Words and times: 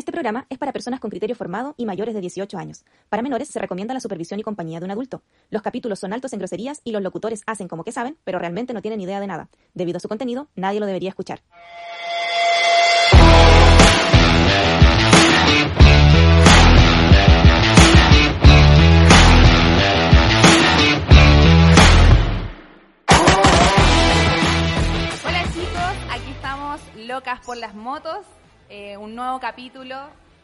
Este 0.00 0.12
programa 0.12 0.46
es 0.48 0.56
para 0.56 0.72
personas 0.72 0.98
con 0.98 1.10
criterio 1.10 1.36
formado 1.36 1.74
y 1.76 1.84
mayores 1.84 2.14
de 2.14 2.22
18 2.22 2.56
años. 2.56 2.86
Para 3.10 3.22
menores 3.22 3.48
se 3.48 3.58
recomienda 3.58 3.92
la 3.92 4.00
supervisión 4.00 4.40
y 4.40 4.42
compañía 4.42 4.80
de 4.80 4.86
un 4.86 4.92
adulto. 4.92 5.22
Los 5.50 5.60
capítulos 5.60 5.98
son 5.98 6.14
altos 6.14 6.32
en 6.32 6.38
groserías 6.38 6.80
y 6.84 6.92
los 6.92 7.02
locutores 7.02 7.42
hacen 7.44 7.68
como 7.68 7.84
que 7.84 7.92
saben, 7.92 8.16
pero 8.24 8.38
realmente 8.38 8.72
no 8.72 8.80
tienen 8.80 9.02
idea 9.02 9.20
de 9.20 9.26
nada. 9.26 9.50
Debido 9.74 9.98
a 9.98 10.00
su 10.00 10.08
contenido, 10.08 10.48
nadie 10.56 10.80
lo 10.80 10.86
debería 10.86 11.10
escuchar. 11.10 11.42
Hola 25.26 25.42
chicos, 25.52 25.94
aquí 26.10 26.30
estamos 26.30 26.80
locas 26.96 27.40
por 27.44 27.58
las 27.58 27.74
motos, 27.74 28.24
eh, 28.70 28.96
un 28.96 29.16
nuevo 29.16 29.40
capítulo 29.40 29.96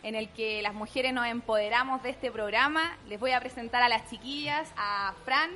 en 0.03 0.17
el 0.17 0.29
que 0.31 0.61
las 0.61 0.75
mujeres 0.75 1.13
nos 1.13 1.27
empoderamos 1.27 2.03
de 2.03 2.11
este 2.11 2.33
programa. 2.33 2.97
Les 3.09 3.21
voy 3.21 3.31
a 3.31 3.39
presentar 3.39 3.85
a 3.85 3.89
las 3.89 4.11
chiquillas, 4.11 4.69
a 4.77 5.15
Fran 5.25 5.51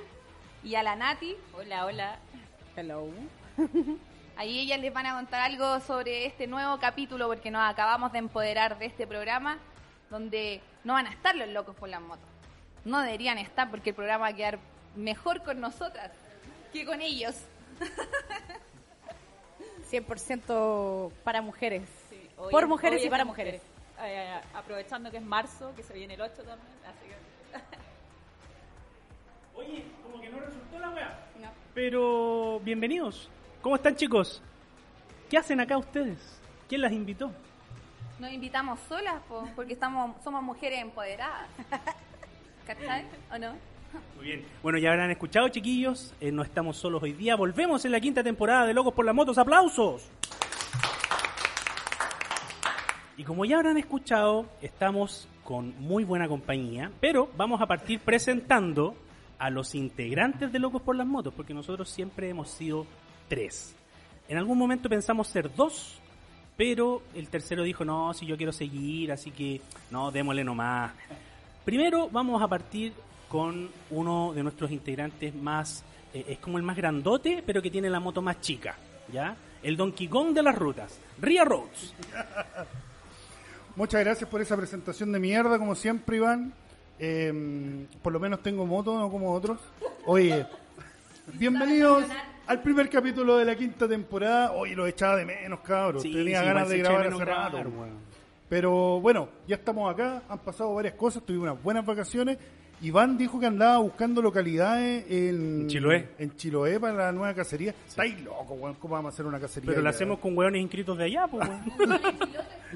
y 0.62 0.76
a 0.76 0.84
la 0.84 0.94
Nati. 0.94 1.34
Hola, 1.52 1.84
hola. 1.84 2.18
Hello. 2.76 3.08
Ahí 4.36 4.60
ellas 4.60 4.78
les 4.78 4.94
van 4.94 5.06
a 5.06 5.16
contar 5.16 5.40
algo 5.40 5.80
sobre 5.80 6.26
este 6.26 6.46
nuevo 6.46 6.78
capítulo 6.78 7.26
porque 7.26 7.50
nos 7.50 7.68
acabamos 7.68 8.12
de 8.12 8.18
empoderar 8.18 8.78
de 8.78 8.86
este 8.86 9.04
programa 9.04 9.58
donde 10.08 10.60
no 10.84 10.92
van 10.92 11.08
a 11.08 11.10
estar 11.10 11.34
los 11.34 11.48
locos 11.48 11.74
por 11.74 11.88
las 11.88 12.00
motos. 12.00 12.28
No 12.84 13.00
deberían 13.00 13.38
estar 13.38 13.68
porque 13.68 13.90
el 13.90 13.96
programa 13.96 14.22
va 14.22 14.28
a 14.28 14.36
quedar 14.36 14.60
mejor 14.94 15.42
con 15.42 15.60
nosotras 15.60 16.12
que 16.72 16.86
con 16.86 17.00
ellos. 17.00 17.34
100% 19.90 21.12
para 21.24 21.42
mujeres. 21.42 21.99
Hoy 22.40 22.50
Por 22.50 22.62
es- 22.64 22.68
mujeres 22.68 23.00
hoy 23.00 23.06
y 23.06 23.10
para 23.10 23.24
mujeres. 23.24 23.60
Ay, 23.98 24.12
ay, 24.12 24.26
ay, 24.28 24.40
aprovechando 24.54 25.10
que 25.10 25.18
es 25.18 25.22
marzo, 25.22 25.72
que 25.76 25.82
se 25.82 25.92
viene 25.92 26.14
el 26.14 26.20
8 26.22 26.32
también, 26.36 26.58
así 26.86 27.06
que... 27.06 27.80
Oye, 29.60 29.84
como 30.02 30.20
que 30.22 30.30
no 30.30 30.38
resultó 30.40 30.78
la 30.78 30.90
weá. 30.90 31.26
No. 31.40 31.50
Pero 31.74 32.60
bienvenidos. 32.60 33.28
¿Cómo 33.60 33.76
están 33.76 33.94
chicos? 33.96 34.42
¿Qué 35.28 35.36
hacen 35.36 35.60
acá 35.60 35.76
ustedes? 35.76 36.18
¿Quién 36.68 36.80
las 36.80 36.92
invitó? 36.92 37.30
Nos 38.18 38.32
invitamos 38.32 38.78
solas 38.88 39.20
po, 39.28 39.46
porque 39.54 39.74
estamos, 39.74 40.16
somos 40.24 40.42
mujeres 40.42 40.80
empoderadas. 40.80 41.46
¿Cachai? 42.66 43.04
¿O 43.32 43.38
no? 43.38 43.52
Muy 44.16 44.24
bien. 44.24 44.46
Bueno, 44.62 44.78
ya 44.78 44.90
habrán 44.90 45.10
escuchado, 45.10 45.48
chiquillos. 45.48 46.14
eh, 46.20 46.30
no 46.32 46.42
estamos 46.42 46.76
solos 46.76 47.02
hoy 47.02 47.12
día. 47.12 47.34
Volvemos 47.36 47.84
en 47.84 47.92
la 47.92 48.00
quinta 48.00 48.22
temporada 48.22 48.64
de 48.66 48.72
Locos 48.74 48.94
por 48.94 49.04
las 49.04 49.14
Motos. 49.14 49.36
¡Aplausos! 49.36 50.08
Y 53.20 53.22
como 53.22 53.44
ya 53.44 53.56
habrán 53.56 53.76
escuchado, 53.76 54.46
estamos 54.62 55.28
con 55.44 55.78
muy 55.78 56.04
buena 56.04 56.26
compañía, 56.26 56.90
pero 57.02 57.28
vamos 57.36 57.60
a 57.60 57.66
partir 57.66 58.00
presentando 58.00 58.96
a 59.38 59.50
los 59.50 59.74
integrantes 59.74 60.50
de 60.50 60.58
Locos 60.58 60.80
por 60.80 60.96
las 60.96 61.06
Motos, 61.06 61.34
porque 61.34 61.52
nosotros 61.52 61.90
siempre 61.90 62.30
hemos 62.30 62.48
sido 62.48 62.86
tres. 63.28 63.76
En 64.26 64.38
algún 64.38 64.56
momento 64.56 64.88
pensamos 64.88 65.28
ser 65.28 65.54
dos, 65.54 66.00
pero 66.56 67.02
el 67.14 67.28
tercero 67.28 67.62
dijo, 67.62 67.84
no, 67.84 68.14
si 68.14 68.24
yo 68.24 68.38
quiero 68.38 68.52
seguir, 68.52 69.12
así 69.12 69.32
que 69.32 69.60
no, 69.90 70.10
démosle 70.10 70.42
nomás. 70.42 70.92
Primero 71.62 72.08
vamos 72.08 72.40
a 72.40 72.48
partir 72.48 72.94
con 73.28 73.68
uno 73.90 74.32
de 74.32 74.42
nuestros 74.42 74.70
integrantes 74.70 75.34
más, 75.34 75.84
eh, 76.14 76.24
es 76.26 76.38
como 76.38 76.56
el 76.56 76.64
más 76.64 76.78
grandote, 76.78 77.42
pero 77.44 77.60
que 77.60 77.70
tiene 77.70 77.90
la 77.90 78.00
moto 78.00 78.22
más 78.22 78.40
chica, 78.40 78.78
¿ya? 79.12 79.36
El 79.62 79.76
Donkey 79.76 80.08
Kong 80.08 80.32
de 80.32 80.42
las 80.42 80.56
rutas, 80.56 80.98
Ria 81.20 81.44
Roads. 81.44 81.94
Muchas 83.76 84.00
gracias 84.04 84.28
por 84.28 84.40
esa 84.40 84.56
presentación 84.56 85.12
de 85.12 85.18
mierda, 85.18 85.58
como 85.58 85.74
siempre, 85.74 86.16
Iván. 86.16 86.52
Eh, 86.98 87.86
por 88.02 88.12
lo 88.12 88.20
menos 88.20 88.42
tengo 88.42 88.66
moto, 88.66 88.98
no 88.98 89.10
como 89.10 89.32
otros. 89.32 89.58
Oye, 90.06 90.46
bienvenidos 91.34 92.04
al 92.46 92.60
primer 92.62 92.90
capítulo 92.90 93.36
de 93.36 93.44
la 93.44 93.56
quinta 93.56 93.88
temporada. 93.88 94.52
Hoy 94.52 94.74
lo 94.74 94.86
echaba 94.86 95.16
de 95.16 95.24
menos, 95.24 95.60
cabros. 95.60 96.02
Sí, 96.02 96.12
Tenía 96.12 96.40
sí, 96.40 96.46
ganas 96.46 96.68
de 96.68 96.78
grabar 96.78 97.06
hace 97.06 97.24
rato. 97.24 97.58
Pero 98.48 99.00
bueno, 99.00 99.28
ya 99.46 99.56
estamos 99.56 99.90
acá, 99.92 100.22
han 100.28 100.40
pasado 100.40 100.74
varias 100.74 100.94
cosas, 100.94 101.22
tuvimos 101.22 101.50
unas 101.50 101.62
buenas 101.62 101.86
vacaciones. 101.86 102.36
Iván 102.82 103.18
dijo 103.18 103.38
que 103.38 103.46
andaba 103.46 103.78
buscando 103.78 104.22
localidades 104.22 105.04
en 105.10 105.66
Chiloé. 105.66 106.08
en 106.18 106.34
Chiloé 106.36 106.80
para 106.80 106.94
la 106.94 107.12
nueva 107.12 107.34
cacería. 107.34 107.74
Estáis 107.86 108.18
loco, 108.22 108.54
weón, 108.54 108.74
¿cómo 108.76 108.94
vamos 108.94 109.12
a 109.12 109.14
hacer 109.14 109.26
una 109.26 109.38
cacería? 109.38 109.66
Pero 109.68 109.82
lo 109.82 109.88
allá? 109.88 109.96
hacemos 109.96 110.18
con 110.18 110.36
hueones 110.36 110.62
inscritos 110.62 110.96
de 110.96 111.04
allá, 111.04 111.26
pues, 111.26 111.46
weón. 111.46 112.00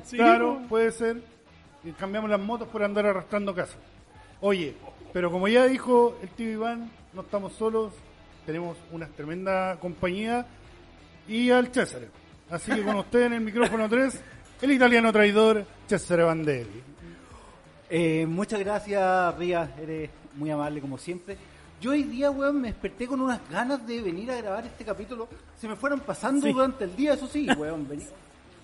Sí, 0.05 0.17
claro, 0.17 0.57
pues. 0.57 0.69
puede 0.69 0.93
ser. 0.93 1.23
Y 1.85 1.93
cambiamos 1.93 2.29
las 2.29 2.41
motos 2.41 2.69
por 2.69 2.83
andar 2.83 3.07
arrastrando 3.07 3.55
casa. 3.55 3.77
Oye, 4.41 4.75
pero 5.13 5.31
como 5.31 5.49
ya 5.49 5.67
dijo 5.67 6.19
el 6.23 6.29
tío 6.31 6.51
Iván, 6.51 6.91
no 7.13 7.23
estamos 7.23 7.53
solos, 7.55 7.93
tenemos 8.45 8.77
una 8.93 9.07
tremenda 9.07 9.77
compañía 9.81 10.45
y 11.29 11.51
al 11.51 11.69
César. 11.73 12.03
Así 12.51 12.73
que 12.73 12.83
con 12.83 12.97
usted 12.97 13.23
en 13.27 13.33
el 13.35 13.41
micrófono 13.41 13.89
3, 13.89 14.21
el 14.63 14.71
italiano 14.73 15.13
traidor 15.13 15.65
César 15.87 16.25
Vandelli. 16.25 16.83
Eh, 17.91 18.27
muchas 18.29 18.61
gracias, 18.61 19.37
Ría. 19.37 19.75
Eres 19.81 20.11
muy 20.35 20.51
amable 20.51 20.81
como 20.81 20.99
siempre. 20.99 21.37
Yo 21.81 21.91
hoy 21.91 22.03
día, 22.05 22.31
weón, 22.31 22.61
me 22.61 22.69
desperté 22.69 23.07
con 23.07 23.21
unas 23.21 23.41
ganas 23.51 23.87
de 23.87 24.01
venir 24.01 24.31
a 24.31 24.37
grabar 24.37 24.65
este 24.65 24.85
capítulo. 24.85 25.29
Se 25.61 25.69
me 25.69 25.77
fueron 25.77 26.01
pasando 26.01 26.47
Sí. 26.47 26.53
durante 26.53 26.85
el 26.85 26.97
día, 26.97 27.15
eso 27.15 27.27
sí, 27.27 27.47
weón. 27.59 27.87
Vení. 27.87 28.05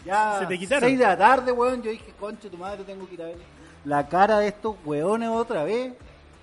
Ya 0.04 0.38
Se 0.40 0.46
te 0.46 0.58
quitaron. 0.58 0.88
6 0.88 0.98
de 0.98 1.04
la 1.04 1.18
tarde, 1.18 1.52
weón. 1.52 1.82
Yo 1.82 1.90
dije, 1.90 2.12
concha, 2.18 2.48
tu 2.48 2.56
madre, 2.56 2.82
tengo 2.84 3.06
que 3.06 3.14
ir 3.14 3.22
a 3.22 3.26
ver 3.26 3.36
la 3.84 4.08
cara 4.08 4.38
de 4.38 4.48
estos 4.48 4.76
weones 4.84 5.28
otra 5.28 5.64
vez. 5.64 5.92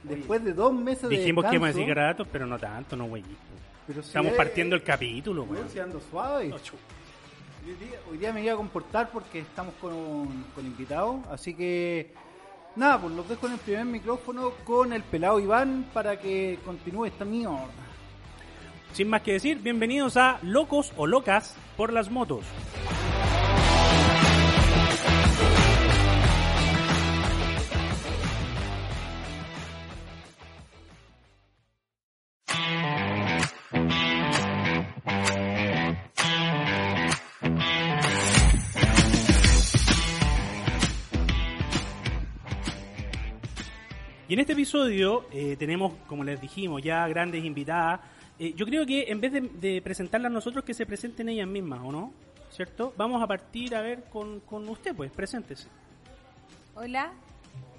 Después 0.04 0.44
de 0.44 0.54
dos 0.54 0.72
meses 0.74 1.10
de 1.10 1.18
Dijimos 1.18 1.44
que 1.46 1.56
íbamos 1.56 1.66
a 1.66 1.68
decir 1.70 1.82
descanso. 1.88 2.00
garatos, 2.02 2.28
pero 2.32 2.46
no 2.46 2.58
tanto, 2.60 2.96
no, 2.96 3.08
güey. 3.08 3.24
Pero 3.88 4.02
si 4.02 4.08
Estamos 4.10 4.32
es- 4.34 4.38
partiendo 4.38 4.76
el 4.76 4.84
capítulo, 4.84 5.44
Weón, 5.44 5.56
weón. 5.58 5.70
si 5.70 5.80
ando 5.80 6.00
suave. 6.12 6.54
Hoy 6.54 7.74
día, 7.74 8.00
hoy 8.10 8.18
día 8.18 8.32
me 8.32 8.44
iba 8.44 8.54
a 8.54 8.56
comportar 8.56 9.10
porque 9.12 9.40
estamos 9.40 9.74
con, 9.82 10.28
con 10.56 10.66
invitados, 10.66 11.18
así 11.30 11.54
que 11.54 12.14
nada, 12.78 13.02
pues 13.02 13.14
los 13.14 13.28
dejo 13.28 13.48
en 13.48 13.54
el 13.54 13.60
primer 13.60 13.86
micrófono 13.86 14.52
con 14.64 14.94
el 14.94 15.04
pelado 15.04 15.40
Iván 15.40 15.90
para 15.94 16.20
que 16.20 16.60
continúe 16.64 17.06
esta 17.06 17.26
mierda. 17.26 17.66
Sin 18.94 19.10
más 19.10 19.22
que 19.22 19.34
decir, 19.34 19.60
bienvenidos 19.60 20.18
a 20.18 20.40
Locos 20.42 20.94
o 20.96 21.06
Locas 21.08 21.56
por 21.76 21.92
las 21.92 22.10
Motos. 22.10 22.46
En 44.38 44.42
este 44.42 44.54
episodio 44.54 45.26
eh, 45.32 45.56
tenemos, 45.58 45.94
como 46.06 46.24
les 46.24 46.40
dijimos, 46.40 46.84
ya 46.84 47.08
grandes 47.08 47.44
invitadas. 47.44 48.02
Eh, 48.38 48.54
yo 48.54 48.68
creo 48.68 48.86
que 48.86 49.06
en 49.10 49.20
vez 49.20 49.32
de, 49.32 49.42
de 49.42 49.82
presentarlas 49.82 50.32
nosotros, 50.32 50.64
que 50.64 50.76
se 50.76 50.86
presenten 50.86 51.28
ellas 51.30 51.48
mismas, 51.48 51.80
¿o 51.84 51.92
no? 51.92 52.14
¿Cierto? 52.52 52.94
Vamos 52.98 53.24
a 53.24 53.26
partir 53.26 53.74
a 53.74 53.82
ver 53.82 54.04
con, 54.12 54.42
con 54.42 54.70
usted, 54.70 54.96
pues, 54.96 55.12
preséntese. 55.12 55.68
Hola, 56.76 57.14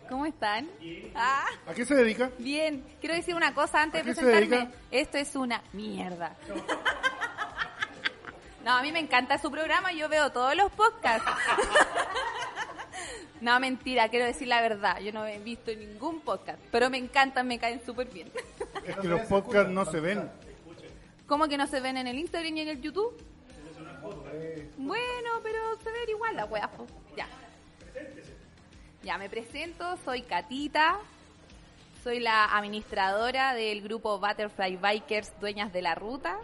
¿cómo 0.08 0.26
están? 0.26 0.68
Ah, 1.14 1.46
¿A 1.64 1.74
qué 1.74 1.84
se 1.84 1.94
dedica? 1.94 2.28
bien. 2.40 2.82
Quiero 2.98 3.14
decir 3.14 3.36
una 3.36 3.54
cosa 3.54 3.80
antes 3.80 4.00
¿A 4.00 4.04
de 4.04 4.12
presentarme. 4.12 4.56
dedica? 4.56 4.72
Esto 4.90 5.18
es 5.18 5.36
una 5.36 5.62
mierda. 5.72 6.34
No, 8.64 8.72
a 8.72 8.82
mí 8.82 8.90
me 8.90 8.98
encanta 8.98 9.38
su 9.38 9.48
programa, 9.48 9.92
yo 9.92 10.08
veo 10.08 10.32
todos 10.32 10.56
los 10.56 10.72
podcasts. 10.72 11.24
No, 13.40 13.58
mentira, 13.60 14.08
quiero 14.08 14.26
decir 14.26 14.48
la 14.48 14.60
verdad. 14.60 15.00
Yo 15.00 15.12
no 15.12 15.24
he 15.26 15.38
visto 15.38 15.70
ningún 15.74 16.20
podcast, 16.20 16.58
pero 16.70 16.90
me 16.90 16.98
encantan, 16.98 17.46
me 17.46 17.58
caen 17.58 17.84
súper 17.84 18.08
bien. 18.08 18.30
Es 18.84 18.96
que 18.96 19.08
los 19.08 19.20
podcasts 19.22 19.70
no 19.70 19.84
se 19.84 20.00
ven. 20.00 20.30
¿Cómo 21.26 21.46
que 21.46 21.56
no 21.56 21.66
se 21.66 21.80
ven 21.80 21.96
en 21.96 22.06
el 22.06 22.18
Instagram 22.18 22.56
y 22.56 22.60
en 22.60 22.68
el 22.68 22.80
YouTube? 22.80 23.16
Bueno, 24.78 25.30
pero 25.42 25.58
se 25.82 25.90
ven 25.90 26.08
igual 26.08 26.36
las 26.36 26.50
weas. 26.50 26.70
Ya. 27.16 27.28
Ya 29.02 29.18
me 29.18 29.28
presento, 29.28 29.96
soy 30.04 30.22
Catita. 30.22 30.98
Soy 32.02 32.20
la 32.20 32.56
administradora 32.56 33.54
del 33.54 33.82
grupo 33.82 34.18
Butterfly 34.18 34.76
Bikers 34.76 35.32
Dueñas 35.40 35.72
de 35.72 35.82
la 35.82 35.94
Ruta. 35.94 36.38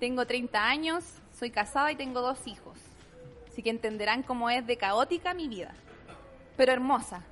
Tengo 0.00 0.26
30 0.26 0.66
años, 0.66 1.04
soy 1.38 1.50
casada 1.50 1.92
y 1.92 1.96
tengo 1.96 2.20
dos 2.20 2.46
hijos. 2.46 2.76
Así 3.48 3.62
que 3.62 3.70
entenderán 3.70 4.22
cómo 4.22 4.50
es 4.50 4.66
de 4.66 4.76
caótica 4.76 5.34
mi 5.34 5.46
vida. 5.46 5.74
Pero 6.56 6.72
hermosa, 6.72 7.22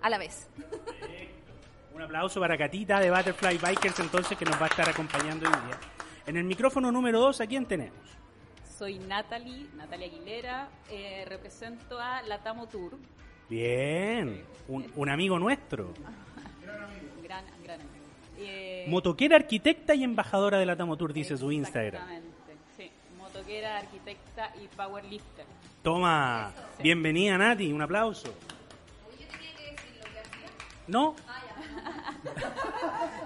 a 0.00 0.10
la 0.10 0.18
vez. 0.18 0.48
Un 1.94 2.02
aplauso 2.02 2.40
para 2.40 2.56
Catita 2.56 3.00
de 3.00 3.10
Butterfly 3.10 3.58
Bikers, 3.58 4.00
entonces, 4.00 4.36
que 4.38 4.44
nos 4.44 4.60
va 4.60 4.66
a 4.66 4.68
estar 4.68 4.88
acompañando 4.88 5.46
hoy 5.48 5.54
día. 5.66 5.78
En 6.26 6.36
el 6.36 6.44
micrófono 6.44 6.90
número 6.92 7.20
2, 7.20 7.40
¿a 7.40 7.46
quién 7.46 7.66
tenemos? 7.66 7.98
soy 8.80 8.98
Natalie, 8.98 9.66
Natalia 9.76 10.06
Aguilera, 10.06 10.68
eh, 10.90 11.26
represento 11.28 12.00
a 12.00 12.22
la 12.22 12.38
Tamo 12.38 12.66
Tour. 12.66 12.96
Bien, 13.50 14.42
un, 14.68 14.90
un 14.96 15.08
amigo 15.10 15.38
nuestro. 15.38 15.92
Gran, 17.22 17.44
gran 17.62 17.78
amigo. 17.78 18.04
Eh, 18.38 18.86
Motoquera, 18.88 19.36
arquitecta 19.36 19.94
y 19.94 20.02
embajadora 20.02 20.58
de 20.58 20.64
la 20.64 20.76
Tamotour, 20.76 21.12
dice 21.12 21.36
su 21.36 21.52
Instagram. 21.52 22.02
Exactamente, 22.02 22.56
sí. 22.74 22.90
Motoquera, 23.18 23.78
arquitecta 23.80 24.50
y 24.62 24.66
powerlifter. 24.74 25.44
Toma, 25.82 26.50
bienvenida 26.82 27.36
Nati, 27.36 27.70
un 27.70 27.82
aplauso. 27.82 28.32
¿No? 30.90 31.14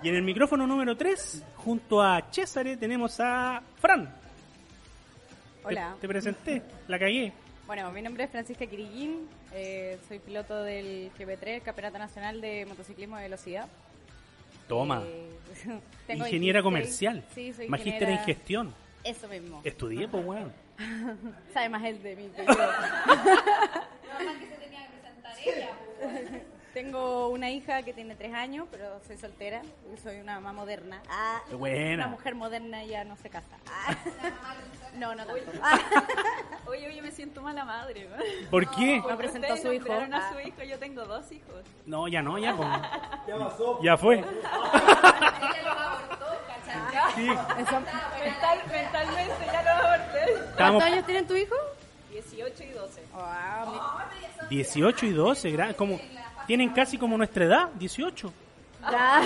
Y 0.02 0.08
en 0.10 0.14
el 0.16 0.22
micrófono 0.22 0.66
número 0.66 0.94
3, 0.96 1.42
junto 1.56 2.02
a 2.02 2.20
César, 2.30 2.66
tenemos 2.78 3.18
a 3.20 3.62
Fran. 3.80 4.14
Hola. 5.64 5.96
Te, 5.98 6.06
presenté, 6.06 6.62
la 6.88 6.98
cagué. 6.98 7.32
Bueno, 7.66 7.90
mi 7.90 8.02
nombre 8.02 8.24
es 8.24 8.30
Francisca 8.30 8.66
Quiriguín, 8.66 9.26
eh, 9.54 9.98
soy 10.06 10.18
piloto 10.18 10.62
del 10.62 11.10
GP3, 11.18 11.62
Campeonato 11.62 11.98
Nacional 11.98 12.42
de 12.42 12.66
Motociclismo 12.66 13.16
de 13.16 13.22
Velocidad. 13.22 13.66
Toma, 14.68 15.02
Eh, 15.06 15.30
tengo 16.06 16.26
ingeniera 16.26 16.60
26. 16.60 16.62
comercial, 16.62 17.24
Sí, 17.34 17.54
soy 17.54 17.68
magíster 17.68 18.10
en 18.10 18.18
gestión. 18.18 18.74
Eso 19.02 19.26
mismo. 19.28 19.62
Estudié, 19.64 20.06
pues, 20.06 20.22
weón. 20.24 20.52
Sabe 21.54 21.70
más 21.70 21.82
él 21.84 22.02
de 22.02 22.16
mí 22.16 22.30
que 22.36 22.44
yo. 22.44 22.52
Tengo 26.74 27.28
una 27.28 27.50
hija 27.50 27.82
que 27.84 27.92
tiene 27.92 28.16
tres 28.16 28.34
años, 28.34 28.66
pero 28.70 29.00
soy 29.06 29.16
soltera 29.16 29.62
y 29.94 29.96
soy 29.96 30.18
una 30.20 30.34
mamá 30.40 30.52
moderna. 30.52 31.00
Ah, 31.08 31.40
buena. 31.52 31.94
Una 31.94 32.08
mujer 32.08 32.34
moderna 32.34 32.82
ya 32.84 33.04
no 33.04 33.16
se 33.16 33.30
casa. 33.30 33.56
Ah. 33.68 33.94
No, 34.94 35.12
no 35.12 35.26
tanto. 35.26 35.50
Ah. 35.60 35.76
Oye, 36.68 36.86
oye, 36.86 37.02
me 37.02 37.10
siento 37.10 37.42
mala 37.42 37.64
madre. 37.64 38.08
¿no? 38.08 38.14
¿Por 38.48 38.70
qué? 38.70 39.02
Me 39.04 39.16
presentó 39.16 39.52
a 39.52 39.56
su 39.56 39.72
hijo. 39.72 39.88
nombraron 39.88 40.14
a 40.14 40.28
Ah. 40.28 40.32
su 40.32 40.38
hijo, 40.48 40.62
yo 40.62 40.78
tengo 40.78 41.04
dos 41.04 41.32
hijos. 41.32 41.64
No, 41.84 42.06
ya 42.06 42.22
no, 42.22 42.38
ya, 42.38 42.54
pues. 42.56 42.68
Ya 43.82 43.96
fue. 43.96 44.22
Sí, 47.16 47.28
Eso- 47.28 47.80
Mental, 47.80 48.58
mentalmente 48.70 49.46
ya 49.52 49.62
lo 49.62 49.70
aborté. 49.70 50.34
¿Cuántos 50.56 50.82
años 50.84 51.06
tienen 51.06 51.26
tu 51.26 51.34
hijo? 51.36 51.54
18 52.12 52.62
y 52.64 52.68
12. 52.68 53.02
Wow, 53.14 53.74
18 54.48 55.06
y 55.06 55.10
12, 55.12 55.50
gra- 55.50 55.74
como, 55.74 55.98
tienen 56.46 56.70
casi 56.70 56.98
como 56.98 57.16
nuestra 57.16 57.44
edad, 57.44 57.70
18. 57.78 58.28
mi- 58.28 58.90
ya. 58.92 59.22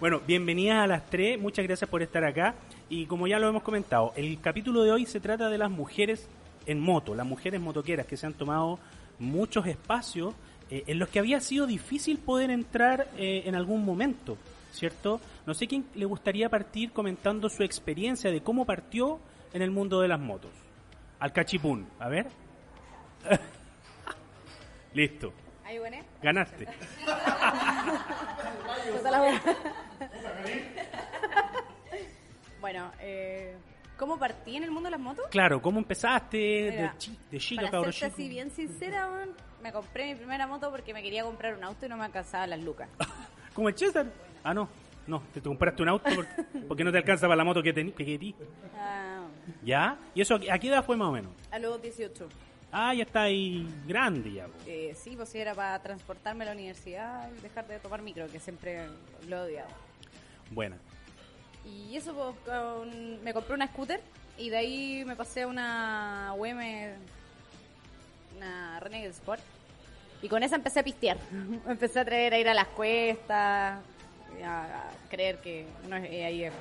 Bueno, 0.00 0.20
bienvenidas 0.24 0.84
a 0.84 0.86
las 0.86 1.06
tres, 1.06 1.40
muchas 1.40 1.64
gracias 1.66 1.90
por 1.90 2.02
estar 2.02 2.24
acá. 2.24 2.54
Y 2.88 3.06
como 3.06 3.26
ya 3.26 3.38
lo 3.40 3.48
hemos 3.48 3.62
comentado, 3.64 4.12
el 4.16 4.40
capítulo 4.40 4.82
de 4.84 4.92
hoy 4.92 5.06
se 5.06 5.18
trata 5.18 5.48
de 5.48 5.58
las 5.58 5.70
mujeres 5.70 6.28
en 6.66 6.78
moto, 6.78 7.14
las 7.16 7.26
mujeres 7.26 7.60
motoqueras 7.60 8.06
que 8.06 8.16
se 8.16 8.24
han 8.26 8.34
tomado 8.34 8.78
muchos 9.18 9.66
espacios 9.66 10.34
eh, 10.70 10.84
en 10.86 11.00
los 11.00 11.08
que 11.08 11.18
había 11.18 11.40
sido 11.40 11.66
difícil 11.66 12.18
poder 12.18 12.50
entrar 12.50 13.08
eh, 13.16 13.42
en 13.46 13.56
algún 13.56 13.84
momento, 13.84 14.36
¿cierto? 14.70 15.20
No 15.46 15.54
sé 15.54 15.66
quién 15.66 15.84
le 15.96 16.04
gustaría 16.04 16.48
partir 16.48 16.92
comentando 16.92 17.48
su 17.48 17.64
experiencia 17.64 18.30
de 18.30 18.40
cómo 18.40 18.64
partió 18.64 19.18
en 19.52 19.62
el 19.62 19.72
mundo 19.72 20.00
de 20.00 20.08
las 20.08 20.20
motos. 20.20 20.50
Al 21.18 21.32
cachipún, 21.32 21.88
a 21.98 22.08
ver. 22.08 22.28
Listo, 24.94 25.32
Ahí, 25.64 25.78
bueno. 25.78 25.98
ganaste. 26.22 26.66
Bueno, 32.60 32.90
eh, 33.00 33.54
¿cómo 33.96 34.18
partí 34.18 34.56
en 34.56 34.64
el 34.64 34.70
mundo 34.72 34.88
de 34.88 34.90
las 34.92 35.00
motos? 35.00 35.26
Claro, 35.30 35.62
¿cómo 35.62 35.78
empezaste 35.78 36.36
de, 36.36 36.90
chi- 36.98 37.16
de 37.30 37.38
chico? 37.38 37.62
así 38.04 38.28
bien 38.28 38.50
sincera, 38.50 39.08
me 39.62 39.72
compré 39.72 40.06
mi 40.06 40.16
primera 40.16 40.46
moto 40.48 40.68
porque 40.70 40.92
me 40.92 41.00
quería 41.02 41.22
comprar 41.22 41.54
un 41.54 41.62
auto 41.62 41.86
y 41.86 41.88
no 41.88 41.96
me 41.96 42.04
alcanzaba 42.06 42.46
las 42.48 42.60
lucas. 42.60 42.88
Como 43.54 43.68
el 43.68 43.78
César. 43.78 44.06
Ah, 44.42 44.52
no. 44.54 44.68
No, 45.06 45.22
te 45.32 45.40
compraste 45.40 45.82
un 45.82 45.88
auto 45.88 46.10
porque, 46.14 46.42
porque 46.68 46.84
no 46.84 46.92
te 46.92 46.98
alcanza 46.98 47.26
para 47.26 47.36
la 47.36 47.44
moto 47.44 47.62
que 47.62 47.72
tenías. 47.72 47.96
Que 47.96 48.04
querí. 48.04 48.34
Ah, 48.76 49.22
¿Ya? 49.64 49.96
¿Y 50.14 50.20
eso 50.20 50.34
a 50.34 50.40
qué- 50.40 50.52
a 50.52 50.58
qué 50.58 50.68
edad 50.68 50.84
fue 50.84 50.96
más 50.96 51.08
o 51.08 51.12
menos? 51.12 51.32
a 51.50 51.58
los 51.58 51.80
18. 51.80 52.28
Ah, 52.70 52.92
ya 52.92 53.02
está 53.04 53.22
ahí 53.22 53.66
grande 53.86 54.32
ya. 54.32 54.46
Eh, 54.66 54.94
sí, 54.94 55.14
pues 55.16 55.34
era 55.34 55.54
para 55.54 55.78
transportarme 55.80 56.44
a 56.44 56.48
la 56.48 56.52
universidad 56.52 57.30
y 57.36 57.40
dejar 57.40 57.66
de 57.66 57.78
tomar 57.78 58.02
micro, 58.02 58.26
que 58.28 58.38
siempre 58.38 58.86
lo 59.26 59.36
he 59.36 59.40
odiado. 59.40 59.68
Buena. 60.50 60.76
Y 61.64 61.96
eso, 61.96 62.14
pues, 62.14 62.36
con- 62.44 63.22
me 63.24 63.32
compré 63.32 63.54
una 63.54 63.66
scooter 63.68 64.00
y 64.36 64.50
de 64.50 64.56
ahí 64.56 65.04
me 65.06 65.16
pasé 65.16 65.42
a 65.42 65.46
una 65.46 66.34
UM, 66.36 66.60
una 68.36 68.80
Renegade 68.80 69.10
Sport. 69.10 69.42
Y 70.20 70.28
con 70.28 70.42
esa 70.42 70.56
empecé 70.56 70.80
a 70.80 70.82
pistear. 70.84 71.16
Empecé 71.66 72.00
a 72.00 72.02
atrever 72.02 72.34
a 72.34 72.38
ir 72.38 72.48
a 72.48 72.54
las 72.54 72.66
cuestas, 72.68 73.80
a, 74.44 74.90
creer 75.08 75.38
que 75.38 75.66
uno 75.86 75.96
es, 75.96 76.04
eh, 76.10 76.24
ahí 76.24 76.44
es, 76.44 76.52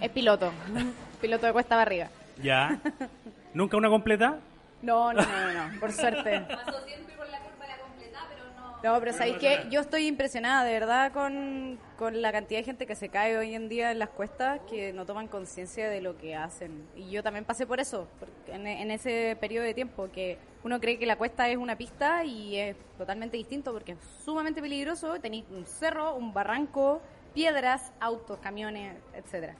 es 0.00 0.10
piloto, 0.10 0.50
piloto 1.20 1.46
de 1.46 1.52
cuesta 1.52 1.76
barriga. 1.76 2.08
¿Ya? 2.42 2.80
¿Nunca 3.54 3.76
una 3.76 3.88
completa? 3.88 4.38
No, 4.82 5.12
no, 5.12 5.22
no, 5.22 5.52
no, 5.52 5.68
no, 5.68 5.80
por 5.80 5.92
suerte. 5.92 6.40
Pasó 6.48 6.80
siempre 6.86 7.14
por 7.16 7.28
la 7.28 7.40
curva 7.40 7.66
la 7.66 7.78
completa, 7.78 8.20
pero 8.28 8.44
no. 8.54 8.94
No, 8.94 9.00
pero 9.00 9.12
¿sabéis 9.12 9.36
qué? 9.38 9.66
Yo 9.70 9.80
estoy 9.80 10.06
impresionada 10.06 10.64
de 10.64 10.72
verdad 10.72 11.12
con, 11.12 11.78
con 11.98 12.22
la 12.22 12.32
cantidad 12.32 12.60
de 12.60 12.64
gente 12.64 12.86
que 12.86 12.94
se 12.94 13.08
cae 13.10 13.36
hoy 13.36 13.54
en 13.54 13.68
día 13.68 13.92
en 13.92 13.98
las 13.98 14.08
cuestas 14.08 14.60
que 14.70 14.92
no 14.92 15.04
toman 15.04 15.28
conciencia 15.28 15.88
de 15.90 16.00
lo 16.00 16.16
que 16.16 16.34
hacen. 16.34 16.86
Y 16.96 17.10
yo 17.10 17.22
también 17.22 17.44
pasé 17.44 17.66
por 17.66 17.78
eso, 17.78 18.08
porque 18.18 18.52
en, 18.54 18.66
en 18.66 18.90
ese 18.90 19.36
periodo 19.38 19.64
de 19.66 19.74
tiempo, 19.74 20.08
que 20.10 20.38
uno 20.62 20.80
cree 20.80 20.98
que 20.98 21.06
la 21.06 21.16
cuesta 21.16 21.48
es 21.48 21.56
una 21.56 21.76
pista 21.76 22.24
y 22.24 22.56
es 22.56 22.76
totalmente 22.98 23.36
distinto 23.36 23.72
porque 23.72 23.92
es 23.92 23.98
sumamente 24.24 24.60
peligroso. 24.60 25.18
Tenéis 25.20 25.44
un 25.50 25.64
cerro, 25.66 26.14
un 26.14 26.32
barranco, 26.32 27.00
piedras, 27.34 27.92
autos, 28.00 28.38
camiones, 28.40 28.96
etcétera 29.14 29.54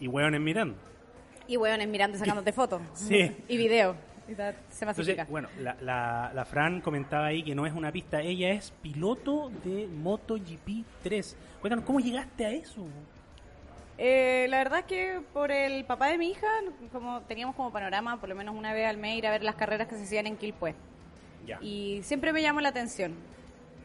Y 0.00 0.08
hueones 0.08 0.40
mirando. 0.40 0.76
Y 1.48 1.56
hueones 1.56 1.88
mirando 1.88 2.16
y 2.16 2.20
sacándote 2.20 2.52
fotos. 2.54 2.82
Sí. 2.94 3.34
Y 3.48 3.56
videos. 3.56 3.96
Y 4.28 4.34
ta- 4.34 4.54
se 4.70 4.84
masifica. 4.86 5.22
Entonces, 5.22 5.30
bueno, 5.30 5.48
la, 5.60 5.76
la, 5.80 6.32
la 6.34 6.44
Fran 6.44 6.80
comentaba 6.80 7.26
ahí 7.26 7.42
que 7.42 7.54
no 7.54 7.64
es 7.66 7.72
una 7.72 7.92
pista, 7.92 8.20
ella 8.20 8.50
es 8.50 8.72
piloto 8.82 9.50
de 9.64 9.86
MotoGP 9.86 10.84
3. 11.02 11.36
Cuéntanos, 11.60 11.84
¿cómo 11.84 12.00
llegaste 12.00 12.44
a 12.44 12.50
eso? 12.50 12.86
Eh, 13.98 14.46
la 14.50 14.58
verdad 14.58 14.80
es 14.80 14.84
que 14.86 15.20
por 15.32 15.50
el 15.50 15.84
papá 15.84 16.08
de 16.08 16.18
mi 16.18 16.30
hija, 16.30 16.46
como 16.92 17.22
teníamos 17.22 17.54
como 17.56 17.72
panorama, 17.72 18.18
por 18.20 18.28
lo 18.28 18.34
menos 18.34 18.54
una 18.54 18.72
vez 18.74 18.86
al 18.88 18.98
mes, 18.98 19.16
ir 19.16 19.26
a 19.26 19.30
ver 19.30 19.42
las 19.42 19.54
carreras 19.54 19.88
que 19.88 19.96
se 19.96 20.02
hacían 20.02 20.26
en 20.26 20.36
Quilpué. 20.36 20.74
Ya. 21.46 21.58
Y 21.62 22.00
siempre 22.02 22.32
me 22.32 22.42
llamó 22.42 22.60
la 22.60 22.68
atención. 22.70 23.14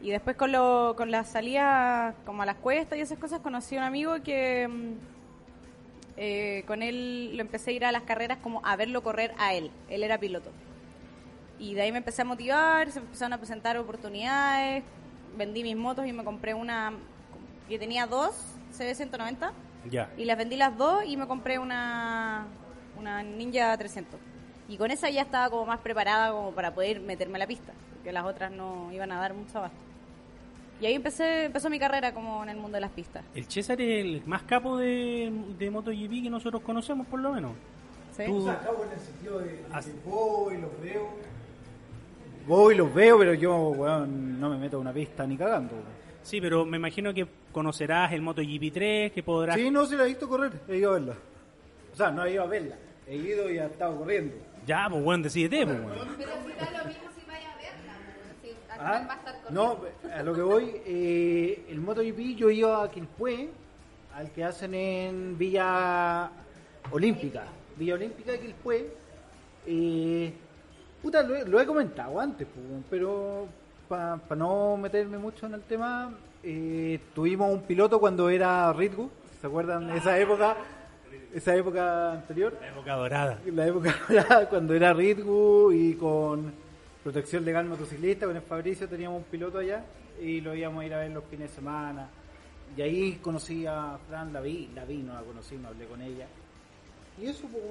Y 0.02 0.10
después 0.10 0.36
con, 0.36 0.50
lo, 0.52 0.94
con 0.96 1.10
las 1.12 1.28
salidas 1.28 2.14
como 2.26 2.42
a 2.42 2.46
las 2.46 2.56
cuestas 2.56 2.98
y 2.98 3.02
esas 3.02 3.18
cosas, 3.18 3.40
conocí 3.40 3.76
a 3.76 3.78
un 3.78 3.84
amigo 3.84 4.14
que 4.22 4.66
mm, 4.68 4.92
eh, 6.16 6.64
con 6.66 6.82
él 6.82 7.36
lo 7.36 7.42
empecé 7.42 7.70
a 7.70 7.72
ir 7.74 7.84
a 7.84 7.92
las 7.92 8.02
carreras 8.02 8.38
como 8.42 8.64
a 8.64 8.76
verlo 8.76 9.02
correr 9.02 9.34
a 9.38 9.54
él. 9.54 9.70
Él 9.88 10.02
era 10.02 10.18
piloto. 10.18 10.50
Y 11.58 11.74
de 11.74 11.82
ahí 11.82 11.92
me 11.92 11.98
empecé 11.98 12.22
a 12.22 12.24
motivar, 12.24 12.90
se 12.90 12.98
empezaron 12.98 13.32
a 13.32 13.38
presentar 13.38 13.76
oportunidades, 13.78 14.82
vendí 15.36 15.62
mis 15.62 15.76
motos 15.76 16.06
y 16.06 16.12
me 16.12 16.24
compré 16.24 16.54
una 16.54 16.92
que 17.68 17.78
tenía 17.78 18.06
dos 18.06 18.34
CB190 18.76 19.52
Ya. 19.90 20.10
y 20.16 20.24
las 20.24 20.36
vendí 20.36 20.56
las 20.56 20.76
dos 20.76 21.04
y 21.06 21.16
me 21.16 21.26
compré 21.26 21.58
una, 21.58 22.46
una 22.98 23.22
Ninja 23.22 23.76
300. 23.76 24.18
Y 24.68 24.76
con 24.76 24.90
esa 24.90 25.08
ya 25.10 25.22
estaba 25.22 25.50
como 25.50 25.66
más 25.66 25.80
preparada 25.80 26.32
como 26.32 26.52
para 26.52 26.74
poder 26.74 27.00
meterme 27.00 27.36
a 27.36 27.40
la 27.40 27.46
pista, 27.46 27.72
porque 27.94 28.12
las 28.12 28.24
otras 28.24 28.50
no 28.50 28.90
iban 28.92 29.12
a 29.12 29.20
dar 29.20 29.34
mucho 29.34 29.58
abasto. 29.58 29.76
Y 30.82 30.86
ahí 30.86 30.94
empecé, 30.94 31.44
empezó 31.44 31.70
mi 31.70 31.78
carrera 31.78 32.12
como 32.12 32.42
en 32.42 32.48
el 32.50 32.56
mundo 32.56 32.74
de 32.76 32.80
las 32.80 32.90
pistas. 32.90 33.24
El 33.34 33.44
César 33.44 33.80
es 33.80 34.04
el 34.04 34.22
más 34.26 34.42
capo 34.42 34.76
de, 34.76 35.32
de 35.56 35.70
MotoGP 35.70 36.24
que 36.24 36.28
nosotros 36.30 36.60
conocemos, 36.62 37.06
por 37.06 37.20
lo 37.20 37.32
menos. 37.32 37.52
¿sí? 38.16 38.24
Tú- 38.26 38.50
Acabo 38.50 38.84
en 38.84 38.90
el 38.92 38.98
sentido 38.98 39.38
de, 39.38 39.44
de 39.52 39.64
As- 39.72 39.86
que 39.86 39.92
voy, 40.04 40.58
los 40.58 40.70
veo. 40.82 41.08
Voy, 42.46 42.74
los 42.74 42.92
veo, 42.92 43.16
pero 43.18 43.34
yo, 43.34 43.56
weón, 43.68 44.40
no 44.40 44.50
me 44.50 44.58
meto 44.58 44.76
a 44.78 44.80
una 44.80 44.92
pista 44.92 45.24
ni 45.26 45.36
cagando. 45.36 45.74
weón. 45.74 46.02
Sí, 46.24 46.40
pero 46.40 46.64
me 46.64 46.76
imagino 46.76 47.14
que 47.14 47.26
conocerás 47.52 48.12
el 48.12 48.20
MotoGP 48.22 48.72
3, 48.72 49.12
que 49.12 49.22
podrás... 49.22 49.54
Sí, 49.56 49.70
no 49.70 49.86
se 49.86 49.96
la 49.96 50.02
he 50.04 50.08
visto 50.08 50.28
correr, 50.28 50.52
he 50.68 50.76
ido 50.78 50.90
a 50.90 50.94
verla. 50.94 51.14
O 51.92 51.96
sea, 51.96 52.10
no 52.10 52.24
he 52.24 52.32
ido 52.32 52.42
a 52.42 52.46
verla, 52.46 52.74
he 53.06 53.16
ido 53.16 53.48
y 53.50 53.58
he 53.58 53.64
estado 53.64 53.96
corriendo. 53.98 54.34
Ya, 54.66 54.88
pues 54.90 55.02
bueno, 55.04 55.22
decídete, 55.24 55.64
pues 55.64 55.80
bueno. 55.82 56.02
Pero 56.18 56.32
si 56.44 56.52
da 56.52 56.78
lo 56.82 56.88
mismo 56.88 57.04
si 57.16 57.26
vaya 57.26 57.52
a 57.52 57.56
verla, 57.56 57.94
pues, 58.04 58.36
si 58.42 58.50
al 58.50 58.61
Ah, 58.78 58.92
final 58.98 59.08
va 59.08 59.12
a 59.14 59.16
estar 59.18 59.34
corriendo. 59.42 59.78
No, 60.02 60.10
a 60.14 60.22
lo 60.22 60.34
que 60.34 60.42
voy, 60.42 60.72
eh, 60.86 61.66
el 61.68 61.80
MotoGP 61.80 62.36
yo 62.36 62.50
iba 62.50 62.82
a 62.84 62.90
Quilpué, 62.90 63.48
al 64.14 64.30
que 64.30 64.44
hacen 64.44 64.74
en 64.74 65.38
Villa 65.38 66.30
Olímpica. 66.90 67.44
Villa 67.76 67.94
Olímpica 67.94 68.32
de 68.32 68.40
Quilpué. 68.40 68.92
Eh, 69.66 70.32
puta, 71.02 71.22
lo, 71.22 71.34
he- 71.36 71.44
lo 71.46 71.60
he 71.60 71.66
comentado 71.66 72.20
antes, 72.20 72.46
pero 72.90 73.46
para 73.88 74.18
no 74.36 74.76
meterme 74.76 75.18
mucho 75.18 75.46
en 75.46 75.54
el 75.54 75.62
tema, 75.62 76.12
eh, 76.42 76.98
tuvimos 77.14 77.50
un 77.52 77.62
piloto 77.62 77.98
cuando 78.00 78.28
era 78.28 78.72
Ritgo, 78.72 79.10
¿Se 79.40 79.46
acuerdan 79.48 79.88
de 79.88 79.96
esa 79.98 80.18
época? 80.18 80.56
Esa 81.34 81.56
época 81.56 82.12
anterior. 82.12 82.54
La 82.60 82.68
época 82.68 82.94
dorada. 82.94 83.38
La 83.46 83.66
época 83.66 83.94
dorada, 84.08 84.48
cuando 84.48 84.74
era 84.74 84.92
Ritgu 84.92 85.72
y 85.72 85.94
con 85.94 86.52
protección 87.02 87.44
legal 87.44 87.66
motociclista, 87.66 88.26
con 88.26 88.36
el 88.36 88.42
Fabricio 88.42 88.88
teníamos 88.88 89.18
un 89.18 89.24
piloto 89.24 89.58
allá 89.58 89.84
y 90.20 90.40
lo 90.40 90.54
íbamos 90.54 90.82
a 90.82 90.86
ir 90.86 90.94
a 90.94 90.98
ver 91.00 91.10
los 91.10 91.24
fines 91.24 91.50
de 91.50 91.56
semana. 91.56 92.08
Y 92.76 92.82
ahí 92.82 93.18
conocí 93.20 93.66
a 93.66 93.98
Fran, 94.08 94.32
la 94.32 94.40
vi, 94.40 94.70
la 94.74 94.84
vi, 94.84 94.98
no 94.98 95.14
la 95.14 95.20
conocí, 95.22 95.56
no 95.56 95.68
hablé 95.68 95.86
con 95.86 96.00
ella. 96.00 96.26
Y 97.20 97.26
eso, 97.26 97.46
pues, 97.48 97.62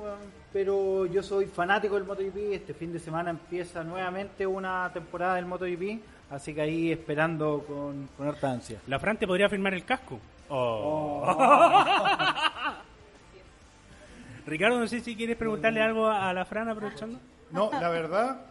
pero 0.53 1.07
yo 1.07 1.23
soy 1.23 1.45
fanático 1.45 1.95
del 1.95 2.03
MotoGP. 2.03 2.53
Este 2.53 2.73
fin 2.73 2.93
de 2.93 2.99
semana 2.99 3.31
empieza 3.31 3.83
nuevamente 3.83 4.45
una 4.45 4.91
temporada 4.93 5.35
del 5.35 5.47
MotoGP, 5.47 6.01
así 6.29 6.53
que 6.53 6.61
ahí 6.61 6.91
esperando 6.91 7.63
con, 7.65 8.07
con 8.15 8.27
harta 8.27 8.51
ansia. 8.51 8.79
La 8.87 8.99
Fran 8.99 9.17
te 9.17 9.25
podría 9.25 9.49
firmar 9.49 9.73
el 9.73 9.83
casco. 9.85 10.19
Oh. 10.49 11.25
Ricardo, 14.45 14.79
no 14.79 14.87
sé 14.87 14.99
si 14.99 15.15
quieres 15.15 15.37
preguntarle 15.37 15.81
algo 15.81 16.07
a 16.07 16.31
la 16.33 16.45
Fran 16.45 16.69
aprovechando. 16.69 17.17
No, 17.51 17.71
la 17.71 17.89
verdad 17.89 18.50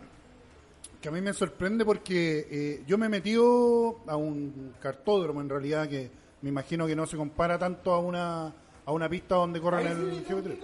que 1.00 1.09
a 1.09 1.12
mí 1.12 1.21
me 1.21 1.33
sorprende 1.33 1.85
porque 1.85 2.47
eh, 2.50 2.83
yo 2.87 2.99
me 2.99 3.07
he 3.07 3.09
metido 3.09 4.00
a 4.07 4.16
un 4.16 4.75
cartódromo 4.80 5.40
en 5.40 5.49
realidad 5.49 5.88
que 5.88 6.11
me 6.42 6.50
imagino 6.50 6.87
que 6.87 6.95
no 6.97 7.07
se 7.07 7.16
compara 7.16 7.59
tanto 7.59 7.92
a 7.92 7.99
una 8.00 8.52
a 8.87 8.92
una 8.92 9.09
pista 9.09 9.37
donde 9.37 9.61
corran 9.61 9.87
el 9.87 10.25
GP3. 10.26 10.59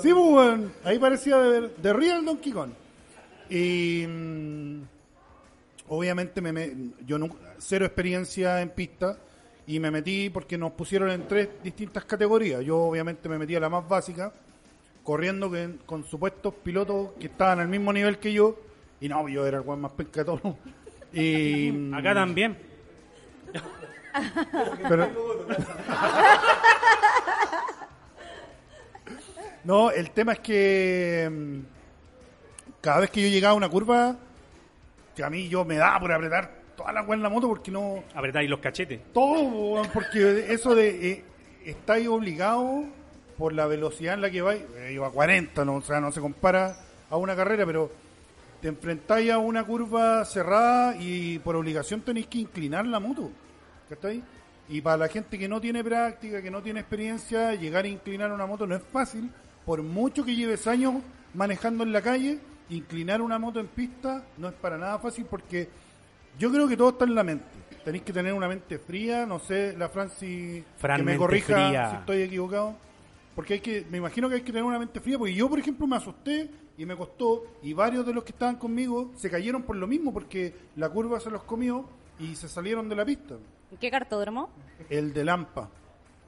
Sí, 0.00 0.12
pues, 0.14 0.60
ahí 0.84 0.98
parecía 0.98 1.36
de, 1.38 1.68
de 1.68 1.92
Real 1.92 2.24
Donkey 2.24 2.52
Kong. 2.52 2.70
Y 3.50 4.06
mm, 4.08 4.82
obviamente 5.88 6.40
me, 6.40 6.52
me- 6.52 6.72
yo 7.06 7.18
nunca, 7.18 7.36
cero 7.58 7.84
experiencia 7.84 8.62
en 8.62 8.70
pista 8.70 9.18
y 9.66 9.78
me 9.78 9.90
metí 9.90 10.30
porque 10.30 10.56
nos 10.56 10.72
pusieron 10.72 11.10
en 11.10 11.26
tres 11.28 11.48
distintas 11.62 12.04
categorías. 12.04 12.64
Yo 12.64 12.78
obviamente 12.78 13.28
me 13.28 13.38
metí 13.38 13.54
a 13.56 13.60
la 13.60 13.68
más 13.68 13.86
básica, 13.88 14.32
corriendo 15.04 15.50
que- 15.50 15.76
con 15.86 16.04
supuestos 16.04 16.54
pilotos 16.54 17.10
que 17.18 17.26
estaban 17.26 17.60
al 17.60 17.68
mismo 17.68 17.92
nivel 17.92 18.18
que 18.18 18.32
yo 18.32 18.56
y 19.00 19.08
no, 19.08 19.28
yo 19.28 19.46
era 19.46 19.58
el 19.58 19.64
weón 19.64 19.80
más 19.80 19.92
penca 19.92 20.20
de 20.20 20.24
todos. 20.24 20.40
Y 21.12 21.92
Acá 21.92 22.14
también. 22.14 22.56
pero... 24.88 25.08
no, 29.64 29.90
el 29.90 30.12
tema 30.12 30.34
es 30.34 30.38
que 30.38 31.28
mm, 31.28 31.58
cada 32.80 33.00
vez 33.00 33.10
que 33.10 33.22
yo 33.22 33.28
llegaba 33.28 33.54
a 33.54 33.56
una 33.56 33.68
curva, 33.68 34.14
que 35.16 35.24
a 35.24 35.30
mí 35.30 35.48
yo 35.48 35.64
me 35.64 35.74
daba 35.74 35.98
por 35.98 36.12
apretar 36.12 36.60
toda 36.76 36.92
la 36.92 37.02
weá 37.02 37.16
en 37.16 37.24
la 37.24 37.28
moto 37.28 37.48
porque 37.48 37.72
no... 37.72 38.04
Apretáis 38.14 38.48
los 38.48 38.60
cachetes. 38.60 39.00
Todo, 39.12 39.42
weón, 39.42 39.88
porque 39.92 40.46
eso 40.52 40.76
de... 40.76 41.10
Eh, 41.10 41.24
estáis 41.64 42.06
obligado 42.06 42.84
por 43.36 43.52
la 43.52 43.66
velocidad 43.66 44.14
en 44.14 44.20
la 44.20 44.30
que 44.30 44.42
vais, 44.42 44.62
eh, 44.76 44.92
iba 44.92 45.08
a 45.08 45.10
40, 45.10 45.64
no, 45.64 45.76
o 45.76 45.82
sea, 45.82 46.00
no 46.00 46.12
se 46.12 46.20
compara 46.20 46.76
a 47.10 47.16
una 47.16 47.34
carrera, 47.34 47.66
pero 47.66 47.90
te 48.60 48.68
enfrentáis 48.68 49.30
a 49.30 49.38
una 49.38 49.64
curva 49.64 50.24
cerrada 50.24 50.96
y 50.98 51.38
por 51.38 51.56
obligación 51.56 52.02
tenéis 52.02 52.26
que 52.26 52.38
inclinar 52.38 52.86
la 52.86 53.00
moto. 53.00 53.30
¿Cachai? 53.88 54.22
Y 54.68 54.80
para 54.80 54.96
la 54.98 55.08
gente 55.08 55.38
que 55.38 55.48
no 55.48 55.60
tiene 55.60 55.82
práctica, 55.82 56.40
que 56.40 56.50
no 56.50 56.62
tiene 56.62 56.80
experiencia, 56.80 57.54
llegar 57.54 57.84
a 57.84 57.88
inclinar 57.88 58.30
una 58.32 58.46
moto 58.46 58.66
no 58.66 58.76
es 58.76 58.82
fácil. 58.82 59.30
Por 59.64 59.82
mucho 59.82 60.24
que 60.24 60.36
lleves 60.36 60.66
años 60.66 60.94
manejando 61.34 61.82
en 61.84 61.92
la 61.92 62.02
calle, 62.02 62.38
inclinar 62.68 63.20
una 63.20 63.38
moto 63.38 63.58
en 63.60 63.66
pista 63.66 64.24
no 64.38 64.48
es 64.48 64.54
para 64.54 64.78
nada 64.78 64.98
fácil 64.98 65.26
porque 65.28 65.68
yo 66.38 66.50
creo 66.52 66.68
que 66.68 66.76
todo 66.76 66.90
está 66.90 67.04
en 67.04 67.14
la 67.14 67.24
mente. 67.24 67.46
Tenéis 67.84 68.04
que 68.04 68.12
tener 68.12 68.32
una 68.32 68.46
mente 68.46 68.78
fría, 68.78 69.26
no 69.26 69.38
sé, 69.38 69.74
la 69.76 69.88
Franci 69.88 70.62
Fran, 70.76 70.98
que 70.98 71.02
me 71.02 71.16
corrija 71.16 71.54
fría. 71.54 71.90
si 71.90 71.96
estoy 71.96 72.22
equivocado. 72.22 72.76
Porque 73.40 73.54
hay 73.54 73.60
que, 73.60 73.86
me 73.88 73.96
imagino 73.96 74.28
que 74.28 74.34
hay 74.34 74.40
que 74.42 74.52
tener 74.52 74.64
una 74.64 74.78
mente 74.78 75.00
fría, 75.00 75.16
porque 75.16 75.32
yo, 75.32 75.48
por 75.48 75.58
ejemplo, 75.58 75.86
me 75.86 75.96
asusté 75.96 76.50
y 76.76 76.84
me 76.84 76.94
costó, 76.94 77.42
y 77.62 77.72
varios 77.72 78.04
de 78.04 78.12
los 78.12 78.22
que 78.22 78.32
estaban 78.32 78.56
conmigo 78.56 79.12
se 79.16 79.30
cayeron 79.30 79.62
por 79.62 79.76
lo 79.76 79.86
mismo, 79.86 80.12
porque 80.12 80.54
la 80.76 80.90
curva 80.90 81.18
se 81.20 81.30
los 81.30 81.42
comió 81.44 81.88
y 82.18 82.36
se 82.36 82.50
salieron 82.50 82.86
de 82.90 82.96
la 82.96 83.04
pista. 83.06 83.36
¿En 83.72 83.78
qué 83.78 83.90
cartódromo? 83.90 84.50
El 84.90 85.14
de 85.14 85.24
Lampa. 85.24 85.70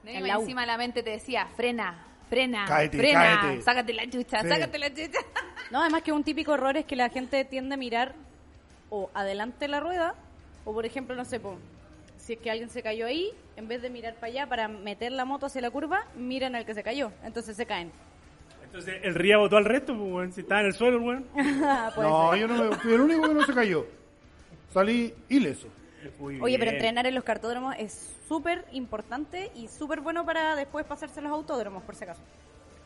No, 0.05 0.11
En 0.11 0.25
y 0.25 0.27
la 0.27 0.37
encima 0.37 0.65
la 0.65 0.79
mente 0.79 1.03
te 1.03 1.11
decía, 1.11 1.47
frena, 1.55 2.03
frena, 2.31 2.65
Cáete, 2.67 2.97
frena, 2.97 3.41
cáete. 3.43 3.61
sácate 3.63 3.93
la 3.93 4.09
chucha, 4.09 4.41
Sí. 4.41 4.49
sácate 4.49 4.79
la 4.79 4.89
chucha. 4.89 5.19
No, 5.71 5.81
además 5.83 6.01
que 6.01 6.13
un 6.13 6.25
típico 6.25 6.55
error 6.55 6.79
es 6.79 6.87
que 6.87 6.97
la 6.97 7.11
gente 7.11 7.45
tiende 7.45 7.75
a 7.75 7.77
mirar 7.77 8.15
o 8.89 9.11
adelante 9.13 9.69
la 9.69 9.81
rueda, 9.81 10.15
o 10.65 10.73
por 10.73 10.87
ejemplo, 10.87 11.15
no 11.15 11.27
sé, 11.27 11.41
si 12.23 12.35
es 12.35 12.39
que 12.39 12.51
alguien 12.51 12.71
se 12.71 12.83
cayó 12.83 13.07
ahí, 13.07 13.33
en 13.57 13.67
vez 13.67 13.83
de 13.83 13.91
mirar 13.91 14.15
para 14.15 14.29
allá 14.29 14.47
para 14.47 14.69
meter 14.69 15.11
la 15.11 15.25
moto 15.25 15.47
hacia 15.47 15.61
la 15.61 15.71
curva, 15.71 16.07
miran 16.17 16.55
al 16.55 16.65
que 16.65 16.73
se 16.73 16.83
cayó, 16.85 17.11
entonces 17.25 17.57
se 17.57 17.67
caen. 17.67 17.91
Entonces 18.65 19.01
el 19.03 19.15
Ría 19.17 19.39
votó 19.39 19.57
al 19.57 19.65
resto, 19.65 19.97
pues, 19.99 20.13
weón. 20.13 20.33
Si 20.33 20.43
estaba 20.43 20.61
en 20.61 20.69
el 20.69 20.73
suelo, 20.73 20.99
el 20.99 21.03
weón. 21.03 21.27
No, 21.35 22.31
ser. 22.31 22.41
yo 22.41 22.49
no 22.49 22.65
me, 22.65 22.77
fui 22.77 22.95
el 22.95 23.01
único 23.01 23.29
que 23.29 23.35
no 23.35 23.45
se 23.45 23.53
cayó. 23.53 23.87
Salí 24.73 25.13
ileso. 25.29 25.67
Muy 26.19 26.41
Oye, 26.41 26.59
pero 26.59 26.71
bien. 26.71 26.77
entrenar 26.77 27.07
en 27.07 27.15
los 27.15 27.25
cartódromos 27.25 27.75
es 27.79 28.15
súper 28.29 28.65
importante 28.73 29.51
y 29.55 29.69
súper 29.69 30.01
bueno 30.01 30.25
para 30.25 30.57
después 30.57 30.87
pasarse 30.87 31.21
a 31.21 31.23
los 31.25 31.33
autódromos, 31.33 31.83
por 31.83 31.97
si 31.97 32.05
acaso. 32.05 32.23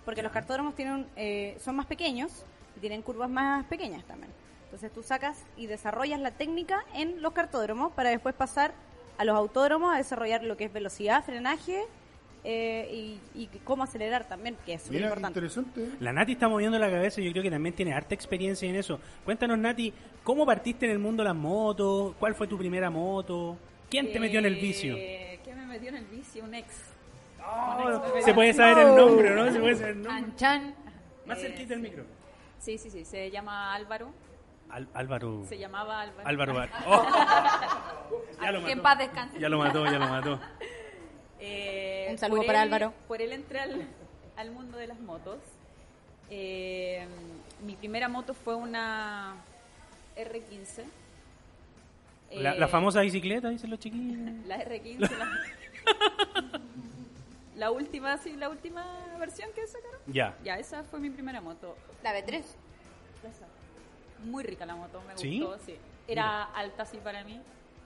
Porque 0.05 0.23
los 0.23 0.33
cartódromos 0.33 0.75
tienen, 0.75 1.07
eh, 1.15 1.57
son 1.61 1.77
más 1.77 1.87
pequeños 1.87 2.45
y 2.77 2.81
tienen 2.81 3.03
curvas 3.03 3.31
más 3.31 3.65
pequeñas 3.67 4.03
también. 4.05 4.33
Entonces 4.65 4.93
tú 4.93 5.03
sacas 5.03 5.45
y 5.57 5.67
desarrollas 5.67 6.21
la 6.21 6.33
técnica 6.33 6.85
en 6.95 7.23
los 7.23 7.33
cartódromos 7.33 7.93
para 7.93 8.11
después 8.11 8.35
pasar 8.35 8.75
a 9.19 9.25
los 9.25 9.37
autódromos 9.37 9.95
a 9.95 9.99
desarrollar 9.99 10.43
lo 10.45 10.57
que 10.57 10.65
es 10.65 10.73
velocidad, 10.73 11.25
frenaje 11.25 11.83
eh, 12.45 13.19
y, 13.35 13.43
y 13.43 13.47
cómo 13.65 13.83
acelerar 13.83 14.29
también, 14.29 14.57
que 14.65 14.75
es 14.75 14.83
súper 14.83 15.01
importante. 15.03 15.39
interesante. 15.41 15.89
La 16.01 16.13
Nati 16.13 16.33
está 16.33 16.49
moviendo 16.49 16.79
la 16.79 16.89
cabeza 16.91 17.21
y 17.21 17.25
yo 17.25 17.33
creo 17.33 17.43
que 17.43 17.51
también 17.51 17.75
tiene 17.75 17.93
harta 17.93 18.15
experiencia 18.15 18.69
en 18.69 18.77
eso. 18.77 19.01
Cuéntanos, 19.25 19.59
Nati, 19.59 19.93
¿cómo 20.23 20.47
partiste 20.47 20.87
en 20.87 20.93
el 20.93 20.99
mundo 20.99 21.23
de 21.23 21.29
las 21.31 21.37
motos? 21.37 22.15
¿Cuál 22.21 22.35
fue 22.35 22.47
tu 22.47 22.57
primera 22.57 22.89
moto? 22.91 23.57
¿Quién 23.91 24.13
te 24.13 24.21
metió 24.21 24.39
en 24.39 24.47
el 24.47 24.57
vicio? 24.57 24.95
Eh, 24.97 25.41
¿Quién 25.43 25.59
me 25.59 25.67
metió 25.67 25.89
en 25.89 25.97
el 25.97 26.05
vicio? 26.07 26.45
Un 26.45 26.55
ex. 26.55 26.69
Oh, 27.45 28.03
se 28.25 28.35
puede 28.35 28.53
saber 28.53 28.87
el 28.87 28.97
nombre, 28.97 29.35
¿no? 29.35 29.53
Se 29.53 29.59
puede 29.61 29.75
saber 29.77 29.91
el 29.97 30.03
nombre. 30.03 30.25
Chan, 30.37 30.37
chan. 30.37 30.75
Más 31.27 31.39
Eh, 31.39 31.43
cerquita 31.43 31.69
del 31.71 31.81
micro. 31.81 32.05
Sí, 32.59 32.79
sí, 32.79 32.91
sí. 32.91 33.05
Se 33.05 33.31
llama 33.31 33.75
Álvaro. 33.75 34.13
Al- 34.71 34.89
Álvaro. 34.95 35.45
Se 35.49 35.59
llamaba 35.59 36.01
Álvaro. 36.03 36.29
Álvaro 36.29 36.55
Bar. 36.55 36.71
Oh. 36.87 38.43
Ya 38.43 38.53
lo 38.53 38.65
Que 38.65 38.73
en 38.73 38.79
mató. 38.79 38.83
paz 38.83 38.99
descanse. 38.99 39.39
Ya 39.41 39.49
lo 39.49 39.59
mató, 39.59 39.85
ya 39.87 39.99
lo 39.99 40.09
mató. 40.09 40.41
Eh, 41.41 42.09
Un 42.11 42.19
saludo 42.19 42.43
para 42.47 42.63
él- 42.63 42.73
Álvaro. 42.73 42.93
Por 43.09 43.21
él 43.23 43.33
entré 43.33 43.61
al, 43.61 43.87
al 44.37 44.51
mundo 44.51 44.77
de 44.79 44.87
las 44.87 44.99
motos. 45.01 45.39
Eh, 46.31 47.07
mi 47.65 47.77
primera 47.77 48.09
moto 48.09 48.35
fue 48.35 48.55
una 48.55 49.35
R15. 50.17 50.85
La, 52.33 52.55
Eh, 52.55 52.59
la 52.59 52.69
famosa 52.69 53.01
bicicleta, 53.03 53.49
dicen 53.49 53.71
los 53.71 53.79
chiquillos. 53.79 54.47
La 54.47 54.59
R15. 54.59 54.99
la, 55.17 56.61
la 57.57 57.71
última, 57.71 58.19
sí, 58.19 58.35
la 58.37 58.49
última 58.51 58.85
versión 59.19 59.49
que 59.55 59.67
sacaron. 59.67 60.01
Ya. 60.07 60.37
Ya, 60.45 60.59
esa 60.59 60.83
fue 60.85 61.01
mi 61.01 61.11
primera 61.11 61.41
moto. 61.41 61.77
La 62.03 62.13
B3. 62.15 62.43
Muy 64.25 64.45
rica 64.45 64.67
la 64.67 64.77
moto, 64.77 65.03
me 65.07 65.17
¿Sí? 65.17 65.41
gustó, 65.41 65.59
sí. 65.65 65.77
Era 66.09 66.45
alta, 66.45 66.85
sí, 66.85 66.99
para 67.03 67.23
mí. 67.25 67.41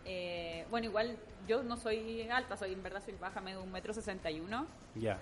Eh, 0.05 0.67
bueno, 0.71 0.87
igual 0.87 1.17
yo 1.47 1.63
no 1.63 1.77
soy 1.77 2.29
alta, 2.31 2.57
soy 2.57 2.73
en 2.73 2.83
verdad 2.83 3.03
soy 3.05 3.15
baja, 3.21 3.41
me 3.41 3.53
de 3.53 3.59
un 3.59 3.71
metro 3.71 3.93
sesenta 3.93 4.31
y 4.31 4.41
uno. 4.41 4.67
Ya. 4.95 5.19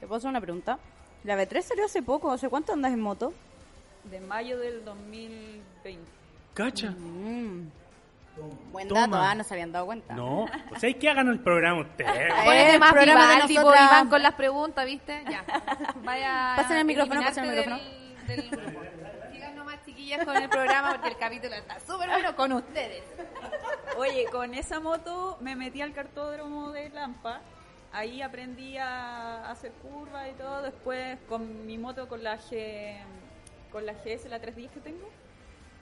¿Te 0.00 0.06
puedo 0.06 0.18
hacer 0.18 0.30
una 0.30 0.40
pregunta? 0.40 0.78
La 1.24 1.36
B3 1.36 1.62
salió 1.62 1.84
hace 1.84 2.02
poco, 2.02 2.30
¿hace 2.32 2.48
cuánto 2.48 2.72
andas 2.72 2.92
en 2.92 3.00
moto? 3.00 3.32
De 4.04 4.20
mayo 4.20 4.58
del 4.58 4.84
2020. 4.84 6.02
¿Cacha? 6.52 6.90
Mm. 6.90 7.70
Buen 8.72 8.88
Toma. 8.88 9.00
dato, 9.02 9.16
ah, 9.16 9.34
no 9.36 9.44
se 9.44 9.54
habían 9.54 9.70
dado 9.70 9.86
cuenta. 9.86 10.14
No. 10.14 10.42
O 10.42 10.78
sea, 10.78 10.88
hay 10.88 10.94
que 10.94 11.08
hagan 11.08 11.28
el 11.28 11.38
programa 11.40 11.82
ustedes. 11.82 12.32
Ponete 12.44 12.74
el 12.74 12.80
más 12.80 12.92
programa 12.92 13.20
de 13.28 13.34
Vivaldi, 13.34 13.54
po, 13.54 13.60
nosotras. 13.62 13.90
Iván, 13.90 14.08
con 14.08 14.22
las 14.22 14.34
preguntas, 14.34 14.86
¿viste? 14.86 15.24
Ya. 15.30 15.44
Vaya. 16.02 16.54
Pasen 16.56 16.76
el 16.78 16.84
micrófono, 16.84 17.22
pasen 17.22 17.44
el 17.44 17.50
micrófono. 17.50 17.76
Del, 18.26 18.36
del 18.36 18.50
grupo. 18.50 18.80
Chiquillas, 20.14 20.24
con 20.24 20.36
el 20.36 20.48
programa 20.48 20.90
porque 20.92 21.08
el 21.08 21.16
capítulo 21.16 21.54
está 21.54 21.80
súper 21.80 22.08
bueno 22.08 22.36
con 22.36 22.52
ustedes. 22.52 23.04
Oye, 23.96 24.26
con 24.30 24.54
esa 24.54 24.80
moto 24.80 25.38
me 25.40 25.56
metí 25.56 25.80
al 25.82 25.92
cartódromo 25.92 26.70
de 26.70 26.90
Lampa. 26.90 27.40
Ahí 27.92 28.22
aprendí 28.22 28.76
a 28.76 29.50
hacer 29.50 29.72
curvas 29.72 30.28
y 30.30 30.34
todo. 30.34 30.62
Después 30.62 31.18
con 31.28 31.66
mi 31.66 31.78
moto, 31.78 32.08
con 32.08 32.22
la 32.24 32.38
G, 32.38 32.96
con 33.70 33.86
la 33.86 33.92
GS, 33.92 34.28
la 34.28 34.40
310 34.40 34.72
que 34.72 34.80
tengo, 34.80 35.08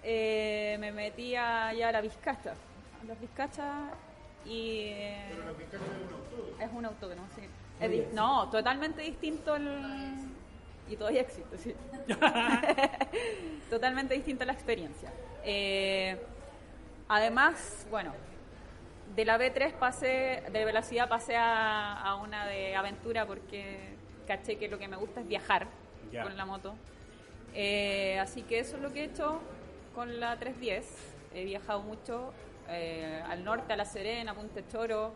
eh, 0.02 0.76
me 0.80 0.92
metí 0.92 1.34
a, 1.36 1.72
ya 1.72 1.88
a 1.88 1.92
la 1.92 2.00
Vizcacha. 2.00 2.52
A 3.02 3.04
las 3.06 3.20
Vizcachas 3.20 3.92
y... 4.44 4.88
eh, 4.90 5.32
es 6.60 6.70
un 6.72 6.84
autódromo, 6.84 7.26
sí. 7.34 7.42
Es 7.80 8.12
no, 8.12 8.48
totalmente 8.50 9.02
distinto 9.02 9.56
el... 9.56 10.31
Y 10.88 10.96
todavía 10.96 11.22
existe, 11.22 11.56
sí. 11.58 11.74
totalmente 13.70 14.14
distinta 14.14 14.44
la 14.44 14.52
experiencia. 14.52 15.12
Eh, 15.44 16.18
además, 17.08 17.86
bueno, 17.90 18.12
de 19.14 19.24
la 19.24 19.38
B3 19.38 19.72
pasé, 19.74 20.42
de 20.50 20.64
velocidad 20.64 21.08
pasé 21.08 21.36
a, 21.36 22.00
a 22.00 22.16
una 22.16 22.46
de 22.46 22.76
aventura 22.76 23.26
porque 23.26 23.94
caché 24.26 24.56
que 24.56 24.68
lo 24.68 24.78
que 24.78 24.88
me 24.88 24.96
gusta 24.96 25.20
es 25.20 25.28
viajar 25.28 25.68
con 26.22 26.36
la 26.36 26.44
moto. 26.44 26.74
Eh, 27.54 28.18
así 28.18 28.42
que 28.42 28.58
eso 28.58 28.76
es 28.76 28.82
lo 28.82 28.92
que 28.92 29.00
he 29.00 29.04
hecho 29.04 29.40
con 29.94 30.20
la 30.20 30.38
310. 30.38 31.14
He 31.34 31.44
viajado 31.44 31.82
mucho 31.82 32.32
eh, 32.68 33.22
al 33.26 33.44
norte, 33.44 33.72
a 33.72 33.76
La 33.76 33.84
Serena, 33.84 34.34
Punta 34.34 34.66
Choro. 34.68 35.12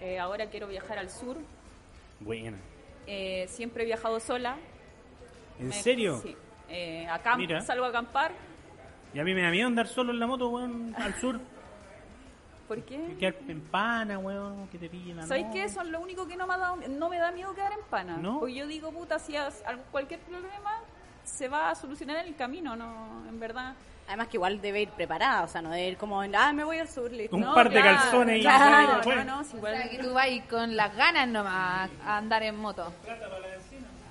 Eh, 0.00 0.18
ahora 0.18 0.46
quiero 0.46 0.68
viajar 0.68 0.98
al 0.98 1.10
sur. 1.10 1.36
Buena. 2.20 2.58
Eh, 3.06 3.46
siempre 3.48 3.82
he 3.82 3.86
viajado 3.86 4.20
sola. 4.20 4.56
¿En 5.58 5.68
Me- 5.68 5.74
serio? 5.74 6.20
Sí. 6.22 6.36
Eh, 6.68 7.06
acá 7.08 7.36
Mira. 7.36 7.60
salgo 7.60 7.84
a 7.84 7.88
acampar. 7.88 8.32
Y 9.12 9.18
a 9.20 9.24
mí 9.24 9.32
me 9.34 9.42
da 9.42 9.50
miedo 9.50 9.68
andar 9.68 9.86
solo 9.86 10.12
en 10.12 10.18
la 10.18 10.26
moto, 10.26 10.48
weón, 10.48 10.94
al 10.98 11.14
sur. 11.20 11.40
¿Por 12.66 12.82
qué? 12.82 13.14
Quedar 13.20 13.34
en 13.46 13.60
pana, 13.60 14.18
weón, 14.18 14.66
que 14.68 14.78
te 14.78 14.88
pillen 14.88 15.18
la 15.18 15.26
¿Sabes 15.26 15.44
noche. 15.46 15.58
qué? 15.58 15.64
Eso 15.64 15.82
es 15.82 15.88
lo 15.88 16.00
único 16.00 16.26
que 16.26 16.34
no 16.36 16.46
me, 16.46 16.54
ha 16.54 16.58
dado, 16.58 16.76
no 16.88 17.08
me 17.10 17.18
da 17.18 17.30
miedo 17.30 17.54
quedar 17.54 17.72
en 17.72 17.84
pana. 17.90 18.16
¿No? 18.16 18.40
Porque 18.40 18.54
yo 18.54 18.66
digo, 18.66 18.90
puta, 18.90 19.18
si 19.18 19.36
has- 19.36 19.62
cualquier 19.92 20.20
problema 20.20 20.80
se 21.24 21.48
va 21.48 21.70
a 21.70 21.74
solucionar 21.74 22.16
en 22.18 22.26
el 22.28 22.36
camino, 22.36 22.74
¿no? 22.74 23.22
En 23.28 23.38
verdad. 23.38 23.74
Además 24.08 24.28
que 24.28 24.36
igual 24.36 24.60
debe 24.60 24.82
ir 24.82 24.90
preparada, 24.90 25.44
o 25.44 25.48
sea, 25.48 25.62
no 25.62 25.70
debe 25.70 25.88
ir 25.88 25.96
como, 25.96 26.20
ah, 26.20 26.52
me 26.52 26.64
voy 26.64 26.78
al 26.78 26.88
sur, 26.88 27.10
listo. 27.10 27.36
Un 27.36 27.42
No, 27.42 27.54
par 27.54 27.70
de 27.70 27.80
claro, 27.80 27.96
calzones 27.98 28.38
y 28.38 28.40
claro, 28.42 29.00
bueno. 29.04 29.24
no, 29.24 29.36
no, 29.38 29.44
si 29.44 29.54
O 29.54 29.56
igual- 29.58 29.76
sea, 29.76 29.90
que 29.90 29.98
tú 29.98 30.12
vas 30.12 30.28
con 30.50 30.76
las 30.76 30.94
ganas 30.96 31.28
nomás 31.28 31.90
a 32.04 32.16
andar 32.18 32.42
en 32.42 32.56
moto. 32.56 32.92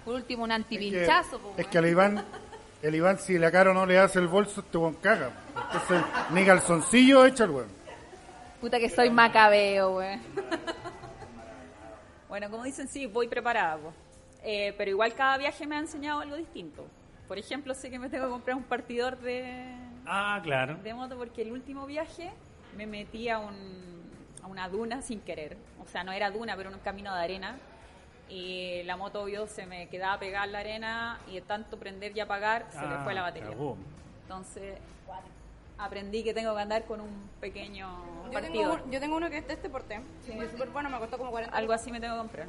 Por 0.05 0.15
último, 0.15 0.43
un 0.43 0.51
Es 0.51 0.57
que, 0.57 0.63
antipinchazo. 0.63 1.53
es 1.57 1.67
que 1.67 1.77
al 1.77 1.85
Iván, 1.87 2.23
el 2.81 2.95
Iván, 2.95 3.17
si 3.19 3.37
la 3.37 3.51
cara 3.51 3.73
no 3.73 3.85
le 3.85 3.97
hace 3.99 4.19
el 4.19 4.27
bolso, 4.27 4.61
este 4.61 4.77
weón 4.77 4.95
caga. 4.95 5.31
Entonces, 5.71 6.03
ni 6.31 6.45
calzoncillo 6.45 7.25
echa 7.25 7.45
el 7.45 7.51
weón. 7.51 7.67
Puta 8.59 8.79
que 8.79 8.89
soy 8.89 9.09
macabeo, 9.09 9.91
güey. 9.93 10.19
Bueno, 12.29 12.49
como 12.49 12.63
dicen, 12.63 12.87
sí, 12.87 13.05
voy 13.05 13.27
preparada. 13.27 13.77
po. 13.77 13.93
Eh, 14.43 14.73
pero 14.77 14.89
igual 14.89 15.13
cada 15.13 15.37
viaje 15.37 15.67
me 15.67 15.75
ha 15.75 15.79
enseñado 15.79 16.21
algo 16.21 16.35
distinto. 16.35 16.85
Por 17.27 17.37
ejemplo, 17.37 17.73
sé 17.73 17.89
que 17.89 17.99
me 17.99 18.09
tengo 18.09 18.25
que 18.25 18.31
comprar 18.31 18.55
un 18.57 18.63
partidor 18.63 19.17
de, 19.19 19.65
Ah, 20.05 20.39
claro. 20.43 20.75
de 20.83 20.93
moto 20.93 21.15
porque 21.17 21.43
el 21.43 21.51
último 21.51 21.85
viaje 21.85 22.31
me 22.75 22.85
metí 22.87 23.29
a, 23.29 23.37
un- 23.39 24.01
a 24.41 24.47
una 24.47 24.67
duna 24.67 25.01
sin 25.01 25.19
querer. 25.21 25.57
O 25.79 25.87
sea, 25.87 26.03
no 26.03 26.11
era 26.11 26.31
duna, 26.31 26.55
pero 26.57 26.69
en 26.69 26.75
un 26.75 26.81
camino 26.81 27.13
de 27.15 27.21
arena. 27.23 27.55
Y 28.33 28.81
la 28.85 28.97
moto, 28.97 29.21
obvio, 29.21 29.45
se 29.45 29.67
me 29.67 29.87
quedaba 29.89 30.17
pegada 30.17 30.45
en 30.45 30.51
la 30.53 30.59
arena 30.59 31.19
y 31.29 31.35
de 31.35 31.41
tanto 31.41 31.77
prender 31.77 32.17
y 32.17 32.19
apagar, 32.19 32.65
se 32.71 32.79
le 32.81 32.95
Ah, 32.95 33.01
fue 33.03 33.13
la 33.13 33.21
batería. 33.21 33.49
cagó. 33.51 33.77
Entonces, 34.23 34.79
aprendí 35.77 36.23
que 36.23 36.33
tengo 36.33 36.55
que 36.55 36.61
andar 36.61 36.83
con 36.85 36.99
un 37.01 37.29
pequeño 37.39 37.87
Yo 38.31 38.41
tengo, 38.41 38.79
yo 38.89 38.99
tengo 38.99 39.17
uno 39.17 39.29
que 39.29 39.37
es 39.37 39.47
de 39.47 39.53
este 39.53 39.69
porte. 39.69 39.99
Sí. 40.25 40.31
Es 40.31 40.49
súper 40.49 40.69
bueno, 40.69 40.89
me 40.89 40.97
costó 40.97 41.19
como 41.19 41.29
40 41.29 41.55
Algo 41.55 41.73
así 41.73 41.91
me 41.91 41.99
tengo 41.99 42.15
que 42.15 42.19
comprar. 42.21 42.47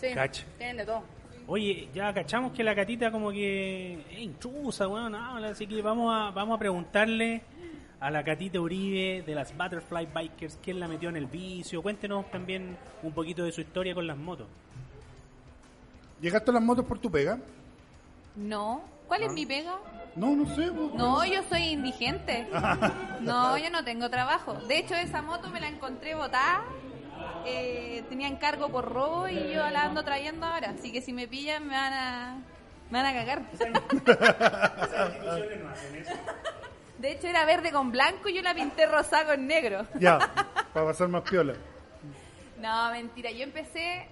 Sí, 0.00 0.14
Cacha. 0.14 0.44
tienen 0.56 0.76
de 0.78 0.86
todo. 0.86 1.02
Oye, 1.46 1.88
ya 1.92 2.14
cachamos 2.14 2.52
que 2.52 2.62
la 2.62 2.74
catita 2.74 3.10
como 3.10 3.30
que 3.32 3.94
es 4.10 4.18
intrusa, 4.20 4.86
weón, 4.86 5.14
habla, 5.14 5.48
así 5.48 5.66
que 5.66 5.82
vamos 5.82 6.14
a, 6.14 6.30
vamos 6.30 6.56
a 6.56 6.58
preguntarle 6.60 7.42
a 8.00 8.10
la 8.10 8.24
catita 8.24 8.58
Uribe 8.58 9.22
de 9.22 9.34
las 9.34 9.56
Butterfly 9.56 10.06
Bikers 10.06 10.58
quién 10.62 10.80
la 10.80 10.88
metió 10.88 11.10
en 11.10 11.16
el 11.16 11.26
vicio. 11.26 11.82
Cuéntenos 11.82 12.30
también 12.30 12.76
un 13.02 13.12
poquito 13.12 13.44
de 13.44 13.52
su 13.52 13.60
historia 13.60 13.94
con 13.94 14.06
las 14.06 14.16
motos. 14.16 14.46
¿Llegaste 16.20 16.50
a 16.50 16.54
las 16.54 16.62
motos 16.62 16.84
por 16.84 16.98
tu 16.98 17.10
pega? 17.10 17.38
No. 18.36 18.82
¿Cuál 19.06 19.24
es 19.24 19.32
mi 19.32 19.44
pega? 19.44 19.76
No, 20.16 20.34
no 20.34 20.46
sé. 20.54 20.70
po. 20.72 20.92
No, 20.96 21.24
yo 21.24 21.42
soy 21.48 21.62
indigente. 21.62 22.48
No, 23.20 23.58
yo 23.58 23.68
no 23.68 23.84
tengo 23.84 24.08
trabajo. 24.08 24.54
De 24.54 24.78
hecho, 24.78 24.94
esa 24.94 25.20
moto 25.20 25.50
me 25.50 25.60
la 25.60 25.68
encontré 25.68 26.14
botada. 26.14 26.64
Eh, 27.44 28.02
tenía 28.08 28.28
encargo 28.28 28.70
por 28.70 28.90
robo 28.90 29.28
y 29.28 29.52
yo 29.52 29.68
la 29.68 29.84
ando 29.84 30.02
trayendo 30.02 30.46
ahora. 30.46 30.70
Así 30.70 30.90
que 30.90 31.02
si 31.02 31.12
me 31.12 31.28
pillan 31.28 31.66
me 31.66 31.74
van 31.74 31.92
a, 31.92 32.38
me 32.90 33.02
van 33.02 33.06
a 33.06 33.12
cagar. 33.12 33.42
De 37.00 37.12
hecho, 37.12 37.28
era 37.28 37.46
verde 37.46 37.72
con 37.72 37.90
blanco 37.90 38.28
y 38.28 38.34
yo 38.34 38.42
la 38.42 38.54
pinté 38.54 38.84
rosada 38.84 39.34
con 39.34 39.46
negro. 39.46 39.86
Ya, 39.98 40.18
para 40.74 40.86
pasar 40.86 41.08
más 41.08 41.22
piola. 41.22 41.54
No, 42.58 42.90
mentira. 42.90 43.30
Yo 43.30 43.42
empecé 43.42 44.06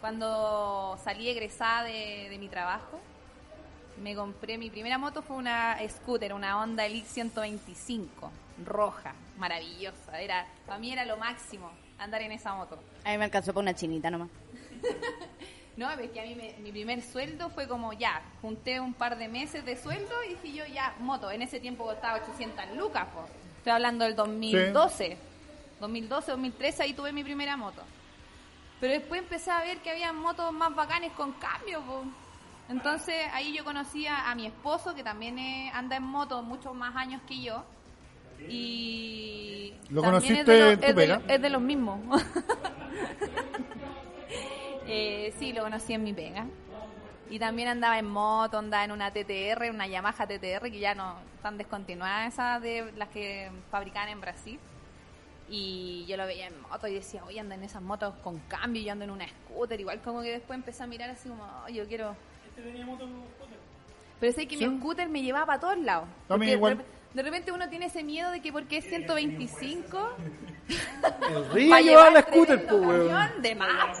cuando 0.00 0.98
salí 1.04 1.28
egresada 1.28 1.84
de, 1.84 2.26
de 2.28 2.38
mi 2.38 2.48
trabajo. 2.48 2.98
Me 4.02 4.16
compré 4.16 4.58
mi 4.58 4.68
primera 4.68 4.98
moto, 4.98 5.22
fue 5.22 5.36
una 5.36 5.78
scooter, 5.88 6.32
una 6.32 6.60
Honda 6.60 6.84
Elite 6.84 7.06
125, 7.06 8.32
roja, 8.64 9.14
maravillosa. 9.38 10.20
Era, 10.20 10.44
para 10.66 10.80
mí 10.80 10.92
era 10.92 11.04
lo 11.04 11.18
máximo 11.18 11.70
andar 11.98 12.22
en 12.22 12.32
esa 12.32 12.52
moto. 12.54 12.82
A 13.04 13.10
mí 13.12 13.18
me 13.18 13.24
alcanzó 13.26 13.52
para 13.52 13.62
una 13.62 13.74
chinita 13.74 14.10
nomás. 14.10 14.28
No, 15.76 15.90
es 15.90 16.10
que 16.10 16.20
a 16.20 16.24
mí 16.24 16.34
me- 16.34 16.54
mi 16.62 16.70
primer 16.70 17.00
sueldo 17.02 17.48
fue 17.50 17.66
como 17.66 17.92
ya, 17.94 18.20
junté 18.42 18.78
un 18.78 18.92
par 18.92 19.16
de 19.16 19.28
meses 19.28 19.64
de 19.64 19.76
sueldo 19.76 20.12
y 20.28 20.34
dije 20.34 20.52
yo 20.58 20.66
ya, 20.66 20.94
moto. 21.00 21.30
En 21.30 21.40
ese 21.42 21.60
tiempo 21.60 21.84
costaba 21.84 22.16
800 22.16 22.76
lucas, 22.76 23.06
po. 23.14 23.24
Estoy 23.58 23.72
hablando 23.72 24.04
del 24.04 24.14
2012. 24.14 25.16
2012, 25.80 26.30
2013, 26.30 26.82
ahí 26.82 26.92
tuve 26.92 27.12
mi 27.12 27.24
primera 27.24 27.56
moto. 27.56 27.82
Pero 28.80 28.92
después 28.94 29.20
empecé 29.22 29.50
a 29.50 29.62
ver 29.62 29.78
que 29.78 29.90
había 29.90 30.12
motos 30.12 30.52
más 30.52 30.74
bacanes 30.74 31.12
con 31.12 31.32
cambio, 31.32 31.80
po. 31.82 32.04
Entonces 32.68 33.16
ahí 33.32 33.52
yo 33.56 33.64
conocí 33.64 34.06
a, 34.06 34.30
a 34.30 34.34
mi 34.34 34.46
esposo, 34.46 34.94
que 34.94 35.02
también 35.02 35.38
eh, 35.38 35.70
anda 35.74 35.96
en 35.96 36.02
moto 36.04 36.42
muchos 36.42 36.74
más 36.74 36.94
años 36.96 37.20
que 37.26 37.40
yo. 37.40 37.64
Y 38.48 39.72
¿Lo 39.88 40.00
es 40.02 40.06
conociste 40.06 40.44
de 40.52 40.60
los- 40.60 40.72
en 40.74 40.80
tu 40.80 40.86
es 40.86 40.96
de 40.96 41.34
es 41.34 41.42
de 41.42 41.50
los 41.50 41.62
mismos. 41.62 41.98
Eh, 44.86 45.32
sí, 45.38 45.52
lo 45.52 45.62
conocí 45.62 45.92
en 45.92 46.02
mi 46.04 46.12
pega. 46.12 46.46
Y 47.30 47.38
también 47.38 47.68
andaba 47.68 47.98
en 47.98 48.06
moto, 48.06 48.58
andaba 48.58 48.84
en 48.84 48.92
una 48.92 49.10
TTR, 49.10 49.70
una 49.70 49.86
Yamaha 49.86 50.26
TTR, 50.26 50.70
que 50.70 50.78
ya 50.78 50.94
no 50.94 51.16
están 51.36 51.56
descontinuadas 51.56 52.34
esas 52.34 52.60
de 52.60 52.92
las 52.96 53.08
que 53.08 53.50
fabricaban 53.70 54.10
en 54.10 54.20
Brasil. 54.20 54.58
Y 55.48 56.04
yo 56.06 56.16
lo 56.16 56.26
veía 56.26 56.46
en 56.48 56.60
moto 56.62 56.88
y 56.88 56.94
decía, 56.94 57.24
oye, 57.24 57.40
ando 57.40 57.54
en 57.54 57.62
esas 57.64 57.82
motos 57.82 58.14
con 58.22 58.38
cambio, 58.48 58.82
yo 58.82 58.92
ando 58.92 59.04
en 59.04 59.10
una 59.12 59.26
scooter. 59.28 59.80
Igual 59.80 60.00
como 60.02 60.20
que 60.22 60.30
después 60.30 60.58
empecé 60.58 60.82
a 60.82 60.86
mirar 60.86 61.10
así 61.10 61.28
como, 61.28 61.42
"Oh, 61.44 61.68
yo 61.68 61.86
quiero... 61.86 62.14
Pero 64.20 64.32
sé 64.32 64.46
que 64.46 64.56
Sí. 64.56 64.66
mi 64.68 64.78
scooter 64.78 65.08
me 65.08 65.22
llevaba 65.22 65.46
para 65.46 65.60
todos 65.60 65.78
lados. 65.78 66.08
También 66.28 66.52
igual. 66.52 66.84
De 67.14 67.22
repente 67.22 67.52
uno 67.52 67.68
tiene 67.68 67.86
ese 67.86 68.02
miedo 68.02 68.30
de 68.30 68.40
que 68.40 68.52
porque 68.52 68.78
es 68.78 68.84
125 68.86 70.16
El 71.28 71.44
va 71.44 71.54
río 71.54 71.74
a 71.74 71.80
llevaba 71.80 72.08
llevar 72.08 72.12
la 72.12 72.22
scooter, 72.22 72.66
pues, 72.66 72.80
weón. 72.80 73.42
de 73.42 73.54
más. 73.54 74.00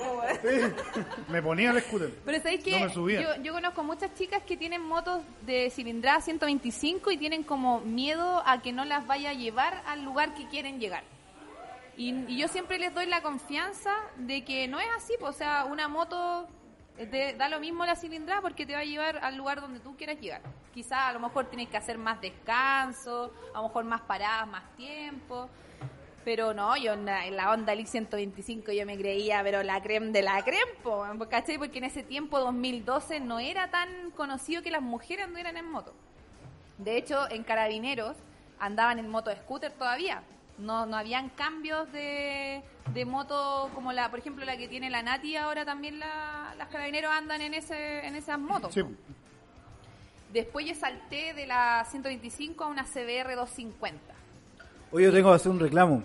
Me 1.28 1.42
ponía 1.42 1.70
el 1.72 1.80
scooter. 1.82 2.10
Pero 2.24 2.38
sabéis 2.38 2.64
que 2.64 2.80
No 2.80 3.08
yo, 3.08 3.42
yo 3.42 3.52
conozco 3.52 3.84
muchas 3.84 4.14
chicas 4.14 4.42
que 4.44 4.56
tienen 4.56 4.80
motos 4.82 5.22
de 5.42 5.70
cilindrada 5.70 6.20
125 6.20 7.10
y 7.10 7.16
tienen 7.18 7.42
como 7.42 7.80
miedo 7.80 8.42
a 8.46 8.62
que 8.62 8.72
no 8.72 8.84
las 8.84 9.06
vaya 9.06 9.30
a 9.30 9.34
llevar 9.34 9.82
al 9.86 10.04
lugar 10.04 10.34
que 10.34 10.48
quieren 10.48 10.80
llegar. 10.80 11.04
Y, 11.96 12.14
y 12.26 12.38
yo 12.38 12.48
siempre 12.48 12.78
les 12.78 12.94
doy 12.94 13.06
la 13.06 13.20
confianza 13.20 13.92
de 14.16 14.44
que 14.44 14.66
no 14.68 14.80
es 14.80 14.86
así, 14.96 15.14
pues, 15.20 15.34
o 15.34 15.38
sea, 15.38 15.66
una 15.66 15.88
moto 15.88 16.48
te 16.96 17.34
da 17.34 17.48
lo 17.48 17.60
mismo 17.60 17.84
la 17.84 17.96
cilindrada 17.96 18.40
porque 18.40 18.66
te 18.66 18.74
va 18.74 18.80
a 18.80 18.84
llevar 18.84 19.18
al 19.18 19.36
lugar 19.36 19.60
donde 19.60 19.80
tú 19.80 19.96
quieras 19.96 20.20
llegar. 20.20 20.42
Quizás 20.72 20.98
a 20.98 21.12
lo 21.12 21.20
mejor 21.20 21.46
tienes 21.46 21.68
que 21.68 21.76
hacer 21.76 21.98
más 21.98 22.20
descanso, 22.20 23.32
a 23.54 23.58
lo 23.58 23.68
mejor 23.68 23.84
más 23.84 24.02
paradas, 24.02 24.46
más 24.48 24.64
tiempo. 24.76 25.48
Pero 26.24 26.54
no, 26.54 26.76
yo 26.76 26.92
en 26.92 27.04
la, 27.04 27.26
en 27.26 27.36
la 27.36 27.50
Honda 27.50 27.72
Elite 27.72 27.90
125 27.90 28.70
yo 28.72 28.86
me 28.86 28.96
creía, 28.96 29.42
pero 29.42 29.62
la 29.62 29.82
creme 29.82 30.12
de 30.12 30.22
la 30.22 30.42
creme, 30.44 30.72
¿cachai? 31.28 31.58
Porque 31.58 31.78
en 31.78 31.84
ese 31.84 32.04
tiempo, 32.04 32.38
2012, 32.38 33.18
no 33.20 33.40
era 33.40 33.70
tan 33.70 34.12
conocido 34.12 34.62
que 34.62 34.70
las 34.70 34.82
mujeres 34.82 35.24
anduvieran 35.24 35.56
en 35.56 35.68
moto. 35.68 35.92
De 36.78 36.96
hecho, 36.96 37.28
en 37.30 37.42
Carabineros 37.42 38.16
andaban 38.60 39.00
en 39.00 39.08
moto 39.08 39.34
scooter 39.34 39.72
todavía. 39.72 40.22
No, 40.58 40.86
no 40.86 40.96
habían 40.96 41.30
cambios 41.30 41.90
de, 41.92 42.62
de 42.92 43.04
moto 43.04 43.70
como 43.74 43.92
la, 43.92 44.10
por 44.10 44.18
ejemplo, 44.20 44.44
la 44.44 44.56
que 44.56 44.68
tiene 44.68 44.90
la 44.90 45.02
Nati 45.02 45.36
ahora 45.36 45.64
también 45.64 45.98
la- 45.98 46.54
las 46.56 46.68
Carabineros 46.68 47.10
andan 47.12 47.40
en 47.40 47.54
ese 47.54 48.06
en 48.06 48.14
esas 48.14 48.38
motos. 48.38 48.72
Sí. 48.74 48.82
Después 50.32 50.64
yo 50.66 50.74
salté 50.74 51.34
de 51.34 51.46
la 51.46 51.84
125 51.90 52.64
a 52.64 52.68
una 52.68 52.84
CBR 52.84 53.34
250. 53.34 53.98
Oye, 54.92 55.04
yo 55.06 55.12
tengo 55.12 55.30
que 55.30 55.36
hacer 55.36 55.50
un 55.50 55.60
reclamo. 55.60 56.02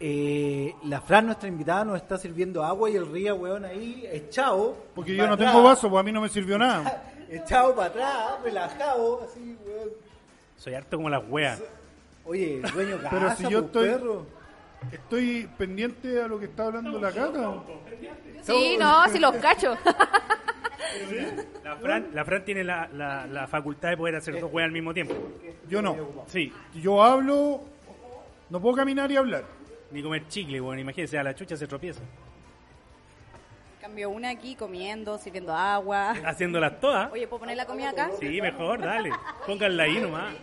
Eh, 0.00 0.74
la 0.84 1.00
Fran, 1.00 1.26
nuestra 1.26 1.48
invitada, 1.48 1.84
nos 1.84 1.96
está 1.96 2.18
sirviendo 2.18 2.62
agua 2.64 2.88
y 2.88 2.94
el 2.96 3.10
río, 3.10 3.34
weón, 3.34 3.64
ahí 3.64 4.06
echado. 4.12 4.76
Porque 4.94 5.16
yo 5.16 5.26
no 5.26 5.34
atrás, 5.34 5.50
tengo 5.52 5.64
vaso, 5.64 5.90
pues 5.90 6.00
a 6.00 6.02
mí 6.04 6.12
no 6.12 6.20
me 6.20 6.28
sirvió 6.28 6.56
nada. 6.58 7.04
Echado 7.30 7.74
para 7.74 7.88
atrás, 7.88 8.42
relajado, 8.42 9.22
así, 9.24 9.56
weón. 9.66 9.90
Soy 10.56 10.74
harto 10.74 10.96
como 10.96 11.10
las 11.10 11.22
weas. 11.28 11.62
Oye, 12.28 12.60
el 12.62 12.70
dueño 12.70 12.96
casa, 12.98 13.10
Pero 13.18 13.34
si 13.36 13.48
yo 13.48 13.58
estoy- 13.60 13.88
perro. 13.88 14.26
Estoy 14.92 15.50
pendiente 15.58 16.22
a 16.22 16.28
lo 16.28 16.38
que 16.38 16.44
está 16.44 16.66
hablando 16.66 17.00
la 17.00 17.10
cata. 17.10 17.52
Sí, 18.42 18.76
no, 18.78 19.08
si 19.08 19.18
los 19.18 19.34
cacho. 19.42 19.76
La 21.64 21.76
Fran, 21.76 22.08
la 22.14 22.24
Fran 22.24 22.44
tiene 22.44 22.62
la, 22.62 22.88
la, 22.92 23.26
la 23.26 23.48
facultad 23.48 23.88
de 23.90 23.96
poder 23.96 24.14
hacer 24.14 24.40
dos 24.40 24.52
weas 24.52 24.66
al 24.66 24.72
mismo 24.72 24.94
tiempo. 24.94 25.14
Yo 25.68 25.82
no. 25.82 25.96
Sí, 26.28 26.52
Yo 26.80 27.02
hablo, 27.02 27.60
no 28.50 28.60
puedo 28.60 28.76
caminar 28.76 29.10
y 29.10 29.16
hablar. 29.16 29.44
ni 29.90 30.00
comer 30.00 30.28
chicle, 30.28 30.60
bueno, 30.60 30.80
imagínese, 30.80 31.18
a 31.18 31.24
la 31.24 31.34
chucha 31.34 31.56
se 31.56 31.66
tropieza. 31.66 32.00
Cambio 33.80 34.10
una 34.10 34.30
aquí 34.30 34.54
comiendo, 34.54 35.18
sirviendo 35.18 35.52
agua. 35.54 36.10
Haciéndolas 36.24 36.78
todas. 36.78 37.10
Oye, 37.12 37.26
¿puedo 37.26 37.40
poner 37.40 37.56
la 37.56 37.66
comida 37.66 37.90
acá? 37.90 38.10
Sí, 38.20 38.40
mejor, 38.40 38.80
dale. 38.80 39.10
Pónganla 39.46 39.82
ahí 39.82 39.98
nomás. 39.98 40.34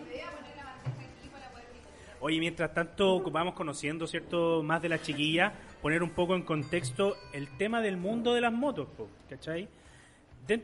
Oye, 2.27 2.39
mientras 2.39 2.73
tanto 2.73 3.21
vamos 3.29 3.53
conociendo, 3.53 4.07
¿cierto? 4.07 4.63
Más 4.63 4.81
de 4.81 4.89
la 4.89 4.99
chiquilla, 4.99 5.53
poner 5.79 6.01
un 6.01 6.09
poco 6.09 6.33
en 6.33 6.41
contexto 6.41 7.17
el 7.33 7.47
tema 7.55 7.81
del 7.81 7.97
mundo 7.97 8.33
de 8.33 8.41
las 8.41 8.51
motos, 8.51 8.87
po, 8.97 9.07
¿cachai? 9.29 9.69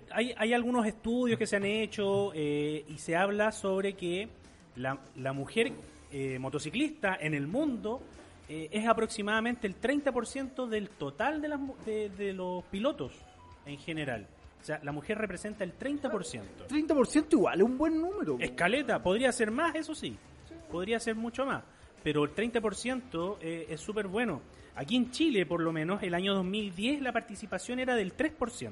Hay, 0.09 0.33
hay 0.35 0.53
algunos 0.53 0.87
estudios 0.87 1.37
que 1.37 1.45
se 1.45 1.57
han 1.57 1.65
hecho 1.65 2.31
eh, 2.33 2.83
y 2.87 2.97
se 2.97 3.15
habla 3.15 3.51
sobre 3.51 3.93
que 3.93 4.27
la, 4.75 4.97
la 5.17 5.33
mujer 5.33 5.71
eh, 6.11 6.39
motociclista 6.39 7.15
en 7.21 7.35
el 7.35 7.45
mundo 7.45 8.01
eh, 8.49 8.67
es 8.71 8.87
aproximadamente 8.87 9.67
el 9.67 9.79
30% 9.79 10.65
del 10.65 10.89
total 10.89 11.43
de, 11.43 11.47
las, 11.47 11.59
de, 11.85 12.09
de 12.09 12.33
los 12.33 12.63
pilotos 12.71 13.13
en 13.67 13.77
general. 13.77 14.25
O 14.59 14.63
sea, 14.63 14.79
la 14.81 14.91
mujer 14.91 15.19
representa 15.19 15.63
el 15.63 15.77
30%. 15.77 16.41
30% 16.67 17.33
igual, 17.33 17.59
es 17.59 17.65
un 17.65 17.77
buen 17.77 18.01
número. 18.01 18.37
Escaleta, 18.39 19.03
podría 19.03 19.31
ser 19.31 19.51
más, 19.51 19.75
eso 19.75 19.93
sí. 19.93 20.17
Podría 20.71 20.99
ser 20.99 21.15
mucho 21.15 21.45
más. 21.45 21.63
Pero 22.03 22.23
el 22.23 22.33
30% 22.33 23.37
eh, 23.41 23.67
es 23.69 23.79
súper 23.79 24.07
bueno. 24.07 24.41
Aquí 24.75 24.95
en 24.95 25.11
Chile, 25.11 25.45
por 25.45 25.61
lo 25.61 25.71
menos, 25.71 26.01
el 26.01 26.13
año 26.13 26.33
2010 26.33 27.01
la 27.01 27.11
participación 27.11 27.79
era 27.79 27.95
del 27.95 28.15
3%. 28.15 28.71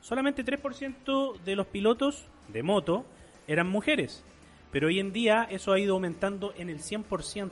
Solamente 0.00 0.44
3% 0.44 1.40
de 1.40 1.56
los 1.56 1.66
pilotos 1.66 2.26
de 2.48 2.62
moto 2.62 3.04
eran 3.46 3.68
mujeres. 3.68 4.22
Pero 4.70 4.86
hoy 4.86 5.00
en 5.00 5.12
día 5.12 5.46
eso 5.50 5.72
ha 5.72 5.80
ido 5.80 5.94
aumentando 5.94 6.54
en 6.56 6.70
el 6.70 6.78
100%. 6.78 7.50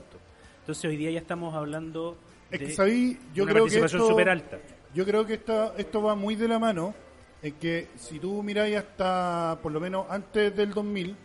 Entonces 0.61 0.85
hoy 0.85 0.97
día 0.97 1.11
ya 1.11 1.19
estamos 1.19 1.55
hablando 1.55 2.17
Es 2.51 2.61
de 2.61 2.67
que 2.67 2.73
sabí, 2.73 3.19
yo 3.35 3.45
una 3.45 3.53
creo 3.53 3.65
participación 3.65 4.07
súper 4.07 4.29
alta. 4.29 4.59
yo 4.95 5.05
creo 5.05 5.27
que 5.27 5.35
esto, 5.35 5.75
esto 5.77 6.03
va 6.03 6.15
muy 6.15 6.37
de 6.37 6.47
la 6.47 6.59
mano 6.59 6.95
en 7.43 7.55
que 7.55 7.89
si 7.97 8.19
tú 8.19 8.43
miráis 8.43 8.77
hasta 8.77 9.59
por 9.63 9.73
lo 9.73 9.81
menos 9.81 10.07
antes 10.11 10.55
del 10.55 10.73
2000 10.73 11.17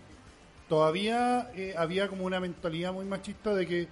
todavía 0.78 1.50
eh, 1.56 1.76
había 1.78 2.08
como 2.08 2.26
una 2.26 2.40
mentalidad 2.40 2.92
muy 2.92 3.06
machista 3.06 3.54
de 3.54 3.68
que 3.68 3.88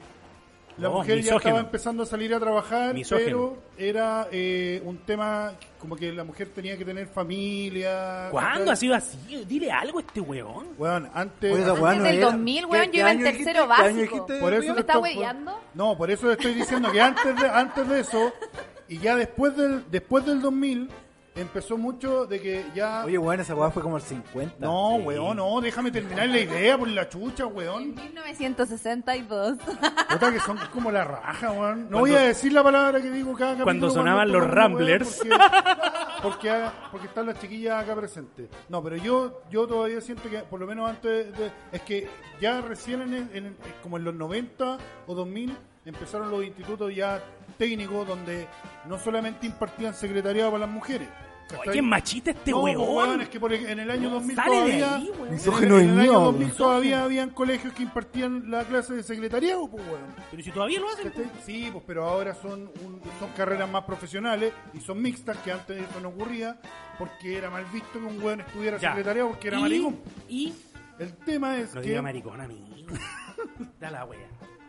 la 0.77 0.87
No, 0.87 0.95
mujer 0.95 1.21
ya 1.21 1.35
estaba 1.35 1.59
empezando 1.59 2.01
a 2.01 2.05
salir 2.07 2.33
a 2.33 2.39
trabajar, 2.39 2.95
Misógeno. 2.95 3.25
pero 3.27 3.63
era 3.77 4.27
eh, 4.31 4.81
un 4.83 4.97
tema 4.99 5.51
como 5.79 5.95
que 5.95 6.11
la 6.11 6.23
mujer 6.23 6.49
tenía 6.49 6.75
que 6.77 6.83
tener 6.85 7.05
familia. 7.07 8.29
¿Cuándo 8.31 8.71
ha 8.71 8.75
sido 8.75 8.95
así? 8.95 9.45
Dile 9.47 9.71
algo 9.71 9.99
a 9.99 10.01
este 10.01 10.21
weón. 10.21 10.69
Weón, 10.77 11.07
antes, 11.13 11.51
Antes 11.53 11.79
no 11.79 12.03
del 12.03 12.15
era- 12.17 12.25
2000, 12.31 12.65
weón, 12.65 12.85
¿Qué- 12.89 12.97
yo 12.97 12.99
iba 13.01 13.11
en 13.11 13.23
tercero 13.23 13.43
¿Qué 13.43 13.59
año 13.59 13.67
básico. 13.67 14.27
Por 14.39 14.53
eso 14.55 14.73
¿Me 14.73 14.79
está 14.79 14.97
hueveando? 14.97 15.59
No, 15.75 15.95
por 15.95 16.09
eso 16.09 16.27
te 16.27 16.33
estoy 16.33 16.53
diciendo 16.55 16.91
que 16.91 16.99
antes 17.01 17.39
de, 17.39 17.47
antes 17.47 17.87
de 17.87 17.99
eso, 17.99 18.33
y 18.87 18.97
ya 18.97 19.15
después 19.15 19.55
del, 19.55 19.83
después 19.91 20.25
del 20.25 20.41
2000, 20.41 20.89
empezó 21.35 21.77
mucho 21.77 22.25
de 22.25 22.39
que 22.41 22.65
ya... 22.75 23.03
Oye, 23.05 23.17
weón, 23.17 23.39
esa 23.39 23.55
weá 23.55 23.69
fue 23.71 23.81
como 23.81 23.97
el 23.97 24.03
50. 24.03 24.55
no, 24.59 24.95
sí. 24.97 25.03
weón, 25.05 25.37
no, 25.37 25.61
déjame 25.61 25.91
terminar 25.91 26.27
la 26.27 26.39
idea 26.39 26.77
por 26.77 26.87
la 26.87 27.07
chucha, 27.09 27.43
En 27.43 27.55
weón. 27.55 27.95
1962. 27.95 29.57
Puta 30.09 30.31
que 30.31 30.39
son 30.39 30.57
como 30.73 30.91
la 30.91 31.03
raja, 31.03 31.51
weón. 31.51 31.83
No 31.83 31.89
Cuando- 31.89 31.99
voy 31.99 32.13
a 32.15 32.19
decir 32.19 32.51
la 32.53 32.63
palabra 32.63 33.01
que 33.01 33.09
digo 33.09 33.31
cada 33.33 33.51
capítulo 33.51 33.63
Cuando 33.65 33.89
sonaban 33.89 34.31
los 34.31 34.41
weón, 34.41 34.51
Ramblers. 34.55 35.19
Porque, 36.21 36.49
porque, 36.51 36.65
porque 36.91 37.07
están 37.07 37.25
las 37.25 37.39
chiquillas 37.39 37.83
acá 37.83 37.95
presentes. 37.95 38.49
No, 38.69 38.83
pero 38.83 38.95
yo 38.97 39.41
yo 39.49 39.65
todavía 39.67 40.01
siento 40.01 40.29
que, 40.29 40.39
por 40.39 40.59
lo 40.59 40.67
menos 40.67 40.89
antes 40.89 41.35
de... 41.37 41.51
Es 41.71 41.81
que 41.81 42.07
ya 42.39 42.61
recién, 42.61 43.01
en, 43.01 43.29
en 43.33 43.57
como 43.81 43.97
en 43.97 44.03
los 44.03 44.13
90 44.13 44.77
o 45.07 45.15
2000, 45.15 45.57
empezaron 45.85 46.29
los 46.29 46.43
institutos 46.43 46.93
ya 46.93 47.23
técnicos 47.51 48.07
donde 48.07 48.47
no 48.85 48.97
solamente 48.99 49.45
impartían 49.47 49.93
secretariado 49.93 50.51
para 50.51 50.65
las 50.65 50.69
mujeres. 50.73 51.07
Oye, 51.59 51.71
qué 51.73 51.81
machita 51.81 52.31
este 52.31 52.51
No, 52.51 52.61
pues, 52.61 52.77
weón. 52.77 52.95
weón, 52.95 53.21
es 53.21 53.27
que 53.27 53.37
por 53.37 53.51
el- 53.51 53.65
en 53.65 53.79
el 53.81 53.91
año 53.91 54.09
2000 54.09 54.35
Sale 54.37 54.49
de 54.51 54.55
todavía, 54.55 54.95
ahí, 54.95 55.11
en 55.27 55.33
el- 55.33 55.61
en 55.63 55.71
año 55.73 55.95
mierda. 55.97 56.13
2000 56.19 56.51
todavía 56.53 57.03
habían 57.03 57.29
colegios 57.31 57.73
que 57.73 57.83
impartían 57.83 58.49
la 58.49 58.63
clase 58.63 58.93
de 58.93 59.03
secretariado, 59.03 59.67
pues 59.69 59.85
weón. 59.85 60.15
Pero 60.31 60.43
si 60.43 60.51
todavía 60.51 60.79
lo 60.79 60.87
hacen. 60.89 61.09
¿Cachai? 61.09 61.29
Sí, 61.45 61.67
pues 61.73 61.83
pero 61.85 62.05
ahora 62.07 62.33
son 62.35 62.71
un- 62.85 63.01
son 63.19 63.29
carreras 63.35 63.69
más 63.69 63.83
profesionales 63.83 64.53
y 64.73 64.79
son 64.79 65.01
mixtas, 65.01 65.35
que 65.39 65.51
antes 65.51 65.77
eso 65.89 65.99
no 65.99 66.07
ocurría, 66.09 66.57
porque 66.97 67.37
era 67.37 67.49
mal 67.49 67.65
visto 67.65 67.99
que 67.99 68.05
un 68.05 68.23
weón 68.23 68.39
estudiara 68.39 68.77
Ya. 68.77 68.89
secretariado 68.91 69.27
porque 69.31 69.47
era 69.49 69.57
y, 69.57 69.61
maricón. 69.61 69.99
Y. 70.29 70.53
El 70.99 71.13
tema 71.17 71.57
es 71.57 71.75
No 71.75 71.81
que 71.81 71.89
diga 71.89 72.01
maricón 72.01 72.39
a 72.39 72.47
mí. 72.47 72.85
da 73.81 73.91
la 73.91 74.05
wea. 74.05 74.19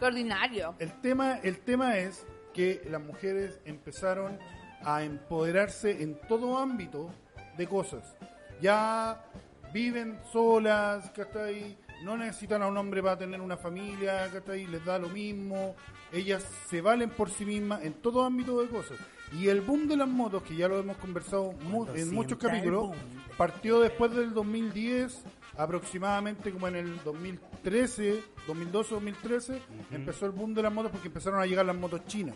Qué 0.01 0.05
ordinario. 0.05 0.75
el 0.81 0.93
tema 1.01 1.35
el 1.45 1.59
tema 1.61 1.97
es 1.99 2.27
que 2.53 2.83
las 2.91 3.01
mujeres 3.01 3.59
empezaron 3.65 4.39
a 4.85 5.03
empoderarse 5.05 6.03
en 6.03 6.19
todo 6.29 6.59
ámbito 6.59 7.11
de 7.57 7.67
cosas. 7.67 8.17
Ya 8.61 9.25
viven 9.73 10.19
solas, 10.33 11.11
¿cachai? 11.11 11.77
No 12.05 12.17
necesitan 12.17 12.63
a 12.63 12.67
un 12.67 12.77
hombre 12.77 13.03
para 13.03 13.17
tener 13.19 13.41
una 13.41 13.57
familia, 13.57 14.29
¿cachai? 14.33 14.67
Les 14.67 14.85
da 14.85 14.99
lo 14.99 15.09
mismo. 15.09 15.75
Ellas 16.13 16.45
se 16.69 16.81
valen 16.81 17.11
por 17.11 17.31
sí 17.31 17.45
mismas 17.45 17.83
en 17.85 17.95
todo 17.95 18.25
ámbito 18.25 18.61
de 18.61 18.69
cosas. 18.69 18.99
Y 19.33 19.49
el 19.49 19.63
boom 19.63 19.89
de 19.89 19.97
las 19.97 20.09
motos, 20.09 20.43
que 20.43 20.55
ya 20.57 20.69
lo 20.69 20.79
hemos 20.79 20.97
conversado 20.99 21.53
mu- 21.53 21.87
en 21.95 22.13
muchos 22.15 22.39
capítulos, 22.39 22.91
partió 23.39 23.81
después 23.81 24.13
del 24.15 24.35
2010, 24.35 25.23
aproximadamente 25.57 26.51
como 26.51 26.69
en 26.69 26.77
el 26.77 27.03
2013, 27.05 28.23
2012-2013, 28.47 29.59
empezó 29.91 30.27
el 30.27 30.33
boom 30.33 30.55
de 30.55 30.63
las 30.63 30.73
motos 30.73 30.93
porque 30.93 31.09
empezaron 31.09 31.41
a 31.41 31.47
llegar 31.47 31.67
las 31.67 31.77
motos 31.77 32.05
chinas. 32.07 32.35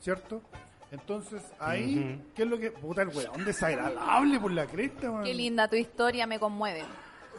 ¿cierto? 0.00 0.42
Entonces, 0.90 1.42
ahí. 1.58 2.22
¿qué 2.34 2.42
es 2.42 2.48
lo 2.48 2.58
que. 2.58 2.70
Puta, 2.70 3.02
el 3.02 3.08
weón 3.08 3.44
desagradable 3.44 4.40
por 4.40 4.52
la 4.52 4.66
cresta, 4.66 5.10
man. 5.10 5.24
Qué 5.24 5.34
linda 5.34 5.68
tu 5.68 5.76
historia, 5.76 6.26
me 6.26 6.38
conmueve. 6.38 6.82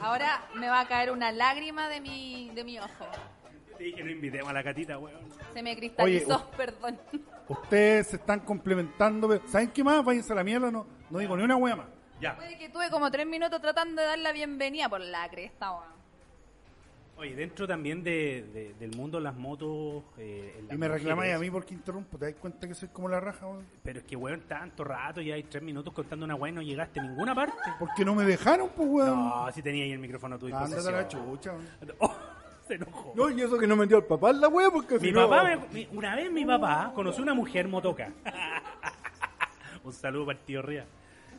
Ahora 0.01 0.43
me 0.55 0.69
va 0.69 0.81
a 0.81 0.87
caer 0.87 1.11
una 1.11 1.31
lágrima 1.31 1.89
de 1.89 1.99
mi, 1.99 2.51
de 2.53 2.63
mi 2.63 2.79
ojo. 2.79 3.05
Te 3.77 3.85
dije 3.85 4.03
no 4.03 4.11
invitemos 4.11 4.49
a 4.49 4.53
la 4.53 4.63
catita, 4.63 4.97
weón. 4.97 5.19
Se 5.53 5.63
me 5.63 5.75
cristalizó, 5.75 6.35
Oye, 6.35 6.45
perdón. 6.57 6.99
Ustedes 7.47 8.07
se 8.07 8.15
están 8.17 8.41
complementando. 8.41 9.41
¿Saben 9.47 9.71
qué 9.71 9.83
más? 9.83 10.05
Váyanse 10.05 10.31
a 10.33 10.35
la 10.35 10.43
mierda, 10.43 10.69
no, 10.69 10.85
no 11.09 11.19
digo 11.19 11.35
ni 11.35 11.43
una 11.43 11.55
wea 11.55 11.75
más. 11.75 11.87
Ya. 12.19 12.35
Puede 12.35 12.57
que 12.57 12.69
tuve 12.69 12.89
como 12.89 13.09
tres 13.11 13.25
minutos 13.25 13.61
tratando 13.61 14.01
de 14.01 14.07
dar 14.07 14.19
la 14.19 14.31
bienvenida 14.31 14.89
por 14.89 14.99
la 15.01 15.29
cresta, 15.29 15.71
weón. 15.71 15.99
Oye, 17.17 17.35
dentro 17.35 17.67
también 17.67 18.01
de, 18.01 18.43
de- 18.53 18.73
del 18.79 18.95
mundo 18.95 19.17
de 19.17 19.23
las 19.25 19.35
motos. 19.35 20.03
eh, 20.17 20.55
en 20.59 20.67
las 20.67 20.75
Y 20.75 20.77
me 20.77 20.87
reclamáis 20.87 21.33
a 21.33 21.39
mí 21.39 21.49
porque 21.51 21.73
interrumpo. 21.73 22.17
¿Te 22.17 22.27
das 22.27 22.35
cuenta 22.35 22.65
que 22.67 22.73
soy 22.73 22.87
como 22.89 23.09
la 23.09 23.19
raja, 23.19 23.45
weón? 23.45 23.65
Pero 23.83 23.99
es 23.99 24.05
que, 24.05 24.15
weón, 24.15 24.41
tanto 24.47 24.83
rato, 24.85 25.19
ya 25.21 25.35
hay 25.35 25.43
tres 25.43 25.61
minutos 25.63 25.93
contando 25.93 26.25
una 26.25 26.35
weá 26.35 26.51
y 26.51 26.55
no 26.55 26.61
llegaste 26.61 26.99
a 26.99 27.03
ninguna 27.03 27.35
parte. 27.35 27.57
Porque 27.77 28.05
no 28.05 28.15
me 28.15 28.23
dejaron, 28.23 28.69
pues, 28.69 28.87
weón. 28.89 29.17
No, 29.29 29.51
si 29.53 29.61
tenía 29.61 29.83
ahí 29.83 29.91
el 29.91 29.99
micrófono 29.99 30.35
a 30.35 30.39
tu 30.39 30.45
Ándate 30.47 30.65
disposición. 30.75 30.95
a 30.95 30.97
la 31.01 31.07
chucha, 31.07 31.51
weón. 31.51 31.67
Oh, 31.99 32.15
se 32.67 32.75
enojó. 32.75 33.13
No, 33.15 33.29
y 33.29 33.41
eso 33.41 33.57
que 33.57 33.67
no 33.67 33.75
metió 33.75 33.97
al 33.97 34.05
papá 34.05 34.29
en 34.29 34.39
la 34.41 34.47
wea 34.47 34.69
porque 34.69 34.95
Mi 34.95 35.07
si 35.07 35.11
no- 35.11 35.27
papá, 35.29 35.43
me- 35.43 35.67
mi- 35.73 35.87
una 35.91 36.15
vez 36.15 36.31
mi 36.31 36.45
papá 36.45 36.91
conoció 36.95 37.23
una 37.23 37.33
mujer 37.33 37.67
motoca. 37.67 38.11
Un 39.83 39.91
saludo 39.93 40.25
para 40.27 40.39
el 40.39 40.45
tío 40.45 40.61
Ría. 40.61 40.85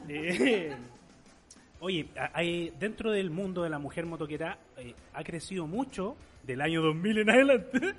Eh, 0.08 0.76
oye, 1.80 2.08
hay- 2.32 2.70
dentro 2.78 3.10
del 3.10 3.30
mundo 3.30 3.62
de 3.62 3.70
la 3.70 3.78
mujer 3.78 4.06
motoquera 4.06 4.58
eh, 4.76 4.94
ha 5.14 5.24
crecido 5.24 5.66
mucho 5.66 6.16
del 6.42 6.60
año 6.60 6.82
2000 6.82 7.18
en 7.18 7.30
adelante. 7.30 7.80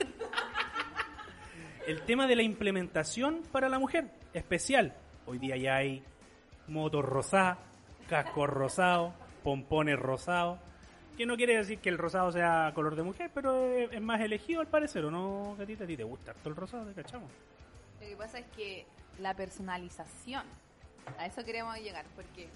el 1.88 2.02
tema 2.04 2.28
de 2.28 2.36
la 2.36 2.44
implementación 2.44 3.42
para 3.52 3.70
la 3.70 3.80
mujer 3.80 4.12
especial. 4.34 4.94
Hoy 5.26 5.40
día 5.40 5.58
ya 5.58 5.78
hay 5.78 6.04
motos 6.68 7.04
rosadas, 7.06 7.58
cascos 8.08 8.50
rosados, 8.50 9.14
pompones 9.44 9.98
rosados. 9.98 10.60
Que 11.18 11.26
no 11.26 11.36
quiere 11.36 11.58
decir 11.58 11.80
que 11.80 11.90
el 11.90 11.98
rosado 11.98 12.32
sea 12.32 12.72
color 12.74 12.96
de 12.96 13.04
mujer, 13.04 13.30
pero 13.34 13.66
es, 13.78 14.02
más 14.02 14.22
elegido 14.22 14.62
al 14.62 14.68
parecer, 14.68 15.04
¿o 15.06 15.12
no, 15.12 15.56
Gatita? 15.58 15.84
¿A 15.84 15.88
ti 15.88 15.98
te 15.98 16.04
gusta 16.04 16.32
harto 16.32 16.50
el 16.50 16.56
rosado? 16.56 16.86
¿Te 16.86 16.94
cachamos? 17.02 17.30
Lo 18.02 18.08
que 18.08 18.16
pasa 18.16 18.40
es 18.40 18.46
que 18.56 18.86
la 19.20 19.36
personalización, 19.36 20.44
a 21.18 21.26
eso 21.26 21.44
queremos 21.44 21.78
llegar, 21.78 22.06
porque 22.16 22.48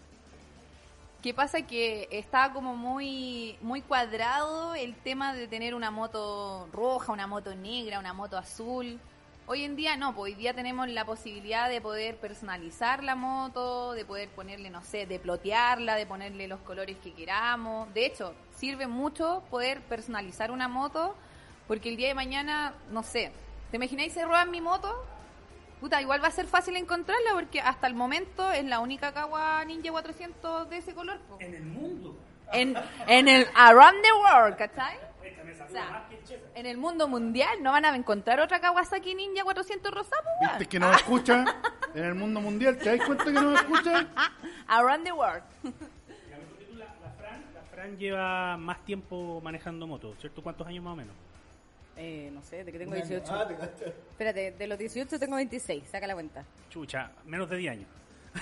¿qué 1.26 1.34
pasa? 1.34 1.64
Que 1.64 2.08
está 2.12 2.54
como 2.54 2.76
muy, 2.76 3.58
muy 3.62 3.82
cuadrado 3.82 4.76
el 4.76 4.96
tema 4.96 5.34
de 5.34 5.48
tener 5.48 5.74
una 5.74 5.90
moto 5.90 6.70
roja, 6.72 7.12
una 7.12 7.26
moto 7.26 7.56
negra, 7.56 8.00
una 8.00 8.14
moto 8.14 8.38
azul. 8.38 9.00
Hoy 9.48 9.64
en 9.64 9.76
día 9.76 9.98
no, 9.98 10.14
pues 10.16 10.34
hoy 10.34 10.40
día 10.40 10.54
tenemos 10.54 10.88
la 10.88 11.06
posibilidad 11.06 11.70
de 11.70 11.82
poder 11.82 12.18
personalizar 12.18 13.04
la 13.04 13.16
moto, 13.16 13.94
de 13.94 14.06
poder 14.06 14.30
ponerle, 14.30 14.70
no 14.70 14.84
sé, 14.84 15.06
de 15.06 15.20
plotearla, 15.20 15.96
de 15.96 16.06
ponerle 16.06 16.48
los 16.48 16.60
colores 16.62 16.98
que 17.04 17.14
queramos. 17.14 17.92
De 17.94 18.06
hecho, 18.06 18.36
sirve 18.56 18.86
mucho 18.86 19.44
poder 19.50 19.82
personalizar 19.82 20.52
una 20.52 20.68
moto, 20.68 21.16
porque 21.68 21.90
el 21.90 21.98
día 21.98 22.08
de 22.08 22.16
mañana, 22.16 22.74
no 22.92 23.02
sé, 23.02 23.32
¿te 23.72 23.78
imagináis 23.78 24.14
se 24.14 24.26
roban 24.26 24.52
mi 24.52 24.62
moto? 24.62 24.96
Puta, 25.86 26.02
igual 26.02 26.20
va 26.24 26.30
a 26.30 26.32
ser 26.32 26.48
fácil 26.48 26.78
encontrarla 26.78 27.34
porque 27.36 27.62
hasta 27.62 27.86
el 27.86 27.94
momento 27.94 28.52
es 28.52 28.66
la 28.66 28.80
única 28.80 29.12
Kawa 29.12 29.64
Ninja 29.66 29.92
400 29.92 30.68
de 30.68 30.78
ese 30.78 30.96
color. 30.96 31.20
po. 31.20 31.38
En 31.40 31.54
el 31.54 31.64
mundo. 31.64 32.18
En, 32.52 32.76
en 33.06 33.28
el 33.28 33.46
Around 33.54 34.02
the 34.02 34.12
World, 34.14 34.58
¿cachai? 34.58 34.98
O 34.98 35.70
sea, 35.70 36.08
en 36.56 36.66
el 36.66 36.78
mundo 36.80 37.08
mundial 37.08 37.62
no 37.62 37.72
van 37.72 37.86
a 37.86 37.96
encontrar 37.96 38.40
otra 38.40 38.60
Kawasaki 38.60 39.14
Ninja 39.14 39.44
400 39.44 39.94
rosada. 39.94 40.24
¿Viste 40.42 40.66
que 40.66 40.80
nos 40.80 40.96
escucha 40.96 41.46
en 41.94 42.04
el 42.04 42.16
mundo 42.16 42.42
mundial? 42.42 42.80
¿Te 42.80 42.98
das 42.98 43.06
cuenta 43.06 43.26
que 43.26 43.32
nos 43.34 43.60
escucha? 43.60 44.08
Around 44.68 45.04
the 45.04 45.12
World. 45.12 45.44
La, 46.74 46.86
la 46.86 47.12
Fran, 47.12 47.46
la 47.54 47.62
Fran 47.62 47.96
lleva 48.00 48.58
más 48.58 48.84
tiempo 48.86 49.40
manejando 49.44 49.86
moto, 49.86 50.16
¿cierto? 50.20 50.42
¿Cuántos 50.42 50.66
años 50.66 50.84
más 50.84 50.94
o 50.94 50.96
menos? 50.96 51.25
Eh, 51.98 52.30
no 52.34 52.42
sé, 52.42 52.64
de 52.64 52.72
que 52.72 52.80
tengo 52.80 52.94
18. 52.94 53.34
Espérate, 54.10 54.52
de 54.52 54.68
los 54.68 54.78
18 54.78 55.20
tengo 55.20 55.36
26, 55.38 55.84
saca 55.90 56.08
la 56.08 56.14
cuenta. 56.14 56.46
Chucha, 56.70 57.12
menos 57.26 57.50
de 57.50 57.58
10 57.58 57.72
años. 57.72 57.88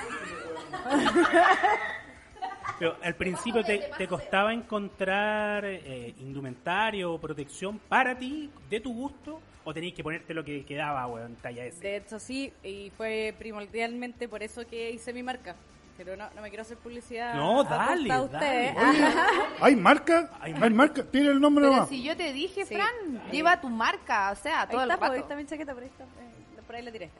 Pero 2.80 2.98
al 3.02 3.16
principio 3.16 3.64
te, 3.64 3.90
te 3.98 4.08
costaba 4.08 4.54
encontrar 4.54 5.66
eh, 5.66 6.14
indumentario 6.20 7.14
o 7.14 7.20
protección 7.20 7.80
para 7.80 8.18
ti, 8.18 8.50
de 8.70 8.80
tu 8.80 8.94
gusto, 8.94 9.42
o 9.64 9.74
tenías 9.74 9.94
que 9.94 10.04
ponerte 10.04 10.34
lo 10.34 10.44
que 10.44 10.66
quedaba, 10.66 11.06
weón, 11.08 11.36
talla 11.36 11.66
S. 11.66 11.80
De 11.80 11.98
hecho, 11.98 12.20
sí, 12.20 12.52
y 12.64 12.92
fue 12.98 13.34
primordialmente 13.38 14.28
por 14.28 14.44
eso 14.44 14.66
que 14.66 14.92
hice 14.92 15.14
mi 15.14 15.24
marca. 15.24 15.56
Pero 15.98 16.18
no, 16.18 16.28
no 16.36 16.42
me 16.42 16.50
quiero 16.50 16.64
hacer 16.64 16.78
publicidad. 16.78 17.36
No, 17.36 17.62
a 17.62 17.64
dale, 17.66 18.12
de 18.14 18.20
ustedes. 18.22 18.76
Oye, 18.78 19.08
¿hay 19.62 19.76
marca? 19.76 20.32
Hay 20.42 20.54
¿Hay 20.60 20.70
marca? 20.72 21.04
Tiene 21.04 21.30
el 21.30 21.40
nombre 21.40 21.64
Pero 21.66 21.76
nomás. 21.76 21.90
si 21.90 22.02
yo 22.02 22.18
te 22.18 22.34
dije, 22.34 22.66
Sí. 22.66 22.76
Fran, 22.76 23.22
lleva 23.32 23.62
tu 23.62 23.70
marca, 23.70 24.32
o 24.32 24.36
sea, 24.36 24.62
Ahí 24.62 24.68
todo 24.70 24.82
está, 24.82 24.98
pues, 24.98 25.02
rato. 25.10 25.14
ahí 25.14 25.20
está 25.20 25.36
mi 25.36 25.46
chaqueta, 25.46 25.74
por 25.74 25.84
ahí, 25.84 25.90
está, 25.90 26.04
eh, 26.04 26.62
por 26.66 26.76
ahí 26.76 26.82
la 26.84 26.92
tiré. 26.92 27.10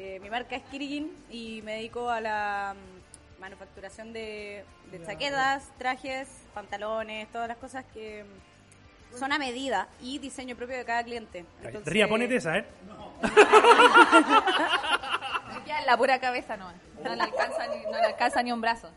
Eh, 0.00 0.20
mi 0.22 0.30
marca 0.30 0.54
es 0.54 0.62
Kirigin 0.70 1.10
y 1.28 1.60
me 1.62 1.72
dedico 1.72 2.08
a 2.08 2.20
la 2.20 2.72
mm, 2.76 3.40
manufacturación 3.40 4.12
de, 4.12 4.64
de 4.92 5.04
chaquetas, 5.04 5.72
trajes, 5.76 6.28
pantalones, 6.54 7.26
todas 7.32 7.48
las 7.48 7.56
cosas 7.56 7.84
que 7.92 8.24
mm, 9.12 9.18
son 9.18 9.32
a 9.32 9.38
medida 9.40 9.88
y 10.00 10.20
diseño 10.20 10.54
propio 10.54 10.76
de 10.76 10.84
cada 10.84 11.02
cliente. 11.02 11.44
Entonces- 11.64 11.92
Ría, 11.92 12.06
ponete 12.08 12.36
esa, 12.36 12.58
¿eh? 12.58 12.64
Me 13.22 13.28
queda 15.68 15.78
en 15.80 15.86
la 15.86 15.96
pura 15.96 16.18
cabeza 16.18 16.56
no. 16.56 16.72
No 17.04 17.14
le 17.14 17.22
alcanza 17.22 17.66
ni, 17.68 17.82
no 17.84 17.92
le 17.92 18.04
alcanza 18.06 18.42
ni 18.42 18.50
un 18.52 18.60
brazo. 18.60 18.90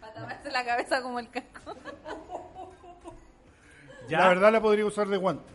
Para 0.00 0.12
taparse 0.12 0.50
la 0.50 0.64
cabeza 0.64 1.00
como 1.02 1.18
el 1.18 1.30
casco. 1.30 1.74
Ya. 4.08 4.18
La 4.18 4.28
verdad 4.28 4.52
la 4.52 4.60
podría 4.60 4.86
usar 4.86 5.06
de 5.08 5.16
guante. 5.16 5.52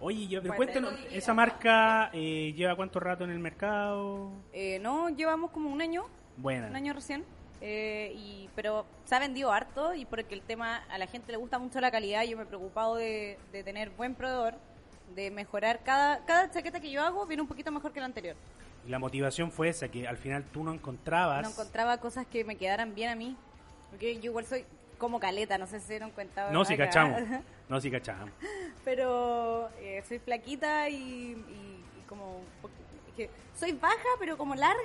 Oye, 0.00 0.26
yo, 0.26 0.42
pero 0.42 0.54
cuéntanos, 0.56 0.92
¿esa 1.12 1.32
marca 1.34 2.10
eh, 2.12 2.52
lleva 2.56 2.76
cuánto 2.76 3.00
rato 3.00 3.24
en 3.24 3.30
el 3.30 3.38
mercado? 3.38 4.30
Eh, 4.52 4.78
no, 4.80 5.08
llevamos 5.08 5.50
como 5.50 5.70
un 5.70 5.80
año, 5.80 6.04
Buena. 6.36 6.66
un 6.68 6.76
año 6.76 6.92
recién. 6.92 7.24
eh, 7.60 8.12
y, 8.14 8.50
pero 8.54 8.84
se 9.06 9.14
ha 9.14 9.18
vendido 9.18 9.50
harto 9.52 9.94
y 9.94 10.04
porque 10.04 10.34
el 10.34 10.42
tema 10.42 10.82
a 10.90 10.98
la 10.98 11.06
gente 11.06 11.32
le 11.32 11.38
gusta 11.38 11.58
mucho 11.58 11.80
la 11.80 11.90
calidad. 11.90 12.22
Yo 12.24 12.36
me 12.36 12.42
he 12.42 12.46
preocupado 12.46 12.96
de, 12.96 13.38
de 13.52 13.64
tener 13.64 13.90
buen 13.90 14.14
proveedor, 14.14 14.54
de 15.14 15.30
mejorar 15.30 15.80
cada, 15.84 16.22
cada 16.26 16.50
chaqueta 16.50 16.80
que 16.80 16.90
yo 16.90 17.02
hago 17.02 17.24
viene 17.26 17.42
un 17.42 17.48
poquito 17.48 17.70
mejor 17.72 17.92
que 17.92 18.00
la 18.00 18.06
anterior. 18.06 18.36
La 18.88 18.98
motivación 18.98 19.50
fue 19.50 19.68
esa, 19.68 19.88
que 19.88 20.06
al 20.06 20.16
final 20.18 20.44
tú 20.44 20.62
no 20.62 20.72
encontrabas... 20.72 21.42
No 21.42 21.48
encontraba 21.50 21.98
cosas 21.98 22.26
que 22.26 22.44
me 22.44 22.56
quedaran 22.56 22.94
bien 22.94 23.10
a 23.10 23.14
mí. 23.16 23.36
Porque 23.90 24.16
yo 24.16 24.30
igual 24.30 24.44
soy 24.46 24.64
como 24.98 25.18
caleta, 25.20 25.56
no 25.58 25.66
sé 25.66 25.80
si 25.80 25.86
se 25.86 25.92
dieron 25.94 26.10
cuenta. 26.10 26.50
No, 26.50 26.64
si 26.64 26.74
acá. 26.74 26.86
cachamos. 26.86 27.20
No, 27.68 27.80
si 27.80 27.90
cachamos. 27.90 28.30
Pero 28.84 29.70
eh, 29.80 30.02
soy 30.06 30.18
flaquita 30.18 30.88
y, 30.90 30.94
y- 30.96 31.84
y 31.98 32.02
como... 32.08 32.42
es 33.08 33.14
que 33.16 33.30
soy 33.58 33.72
baja, 33.72 33.96
pero 34.18 34.36
como 34.36 34.54
larga, 34.56 34.76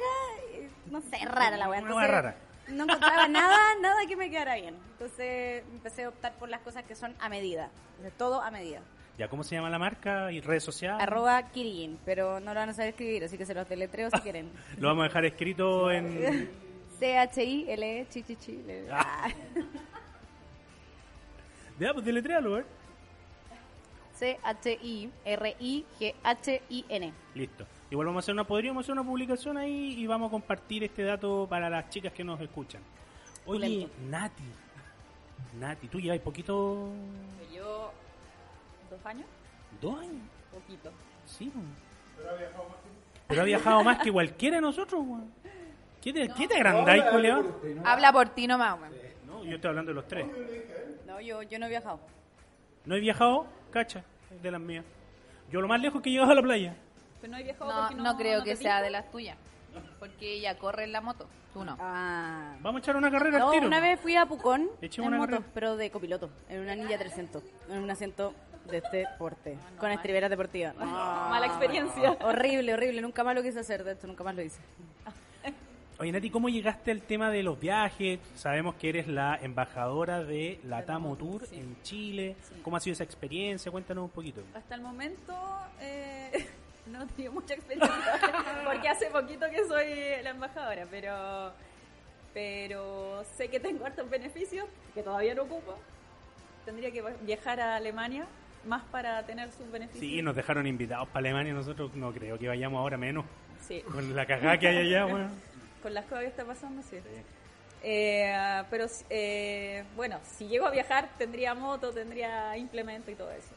eh, 0.54 0.70
no 0.92 1.02
sé, 1.02 1.18
rara 1.26 1.58
la 1.58 1.68
weá. 1.68 1.80
Una 1.82 1.90
Entonces, 1.90 2.12
rara. 2.12 2.36
No 2.70 2.84
encontraba 2.84 3.28
nada, 3.28 3.58
nada 3.82 4.06
que 4.08 4.16
me 4.16 4.30
quedara 4.30 4.56
bien. 4.56 4.76
Entonces 4.94 5.64
empecé 5.74 6.04
a 6.04 6.10
optar 6.10 6.34
por 6.36 6.48
las 6.50 6.62
cosas 6.62 6.84
que 6.84 6.96
son 6.96 7.16
a 7.20 7.28
medida. 7.30 7.70
De 8.04 8.12
todo 8.12 8.42
a 8.42 8.52
medida. 8.52 8.82
¿Ya 9.20 9.28
cómo 9.28 9.44
se 9.44 9.54
llama 9.54 9.70
la 9.70 9.78
marca 9.78 10.32
y 10.32 10.40
redes 10.40 10.64
sociales? 10.64 11.04
Arroba 11.04 11.44
Kirigin, 11.52 12.00
pero 12.06 12.40
no 12.40 12.54
lo 12.54 12.60
van 12.62 12.70
a 12.70 12.74
saber 12.74 12.92
escribir, 12.92 13.22
así 13.26 13.38
que 13.38 13.46
se 13.46 13.54
los 13.54 13.68
deletreo 13.68 14.10
si 14.10 14.18
quieren. 14.22 14.50
Lo 14.78 14.88
vamos 14.88 15.02
a 15.04 15.08
dejar 15.10 15.26
escrito 15.26 15.92
en... 15.92 16.50
C-H-I-L-E, 17.00 18.08
chichichi. 18.10 18.64
Ah. 18.90 19.28
Ya, 21.80 21.94
pues 21.94 22.04
deletréalo, 22.06 22.60
¿eh? 22.60 22.66
C-H-I-R-I-G-H-I-N. 24.16 25.14
Listo. 27.36 27.66
Igual 27.90 28.08
vamos 28.08 28.22
a 28.22 28.24
hacer 28.26 28.34
una, 28.34 28.44
podríamos 28.44 28.84
hacer 28.84 28.92
una 28.92 29.06
publicación 29.06 29.58
ahí 29.58 29.96
y 29.98 30.06
vamos 30.06 30.28
a 30.28 30.32
compartir 30.32 30.84
este 30.84 31.04
dato 31.04 31.48
para 31.50 31.70
las 31.70 31.90
chicas 31.90 32.12
que 32.12 32.26
nos 32.26 32.42
escuchan. 32.42 32.82
Oye. 33.46 33.88
Nati. 34.10 34.44
Nati, 35.58 35.88
tú 35.88 36.02
llevas 36.02 36.20
poquito... 36.20 36.92
Yo, 37.56 37.94
dos 38.90 39.06
años, 39.06 39.26
¿Dos 39.82 40.00
años? 40.00 40.22
poquito. 40.52 40.92
Sí. 41.26 41.52
Pero 43.28 43.42
ha 43.42 43.46
viajado 43.46 43.84
más 43.84 44.00
que 44.00 44.12
cualquiera 44.12 44.56
de 44.58 44.62
nosotros, 44.62 45.02
weón. 45.06 45.32
¿Qué 46.02 46.14
te, 46.14 46.30
¿qué 46.30 46.48
te 46.48 46.56
agrandáis, 46.56 47.04
culeón? 47.06 47.54
Habla 47.86 48.12
por 48.12 48.30
ti 48.30 48.48
nomás, 48.48 48.80
weón. 48.80 48.94
No, 49.28 49.44
yo 49.44 49.56
estoy 49.56 49.70
hablando 49.70 49.90
de 49.92 49.96
los 49.96 50.08
tres. 50.08 50.26
No, 51.06 51.20
yo, 51.22 51.44
yo 51.44 51.60
no 51.60 51.66
he 51.68 51.70
viajado. 51.70 52.00
No 52.86 52.96
he 52.96 53.00
viajado, 53.00 53.46
cacha, 53.72 54.04
de 54.42 54.52
las 54.52 54.62
mías. 54.62 54.86
Yo 55.52 55.62
lo 55.62 55.68
más 55.68 55.80
lejos 55.82 56.02
que 56.02 56.10
he 56.10 56.14
llegado 56.14 56.32
a 56.32 56.36
la 56.36 56.42
playa. 56.42 56.76
Pero 57.22 57.32
no 57.34 57.38
he 57.40 57.44
viajado 57.44 57.72
No, 57.72 57.82
porque 57.82 57.96
no, 57.96 58.04
no 58.04 58.18
creo 58.18 58.40
no 58.40 58.46
que 58.46 58.56
sea 58.56 58.82
de 58.82 58.90
las 58.90 59.10
tuyas. 59.12 59.38
Porque 60.00 60.34
ella 60.36 60.58
corre 60.58 60.86
en 60.86 60.92
la 60.94 61.02
moto, 61.02 61.28
tú 61.54 61.64
no. 61.64 61.78
Ah. 61.80 62.56
Vamos 62.62 62.80
a 62.80 62.84
echar 62.84 62.96
una 62.96 63.12
carrera 63.12 63.38
al 63.38 63.44
No, 63.44 63.52
tiro. 63.52 63.68
una 63.68 63.80
vez 63.80 64.00
fui 64.00 64.16
a 64.16 64.26
Pucón 64.26 64.70
Echemos 64.82 65.08
en 65.10 65.14
una 65.14 65.18
moto, 65.20 65.32
carrera. 65.34 65.52
pero 65.54 65.76
de 65.78 65.92
copiloto, 65.92 66.30
en 66.50 66.62
una 66.62 66.76
Ninja 66.76 66.98
300, 66.98 67.44
en 67.70 67.80
un 67.80 67.92
asiento 67.92 68.34
de 68.70 68.78
este 68.78 69.06
porte, 69.18 69.58
con 69.78 69.92
estriberas 69.92 70.30
deportivas. 70.30 70.76
No. 70.76 70.86
Mala 70.86 71.48
experiencia. 71.48 72.12
Horrible, 72.22 72.74
horrible, 72.74 73.02
nunca 73.02 73.24
más 73.24 73.36
lo 73.36 73.44
quise 73.44 73.60
hacer, 73.60 73.84
de 73.84 73.94
hecho, 73.94 74.08
nunca 74.08 74.24
más 74.24 74.36
lo 74.36 74.42
hice. 74.42 74.60
Oye, 76.00 76.14
Nati, 76.14 76.30
¿cómo 76.30 76.48
llegaste 76.48 76.92
al 76.92 77.02
tema 77.02 77.30
de 77.30 77.44
los 77.44 77.60
viajes? 77.60 78.20
Sabemos 78.36 78.76
que 78.76 78.88
eres 78.88 79.08
la 79.10 79.38
embajadora 79.42 80.24
de 80.24 80.62
la 80.64 80.86
Tamo 80.86 81.18
Tour 81.18 81.46
sí. 81.46 81.58
en 81.58 81.82
Chile. 81.84 82.38
¿Cómo 82.64 82.78
ha 82.78 82.80
sido 82.80 82.94
esa 82.94 83.04
experiencia? 83.04 83.70
Cuéntanos 83.70 84.06
un 84.06 84.10
poquito. 84.10 84.42
Hasta 84.54 84.76
el 84.76 84.82
momento 84.82 85.36
eh, 85.82 86.48
no 86.88 87.04
he 87.04 87.06
tenido 87.08 87.34
mucha 87.34 87.54
experiencia 87.54 87.94
porque 88.66 88.88
hace 88.88 89.08
poquito 89.08 89.46
que 89.50 89.68
soy 89.68 90.24
la 90.24 90.30
embajadora, 90.30 90.88
pero 90.90 91.52
pero 92.34 93.24
sé 93.36 93.50
que 93.50 93.60
tengo 93.60 93.86
hartos 93.86 94.10
beneficios 94.10 94.68
que 94.94 95.04
todavía 95.04 95.36
no 95.36 95.44
ocupo. 95.44 95.76
Tendría 96.64 96.92
que 96.92 97.04
viajar 97.24 97.60
a 97.60 97.76
Alemania 97.76 98.26
más 98.66 98.84
para 98.86 99.26
tener 99.26 99.52
sus 99.52 99.70
beneficios. 99.72 100.02
Sí, 100.02 100.22
nos 100.22 100.36
dejaron 100.36 100.68
invitados 100.68 101.08
para 101.10 101.20
Alemania. 101.20 101.54
Nosotros 101.54 101.94
no 101.96 102.12
creo 102.12 102.38
que 102.38 102.48
vayamos 102.48 102.80
ahora 102.80 102.98
menos. 102.98 103.26
Sí, 103.68 103.82
Con 103.82 104.16
la 104.16 104.26
cagada 104.26 104.58
que 104.58 104.68
hay 104.68 104.78
allá, 104.78 105.06
weón. 105.06 105.30
con 105.84 105.94
las 105.94 106.06
cosas 106.06 106.22
que 106.22 106.30
está 106.30 106.46
pasando, 106.46 106.82
sí. 106.82 106.98
Eh, 107.82 108.64
pero 108.70 108.86
eh, 109.10 109.84
bueno, 109.96 110.20
si 110.24 110.48
llego 110.48 110.66
a 110.66 110.72
viajar 110.72 111.10
tendría 111.18 111.54
moto, 111.54 111.92
tendría 111.92 112.58
implemento 112.58 113.10
y 113.12 113.16
todo 113.16 113.32
eso. 113.32 113.56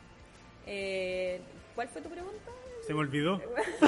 Eh, 0.66 1.40
¿Cuál 1.74 1.88
fue 1.88 2.02
tu 2.02 2.08
pregunta? 2.08 2.50
Se 2.82 2.92
me 2.94 3.00
olvidó. 3.00 3.40
Yo 3.80 3.86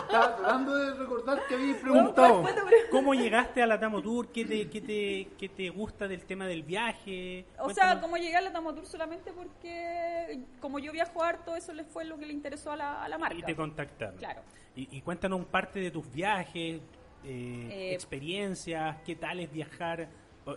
estaba 0.00 0.36
tratando 0.36 0.74
de 0.76 0.94
recordar 0.94 1.40
que 1.48 1.54
había 1.54 1.80
preguntado. 1.80 2.44
¿Cómo 2.90 3.14
llegaste 3.14 3.62
a 3.62 3.66
la 3.66 3.80
Tamo 3.80 4.02
Tour? 4.02 4.28
¿Qué 4.28 4.44
te, 4.44 4.68
qué 4.68 4.80
te, 4.80 5.28
qué 5.38 5.48
te 5.48 5.70
gusta 5.70 6.06
del 6.06 6.24
tema 6.26 6.46
del 6.46 6.62
viaje? 6.62 7.46
O 7.58 7.64
Cuéntanos. 7.64 7.92
sea, 7.92 8.00
como 8.00 8.16
llegué 8.16 8.36
a 8.36 8.40
la 8.42 8.52
Tamotur 8.52 8.84
solamente 8.86 9.32
porque 9.32 10.40
como 10.60 10.78
yo 10.78 10.92
viajo 10.92 11.22
harto, 11.22 11.56
eso 11.56 11.72
les 11.72 11.86
fue 11.86 12.04
lo 12.04 12.18
que 12.18 12.26
le 12.26 12.32
interesó 12.32 12.72
a 12.72 12.76
la, 12.76 13.02
a 13.02 13.08
la 13.08 13.16
marca. 13.18 13.38
Y 13.38 13.42
te 13.42 13.56
contactaron. 13.56 14.16
Claro. 14.18 14.42
Y, 14.76 14.96
y 14.96 15.00
cuéntanos 15.00 15.38
un 15.38 15.46
parte 15.46 15.80
de 15.80 15.90
tus 15.90 16.10
viajes, 16.12 16.80
eh, 17.24 17.68
Eh, 17.70 17.94
experiencias, 17.94 18.96
qué 19.04 19.16
tal 19.16 19.40
es 19.40 19.50
viajar. 19.50 20.08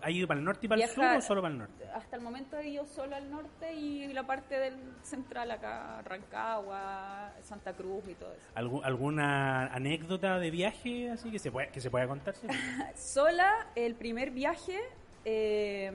¿Has 0.02 0.10
ido 0.12 0.28
para 0.28 0.40
el 0.40 0.46
norte 0.46 0.66
y 0.66 0.70
para 0.70 0.82
el 0.84 0.90
sur 0.90 1.04
o 1.18 1.22
solo 1.22 1.42
para 1.42 1.52
el 1.54 1.58
norte? 1.60 1.86
Hasta 1.94 2.16
el 2.16 2.22
momento 2.22 2.58
he 2.58 2.70
ido 2.70 2.86
solo 2.86 3.16
al 3.16 3.30
norte 3.30 3.74
y 3.74 4.08
la 4.14 4.24
parte 4.26 4.58
del 4.60 4.76
central 5.04 5.52
acá, 5.52 6.02
Rancagua, 6.04 7.32
Santa 7.44 7.74
Cruz 7.74 8.04
y 8.08 8.14
todo 8.16 8.32
eso. 8.34 8.46
¿Algu- 8.56 8.82
¿Alguna 8.84 9.68
anécdota 9.74 10.40
de 10.40 10.52
viaje 10.52 11.10
así 11.12 11.30
que 11.32 11.40
se 11.40 11.52
pueda, 11.52 11.68
que 11.72 11.82
se 11.82 11.90
pueda 11.90 12.08
contar? 12.08 12.36
Sola, 12.96 13.68
el 13.76 13.96
primer 13.96 14.32
viaje, 14.32 14.80
eh, 15.26 15.92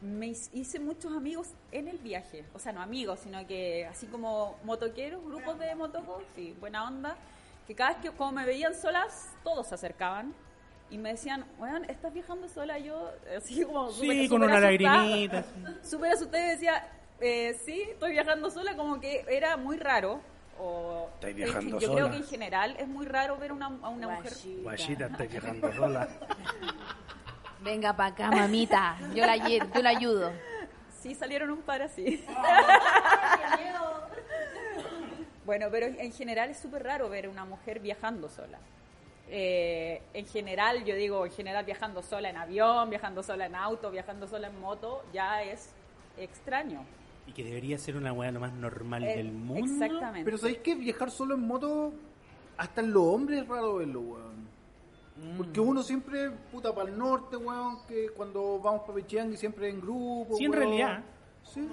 me 0.00 0.28
hice- 0.28 0.50
hice 0.56 0.78
muchos 0.78 1.12
amigos 1.16 1.52
en 1.72 1.88
el 1.88 1.98
viaje. 1.98 2.44
O 2.54 2.58
sea, 2.58 2.72
no 2.72 2.80
amigos, 2.80 3.20
sino 3.20 3.44
que 3.46 3.86
así 3.86 4.06
como 4.06 4.56
motoqueros, 4.64 5.24
grupos 5.24 5.58
de 5.58 5.74
motocos, 5.74 6.22
sí, 6.34 6.54
buena 6.60 6.86
onda. 6.86 7.16
Que 7.66 7.74
cada 7.74 7.90
vez 7.94 7.98
que 8.02 8.10
como 8.16 8.32
me 8.32 8.46
veían 8.46 8.74
solas, 8.74 9.34
todos 9.42 9.66
se 9.68 9.74
acercaban. 9.74 10.32
Y 10.90 10.98
me 10.98 11.10
decían, 11.10 11.44
bueno, 11.58 11.80
¿estás 11.88 12.12
viajando 12.14 12.48
sola? 12.48 12.78
Yo, 12.78 13.10
así 13.36 13.62
como 13.64 13.90
Sí, 13.90 14.00
súper- 14.00 14.28
con 14.30 14.42
una 14.42 14.58
lagrimita. 14.60 15.44
Súper 15.82 16.12
asustada 16.12 16.46
y 16.46 16.50
decía, 16.50 16.88
eh, 17.20 17.58
sí, 17.64 17.82
estoy 17.90 18.12
viajando 18.12 18.50
sola, 18.50 18.74
como 18.76 18.98
que 19.00 19.24
era 19.28 19.56
muy 19.56 19.76
raro. 19.76 20.20
o 20.58 21.08
Estoy 21.14 21.34
viajando 21.34 21.78
yo 21.78 21.88
sola. 21.88 22.00
creo 22.00 22.10
que 22.10 22.16
en 22.16 22.26
general 22.26 22.76
es 22.78 22.88
muy 22.88 23.06
raro 23.06 23.36
ver 23.36 23.52
una, 23.52 23.66
a 23.66 23.88
una 23.90 24.08
mujer 24.08 24.32
Guachita, 24.62 25.06
estoy 25.06 25.28
viajando 25.28 25.72
sola. 25.74 26.08
Venga 27.60 27.92
para 27.94 28.08
acá, 28.10 28.30
mamita. 28.30 28.96
Yo 29.14 29.26
la, 29.26 29.36
yo 29.36 29.82
la 29.82 29.90
ayudo. 29.90 30.32
Sí, 31.02 31.14
salieron 31.14 31.50
un 31.50 31.60
par 31.62 31.82
así. 31.82 32.24
bueno, 35.44 35.66
pero 35.70 35.86
en 35.86 36.12
general 36.12 36.50
es 36.50 36.58
súper 36.58 36.84
raro 36.84 37.08
ver 37.08 37.28
una 37.28 37.44
mujer 37.44 37.80
viajando 37.80 38.28
sola. 38.28 38.58
Eh, 39.30 40.00
en 40.14 40.26
general, 40.26 40.84
yo 40.84 40.94
digo, 40.94 41.26
en 41.26 41.32
general 41.32 41.64
viajando 41.64 42.02
sola 42.02 42.30
en 42.30 42.36
avión, 42.38 42.88
viajando 42.90 43.22
sola 43.22 43.46
en 43.46 43.54
auto, 43.54 43.90
viajando 43.90 44.26
sola 44.26 44.48
en 44.48 44.58
moto, 44.60 45.02
ya 45.12 45.42
es 45.42 45.74
extraño. 46.16 46.84
Y 47.26 47.32
que 47.32 47.44
debería 47.44 47.76
ser 47.78 47.96
una 47.96 48.12
weá 48.12 48.30
lo 48.32 48.40
más 48.40 48.52
normal 48.54 49.04
Eh, 49.04 49.16
del 49.18 49.30
mundo. 49.32 49.84
Exactamente. 49.84 50.24
Pero 50.24 50.38
¿sabéis 50.38 50.58
que 50.58 50.74
viajar 50.74 51.10
solo 51.10 51.34
en 51.34 51.46
moto, 51.46 51.92
hasta 52.56 52.80
en 52.80 52.90
los 52.92 53.02
hombres 53.02 53.42
es 53.42 53.48
raro 53.48 53.76
verlo, 53.76 54.00
weón? 54.00 54.48
Mm. 55.16 55.36
Porque 55.36 55.60
uno 55.60 55.82
siempre, 55.82 56.30
puta, 56.50 56.74
para 56.74 56.88
el 56.88 56.96
norte, 56.98 57.36
weón, 57.36 57.86
que 57.86 58.08
cuando 58.16 58.58
vamos 58.60 58.80
para 58.82 58.94
Pechiangui 58.94 59.36
siempre 59.36 59.68
en 59.68 59.78
grupo, 59.80 60.36
Sí, 60.38 60.44
en 60.46 60.52
weón. 60.52 60.62
realidad. 60.62 61.02
Sí. 61.42 61.68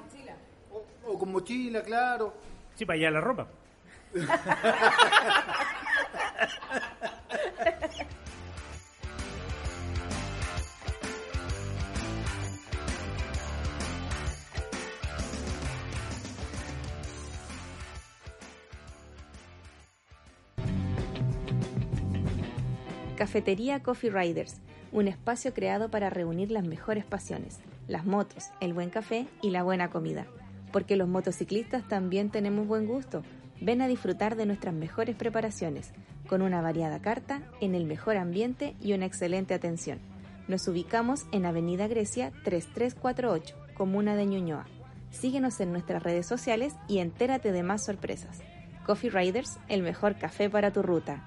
O, 0.74 0.84
o 1.14 1.18
con 1.18 1.32
mochila, 1.32 1.82
claro. 1.84 2.34
Sí, 2.76 2.86
para 2.86 2.98
allá 3.00 3.12
la 3.12 3.22
ropa. 3.22 3.48
Cafetería 23.16 23.82
Coffee 23.82 24.10
Riders, 24.10 24.58
un 24.92 25.08
espacio 25.08 25.54
creado 25.54 25.90
para 25.90 26.10
reunir 26.10 26.52
las 26.52 26.66
mejores 26.66 27.06
pasiones, 27.06 27.60
las 27.88 28.06
motos, 28.06 28.52
el 28.60 28.74
buen 28.74 28.90
café 28.90 29.26
y 29.42 29.52
la 29.52 29.64
buena 29.64 29.90
comida. 29.90 30.28
Porque 30.74 30.98
los 30.98 31.08
motociclistas 31.08 31.88
también 31.88 32.30
tenemos 32.30 32.68
buen 32.68 32.86
gusto. 32.86 33.24
Ven 33.62 33.82
a 33.82 33.88
disfrutar 33.88 34.36
de 34.36 34.46
nuestras 34.46 34.74
mejores 34.74 35.16
preparaciones, 35.16 35.92
con 36.28 36.42
una 36.42 36.62
variada 36.62 37.02
carta, 37.02 37.42
en 37.62 37.76
el 37.76 37.86
mejor 37.86 38.18
ambiente 38.18 38.76
y 38.82 38.94
una 38.94 39.06
excelente 39.06 39.54
atención. 39.54 40.00
Nos 40.48 40.68
ubicamos 40.68 41.26
en 41.32 41.46
Avenida 41.46 41.88
Grecia 41.88 42.32
3348, 42.44 43.56
Comuna 43.74 44.16
de 44.16 44.26
Ñuñoa. 44.26 44.66
Síguenos 45.10 45.60
en 45.60 45.72
nuestras 45.72 46.04
redes 46.04 46.28
sociales 46.28 46.76
y 46.88 47.00
entérate 47.00 47.52
de 47.52 47.64
más 47.64 47.86
sorpresas. 47.86 48.42
Coffee 48.86 49.10
Riders, 49.10 49.58
el 49.68 49.82
mejor 49.82 50.18
café 50.18 50.50
para 50.50 50.72
tu 50.72 50.84
ruta. 50.84 51.24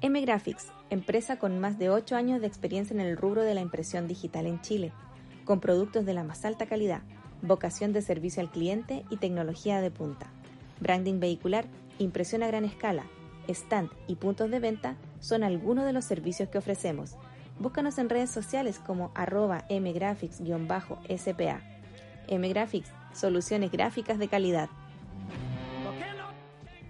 M 0.00 0.20
Graphics, 0.20 0.66
empresa 0.90 1.38
con 1.38 1.58
más 1.58 1.78
de 1.78 1.90
8 1.90 2.16
años 2.16 2.40
de 2.40 2.46
experiencia 2.46 2.94
en 2.94 3.00
el 3.00 3.16
rubro 3.16 3.42
de 3.42 3.54
la 3.54 3.60
impresión 3.60 4.06
digital 4.06 4.46
en 4.46 4.60
Chile, 4.60 4.92
con 5.44 5.60
productos 5.60 6.04
de 6.04 6.14
la 6.14 6.24
más 6.24 6.44
alta 6.44 6.66
calidad, 6.66 7.02
vocación 7.42 7.92
de 7.92 8.02
servicio 8.02 8.42
al 8.42 8.50
cliente 8.50 9.04
y 9.10 9.16
tecnología 9.16 9.80
de 9.80 9.90
punta. 9.90 10.26
Branding 10.80 11.20
vehicular, 11.20 11.66
impresión 11.98 12.42
a 12.42 12.46
gran 12.46 12.64
escala, 12.64 13.04
stand 13.48 13.90
y 14.06 14.16
puntos 14.16 14.50
de 14.50 14.60
venta 14.60 14.96
son 15.20 15.42
algunos 15.42 15.84
de 15.84 15.92
los 15.92 16.04
servicios 16.04 16.48
que 16.48 16.58
ofrecemos. 16.58 17.16
Búscanos 17.58 17.98
en 17.98 18.08
redes 18.08 18.30
sociales 18.30 18.78
como 18.78 19.10
arroba 19.14 19.64
mgraphics-spa. 19.68 21.60
mgraphics, 22.30 22.92
soluciones 23.12 23.72
gráficas 23.72 24.18
de 24.18 24.28
calidad. 24.28 24.68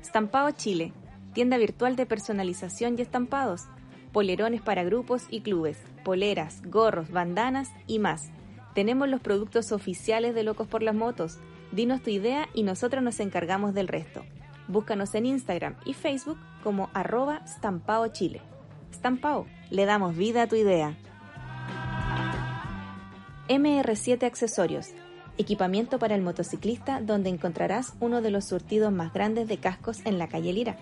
Stampado 0.02 0.50
Chile, 0.50 0.92
tienda 1.32 1.56
virtual 1.56 1.96
de 1.96 2.06
personalización 2.06 2.98
y 2.98 3.02
estampados, 3.02 3.64
polerones 4.12 4.60
para 4.60 4.84
grupos 4.84 5.26
y 5.30 5.40
clubes, 5.40 5.78
poleras, 6.04 6.62
gorros, 6.66 7.10
bandanas 7.10 7.70
y 7.86 7.98
más. 7.98 8.30
Tenemos 8.78 9.08
los 9.08 9.20
productos 9.20 9.72
oficiales 9.72 10.36
de 10.36 10.44
Locos 10.44 10.68
por 10.68 10.84
las 10.84 10.94
Motos. 10.94 11.38
Dinos 11.72 12.00
tu 12.00 12.10
idea 12.10 12.48
y 12.54 12.62
nosotros 12.62 13.02
nos 13.02 13.18
encargamos 13.18 13.74
del 13.74 13.88
resto. 13.88 14.22
Búscanos 14.68 15.16
en 15.16 15.26
Instagram 15.26 15.74
y 15.84 15.94
Facebook 15.94 16.38
como 16.62 16.88
arroba 16.94 17.44
Stampao. 17.44 18.06
Stampao, 18.94 19.46
le 19.70 19.84
damos 19.84 20.16
vida 20.16 20.42
a 20.42 20.46
tu 20.46 20.54
idea. 20.54 20.96
MR7 23.48 24.22
Accesorios, 24.22 24.90
equipamiento 25.38 25.98
para 25.98 26.14
el 26.14 26.22
motociclista 26.22 27.00
donde 27.00 27.30
encontrarás 27.30 27.94
uno 27.98 28.22
de 28.22 28.30
los 28.30 28.44
surtidos 28.44 28.92
más 28.92 29.12
grandes 29.12 29.48
de 29.48 29.58
cascos 29.58 30.06
en 30.06 30.18
la 30.18 30.28
calle 30.28 30.52
Lira. 30.52 30.76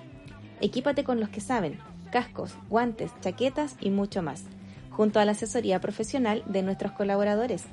Equípate 0.61 1.03
con 1.03 1.19
los 1.19 1.31
que 1.31 1.41
saben, 1.41 1.79
cascos, 2.13 2.59
guantes, 2.69 3.11
chaquetas 3.23 3.75
y 3.81 3.89
mucho 3.89 4.23
más, 4.23 4.45
junto 4.91 5.19
a 5.19 5.25
la 5.25 5.33
asesoría 5.33 5.81
profesional 5.81 6.43
de 6.45 6.63
nuestros 6.63 6.93
colaboradores. 6.93 7.65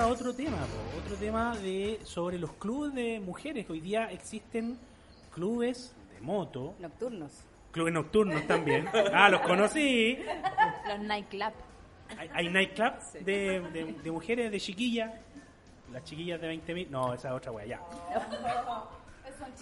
a 0.06 0.08
otro 0.08 0.32
tema, 0.32 0.56
po, 0.58 0.98
otro 1.04 1.16
tema 1.16 1.56
de 1.56 1.98
sobre 2.04 2.38
los 2.38 2.52
clubes 2.54 2.94
de 2.94 3.18
mujeres. 3.20 3.68
Hoy 3.68 3.80
día 3.80 4.04
existen 4.12 4.78
clubes 5.34 5.94
de 6.14 6.20
moto, 6.20 6.74
Nocturnos. 6.78 7.32
clubes 7.72 7.92
nocturnos 7.92 8.46
también. 8.46 8.86
Ah, 9.12 9.28
los 9.28 9.40
conocí. 9.40 10.18
Los 10.88 11.00
nightclub. 11.00 11.52
Hay, 12.16 12.30
hay 12.32 12.48
nightclub 12.48 12.92
de, 13.24 13.60
de, 13.72 13.96
de 14.02 14.10
mujeres, 14.12 14.52
de 14.52 14.60
chiquillas. 14.60 15.12
Las 15.92 16.04
chiquillas 16.04 16.40
de 16.40 16.52
20.000. 16.54 16.88
No, 16.88 17.12
esa 17.12 17.28
es 17.28 17.34
otra 17.34 17.50
wea, 17.50 17.66
ya. 17.66 17.80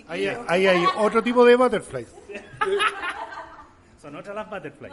Ahí, 0.09 0.27
ahí 0.49 0.67
hay 0.67 0.85
otro 0.99 1.23
tipo 1.23 1.45
de 1.45 1.57
butterflies. 1.57 2.15
Son 4.01 4.15
otras 4.15 4.35
las 4.37 4.51
butterfly. 4.51 4.91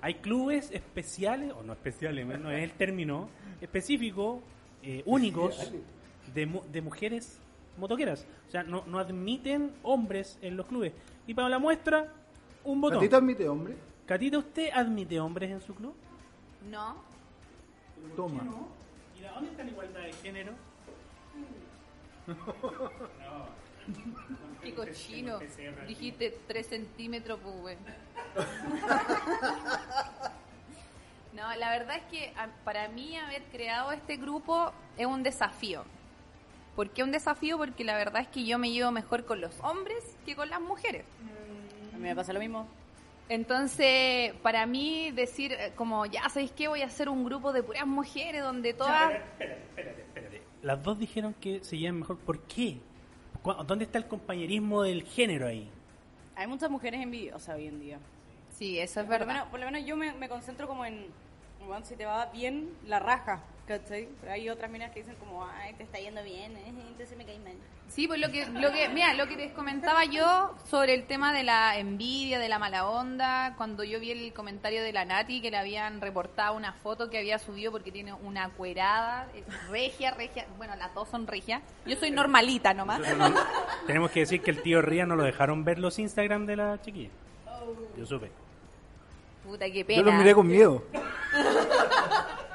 Hay 0.00 0.14
clubes 0.14 0.70
especiales, 0.70 1.52
o 1.52 1.62
no 1.62 1.72
especiales, 1.72 2.24
no 2.26 2.50
es 2.52 2.62
el 2.62 2.72
término 2.72 3.28
específico, 3.60 4.42
eh, 4.82 5.02
únicos, 5.06 5.72
de, 6.34 6.46
mu- 6.46 6.62
de 6.70 6.82
mujeres 6.82 7.38
motoqueras. 7.78 8.26
O 8.48 8.50
sea, 8.50 8.62
no, 8.62 8.84
no 8.86 8.98
admiten 8.98 9.72
hombres 9.82 10.38
en 10.42 10.56
los 10.56 10.66
clubes. 10.66 10.92
Y 11.26 11.34
para 11.34 11.48
la 11.48 11.58
muestra, 11.58 12.08
un 12.64 12.80
botón. 12.80 12.98
¿A 12.98 13.00
ti 13.00 13.08
te 13.08 13.16
admite, 13.16 13.48
hombre? 13.48 13.76
Catita, 14.06 14.38
¿usted 14.38 14.70
admite 14.72 15.18
hombres 15.20 15.50
en 15.50 15.60
su 15.60 15.74
club? 15.74 15.94
No. 16.70 16.96
Toma. 18.16 18.42
¿Y 19.18 19.22
dónde 19.22 19.50
está 19.50 19.64
la 19.64 19.70
igualdad 19.70 20.00
de 20.02 20.12
género? 20.14 20.52
Qué 24.62 24.74
cochino. 24.74 25.38
Dijiste 25.88 26.38
3 26.46 26.66
centímetros, 26.66 27.38
pues. 27.62 27.78
No, 31.32 31.54
la 31.56 31.70
verdad 31.70 31.96
es 31.96 32.02
que 32.04 32.32
para 32.64 32.88
mí 32.88 33.16
haber 33.16 33.42
creado 33.44 33.92
este 33.92 34.16
grupo 34.16 34.70
es 34.98 35.06
un 35.06 35.22
desafío. 35.22 35.84
¿Por 36.76 36.90
qué 36.90 37.02
un 37.02 37.10
desafío? 37.12 37.56
Porque 37.58 37.84
la 37.84 37.96
verdad 37.96 38.22
es 38.22 38.28
que 38.28 38.44
yo 38.44 38.58
me 38.58 38.70
llevo 38.70 38.90
mejor 38.90 39.24
con 39.24 39.40
los 39.40 39.58
hombres 39.60 40.16
que 40.26 40.36
con 40.36 40.50
las 40.50 40.60
mujeres. 40.60 41.04
A 41.92 41.96
mí 41.96 42.02
me 42.02 42.14
pasa 42.14 42.32
lo 42.32 42.40
mismo. 42.40 42.66
Entonces, 43.28 44.34
para 44.42 44.66
mí 44.66 45.10
decir 45.12 45.52
eh, 45.52 45.72
como, 45.76 46.04
ya, 46.06 46.28
¿sabéis 46.28 46.52
qué? 46.52 46.68
Voy 46.68 46.82
a 46.82 46.86
hacer 46.86 47.08
un 47.08 47.24
grupo 47.24 47.52
de 47.52 47.62
puras 47.62 47.86
mujeres 47.86 48.42
donde 48.42 48.74
todas... 48.74 49.12
Las 50.62 50.82
dos 50.82 50.98
dijeron 50.98 51.34
que 51.40 51.64
se 51.64 51.78
llevan 51.78 52.00
mejor. 52.00 52.18
¿Por 52.18 52.40
qué? 52.40 52.78
¿Cu- 53.42 53.54
¿Dónde 53.64 53.84
está 53.86 53.98
el 53.98 54.06
compañerismo 54.06 54.82
del 54.82 55.02
género 55.04 55.46
ahí? 55.48 55.68
Hay 56.36 56.46
muchas 56.46 56.70
mujeres 56.70 57.00
envidiosas 57.02 57.56
hoy 57.56 57.66
en 57.68 57.80
día. 57.80 57.98
Sí, 58.50 58.78
eso 58.78 59.00
es 59.00 59.06
Por 59.06 59.14
lo 59.14 59.18
verdad. 59.20 59.34
menos, 59.34 59.48
por 59.48 59.60
lo 59.60 59.66
menos 59.66 59.84
yo 59.86 59.96
me, 59.96 60.12
me 60.12 60.28
concentro 60.28 60.66
como 60.68 60.84
en, 60.84 61.06
bueno, 61.66 61.84
si 61.84 61.96
te 61.96 62.04
va 62.04 62.26
bien, 62.26 62.70
la 62.86 62.98
raja. 62.98 63.42
¿Cachai? 63.66 64.08
Pero 64.20 64.32
hay 64.32 64.48
otras 64.48 64.70
minas 64.70 64.90
que 64.90 65.00
dicen 65.00 65.14
como, 65.16 65.46
ay, 65.46 65.72
te 65.74 65.84
está 65.84 65.98
yendo 65.98 66.22
bien, 66.24 66.56
eh, 66.56 66.64
entonces 66.66 67.16
me 67.16 67.24
caí 67.24 67.38
mal. 67.38 67.54
Sí, 67.88 68.08
pues 68.08 68.18
lo 68.20 68.30
que, 68.30 68.46
lo 68.46 68.72
que, 68.72 68.88
mira, 68.88 69.12
lo 69.14 69.28
que 69.28 69.36
les 69.36 69.52
comentaba 69.52 70.04
yo 70.06 70.54
sobre 70.68 70.94
el 70.94 71.04
tema 71.04 71.32
de 71.32 71.44
la 71.44 71.78
envidia, 71.78 72.38
de 72.38 72.48
la 72.48 72.58
mala 72.58 72.88
onda, 72.88 73.54
cuando 73.56 73.84
yo 73.84 74.00
vi 74.00 74.10
el 74.10 74.32
comentario 74.32 74.82
de 74.82 74.92
la 74.92 75.04
Nati 75.04 75.42
que 75.42 75.50
le 75.50 75.58
habían 75.58 76.00
reportado 76.00 76.56
una 76.56 76.72
foto 76.72 77.10
que 77.10 77.18
había 77.18 77.38
subido 77.38 77.70
porque 77.70 77.92
tiene 77.92 78.14
una 78.14 78.48
cuerada, 78.48 79.28
regia, 79.70 80.10
regia, 80.10 80.46
bueno, 80.56 80.74
las 80.76 80.92
dos 80.94 81.08
son 81.08 81.26
regias. 81.26 81.62
Yo 81.86 81.94
soy 81.96 82.10
normalita 82.10 82.72
nomás. 82.72 83.00
Tenemos 83.86 84.10
que 84.10 84.20
decir 84.20 84.40
que 84.40 84.50
el 84.50 84.62
tío 84.62 84.80
Ría 84.80 85.04
no 85.04 85.14
lo 85.14 85.22
dejaron 85.22 85.62
ver 85.62 85.78
los 85.78 85.98
Instagram 85.98 86.46
de 86.46 86.56
la 86.56 86.80
chiquilla. 86.80 87.10
Yo 87.96 88.06
supe. 88.06 88.30
Puta, 89.42 89.70
qué 89.70 89.84
pena. 89.84 90.00
Yo 90.00 90.04
lo 90.04 90.12
miré 90.12 90.34
con 90.34 90.46
miedo. 90.46 90.84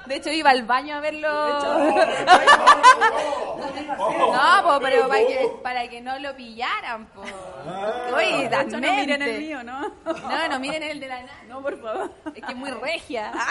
De 0.06 0.16
hecho, 0.16 0.32
iba 0.32 0.52
al 0.52 0.64
baño 0.64 0.96
a 0.96 1.00
verlo. 1.02 1.28
no, 3.98 4.64
po, 4.64 4.80
pero 4.82 5.08
para 5.10 5.20
que, 5.20 5.52
para 5.62 5.90
que 5.90 6.02
no 6.02 6.18
lo 6.20 6.34
pillaran, 6.36 7.08
po. 7.08 7.24
Oye, 8.16 8.48
De 8.48 8.62
hecho, 8.62 8.80
no 8.80 8.94
miren 8.94 9.22
el 9.22 9.42
mío, 9.42 9.64
¿no? 9.64 9.82
No, 10.06 10.48
no 10.50 10.60
miren 10.60 10.84
el 10.84 11.00
de 11.02 11.08
la. 11.08 11.26
No, 11.50 11.62
por 11.62 11.82
favor. 11.82 12.10
Es 12.34 12.44
que 12.44 12.52
es 12.52 12.58
muy 12.58 12.72
regia. 12.72 13.34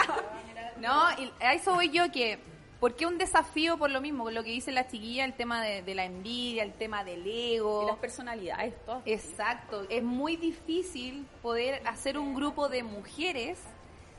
No, 0.79 1.09
y 1.17 1.31
a 1.43 1.55
eso 1.55 1.73
voy 1.73 1.89
yo 1.89 2.11
que, 2.11 2.37
¿por 2.79 2.95
qué 2.95 3.05
un 3.05 3.17
desafío 3.17 3.77
por 3.77 3.89
lo 3.89 4.01
mismo? 4.01 4.25
Con 4.25 4.33
lo 4.33 4.43
que 4.43 4.51
dice 4.51 4.71
la 4.71 4.87
chiquilla, 4.87 5.25
el 5.25 5.33
tema 5.33 5.61
de, 5.61 5.81
de 5.81 5.95
la 5.95 6.05
envidia, 6.05 6.63
el 6.63 6.73
tema 6.73 7.03
del 7.03 7.25
ego. 7.25 7.83
Y 7.83 7.87
las 7.87 7.97
personalidades, 7.97 8.73
todo. 8.85 9.01
Exacto, 9.05 9.85
es 9.89 10.03
muy 10.03 10.37
difícil 10.37 11.25
poder 11.41 11.85
hacer 11.87 12.17
un 12.17 12.35
grupo 12.35 12.69
de 12.69 12.83
mujeres 12.83 13.59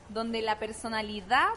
donde 0.09 0.41
la 0.41 0.59
personalidad 0.59 1.49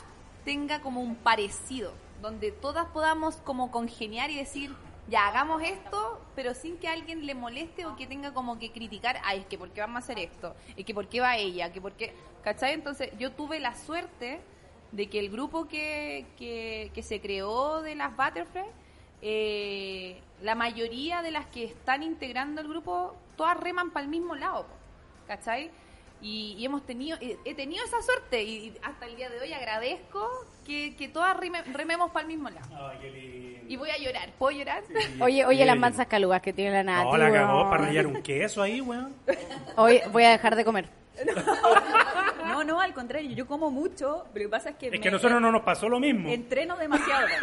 tenga 0.44 0.80
como 0.80 1.00
un 1.00 1.16
parecido, 1.16 1.92
donde 2.20 2.52
todas 2.52 2.86
podamos 2.88 3.36
como 3.36 3.70
congeniar 3.70 4.30
y 4.30 4.36
decir, 4.36 4.74
ya 5.08 5.26
hagamos 5.26 5.62
esto, 5.62 6.20
pero 6.34 6.54
sin 6.54 6.78
que 6.78 6.88
a 6.88 6.92
alguien 6.92 7.26
le 7.26 7.34
moleste 7.34 7.86
o 7.86 7.96
que 7.96 8.06
tenga 8.06 8.32
como 8.32 8.58
que 8.58 8.70
criticar, 8.70 9.18
ay, 9.24 9.40
es 9.40 9.46
que 9.46 9.58
por 9.58 9.70
qué 9.70 9.80
vamos 9.80 9.96
a 9.96 9.98
hacer 9.98 10.18
esto, 10.18 10.54
es 10.76 10.84
que 10.84 10.94
por 10.94 11.08
qué 11.08 11.20
va 11.20 11.36
ella, 11.36 11.72
que 11.72 11.80
por 11.80 11.92
qué, 11.92 12.14
¿cachai? 12.42 12.74
Entonces 12.74 13.10
yo 13.18 13.32
tuve 13.32 13.58
la 13.60 13.74
suerte 13.74 14.40
de 14.92 15.08
que 15.08 15.18
el 15.18 15.30
grupo 15.30 15.66
que, 15.66 16.26
que, 16.36 16.90
que 16.94 17.02
se 17.02 17.20
creó 17.20 17.80
de 17.80 17.94
las 17.94 18.16
Butterfly, 18.16 18.66
eh, 19.22 20.20
la 20.42 20.54
mayoría 20.54 21.22
de 21.22 21.30
las 21.30 21.46
que 21.46 21.64
están 21.64 22.02
integrando 22.02 22.60
el 22.60 22.68
grupo, 22.68 23.14
todas 23.36 23.56
reman 23.58 23.90
para 23.90 24.04
el 24.04 24.10
mismo 24.10 24.34
lado, 24.34 24.66
¿cachai? 25.26 25.70
Y, 26.22 26.54
y 26.56 26.64
hemos 26.64 26.86
tenido, 26.86 27.18
he 27.20 27.36
he 27.44 27.54
tenido 27.54 27.84
esa 27.84 28.00
suerte 28.00 28.42
y, 28.44 28.72
hasta 28.84 29.06
el 29.06 29.16
día 29.16 29.28
de 29.28 29.40
hoy 29.40 29.52
agradezco 29.52 30.28
que, 30.64 30.94
que 30.96 31.08
todas 31.08 31.36
rime- 31.36 31.64
rememos 31.72 32.12
para 32.12 32.22
el 32.22 32.28
mismo 32.28 32.48
lado. 32.48 32.92
Y 33.68 33.76
voy 33.76 33.90
a 33.90 33.98
llorar, 33.98 34.30
¿puedo 34.38 34.56
llorar? 34.56 34.82
Oye, 35.20 35.44
oye, 35.44 35.64
las 35.64 35.76
mansas 35.76 36.06
calugas 36.06 36.40
que 36.40 36.52
tiene 36.52 36.70
la 36.70 36.82
Nati. 36.84 37.08
No, 37.10 37.16
la 37.16 37.32
cagó 37.32 37.68
para 37.70 37.86
rayar 37.86 38.06
un 38.06 38.22
queso 38.22 38.62
ahí, 38.62 38.80
weón. 38.80 39.12
Hoy 39.76 40.00
voy 40.12 40.22
a 40.24 40.30
dejar 40.30 40.54
de 40.56 40.64
comer. 40.64 40.88
No, 42.46 42.64
no, 42.64 42.80
al 42.80 42.92
contrario, 42.92 43.30
yo 43.30 43.46
como 43.46 43.70
mucho, 43.70 44.26
pero 44.34 44.44
lo 44.44 44.50
que 44.50 44.56
pasa 44.56 44.70
es 44.70 44.76
que. 44.76 44.86
Es 44.86 44.92
me- 44.92 45.00
que 45.00 45.08
a 45.08 45.12
nosotros 45.12 45.40
no 45.40 45.50
nos 45.50 45.62
pasó 45.62 45.88
lo 45.88 45.98
mismo. 45.98 46.28
Entreno 46.28 46.76
demasiado. 46.76 47.26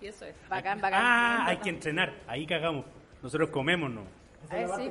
Sí, 0.00 0.06
eso 0.08 0.24
es. 0.24 0.34
Bacán, 0.48 0.80
bacán. 0.80 1.00
Ah, 1.02 1.44
hay 1.46 1.58
que 1.58 1.68
entrenar. 1.70 2.12
Ahí 2.26 2.44
cagamos. 2.46 2.84
Nosotros 3.22 3.50
comemos, 3.50 3.88
¿no? 3.90 4.02
A 4.50 4.54
ver, 4.54 4.68
sí. 4.76 4.90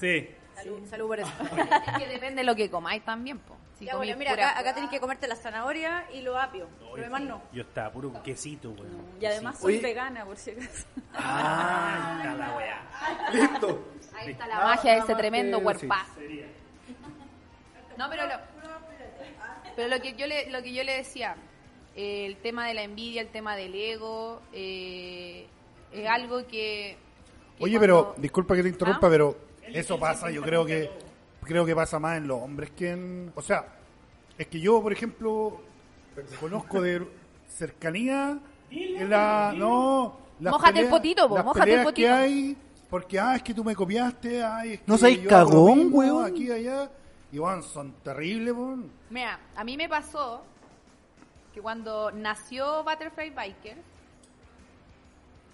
Sí. 0.00 0.28
Salud, 0.56 0.86
salud 0.88 1.06
por 1.06 1.20
eso. 1.20 1.30
Es 1.86 1.98
que 1.98 2.06
depende 2.08 2.40
de 2.40 2.44
lo 2.44 2.56
que 2.56 2.70
comáis 2.70 3.04
también, 3.04 3.38
po. 3.38 3.56
Si 3.78 3.84
Ya, 3.84 3.96
bueno, 3.96 4.16
mira, 4.16 4.32
acá, 4.32 4.58
acá 4.58 4.74
tenés 4.74 4.88
que 4.88 4.98
comerte 5.00 5.28
la 5.28 5.36
zanahoria 5.36 6.06
y 6.12 6.22
lo 6.22 6.38
apio. 6.38 6.66
Lo 6.80 6.96
demás 6.96 7.20
no. 7.22 7.42
Yo 7.52 7.62
estaba 7.62 7.92
puro 7.92 8.22
quesito, 8.22 8.70
weón. 8.70 9.04
Y 9.20 9.26
además 9.26 9.58
soy 9.58 9.74
Oye. 9.74 9.82
vegana, 9.82 10.24
por 10.24 10.36
si 10.38 10.52
acaso. 10.52 10.86
Ah, 11.14 12.18
está 12.22 12.34
la 12.34 12.56
weá. 12.56 13.30
Listo. 13.32 13.84
Ahí 14.14 14.30
está 14.30 14.46
la 14.46 14.60
magia 14.60 14.92
de 14.94 14.98
ese 15.00 15.14
tremendo 15.14 15.62
cuerpazo. 15.62 16.20
No, 17.98 18.10
pero 18.10 18.26
lo, 18.26 18.34
pero 19.74 19.88
lo 19.88 20.00
que 20.00 20.14
yo 20.14 20.26
le, 20.26 20.50
lo 20.50 20.62
que 20.62 20.72
yo 20.72 20.82
le 20.82 20.96
decía, 20.96 21.36
eh, 21.94 22.26
el 22.26 22.36
tema 22.36 22.66
de 22.66 22.74
la 22.74 22.82
envidia, 22.82 23.20
el 23.20 23.28
tema 23.28 23.56
del 23.56 23.74
ego, 23.74 24.40
eh, 24.52 25.46
es 25.92 26.08
algo 26.08 26.46
que. 26.46 26.96
que 27.58 27.64
Oye, 27.64 27.78
pero 27.78 28.14
disculpa 28.16 28.54
que 28.56 28.62
te 28.62 28.68
interrumpa, 28.70 29.06
¿Ah? 29.06 29.10
pero 29.10 29.36
eso 29.72 29.98
pasa, 29.98 30.30
yo 30.30 30.42
creo 30.42 30.64
que 30.64 30.90
creo 31.42 31.64
que 31.64 31.74
pasa 31.74 31.98
más 31.98 32.18
en 32.18 32.26
los 32.26 32.42
hombres 32.42 32.70
que 32.70 32.90
en, 32.90 33.32
o 33.34 33.42
sea, 33.42 33.66
es 34.36 34.46
que 34.48 34.60
yo, 34.60 34.82
por 34.82 34.92
ejemplo, 34.92 35.60
conozco 36.40 36.82
de 36.82 37.06
cercanía 37.48 38.38
en 38.70 39.08
la 39.08 39.54
no, 39.56 40.18
las 40.40 40.52
Mójate 40.52 40.80
el 40.80 40.88
potito, 40.88 41.28
po, 41.28 41.36
las 41.36 41.44
mójate 41.44 41.60
el 41.60 41.64
peleas 41.66 41.84
potito. 41.84 42.06
que 42.06 42.12
hay 42.12 42.56
porque 42.88 43.18
ah, 43.18 43.36
es 43.36 43.42
que 43.42 43.52
tú 43.52 43.64
me 43.64 43.74
copiaste, 43.74 44.42
ay, 44.42 44.74
es 44.74 44.80
No 44.86 44.94
que 44.94 45.00
seas 45.00 45.20
yo 45.20 45.36
hago 45.36 45.50
lo 45.50 45.56
cagón, 45.56 45.78
mismo, 45.78 45.98
weón. 45.98 46.24
Aquí 46.24 46.46
y 46.46 46.50
allá, 46.52 46.90
y 47.32 47.38
van, 47.38 47.62
son 47.62 47.92
terribles, 48.04 48.54
weón. 48.54 48.90
Mira, 49.10 49.40
a 49.56 49.64
mí 49.64 49.76
me 49.76 49.88
pasó 49.88 50.42
que 51.52 51.60
cuando 51.60 52.12
nació 52.12 52.84
Butterfly 52.84 53.30
Biker, 53.30 53.78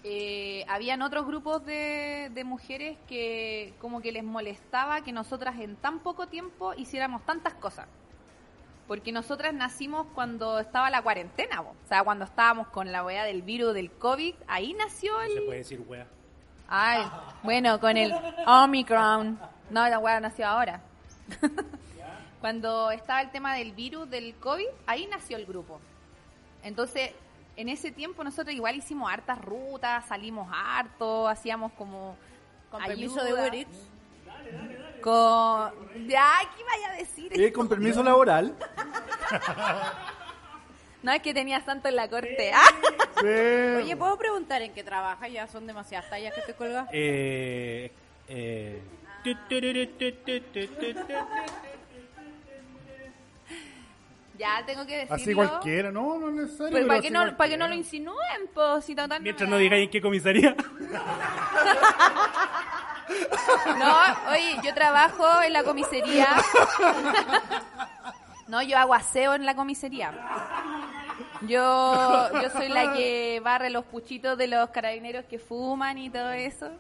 eh, 0.05 0.65
habían 0.69 1.03
otros 1.03 1.27
grupos 1.27 1.65
de, 1.65 2.31
de 2.33 2.45
mujeres 2.45 2.99
que 3.07 3.75
como 3.81 4.01
que 4.01 4.11
les 4.11 4.25
molestaba 4.25 5.03
que 5.03 5.13
nosotras 5.13 5.59
en 5.61 5.77
tan 5.77 6.01
poco 6.01 6.27
tiempo 6.27 6.75
hiciéramos 6.75 7.25
tantas 7.25 7.55
cosas. 7.55 7.87
Porque 8.89 9.13
nosotras 9.13 9.55
nacimos 9.55 10.07
cuando 10.15 10.59
estaba 10.59 10.91
la 10.91 11.03
cuarentena, 11.03 11.63
o 11.63 11.75
sea, 11.89 12.03
cuando 12.03 12.25
estábamos 12.25 12.67
con 12.69 12.91
la 12.91 13.05
weá 13.05 13.25
del 13.25 13.43
virus 13.43 13.75
del 13.75 13.93
COVID, 13.93 14.35
ahí 14.49 14.75
nació 14.75 15.13
No 15.13 15.27
se 15.27 15.39
el... 15.39 15.45
puede 15.45 15.59
decir 15.59 15.85
weá. 15.87 16.07
Ay, 16.69 17.05
bueno, 17.43 17.79
con 17.79 17.97
el 17.97 18.13
Omicron. 18.47 19.39
No, 19.71 19.89
la 19.89 19.99
weá 19.99 20.21
nació 20.21 20.47
ahora. 20.47 20.81
Cuando 22.41 22.91
estaba 22.91 23.21
el 23.21 23.31
tema 23.31 23.55
del 23.55 23.73
virus, 23.73 24.11
del 24.11 24.35
COVID, 24.35 24.67
ahí 24.87 25.07
nació 25.07 25.37
el 25.37 25.47
grupo. 25.47 25.81
Entonces, 26.65 27.13
en 27.63 27.69
ese 27.69 27.93
tiempo 27.93 28.25
nosotros 28.25 28.55
igual 28.55 28.75
hicimos 28.75 29.11
hartas 29.11 29.41
rutas, 29.41 30.05
salimos 30.07 30.49
harto, 30.53 31.29
hacíamos 31.29 31.73
como... 31.73 32.17
Con 32.71 32.83
ayuda. 32.83 32.97
permiso 32.97 33.25
de 33.25 33.33
Uber 33.35 33.55
Eats. 33.55 33.89
Con... 35.01 36.09
Ya, 36.09 36.41
¿qué 36.57 36.65
vaya 36.65 36.91
a 36.91 36.97
decir? 36.97 37.41
Eh, 37.41 37.53
con 37.53 37.69
permiso 37.69 38.03
laboral. 38.03 38.55
No, 41.03 41.11
es 41.11 41.21
que 41.21 41.35
tenías 41.35 41.65
tanto 41.65 41.89
en 41.89 41.97
la 41.97 42.09
corte. 42.09 42.53
¡Ah! 42.55 42.63
Sí. 43.21 43.27
Oye, 43.27 43.97
¿puedo 43.97 44.17
preguntar 44.17 44.63
en 44.63 44.73
qué 44.73 44.85
trabaja? 44.85 45.27
Ya 45.29 45.49
son 45.49 45.67
demasiadas 45.67 46.09
tallas 46.09 46.33
que 46.33 46.41
te 46.43 46.55
colgas. 46.55 46.89
Eh, 46.93 47.91
eh. 48.29 48.81
tu, 49.25 49.31
Ya 54.43 54.67
tengo 54.67 54.85
que 54.85 54.97
decirlo. 54.97 55.15
Así 55.15 55.35
cualquiera, 55.35 55.93
no, 55.93 56.19
no 56.19 56.29
es 56.31 56.35
necesario. 56.35 56.73
Pero 56.73 56.89
para 56.89 57.01
que, 57.01 57.13
no, 57.13 57.37
para 57.37 57.51
que 57.51 57.57
no 57.57 57.69
lo 57.69 57.75
insinúen, 57.75 58.51
pues, 58.53 58.85
si 58.85 58.93
total 58.93 59.23
Mientras 59.23 59.49
no 59.49 59.57
digáis 59.57 59.85
en 59.85 59.91
qué 59.91 60.03
comisaría. 60.03 60.57
No, 63.79 63.97
oye, 64.31 64.57
yo 64.65 64.75
trabajo 64.75 65.43
en 65.43 65.53
la 65.53 65.63
comisaría. 65.63 66.27
No, 68.49 68.63
yo 68.63 68.79
hago 68.79 68.95
aseo 68.95 69.35
en 69.35 69.47
la 69.47 69.55
comisaría. 69.55 70.13
Yo, 71.43 72.31
yo 72.43 72.51
soy 72.51 72.69
la 72.69 72.93
que 72.93 73.41
barre 73.45 73.71
los 73.71 73.85
puchitos 73.85 74.37
de 74.37 74.47
los 74.47 74.71
carabineros 74.71 75.25
que 75.27 75.39
fuman 75.39 75.99
y 75.99 76.11
todo 76.11 76.33
eso. 76.33 76.71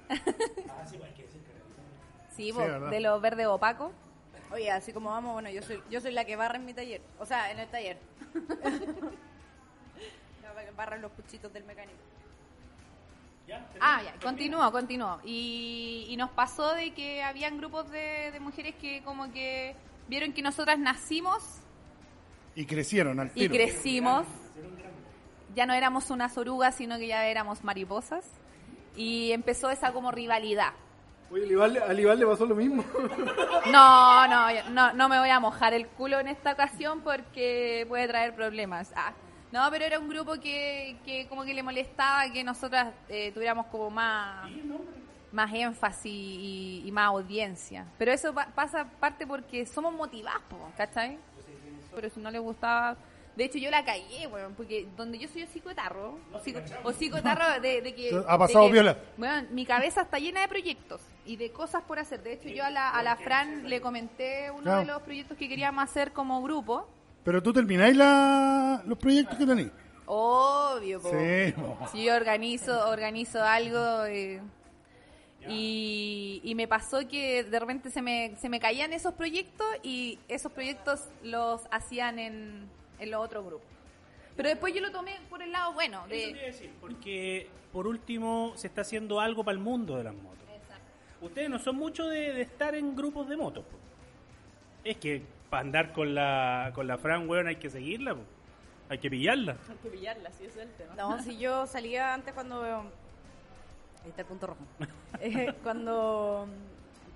Sí, 2.36 2.52
po, 2.52 2.60
¿verdad? 2.60 2.90
de 2.90 3.00
los 3.00 3.20
verdes 3.20 3.46
opacos. 3.46 3.92
Oye, 4.52 4.70
así 4.70 4.92
como 4.92 5.10
vamos, 5.10 5.32
bueno, 5.34 5.50
yo 5.50 5.62
soy, 5.62 5.82
yo 5.90 6.00
soy 6.00 6.12
la 6.12 6.24
que 6.24 6.36
barra 6.36 6.56
en 6.56 6.64
mi 6.66 6.74
taller. 6.74 7.00
O 7.18 7.26
sea, 7.26 7.50
en 7.50 7.58
el 7.58 7.68
taller. 7.68 7.98
la 10.54 10.64
que 10.64 10.70
barra 10.72 10.96
los 10.98 11.10
puchitos 11.12 11.52
del 11.52 11.64
mecánico. 11.64 11.98
Ah, 13.80 14.00
ya, 14.02 14.14
continúo, 14.22 14.70
continúo. 14.72 15.20
Y, 15.24 16.06
y 16.08 16.16
nos 16.16 16.30
pasó 16.30 16.74
de 16.74 16.92
que 16.94 17.22
habían 17.22 17.58
grupos 17.58 17.90
de, 17.90 18.30
de 18.32 18.40
mujeres 18.40 18.74
que 18.76 19.02
como 19.02 19.30
que 19.32 19.74
vieron 20.08 20.32
que 20.32 20.42
nosotras 20.42 20.78
nacimos 20.78 21.42
Y 22.54 22.64
crecieron 22.66 23.20
al 23.20 23.28
y 23.28 23.48
tiro. 23.48 23.54
crecimos. 23.54 24.26
Ya 25.54 25.66
no 25.66 25.74
éramos 25.74 26.10
unas 26.10 26.36
orugas, 26.38 26.74
sino 26.76 26.96
que 26.98 27.08
ya 27.08 27.26
éramos 27.26 27.62
mariposas. 27.62 28.24
Y 28.96 29.32
empezó 29.32 29.70
esa 29.70 29.92
como 29.92 30.10
rivalidad. 30.12 30.72
Oye, 31.32 31.44
al 31.44 31.98
Iván, 31.98 32.18
le- 32.18 32.26
pasó 32.26 32.44
lo 32.46 32.54
mismo. 32.54 32.84
No, 33.70 34.26
no, 34.28 34.48
no, 34.70 34.92
no 34.92 35.08
me 35.08 35.18
voy 35.18 35.30
a 35.30 35.40
mojar 35.40 35.72
el 35.72 35.86
culo 35.88 36.20
en 36.20 36.28
esta 36.28 36.52
ocasión 36.52 37.00
porque 37.00 37.86
puede 37.88 38.06
traer 38.06 38.34
problemas. 38.34 38.92
Ah, 38.94 39.12
no, 39.50 39.66
pero 39.70 39.84
era 39.84 39.98
un 39.98 40.08
grupo 40.08 40.34
que, 40.34 40.96
que 41.04 41.26
como 41.28 41.44
que 41.44 41.54
le 41.54 41.62
molestaba 41.62 42.30
que 42.30 42.44
nosotras 42.44 42.92
eh, 43.08 43.32
tuviéramos 43.32 43.66
como 43.66 43.88
más, 43.90 44.50
más 45.30 45.52
énfasis 45.54 46.04
y, 46.12 46.90
más 46.92 47.06
audiencia. 47.06 47.86
Pero 47.98 48.12
eso 48.12 48.34
pa- 48.34 48.48
pasa 48.54 48.84
parte 49.00 49.26
porque 49.26 49.64
somos 49.64 49.94
motivados, 49.94 50.42
¿cachai? 50.76 51.18
Pero 51.94 52.10
si 52.10 52.20
no 52.20 52.30
les 52.30 52.40
gustaba, 52.40 52.96
De 53.36 53.44
hecho, 53.44 53.56
yo 53.58 53.70
la 53.70 53.82
caí, 53.84 54.26
weón, 54.30 54.54
porque 54.54 54.86
donde 54.96 55.18
yo 55.18 55.26
soy 55.28 55.46
psicotarro, 55.46 56.18
o, 56.32 56.38
psico, 56.40 56.60
o 56.84 56.92
psicotarro 56.92 57.60
de, 57.62 57.80
de 57.80 57.94
que... 57.94 58.10
Ha 58.28 58.36
pasado 58.38 58.66
que, 58.66 58.72
viola. 58.72 58.98
weón, 59.16 59.48
mi 59.52 59.64
cabeza 59.64 60.02
está 60.02 60.18
llena 60.18 60.42
de 60.42 60.48
proyectos 60.48 61.00
y 61.24 61.36
de 61.36 61.50
cosas 61.50 61.82
por 61.84 61.98
hacer. 61.98 62.22
De 62.22 62.34
hecho, 62.34 62.48
yo 62.50 62.62
a 62.64 62.70
la, 62.70 62.90
a 62.90 63.02
la 63.02 63.16
Fran 63.16 63.68
le 63.70 63.80
comenté 63.80 64.50
uno 64.50 64.62
Claro. 64.64 64.80
de 64.80 64.84
los 64.86 65.02
proyectos 65.02 65.38
que 65.38 65.48
queríamos 65.48 65.82
hacer 65.82 66.12
como 66.12 66.42
grupo. 66.42 66.86
Pero 67.24 67.42
tú 67.42 67.52
termináis 67.54 67.96
la, 67.96 68.82
los 68.84 68.98
proyectos 68.98 69.38
que 69.38 69.46
tenéis. 69.46 69.70
Obvio, 70.04 71.00
po. 71.00 71.08
Sí, 71.10 71.52
po. 71.52 71.78
Si 71.90 72.04
yo 72.04 72.14
organizo, 72.14 72.88
organizo 72.90 73.42
algo 73.42 74.04
eh, 74.04 74.42
y, 75.48 76.40
y 76.44 76.54
me 76.54 76.68
pasó 76.68 77.06
que 77.08 77.44
de 77.44 77.58
repente 77.60 77.90
se 77.90 78.02
me, 78.02 78.34
se 78.40 78.48
me 78.48 78.60
caían 78.60 78.92
esos 78.92 79.14
proyectos 79.14 79.66
y 79.82 80.18
esos 80.28 80.52
proyectos 80.52 81.08
los 81.22 81.62
hacían 81.70 82.18
en, 82.18 82.68
en 83.02 83.10
los 83.10 83.24
otros 83.24 83.44
grupos. 83.44 83.66
Pero 84.36 84.48
después 84.48 84.74
yo 84.74 84.80
lo 84.80 84.90
tomé 84.90 85.18
por 85.28 85.42
el 85.42 85.52
lado 85.52 85.72
bueno. 85.74 86.04
Eso 86.08 86.34
De, 86.34 86.40
decir, 86.40 86.70
porque 86.80 87.48
por 87.72 87.86
último 87.86 88.52
se 88.56 88.66
está 88.66 88.80
haciendo 88.80 89.20
algo 89.20 89.44
para 89.44 89.56
el 89.56 89.62
mundo 89.62 89.96
de 89.96 90.04
las 90.04 90.14
motos. 90.14 90.38
Ustedes 91.20 91.48
no 91.48 91.58
son 91.58 91.76
mucho 91.76 92.08
de, 92.08 92.32
de 92.32 92.42
estar 92.42 92.74
en 92.74 92.96
grupos 92.96 93.28
de 93.28 93.36
motos. 93.36 93.64
po. 93.64 93.76
Es 94.82 94.96
que 94.96 95.22
para 95.48 95.60
andar 95.60 95.92
con 95.92 96.14
la, 96.14 96.72
con 96.74 96.86
la 96.86 96.98
Fran, 96.98 97.28
weón, 97.28 97.46
hay 97.46 97.56
que 97.56 97.70
seguirla. 97.70 98.14
po. 98.14 98.22
Hay 98.88 98.98
que 98.98 99.08
pillarla. 99.08 99.56
Hay 99.70 99.76
que 99.76 99.88
pillarla, 99.88 100.30
sí, 100.32 100.44
ese 100.44 100.62
es 100.62 100.68
el 100.68 100.72
tema. 100.72 100.94
No, 100.96 101.22
si 101.22 101.38
yo 101.38 101.66
salía 101.66 102.12
antes 102.12 102.34
cuando... 102.34 102.62
Ahí 102.62 104.08
está 104.08 104.22
el 104.22 104.28
punto 104.28 104.48
rojo. 104.48 104.60
Eh, 105.20 105.54
cuando 105.62 106.48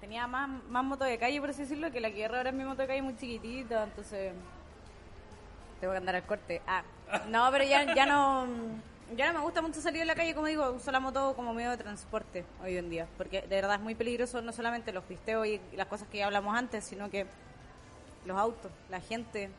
tenía 0.01 0.27
más, 0.27 0.49
más 0.69 0.85
moto 0.85 1.05
de 1.05 1.19
calle, 1.19 1.41
por 1.41 1.51
así 1.51 1.63
decirlo, 1.63 1.91
que 1.91 2.01
la 2.01 2.11
que 2.13 2.25
ahora 2.25 2.49
es 2.49 2.55
mi 2.55 2.63
moto 2.63 2.83
de 2.83 2.89
calle 2.89 3.03
muy 3.03 3.17
chiquitita, 3.17 3.85
entonces... 3.85 4.33
Tengo 5.81 5.93
que 5.93 5.99
andar 5.99 6.17
al 6.17 6.25
corte. 6.25 6.63
Ah, 6.67 6.83
no, 7.29 7.49
pero 7.51 7.65
ya, 7.65 7.95
ya 7.95 8.07
no... 8.07 8.47
Ya 9.17 9.31
no 9.33 9.39
me 9.39 9.45
gusta 9.45 9.63
mucho 9.63 9.81
salir 9.81 10.03
a 10.03 10.05
la 10.05 10.17
calle, 10.17 10.35
como 10.35 10.49
digo, 10.49 10.69
uso 10.73 10.91
la 10.91 10.99
moto 10.99 11.35
como 11.37 11.55
medio 11.55 11.71
de 11.71 11.77
transporte 11.77 12.45
hoy 12.61 12.77
en 12.77 12.91
día, 12.91 13.07
porque 13.17 13.43
de 13.43 13.55
verdad 13.55 13.77
es 13.77 13.81
muy 13.81 13.95
peligroso 13.95 14.43
no 14.43 14.53
solamente 14.53 14.93
los 14.93 15.05
pisteos 15.05 15.47
y 15.47 15.61
las 15.77 15.87
cosas 15.87 16.09
que 16.09 16.19
ya 16.19 16.27
hablamos 16.27 16.57
antes, 16.57 16.83
sino 16.83 17.09
que 17.09 17.25
los 18.25 18.37
autos, 18.37 18.73
la 18.91 19.01
gente, 19.01 19.51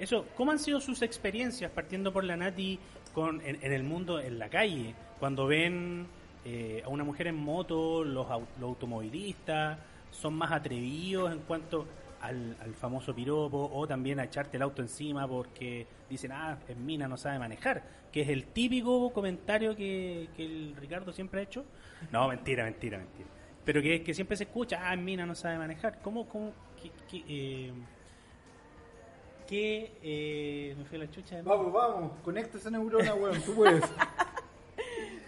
Eso, 0.00 0.26
¿cómo 0.36 0.50
han 0.50 0.58
sido 0.58 0.80
sus 0.80 1.02
experiencias 1.02 1.70
partiendo 1.70 2.12
por 2.12 2.24
la 2.24 2.36
Nati 2.36 2.80
con, 3.14 3.40
en, 3.42 3.62
en 3.62 3.72
el 3.72 3.84
mundo, 3.84 4.18
en 4.18 4.40
la 4.40 4.48
calle? 4.48 4.94
Cuando 5.20 5.46
ven 5.46 6.08
eh, 6.44 6.82
a 6.84 6.88
una 6.88 7.04
mujer 7.04 7.28
en 7.28 7.36
moto, 7.36 8.04
los, 8.04 8.26
los 8.28 8.68
automovilistas 8.70 9.78
son 10.10 10.34
más 10.34 10.50
atrevidos 10.50 11.32
en 11.32 11.38
cuanto 11.40 11.86
al, 12.26 12.56
al 12.60 12.74
famoso 12.74 13.14
piropo 13.14 13.70
o 13.72 13.86
también 13.86 14.20
a 14.20 14.24
echarte 14.24 14.56
el 14.56 14.62
auto 14.62 14.82
encima 14.82 15.26
porque 15.26 15.86
dicen, 16.10 16.32
ah, 16.32 16.58
es 16.68 16.76
mina, 16.76 17.08
no 17.08 17.16
sabe 17.16 17.38
manejar, 17.38 17.82
que 18.12 18.22
es 18.22 18.28
el 18.28 18.46
típico 18.48 19.12
comentario 19.12 19.74
que, 19.76 20.28
que 20.36 20.44
el 20.44 20.76
Ricardo 20.76 21.12
siempre 21.12 21.40
ha 21.40 21.42
hecho. 21.44 21.64
No, 22.10 22.28
mentira, 22.28 22.64
mentira, 22.64 22.98
mentira. 22.98 23.28
Pero 23.64 23.82
que, 23.82 24.02
que 24.02 24.14
siempre 24.14 24.36
se 24.36 24.44
escucha, 24.44 24.80
ah, 24.82 24.94
es 24.94 25.00
mina, 25.00 25.26
no 25.26 25.34
sabe 25.34 25.58
manejar. 25.58 26.00
¿Cómo, 26.02 26.28
cómo, 26.28 26.52
qué, 26.80 26.90
qué, 27.10 27.24
eh, 27.28 27.72
qué, 29.46 29.92
eh, 30.02 30.74
me 30.78 30.84
fue 30.84 30.98
la 30.98 31.10
chucha 31.10 31.36
de? 31.36 31.42
Vamos, 31.42 31.72
vamos, 31.72 32.12
conecta 32.22 32.58
esa 32.58 32.70
neurona, 32.70 33.14
weón, 33.14 33.40
tú 33.42 33.54
puedes. 33.54 33.84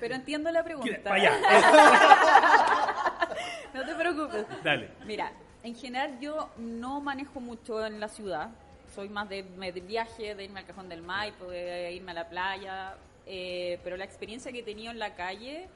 Pero 0.01 0.15
entiendo 0.15 0.51
la 0.53 0.63
pregunta. 0.63 0.97
Para 1.03 1.17
allá, 1.17 1.33
No 3.75 3.85
te 3.85 3.95
preocupes. 3.95 4.47
dale. 4.63 4.91
Mira, 5.05 5.33
en 5.69 5.77
general 5.77 6.19
yo 6.21 6.51
no 6.59 7.01
manejo 7.01 7.41
mucho 7.41 7.85
en 7.85 8.01
la 8.01 8.09
ciudad. 8.09 8.51
Soy 8.95 9.09
más 9.09 9.29
de, 9.29 9.43
viaje, 9.87 10.35
de 10.35 10.45
irme 10.45 10.61
al 10.61 10.66
Cajón 10.66 10.89
del 10.89 11.03
Maipo, 11.03 11.47
de 11.47 11.93
irme 11.93 12.11
a 12.12 12.14
la 12.14 12.29
playa. 12.29 12.97
eh, 13.27 13.79
pero 13.85 13.97
la 13.97 14.05
experiencia 14.05 14.51
que 14.51 14.61
he 14.61 14.62
tenido 14.62 14.91
en 14.91 14.99
la 14.99 15.14
calle 15.14 15.69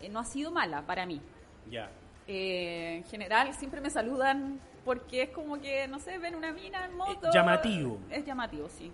eh, 0.00 0.08
no 0.08 0.20
ha 0.20 0.24
sido 0.24 0.50
mala 0.52 0.82
para 0.82 1.04
mí. 1.04 1.20
Ya. 1.68 1.90
Eh, 2.28 2.96
en 2.98 3.04
general 3.04 3.52
siempre 3.54 3.80
me 3.80 3.90
saludan 3.90 4.60
porque 4.84 5.22
es 5.22 5.30
como 5.30 5.60
que, 5.60 5.88
no 5.88 5.98
sé, 5.98 6.18
ven 6.18 6.34
una 6.36 6.52
mina 6.52 6.84
en 6.84 6.96
moto. 6.96 7.28
Eh, 7.28 7.30
llamativo. 7.34 7.98
Es 8.10 8.24
llamativo, 8.24 8.68
sí. 8.68 8.92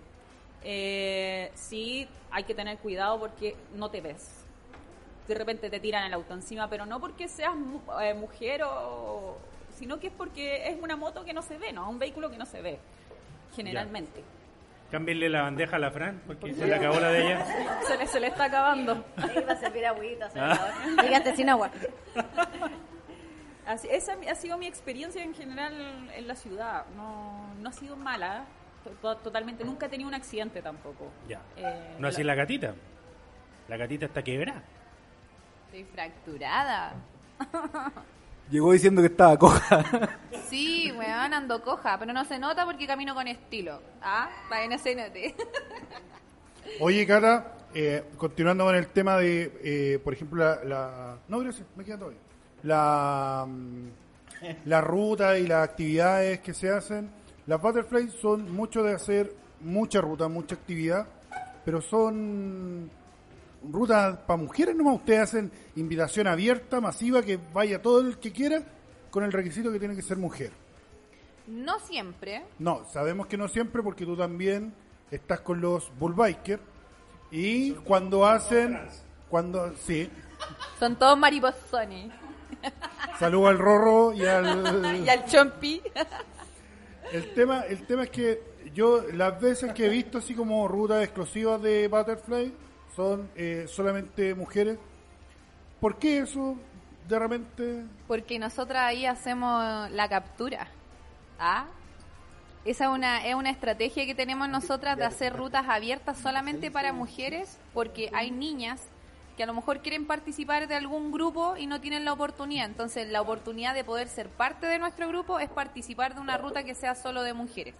Sí, 1.53 2.07
hay 2.31 2.43
que 2.43 2.53
tener 2.53 2.77
cuidado 2.79 3.19
porque 3.19 3.55
no 3.75 3.89
te 3.89 4.01
ves. 4.01 4.45
De 5.27 5.35
repente 5.35 5.69
te 5.69 5.79
tiran 5.79 6.05
el 6.05 6.13
auto 6.13 6.33
encima, 6.33 6.67
pero 6.67 6.87
no 6.87 6.99
porque 6.99 7.27
seas 7.27 7.53
eh, 8.01 8.15
mujer 8.15 8.63
o... 8.63 9.37
sino 9.79 9.99
que 9.99 10.07
es 10.07 10.13
porque 10.13 10.67
es 10.67 10.77
una 10.81 10.95
moto 10.95 11.23
que 11.25 11.33
no 11.33 11.41
se 11.41 11.57
ve, 11.57 11.71
¿no? 11.73 11.89
Un 11.89 11.97
vehículo 11.97 12.29
que 12.29 12.37
no 12.37 12.45
se 12.45 12.61
ve, 12.61 12.77
generalmente. 13.55 14.23
Cámbienle 14.91 15.29
la 15.29 15.43
bandeja 15.43 15.75
a 15.77 15.79
la 15.79 15.91
Fran 15.91 16.21
porque 16.27 16.53
se 16.53 16.67
le 16.67 16.75
acabó 16.75 16.99
la 16.99 17.09
de 17.09 17.21
ella. 17.25 17.45
Se 17.87 17.95
le, 17.97 18.07
se 18.07 18.19
le 18.19 18.27
está 18.27 18.45
acabando. 18.45 19.05
Iba 19.35 19.53
a 19.53 19.55
servir 19.55 19.85
agüita, 19.85 20.29
Ah. 20.35 20.57
Dígate 21.03 21.35
sin 21.35 21.47
agua. 21.49 21.69
Así- 23.67 23.87
esa 23.91 24.13
ha 24.29 24.35
sido 24.35 24.57
mi 24.57 24.65
experiencia 24.67 25.23
en 25.23 25.33
general 25.35 26.09
en 26.15 26.27
la 26.27 26.33
ciudad. 26.35 26.85
No, 26.95 27.53
no 27.61 27.69
ha 27.69 27.71
sido 27.71 27.95
mala, 27.95 28.45
to- 29.01 29.17
totalmente. 29.17 29.63
Nunca 29.63 29.85
he 29.85 29.89
tenido 29.89 30.07
un 30.07 30.15
accidente 30.15 30.61
tampoco. 30.63 31.11
Ya. 31.27 31.39
Eh, 31.55 31.95
No 31.99 32.07
así 32.07 32.23
la 32.23 32.33
gatita. 32.33 32.73
La 33.67 33.77
gatita 33.77 34.05
está 34.07 34.23
quebrada. 34.23 34.63
estoy 35.67 35.83
fracturada. 35.83 36.93
Llegó 38.49 38.71
diciendo 38.71 39.01
que 39.01 39.07
estaba 39.07 39.37
coja. 39.37 39.85
Sí, 40.49 40.91
weón, 40.97 41.33
ando 41.33 41.61
coja, 41.61 41.97
pero 41.99 42.11
no 42.13 42.25
se 42.25 42.39
nota 42.39 42.65
porque 42.65 42.87
camino 42.87 43.13
con 43.13 43.27
estilo. 43.27 43.79
¿Ah? 44.01 44.29
Para 44.49 44.63
que 44.63 44.67
no 44.69 44.77
se 44.79 44.95
note. 44.95 45.35
Oye, 46.79 47.05
Cata, 47.05 47.53
eh, 47.73 48.03
continuando 48.17 48.63
con 48.65 48.75
el 48.75 48.87
tema 48.87 49.17
de, 49.17 49.59
eh, 49.63 49.99
por 50.03 50.13
ejemplo, 50.13 50.43
la, 50.43 50.63
la- 50.63 51.17
No, 51.27 51.39
gracias, 51.39 51.67
me 51.75 51.83
queda 51.83 51.97
bien. 51.97 52.17
La, 52.63 53.45
mm, 53.47 53.87
la 54.65 54.81
ruta 54.81 55.37
y 55.37 55.45
las 55.47 55.69
actividades 55.69 56.39
que 56.39 56.53
se 56.53 56.69
hacen. 56.71 57.09
Las 57.45 57.61
Butterflies 57.61 58.13
son 58.13 58.51
mucho 58.51 58.81
de 58.83 58.93
hacer 58.93 59.33
mucha 59.61 60.01
ruta, 60.01 60.27
mucha 60.27 60.55
actividad, 60.55 61.07
pero 61.65 61.81
son 61.81 62.89
rutas 63.63 64.17
para 64.19 64.37
mujeres 64.37 64.75
nomás. 64.75 64.95
Ustedes 64.95 65.19
hacen 65.21 65.51
invitación 65.75 66.27
abierta, 66.27 66.79
masiva, 66.81 67.21
que 67.23 67.39
vaya 67.53 67.81
todo 67.81 68.01
el 68.01 68.17
que 68.17 68.31
quiera, 68.31 68.63
con 69.09 69.23
el 69.23 69.31
requisito 69.31 69.71
que 69.71 69.79
tiene 69.79 69.95
que 69.95 70.01
ser 70.01 70.17
mujer. 70.17 70.51
No 71.47 71.79
siempre. 71.79 72.43
No, 72.59 72.85
sabemos 72.85 73.27
que 73.27 73.37
no 73.37 73.47
siempre 73.47 73.81
porque 73.81 74.05
tú 74.05 74.15
también 74.15 74.73
estás 75.09 75.41
con 75.41 75.59
los 75.61 75.91
bullbikers 75.97 76.61
y 77.31 77.71
cuando 77.73 78.25
hacen, 78.25 78.79
cuando, 79.29 79.75
sí, 79.75 80.09
Son 80.79 80.97
todos 80.97 81.17
mariposones. 81.17 82.11
saludo 83.17 83.47
al 83.47 83.57
Rorro 83.57 84.13
y 84.13 84.25
al... 84.25 85.01
Y 85.05 85.09
al 85.09 85.25
chompi. 85.25 85.81
El 87.11 87.33
tema, 87.33 87.61
el 87.61 87.85
tema 87.87 88.03
es 88.03 88.09
que 88.11 88.43
yo 88.73 89.03
las 89.13 89.39
veces 89.41 89.73
que 89.73 89.87
he 89.87 89.89
visto 89.89 90.19
así 90.19 90.35
como 90.35 90.67
rutas 90.67 91.03
exclusivas 91.03 91.61
de 91.61 91.87
Butterfly 91.87 92.53
son 92.95 93.29
eh, 93.35 93.65
solamente 93.67 94.33
mujeres. 94.35 94.77
¿Por 95.79 95.97
qué 95.97 96.19
eso 96.19 96.57
de 97.07 97.19
repente? 97.19 97.83
Porque 98.07 98.39
nosotras 98.39 98.83
ahí 98.83 99.05
hacemos 99.05 99.89
la 99.91 100.09
captura. 100.09 100.67
¿Ah? 101.39 101.65
Esa 102.65 102.85
es 102.85 102.89
una, 102.89 103.25
es 103.25 103.35
una 103.35 103.49
estrategia 103.49 104.05
que 104.05 104.13
tenemos 104.13 104.49
nosotras 104.49 104.97
de 104.97 105.05
hacer 105.05 105.35
rutas 105.35 105.65
abiertas 105.69 106.17
solamente 106.17 106.69
para 106.69 106.91
mujeres, 106.91 107.57
porque 107.73 108.09
hay 108.13 108.31
niñas 108.31 108.81
que 109.37 109.43
a 109.43 109.45
lo 109.45 109.53
mejor 109.53 109.79
quieren 109.79 110.05
participar 110.05 110.67
de 110.67 110.75
algún 110.75 111.13
grupo 111.13 111.55
y 111.55 111.65
no 111.65 111.79
tienen 111.79 112.03
la 112.03 112.11
oportunidad. 112.11 112.65
Entonces, 112.65 113.07
la 113.07 113.21
oportunidad 113.21 113.73
de 113.73 113.85
poder 113.85 114.09
ser 114.09 114.27
parte 114.27 114.67
de 114.67 114.77
nuestro 114.77 115.07
grupo 115.07 115.39
es 115.39 115.49
participar 115.49 116.13
de 116.13 116.19
una 116.19 116.37
ruta 116.37 116.65
que 116.65 116.75
sea 116.75 116.93
solo 116.93 117.23
de 117.23 117.33
mujeres. 117.33 117.73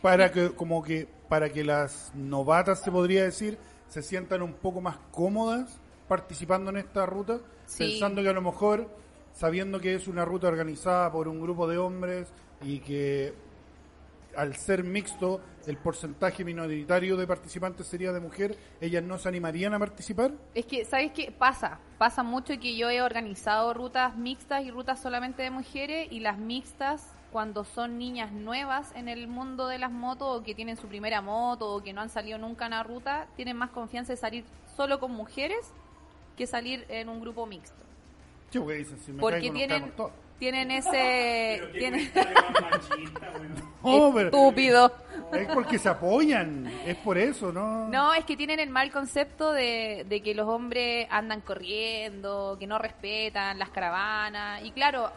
Para 0.00 0.32
que, 0.32 0.50
como 0.50 0.82
que, 0.82 1.06
para 1.28 1.50
que 1.50 1.62
las 1.62 2.10
novatas 2.16 2.82
se 2.82 2.90
podría 2.90 3.22
decir, 3.22 3.56
se 3.92 4.00
sientan 4.02 4.40
un 4.40 4.54
poco 4.54 4.80
más 4.80 4.96
cómodas 5.10 5.78
participando 6.08 6.70
en 6.70 6.78
esta 6.78 7.04
ruta, 7.04 7.40
Sí. 7.66 7.90
pensando 7.90 8.22
que 8.22 8.28
a 8.30 8.32
lo 8.32 8.40
mejor, 8.40 8.88
sabiendo 9.34 9.78
que 9.80 9.94
es 9.94 10.08
una 10.08 10.24
ruta 10.24 10.48
organizada 10.48 11.12
por 11.12 11.28
un 11.28 11.42
grupo 11.42 11.68
de 11.68 11.76
hombres 11.76 12.32
y 12.62 12.78
que 12.78 13.34
al 14.34 14.56
ser 14.56 14.82
mixto 14.82 15.42
el 15.66 15.76
porcentaje 15.76 16.42
minoritario 16.42 17.18
de 17.18 17.26
participantes 17.26 17.86
sería 17.86 18.12
de 18.14 18.20
mujer, 18.20 18.56
ellas 18.80 19.02
no 19.02 19.18
se 19.18 19.28
animarían 19.28 19.74
a 19.74 19.78
participar. 19.78 20.32
Es 20.54 20.64
que, 20.64 20.86
¿sabes 20.86 21.12
qué? 21.12 21.30
Pasa, 21.30 21.78
pasa 21.98 22.22
mucho 22.22 22.58
que 22.58 22.74
yo 22.74 22.88
he 22.88 23.02
organizado 23.02 23.74
rutas 23.74 24.16
mixtas 24.16 24.64
y 24.64 24.70
rutas 24.70 25.02
solamente 25.02 25.42
de 25.42 25.50
mujeres 25.50 26.10
y 26.10 26.20
las 26.20 26.38
mixtas 26.38 27.12
cuando 27.32 27.64
son 27.64 27.98
niñas 27.98 28.30
nuevas 28.30 28.92
en 28.94 29.08
el 29.08 29.26
mundo 29.26 29.66
de 29.66 29.78
las 29.78 29.90
motos 29.90 30.40
o 30.40 30.42
que 30.42 30.54
tienen 30.54 30.76
su 30.76 30.86
primera 30.86 31.22
moto 31.22 31.74
o 31.74 31.82
que 31.82 31.92
no 31.92 32.02
han 32.02 32.10
salido 32.10 32.38
nunca 32.38 32.66
en 32.66 32.74
una 32.74 32.82
ruta, 32.82 33.26
tienen 33.36 33.56
más 33.56 33.70
confianza 33.70 34.12
de 34.12 34.18
salir 34.18 34.44
solo 34.76 35.00
con 35.00 35.12
mujeres 35.12 35.72
que 36.36 36.46
salir 36.46 36.84
en 36.88 37.08
un 37.08 37.20
grupo 37.20 37.46
mixto. 37.46 37.82
Sí, 38.50 38.58
porque 38.58 38.74
dicen, 38.74 38.98
si 38.98 39.12
me 39.12 39.20
Porque 39.20 39.40
caigo, 39.40 39.54
tienen, 39.54 39.92
tienen 40.38 40.70
ese... 40.70 41.62
tienen... 41.72 42.12
No, 43.82 44.12
pero 44.14 44.26
Estúpido. 44.26 44.92
es 45.32 45.48
porque 45.48 45.76
se 45.78 45.88
apoyan, 45.88 46.66
es 46.86 46.96
por 46.98 47.18
eso, 47.18 47.50
¿no? 47.50 47.88
No, 47.88 48.14
es 48.14 48.24
que 48.24 48.36
tienen 48.36 48.60
el 48.60 48.70
mal 48.70 48.92
concepto 48.92 49.50
de, 49.52 50.06
de 50.08 50.22
que 50.22 50.34
los 50.36 50.46
hombres 50.46 51.08
andan 51.10 51.40
corriendo, 51.40 52.56
que 52.60 52.66
no 52.68 52.78
respetan 52.78 53.58
las 53.58 53.70
caravanas. 53.70 54.62
Y 54.64 54.70
claro, 54.70 55.10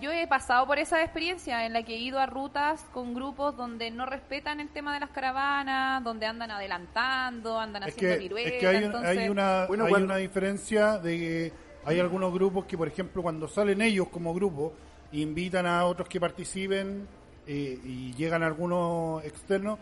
yo 0.00 0.12
he 0.12 0.26
pasado 0.26 0.66
por 0.66 0.78
esa 0.78 1.02
experiencia 1.02 1.66
en 1.66 1.72
la 1.72 1.82
que 1.82 1.94
he 1.94 1.98
ido 1.98 2.18
a 2.20 2.26
rutas 2.26 2.84
con 2.92 3.14
grupos 3.14 3.56
donde 3.56 3.90
no 3.90 4.06
respetan 4.06 4.60
el 4.60 4.68
tema 4.68 4.94
de 4.94 5.00
las 5.00 5.10
caravanas, 5.10 6.02
donde 6.04 6.26
andan 6.26 6.50
adelantando, 6.50 7.58
andan 7.58 7.82
Es 7.84 7.94
haciendo 7.94 8.14
que, 8.16 8.20
piruetas. 8.22 8.52
es 8.52 8.60
que 8.60 8.66
hay, 8.68 8.76
un- 8.76 8.84
entonces- 8.84 9.18
hay 9.18 9.28
una, 9.28 9.66
Bueno, 9.66 9.84
hay 9.84 9.90
cuando- 9.90 10.06
una 10.06 10.16
diferencia 10.16 10.98
de 10.98 11.18
que 11.18 11.52
hay 11.84 12.00
algunos 12.00 12.32
grupos 12.32 12.64
que, 12.66 12.78
por 12.78 12.88
ejemplo, 12.88 13.22
cuando 13.22 13.48
salen 13.48 13.82
ellos 13.82 14.08
como 14.08 14.32
grupo, 14.32 14.72
invitan 15.12 15.66
a 15.66 15.84
otros 15.84 16.08
que 16.08 16.18
participen 16.20 17.06
eh, 17.46 17.78
y 17.84 18.14
llegan 18.14 18.42
algunos 18.42 19.22
externos, 19.24 19.78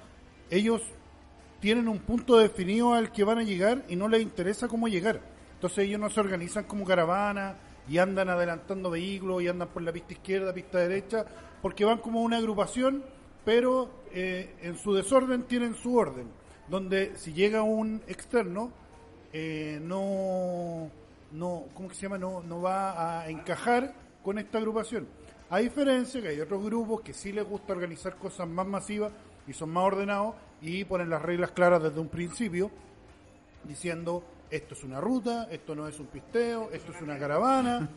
ellos 0.51 0.83
tienen 1.61 1.87
un 1.87 2.01
punto 2.01 2.37
definido 2.39 2.93
al 2.93 3.13
que 3.13 3.23
van 3.23 3.39
a 3.39 3.43
llegar 3.45 3.83
y 3.89 3.95
no 3.95 4.09
les 4.09 4.21
interesa 4.21 4.67
cómo 4.67 4.89
llegar. 4.89 5.21
Entonces 5.55 5.85
ellos 5.85 6.01
no 6.01 6.11
se 6.11 6.19
organizan 6.19 6.65
como 6.65 6.85
caravana 6.85 7.55
y 7.89 7.99
andan 7.99 8.29
adelantando 8.29 8.91
vehículos 8.91 9.43
y 9.43 9.49
andan 9.49 9.69
por 9.69 9.83
la 9.83 9.93
pista 9.93 10.13
izquierda, 10.13 10.53
pista 10.53 10.79
derecha, 10.79 11.25
porque 11.61 11.85
van 11.85 11.99
como 11.99 12.23
una 12.23 12.39
agrupación, 12.39 13.05
pero 13.45 13.91
eh, 14.13 14.55
en 14.63 14.77
su 14.77 14.95
desorden 14.95 15.43
tienen 15.45 15.75
su 15.75 15.97
orden, 15.97 16.27
donde 16.69 17.17
si 17.17 17.33
llega 17.33 17.63
un 17.63 18.03
externo, 18.07 18.71
eh, 19.33 19.81
no, 19.83 20.91
no, 21.33 21.65
¿cómo 21.75 21.89
que 21.89 21.95
se 21.95 22.03
llama? 22.03 22.19
No, 22.19 22.43
no 22.43 22.61
va 22.61 23.23
a 23.23 23.29
encajar 23.29 23.95
con 24.23 24.39
esta 24.39 24.59
agrupación. 24.59 25.09
A 25.51 25.59
diferencia 25.59 26.23
que 26.23 26.29
hay 26.29 26.41
otros 26.41 26.65
grupos 26.65 27.03
que 27.03 27.13
sí 27.13 27.33
les 27.33 27.45
gusta 27.45 27.73
organizar 27.73 28.17
cosas 28.17 28.49
más 28.49 28.67
masivas 28.67 29.13
y 29.47 29.53
son 29.53 29.71
más 29.71 29.85
ordenados 29.85 30.35
y 30.63 30.85
ponen 30.85 31.11
las 31.11 31.21
reglas 31.21 31.51
claras 31.51 31.83
desde 31.83 32.01
un 32.01 32.09
principio, 32.09 32.71
diciendo 33.65 34.23
esto 34.53 34.75
es 34.75 34.85
una 34.85 35.01
ruta, 35.01 35.49
esto 35.51 35.75
no 35.75 35.89
es 35.89 35.99
un 35.99 36.07
pisteo, 36.07 36.71
esto 36.73 36.93
es 36.93 37.01
una 37.03 37.19
caravana. 37.19 37.89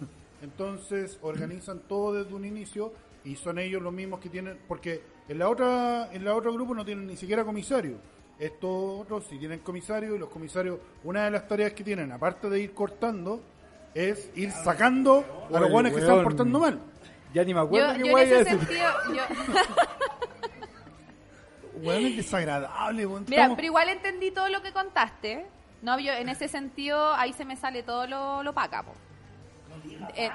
Entonces 0.41 1.17
organizan 1.21 1.79
todo 1.87 2.13
desde 2.13 2.33
un 2.33 2.45
inicio 2.45 2.93
y 3.23 3.35
son 3.35 3.59
ellos 3.59 3.81
los 3.81 3.93
mismos 3.93 4.19
que 4.19 4.29
tienen, 4.29 4.57
porque 4.67 5.01
en 5.27 5.39
la 5.39 5.49
otra, 5.49 6.09
en 6.13 6.23
la 6.23 6.33
otro 6.33 6.53
grupo 6.53 6.73
no 6.73 6.85
tienen 6.85 7.07
ni 7.07 7.17
siquiera 7.17 7.43
comisario. 7.43 7.97
Estos 8.39 9.01
otros 9.01 9.25
sí 9.29 9.37
tienen 9.37 9.59
comisario 9.59 10.15
y 10.15 10.19
los 10.19 10.29
comisarios, 10.29 10.79
una 11.03 11.25
de 11.25 11.31
las 11.31 11.47
tareas 11.47 11.73
que 11.73 11.83
tienen, 11.83 12.11
aparte 12.11 12.49
de 12.49 12.59
ir 12.59 12.73
cortando, 12.73 13.41
es 13.93 14.29
ir 14.35 14.51
sacando 14.51 15.47
a 15.53 15.59
los 15.59 15.69
guanes 15.69 15.93
que 15.93 15.99
están 15.99 16.23
portando 16.23 16.59
mal. 16.59 16.79
Ya 17.33 17.43
ni 17.43 17.53
me 17.53 17.59
acuerdo 17.61 17.93
Yo, 17.93 17.97
qué 17.97 18.03
yo 18.05 18.11
guay 18.11 18.31
en 18.31 18.33
ese 18.33 18.41
iba 18.41 18.51
a 18.51 18.53
decir. 18.53 18.67
sentido, 18.67 19.15
yo- 19.15 19.23
Weón 21.81 22.05
es 22.05 22.17
desagradable, 22.17 23.05
weón. 23.05 23.25
Mira, 23.27 23.41
Estamos- 23.43 23.55
pero 23.57 23.65
igual 23.65 23.89
entendí 23.89 24.31
todo 24.31 24.47
lo 24.49 24.61
que 24.61 24.71
contaste. 24.71 25.45
No, 25.85 25.99
yo 25.99 26.13
en 26.13 26.29
ese 26.29 26.47
sentido 26.47 27.13
ahí 27.13 27.31
se 27.31 27.45
me 27.45 27.55
sale 27.55 27.83
todo 27.83 28.07
lo, 28.07 28.41
lo 28.41 28.53
paca, 28.53 28.81
po. 28.81 28.91
Eh, 30.15 30.31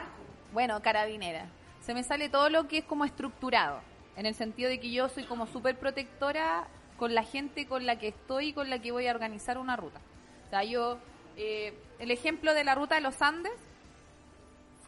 bueno, 0.52 0.80
carabinera. 0.80 1.46
Se 1.80 1.92
me 1.92 2.04
sale 2.04 2.28
todo 2.28 2.48
lo 2.50 2.68
que 2.68 2.78
es 2.78 2.84
como 2.84 3.04
estructurado. 3.04 3.80
En 4.14 4.26
el 4.26 4.36
sentido 4.36 4.70
de 4.70 4.78
que 4.78 4.92
yo 4.92 5.08
soy 5.08 5.24
como 5.24 5.48
súper 5.48 5.76
protectora 5.76 6.68
con 6.96 7.16
la 7.16 7.24
gente 7.24 7.66
con 7.66 7.84
la 7.84 7.98
que 7.98 8.06
estoy 8.06 8.48
y 8.48 8.52
con 8.52 8.70
la 8.70 8.78
que 8.78 8.92
voy 8.92 9.08
a 9.08 9.10
organizar 9.10 9.58
una 9.58 9.74
ruta. 9.74 10.00
O 10.46 10.50
sea, 10.50 10.62
yo, 10.62 10.98
eh, 11.36 11.74
el 11.98 12.12
ejemplo 12.12 12.54
de 12.54 12.62
la 12.62 12.76
ruta 12.76 12.94
de 12.94 13.00
los 13.00 13.20
Andes, 13.20 13.58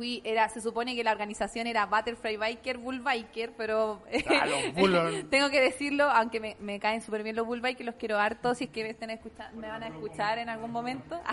fui, 0.02 0.20
era, 0.24 0.48
se 0.48 0.60
supone 0.60 0.96
que 0.96 1.04
la 1.04 1.12
organización 1.12 1.68
era 1.68 1.86
Butterfly 1.86 2.36
Biker, 2.36 2.78
Bull 2.78 2.98
Biker, 3.00 3.52
pero 3.56 4.02
Ah, 4.28 4.46
los 4.46 5.30
tengo 5.30 5.48
que 5.48 5.60
decirlo, 5.60 6.10
aunque 6.10 6.40
me, 6.40 6.56
me 6.58 6.80
caen 6.80 7.00
súper 7.02 7.22
bien 7.22 7.36
los 7.36 7.46
Bull 7.46 7.60
Bikers, 7.60 7.86
los 7.86 7.94
quiero 7.94 8.18
harto, 8.18 8.52
si 8.56 8.64
es 8.64 8.70
que 8.70 8.82
me, 8.82 8.90
estén 8.90 9.10
escuchando, 9.10 9.60
me 9.60 9.68
van 9.68 9.84
a 9.84 9.86
escuchar 9.88 10.38
en 10.38 10.48
algún 10.48 10.72
momento. 10.72 11.20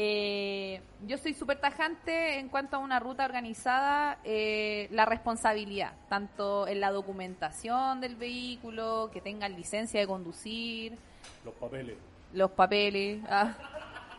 Eh, 0.00 0.80
yo 1.08 1.18
soy 1.18 1.34
súper 1.34 1.58
tajante 1.60 2.38
en 2.38 2.48
cuanto 2.50 2.76
a 2.76 2.78
una 2.78 3.00
ruta 3.00 3.24
organizada, 3.24 4.18
eh, 4.22 4.86
la 4.92 5.06
responsabilidad, 5.06 5.94
tanto 6.08 6.68
en 6.68 6.78
la 6.78 6.92
documentación 6.92 8.00
del 8.00 8.14
vehículo, 8.14 9.10
que 9.12 9.20
tengan 9.20 9.56
licencia 9.56 9.98
de 9.98 10.06
conducir, 10.06 10.96
Los 11.44 11.54
papeles. 11.54 11.96
los 12.32 12.50
papeles. 12.52 13.22
ah, 13.28 13.54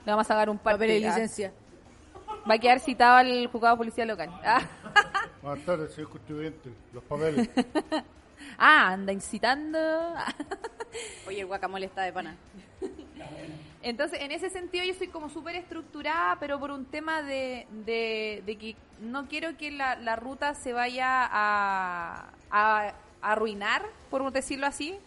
le 0.05 0.12
vamos 0.12 0.26
a 0.26 0.34
sacar 0.34 0.49
un 0.49 0.57
par 0.57 0.74
Papel 0.74 0.89
de 0.89 0.99
licencia. 0.99 1.53
Va 2.49 2.55
a 2.55 2.57
quedar 2.57 2.80
citado 2.80 3.17
al 3.17 3.47
juzgado 3.47 3.75
de 3.75 3.77
policía 3.77 4.05
local. 4.05 4.30
Ah, 4.43 4.61
Buenas 5.41 5.65
tardes, 5.65 5.93
señor 5.93 6.09
contribuyente. 6.09 6.69
Los 6.93 7.03
papeles. 7.03 7.49
ah, 8.57 8.93
anda 8.93 9.13
incitando. 9.13 9.77
Oye, 11.27 11.41
el 11.41 11.45
guacamole 11.45 11.86
está 11.86 12.03
de 12.03 12.13
pana. 12.13 12.36
Entonces, 13.82 14.19
en 14.21 14.32
ese 14.32 14.49
sentido, 14.49 14.84
yo 14.84 14.93
soy 14.93 15.07
como 15.07 15.30
súper 15.30 15.55
estructurada, 15.55 16.38
pero 16.39 16.59
por 16.59 16.71
un 16.71 16.86
tema 16.86 17.21
de, 17.21 17.65
de, 17.86 18.43
de 18.45 18.57
que 18.57 18.75
no 18.99 19.27
quiero 19.27 19.55
que 19.57 19.71
la, 19.71 19.95
la 19.95 20.17
ruta 20.17 20.53
se 20.53 20.73
vaya 20.73 21.25
a, 21.32 22.32
a 22.51 22.93
arruinar, 23.21 23.86
por 24.09 24.30
decirlo 24.34 24.67
así, 24.67 24.97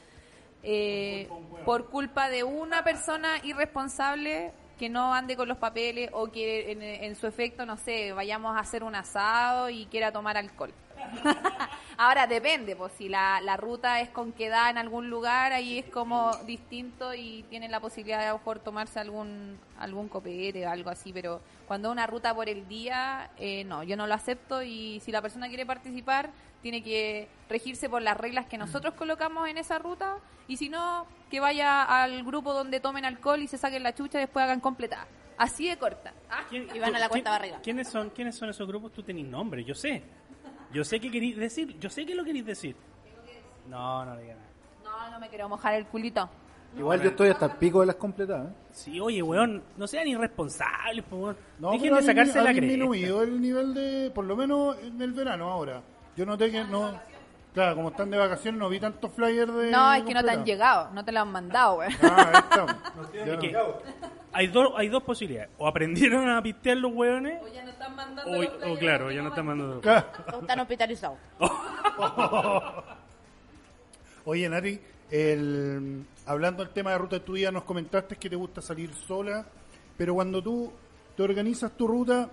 eh, 0.62 1.28
por 1.64 1.86
culpa 1.90 2.30
de 2.30 2.44
una 2.44 2.84
persona 2.84 3.38
irresponsable 3.42 4.52
que 4.78 4.88
no 4.88 5.14
ande 5.14 5.36
con 5.36 5.48
los 5.48 5.58
papeles 5.58 6.10
o 6.12 6.30
que 6.30 6.72
en, 7.02 7.16
su 7.16 7.26
efecto, 7.26 7.66
no 7.66 7.76
sé, 7.76 8.12
vayamos 8.12 8.56
a 8.56 8.60
hacer 8.60 8.84
un 8.84 8.94
asado 8.94 9.70
y 9.70 9.86
quiera 9.86 10.12
tomar 10.12 10.36
alcohol. 10.36 10.72
Ahora 11.98 12.26
depende, 12.26 12.76
pues 12.76 12.92
si 12.96 13.08
la, 13.08 13.40
la 13.40 13.56
ruta 13.56 14.00
es 14.00 14.08
con 14.08 14.32
queda 14.32 14.70
en 14.70 14.78
algún 14.78 15.10
lugar, 15.10 15.52
ahí 15.52 15.78
es 15.78 15.86
como 15.86 16.34
distinto 16.46 17.12
y 17.14 17.44
tienen 17.50 17.70
la 17.70 17.80
posibilidad 17.80 18.20
de 18.20 18.26
a 18.26 18.32
lo 18.32 18.38
mejor 18.38 18.60
tomarse 18.60 19.00
algún 19.00 19.58
algún 19.78 20.08
copete 20.08 20.66
o 20.66 20.70
algo 20.70 20.90
así, 20.90 21.12
pero 21.12 21.40
cuando 21.66 21.90
una 21.90 22.06
ruta 22.06 22.34
por 22.34 22.48
el 22.48 22.68
día, 22.68 23.30
eh, 23.36 23.64
no, 23.64 23.82
yo 23.82 23.96
no 23.96 24.06
lo 24.06 24.14
acepto 24.14 24.62
y 24.62 25.00
si 25.00 25.10
la 25.10 25.22
persona 25.22 25.48
quiere 25.48 25.66
participar, 25.66 26.30
tiene 26.62 26.82
que 26.82 27.28
regirse 27.48 27.88
por 27.90 28.00
las 28.02 28.16
reglas 28.16 28.46
que 28.46 28.56
nosotros 28.56 28.94
colocamos 28.94 29.48
en 29.48 29.58
esa 29.58 29.78
ruta 29.78 30.16
y 30.48 30.56
si 30.56 30.68
no, 30.68 31.06
que 31.30 31.40
vaya 31.40 31.82
al 31.82 32.22
grupo 32.24 32.52
donde 32.54 32.80
tomen 32.80 33.04
alcohol 33.04 33.40
y 33.42 33.48
se 33.48 33.58
saquen 33.58 33.82
la 33.82 33.94
chucha 33.94 34.18
y 34.18 34.22
después 34.22 34.44
hagan 34.44 34.60
completada. 34.60 35.06
Así 35.38 35.68
de 35.68 35.76
corta. 35.76 36.12
Ah, 36.30 36.44
¿Quién- 36.48 36.68
Y 36.74 36.78
van 36.78 36.90
a 36.94 36.98
la 36.98 37.06
quién- 37.06 37.08
cuenta 37.10 37.30
barriga. 37.30 37.60
¿Quiénes 37.62 37.88
son, 37.88 38.10
¿Quiénes 38.10 38.36
son 38.36 38.48
esos 38.50 38.66
grupos? 38.68 38.92
Tú 38.92 39.02
tenés 39.02 39.26
nombre, 39.26 39.64
yo 39.64 39.74
sé. 39.74 40.02
Yo 40.72 40.84
sé 40.84 41.00
qué 41.00 41.10
queréis 41.10 41.36
decir, 41.36 41.78
yo 41.78 41.90
sé 41.90 42.06
qué 42.06 42.14
lo 42.14 42.24
queréis 42.24 42.46
decir. 42.46 42.76
No, 43.68 44.04
no 44.04 44.16
digan 44.16 44.36
nada. 44.38 44.50
No, 44.84 45.10
no 45.10 45.20
me 45.20 45.28
quiero 45.28 45.48
mojar 45.48 45.74
el 45.74 45.86
culito. 45.86 46.28
Igual 46.76 47.02
yo 47.02 47.10
estoy 47.10 47.28
hasta 47.28 47.46
el 47.46 47.52
pico 47.52 47.80
de 47.80 47.86
las 47.86 47.96
completadas. 47.96 48.50
¿eh? 48.50 48.54
Sí, 48.72 48.98
oye, 49.00 49.22
weón, 49.22 49.62
no 49.76 49.86
sean 49.86 50.08
irresponsables, 50.08 51.04
po, 51.04 51.16
weón. 51.16 51.36
No, 51.58 51.72
Dejen 51.72 51.94
de 51.94 52.02
sacarse 52.02 52.36
la 52.40 52.50
ha 52.50 52.52
cresta. 52.54 52.60
disminuido 52.66 53.22
el 53.22 53.40
nivel 53.40 53.74
de, 53.74 54.10
por 54.14 54.24
lo 54.24 54.34
menos 54.36 54.78
en 54.82 55.00
el 55.02 55.12
verano 55.12 55.50
ahora. 55.50 55.82
Yo 56.16 56.26
noté 56.26 56.50
que 56.50 56.64
no, 56.64 57.00
claro, 57.54 57.76
como 57.76 57.88
están 57.88 58.10
de 58.10 58.18
vacaciones 58.18 58.58
no 58.58 58.68
vi 58.68 58.78
tantos 58.78 59.10
flyers 59.12 59.54
de... 59.54 59.70
No, 59.70 59.92
es 59.94 60.02
que 60.02 60.14
no 60.14 60.22
te 60.22 60.30
han 60.30 60.44
llegado, 60.44 60.90
no 60.92 61.04
te 61.04 61.12
lo 61.12 61.20
han 61.20 61.32
mandado, 61.32 61.76
güey. 61.76 61.88
Ah, 62.02 62.44
ahí 63.12 63.38
que 63.40 63.56
hay, 64.32 64.46
dos 64.48 64.72
hay 64.76 64.88
dos 64.88 65.02
posibilidades. 65.02 65.50
O 65.58 65.66
aprendieron 65.66 66.28
a 66.28 66.42
pistear 66.42 66.76
los 66.76 66.92
weones, 66.92 67.40
ya 67.52 67.62
no 67.64 67.70
están 67.70 67.96
mandando 67.96 68.30
o, 68.30 68.72
o 68.72 68.78
claro, 68.78 69.10
ya 69.10 69.22
no 69.22 69.28
están 69.28 69.46
mandando. 69.46 69.80
Claro. 69.80 70.06
Están 70.40 70.60
hospitalizados. 70.60 71.18
Oye, 74.24 74.48
Nati, 74.48 74.80
el, 75.10 76.04
hablando 76.26 76.62
del 76.64 76.72
tema 76.72 76.92
de 76.92 76.98
ruta 76.98 77.16
de 77.16 77.20
tu 77.20 77.32
vida, 77.32 77.50
nos 77.50 77.64
comentaste 77.64 78.16
que 78.16 78.30
te 78.30 78.36
gusta 78.36 78.62
salir 78.62 78.92
sola, 78.94 79.44
pero 79.96 80.14
cuando 80.14 80.42
tú 80.42 80.72
te 81.16 81.22
organizas 81.22 81.72
tu 81.72 81.86
ruta, 81.86 82.30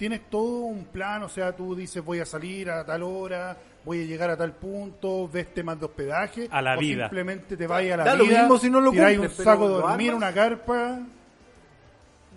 tienes 0.00 0.30
todo 0.30 0.60
un 0.60 0.86
plan, 0.86 1.22
o 1.24 1.28
sea, 1.28 1.54
tú 1.54 1.74
dices 1.76 2.02
voy 2.02 2.20
a 2.20 2.24
salir 2.24 2.70
a 2.70 2.86
tal 2.86 3.02
hora, 3.02 3.54
voy 3.84 4.00
a 4.02 4.06
llegar 4.06 4.30
a 4.30 4.36
tal 4.38 4.52
punto, 4.54 5.28
ves 5.28 5.52
temas 5.52 5.78
de 5.78 5.84
hospedaje, 5.84 6.48
A 6.50 6.62
la 6.62 6.74
o 6.74 6.80
vida. 6.80 7.04
simplemente 7.04 7.54
te 7.54 7.66
vayas 7.66 7.94
a 7.94 7.96
la 7.98 8.04
Da 8.04 8.16
lo 8.16 8.24
vida, 8.24 8.38
mismo 8.40 8.56
si 8.56 8.70
no 8.70 8.80
lo 8.80 8.92
un 8.92 8.96
cumples, 8.96 9.32
pero 9.36 9.50
saco 9.50 9.68
de 9.68 9.74
lo 9.74 9.80
dormir, 9.82 10.12
armas. 10.12 10.22
una 10.22 10.32
carpa, 10.34 10.98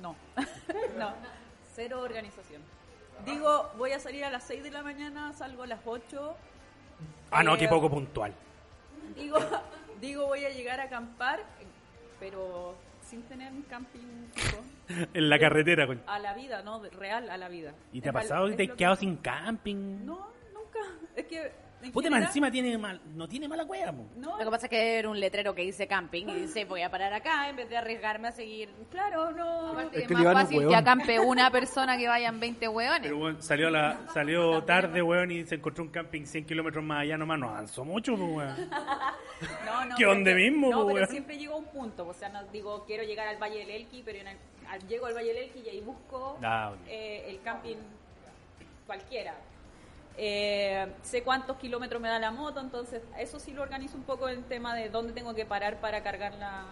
No, 0.02 0.14
no, 1.00 1.14
cero 1.74 2.02
organización. 2.02 2.62
Digo, 3.26 3.72
voy 3.78 3.94
a 3.94 4.00
salir 4.02 4.26
a 4.26 4.30
las 4.30 4.44
6 4.44 4.62
de 4.62 4.72
la 4.72 4.84
mañana, 4.84 5.32
salgo 5.32 5.64
a 5.64 5.68
las 5.68 5.80
8. 5.86 6.36
Ah, 7.32 7.44
no, 7.44 7.56
Eh, 7.56 7.60
qué 7.60 7.70
poco 7.70 7.90
puntual. 7.90 8.34
Digo, 9.16 9.38
digo, 10.02 10.28
voy 10.28 10.44
a 10.44 10.50
llegar 10.50 10.82
a 10.82 10.84
acampar, 10.84 11.40
pero 12.20 12.76
sin 13.14 13.22
tener 13.24 13.52
un 13.52 13.62
camping 13.64 14.00
fijo. 14.34 14.64
En 15.14 15.30
la 15.30 15.38
carretera, 15.40 15.86
coño. 15.88 16.02
a 16.08 16.20
la 16.20 16.34
vida, 16.34 16.62
¿no? 16.64 16.82
Real 16.84 17.30
a 17.30 17.38
la 17.38 17.48
vida. 17.48 17.74
¿Y 17.92 18.02
te 18.02 18.10
ha 18.10 18.12
Es 18.12 18.14
val- 18.14 18.24
pasado 18.24 18.48
que 18.50 18.56
te 18.56 18.64
has 18.72 18.78
quedado 18.78 18.96
sin 18.96 19.18
camping? 19.18 20.06
No, 20.06 20.28
nunca. 20.54 20.80
Es 21.16 21.26
que 21.26 21.52
Puta, 21.92 22.10
más 22.10 22.24
encima 22.24 22.50
tiene 22.52 22.78
mal, 22.78 23.02
no 23.16 23.28
tiene 23.28 23.48
mala 23.48 23.66
cueva. 23.66 23.92
No, 24.16 24.38
Lo 24.38 24.46
que 24.46 24.52
pasa 24.52 24.66
es 24.68 24.70
que 24.70 25.00
era 25.00 25.10
un 25.10 25.20
letrero 25.20 25.54
que 25.54 25.64
dice 25.64 25.88
camping 25.88 26.28
y 26.28 26.34
dice 26.42 26.66
voy 26.66 26.82
a 26.82 26.90
parar 26.90 27.14
acá 27.14 27.50
en 27.50 27.56
vez 27.56 27.70
de 27.70 27.78
arriesgarme 27.78 28.28
a 28.28 28.32
seguir. 28.32 28.70
claro, 28.92 29.32
no. 29.32 29.70
Aparte, 29.70 30.02
Es 30.04 30.08
que 30.08 30.14
más 30.14 30.34
fácil 30.34 30.58
hueón. 30.60 30.70
que 30.72 30.76
acampe 30.76 31.20
una 31.20 31.50
persona 31.52 31.98
que 31.98 32.08
vayan 32.08 32.40
20 32.40 32.68
hueones. 32.68 33.02
Pero 33.02 33.18
bueno, 33.18 33.42
salió, 33.42 33.70
la, 33.70 34.00
salió 34.14 34.64
tarde, 34.64 35.02
weón, 35.02 35.32
y 35.32 35.46
se 35.46 35.56
encontró 35.56 35.84
un 35.84 35.90
camping 35.90 36.26
100 36.26 36.46
kilómetros 36.46 36.84
más 36.84 37.02
allá 37.02 37.18
nomás. 37.18 37.40
No 37.40 37.50
avanzó 37.50 37.84
mucho, 37.84 38.16
pues, 38.16 38.30
weón. 38.32 38.56
No, 39.66 39.86
no, 39.86 39.96
¿Qué 39.98 40.06
que- 40.24 40.36
mismo, 40.36 40.70
No, 40.70 40.88
pero 40.88 41.06
siempre 41.08 41.38
llego 41.38 41.56
a 41.56 41.58
un 41.58 41.66
punto. 41.66 42.08
O 42.08 42.14
sea, 42.14 42.30
no 42.30 42.44
digo, 42.46 42.86
quiero 42.86 43.04
llegar 43.04 43.28
al 43.28 43.38
Valle 43.42 43.60
del 43.60 43.72
Elqui, 43.72 44.02
pero 44.06 44.20
en 44.20 44.28
el- 44.30 44.38
al- 44.70 44.88
llego 44.88 45.06
al 45.08 45.14
Valle 45.14 45.34
del 45.34 45.44
Elqui 45.44 45.60
y 45.66 45.70
ahí 45.70 45.82
busco 45.82 46.38
Ah, 46.42 46.72
eh, 46.88 47.26
el 47.28 47.42
camping 47.42 47.76
cualquiera. 48.88 49.36
Eh, 50.18 50.88
sé 51.02 51.24
cuántos 51.24 51.58
kilómetros 51.58 52.02
me 52.02 52.08
da 52.08 52.20
la 52.20 52.32
moto, 52.32 52.60
entonces 52.60 53.02
eso 53.18 53.40
sí 53.40 53.52
lo 53.52 53.64
organizo 53.64 53.98
un 53.98 54.04
poco 54.04 54.28
el 54.30 54.44
tema 54.46 54.76
de 54.76 54.90
dónde 54.90 55.12
tengo 55.14 55.34
que 55.34 55.46
parar 55.46 55.80
para 55.82 56.04
cargar 56.04 56.36
la, 56.36 56.66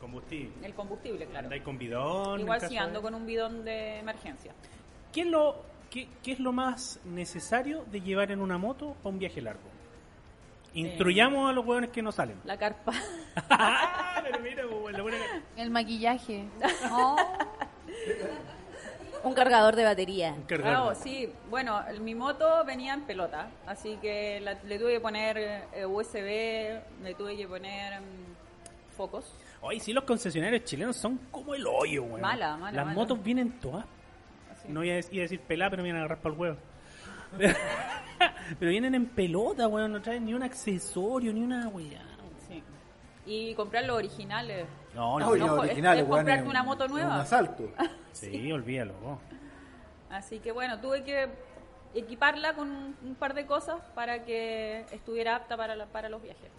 Combustible. 0.00 0.66
el 0.66 0.74
combustible, 0.74 1.26
claro. 1.26 1.46
Andáis 1.46 1.62
con 1.62 1.78
bidón. 1.78 2.40
Igual 2.40 2.60
sí 2.62 2.76
ando 2.76 2.98
de- 2.98 3.02
con 3.02 3.14
un 3.14 3.26
bidón 3.26 3.64
de 3.64 3.98
emergencia. 3.98 4.52
¿Qué 5.12 5.20
es, 5.20 5.26
lo, 5.28 5.62
qué, 5.90 6.08
qué 6.22 6.32
es 6.32 6.40
lo 6.40 6.52
más 6.52 6.98
necesario 7.04 7.84
de 7.90 8.00
llevar 8.00 8.32
en 8.32 8.40
una 8.40 8.58
moto 8.58 8.94
para 9.02 9.10
un 9.10 9.18
viaje 9.18 9.40
largo? 9.40 9.68
Instruyamos 10.72 11.50
a 11.50 11.52
los 11.52 11.66
hueones 11.66 11.90
que 11.90 12.00
no 12.02 12.12
salen. 12.12 12.40
La 12.44 12.56
carpa. 12.56 12.92
Pero 14.24 14.38
mira, 14.40 14.62
pues, 14.68 14.96
la 14.96 15.02
buena 15.02 15.18
El 15.56 15.70
maquillaje. 15.70 16.48
Oh. 16.92 17.16
Un 19.24 19.34
cargador 19.34 19.76
de 19.76 19.84
batería. 19.84 20.32
un 20.36 20.42
cargador. 20.44 20.94
Claro, 20.94 20.94
sí. 20.94 21.30
Bueno, 21.50 21.82
el- 21.88 22.00
mi 22.00 22.14
moto 22.14 22.64
venía 22.64 22.94
en 22.94 23.02
pelota, 23.02 23.48
así 23.66 23.96
que 24.00 24.40
la- 24.40 24.54
le 24.64 24.78
tuve 24.78 24.92
que 24.94 25.00
poner 25.00 25.38
eh, 25.38 25.86
USB, 25.86 26.80
le 27.02 27.14
tuve 27.14 27.36
que 27.36 27.46
poner 27.46 28.00
mm, 28.00 28.94
focos. 28.96 29.32
Oye, 29.62 29.78
sí, 29.80 29.92
los 29.92 30.04
concesionarios 30.04 30.64
chilenos 30.64 30.96
son 30.96 31.18
como 31.30 31.54
el 31.54 31.66
hoyo, 31.66 32.04
weón. 32.04 32.20
Mala, 32.22 32.56
mala, 32.56 32.76
Las 32.76 32.86
mala. 32.86 32.94
motos 32.98 33.22
vienen 33.22 33.58
todas. 33.60 33.84
Así. 34.52 34.68
No 34.68 34.82
iba 34.82 34.94
a 34.94 34.96
decir, 34.96 35.14
iba 35.14 35.20
a 35.22 35.24
decir 35.24 35.40
pelá, 35.40 35.68
pero 35.68 35.82
me 35.82 35.88
vienen 35.88 36.00
a 36.02 36.04
agarrar 36.06 36.22
para 36.22 36.34
el 36.34 36.40
huevo. 36.40 36.56
pero 38.58 38.70
vienen 38.70 38.94
en 38.94 39.06
pelota, 39.06 39.68
weón. 39.68 39.92
No 39.92 40.00
traen 40.02 40.24
ni 40.24 40.34
un 40.34 40.42
accesorio, 40.42 41.32
ni 41.32 41.40
una 41.40 41.68
weá. 41.68 42.02
Sí. 43.30 43.50
Y 43.50 43.54
comprar 43.54 43.84
los 43.84 43.96
originales. 43.96 44.66
No, 44.94 45.18
no, 45.18 45.30
No, 45.30 45.36
no, 45.36 45.44
es- 45.64 45.70
originales, 45.70 46.02
es 46.04 46.08
comprarte 46.10 46.48
una 46.48 46.60
un- 46.62 46.66
moto 46.66 46.88
nueva. 46.88 47.14
Un 47.14 47.20
asalto. 47.20 47.68
Sí, 48.12 48.50
olvídalo. 48.50 48.92
vos. 49.02 49.18
Así 50.10 50.40
que 50.40 50.50
bueno, 50.52 50.80
tuve 50.80 51.04
que 51.04 51.28
equiparla 51.94 52.54
con 52.54 52.68
un, 52.70 52.96
un 53.04 53.14
par 53.14 53.34
de 53.34 53.46
cosas 53.46 53.80
para 53.94 54.24
que 54.24 54.84
estuviera 54.92 55.36
apta 55.36 55.56
para, 55.56 55.74
la- 55.76 55.86
para 55.86 56.08
los 56.08 56.20
viajes. 56.22 56.50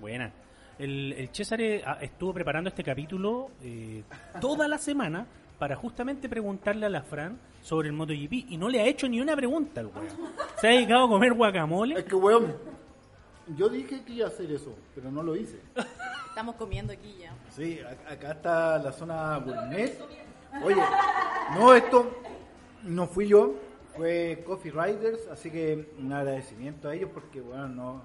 Buena. 0.00 0.32
El, 0.78 1.12
el 1.12 1.28
César 1.32 1.60
eh, 1.60 1.82
ah, 1.84 1.98
estuvo 2.00 2.32
preparando 2.32 2.68
este 2.68 2.82
capítulo 2.82 3.50
eh, 3.62 4.04
toda 4.40 4.66
la 4.68 4.78
semana 4.78 5.26
para 5.58 5.76
justamente 5.76 6.28
preguntarle 6.28 6.86
a 6.86 6.88
la 6.88 7.02
Fran 7.02 7.38
sobre 7.62 7.88
el 7.88 7.94
MotoGP 7.94 8.32
y 8.50 8.56
no 8.56 8.68
le 8.68 8.80
ha 8.80 8.86
hecho 8.86 9.08
ni 9.08 9.20
una 9.20 9.36
pregunta 9.36 9.80
al 9.80 9.86
weón. 9.88 10.08
Se 10.60 10.68
ha 10.68 10.70
dedicado 10.70 11.04
a 11.04 11.08
comer 11.08 11.34
guacamole. 11.34 11.98
Es 11.98 12.04
que, 12.04 12.14
weón, 12.14 12.56
yo 13.56 13.68
dije 13.68 14.02
que 14.04 14.12
iba 14.12 14.26
a 14.26 14.28
hacer 14.28 14.50
eso, 14.50 14.74
pero 14.94 15.10
no 15.10 15.22
lo 15.22 15.36
hice. 15.36 15.60
Estamos 16.28 16.56
comiendo 16.56 16.92
aquí 16.92 17.16
ya. 17.20 17.34
Sí, 17.50 17.80
acá 18.08 18.32
está 18.32 18.78
la 18.78 18.92
zona 18.92 19.38
gourmet. 19.38 19.98
Oye, 20.64 20.82
no, 21.54 21.74
esto 21.74 22.10
no 22.82 23.06
fui 23.06 23.28
yo, 23.28 23.54
fue 23.96 24.42
Coffee 24.46 24.70
Riders, 24.70 25.26
así 25.28 25.50
que 25.50 25.92
un 25.98 26.12
agradecimiento 26.12 26.88
a 26.88 26.94
ellos 26.94 27.10
porque, 27.12 27.40
bueno, 27.40 27.68
no. 27.68 28.02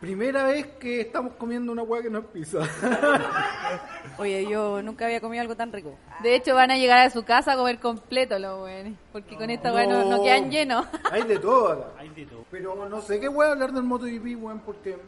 Primera 0.00 0.44
vez 0.44 0.66
que 0.78 1.00
estamos 1.00 1.32
comiendo 1.34 1.72
una 1.72 1.82
hueá 1.82 2.02
que 2.02 2.10
no 2.10 2.18
es 2.18 2.24
pizza. 2.26 2.58
Oye, 4.18 4.46
yo 4.48 4.82
nunca 4.82 5.06
había 5.06 5.20
comido 5.20 5.40
algo 5.40 5.56
tan 5.56 5.72
rico. 5.72 5.96
De 6.22 6.34
hecho, 6.34 6.54
van 6.54 6.70
a 6.70 6.76
llegar 6.76 6.98
a 6.98 7.10
su 7.10 7.24
casa 7.24 7.52
a 7.52 7.56
comer 7.56 7.78
completo 7.78 8.38
los 8.38 8.62
hueones. 8.62 8.94
Porque 9.12 9.36
con 9.36 9.48
esta 9.50 9.72
hueá 9.72 9.86
no, 9.86 10.04
no 10.08 10.22
quedan 10.22 10.50
llenos. 10.50 10.86
Hay 11.10 11.22
de 11.22 11.38
todo 11.38 11.68
acá. 11.72 11.86
Hay 11.98 12.10
de 12.10 12.26
todo. 12.26 12.44
Pero 12.50 12.88
no 12.88 13.00
sé 13.00 13.18
qué 13.20 13.28
voy 13.28 13.46
a 13.46 13.52
hablar 13.52 13.72
del 13.72 13.84
MotoGP, 13.84 14.36
weón, 14.42 14.60
porque 14.60 14.98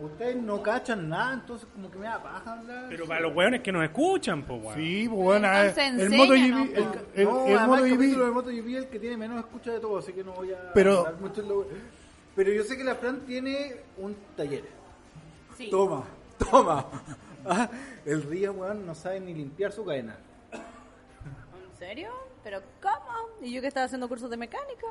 ustedes 0.00 0.36
no 0.36 0.62
cachan 0.62 1.08
nada, 1.08 1.34
entonces 1.34 1.68
como 1.74 1.90
que 1.90 1.98
me 1.98 2.06
da 2.06 2.22
paja 2.22 2.52
hablar. 2.58 2.86
Pero 2.88 3.06
para 3.06 3.20
los 3.20 3.34
weones 3.36 3.60
que 3.60 3.70
nos 3.70 3.84
escuchan, 3.84 4.44
pues 4.44 4.62
weón. 4.62 4.74
Sí, 4.76 5.08
pues 5.08 5.22
bueno, 5.22 5.48
el 5.52 6.10
MotoGP, 6.10 6.76
el, 6.76 6.86
el, 7.14 7.24
no, 7.26 7.46
el 7.46 7.52
el 7.52 7.66
MotoGP, 7.66 8.32
MotoGP 8.34 8.66
es 8.68 8.76
el 8.76 8.86
que 8.88 8.98
tiene 8.98 9.16
menos 9.18 9.38
escucha 9.40 9.72
de 9.72 9.80
todo, 9.80 9.98
así 9.98 10.12
que 10.14 10.24
no 10.24 10.32
voy 10.32 10.52
a 10.52 10.72
Pero- 10.72 11.00
hablar 11.00 11.20
mucho 11.20 11.42
en 11.42 11.48
lo- 11.48 11.66
Pero 12.38 12.52
yo 12.52 12.62
sé 12.62 12.76
que 12.76 12.84
la 12.84 12.94
Fran 12.94 13.26
tiene 13.26 13.74
un 13.96 14.14
taller. 14.36 14.62
Sí. 15.56 15.68
Toma, 15.70 16.04
toma. 16.38 16.86
Ah, 17.44 17.68
el 18.06 18.22
Río, 18.22 18.52
weón, 18.52 18.86
no 18.86 18.94
sabe 18.94 19.18
ni 19.18 19.34
limpiar 19.34 19.72
su 19.72 19.84
cadena. 19.84 20.16
¿En 20.52 21.78
serio? 21.80 22.12
¿Pero 22.44 22.62
cómo? 22.80 23.42
¿Y 23.42 23.52
yo 23.52 23.60
que 23.60 23.66
estaba 23.66 23.86
haciendo 23.86 24.08
cursos 24.08 24.30
de 24.30 24.36
mecánica? 24.36 24.86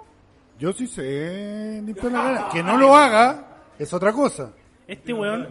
yo 0.60 0.74
sí 0.74 0.88
sé 0.88 1.82
limpiar 1.86 2.12
la 2.12 2.22
cara. 2.22 2.50
Que 2.52 2.62
no 2.62 2.76
lo 2.76 2.94
haga 2.94 3.46
es 3.80 3.94
otra 3.94 4.12
cosa. 4.12 4.52
Este 4.86 5.14
weón 5.14 5.48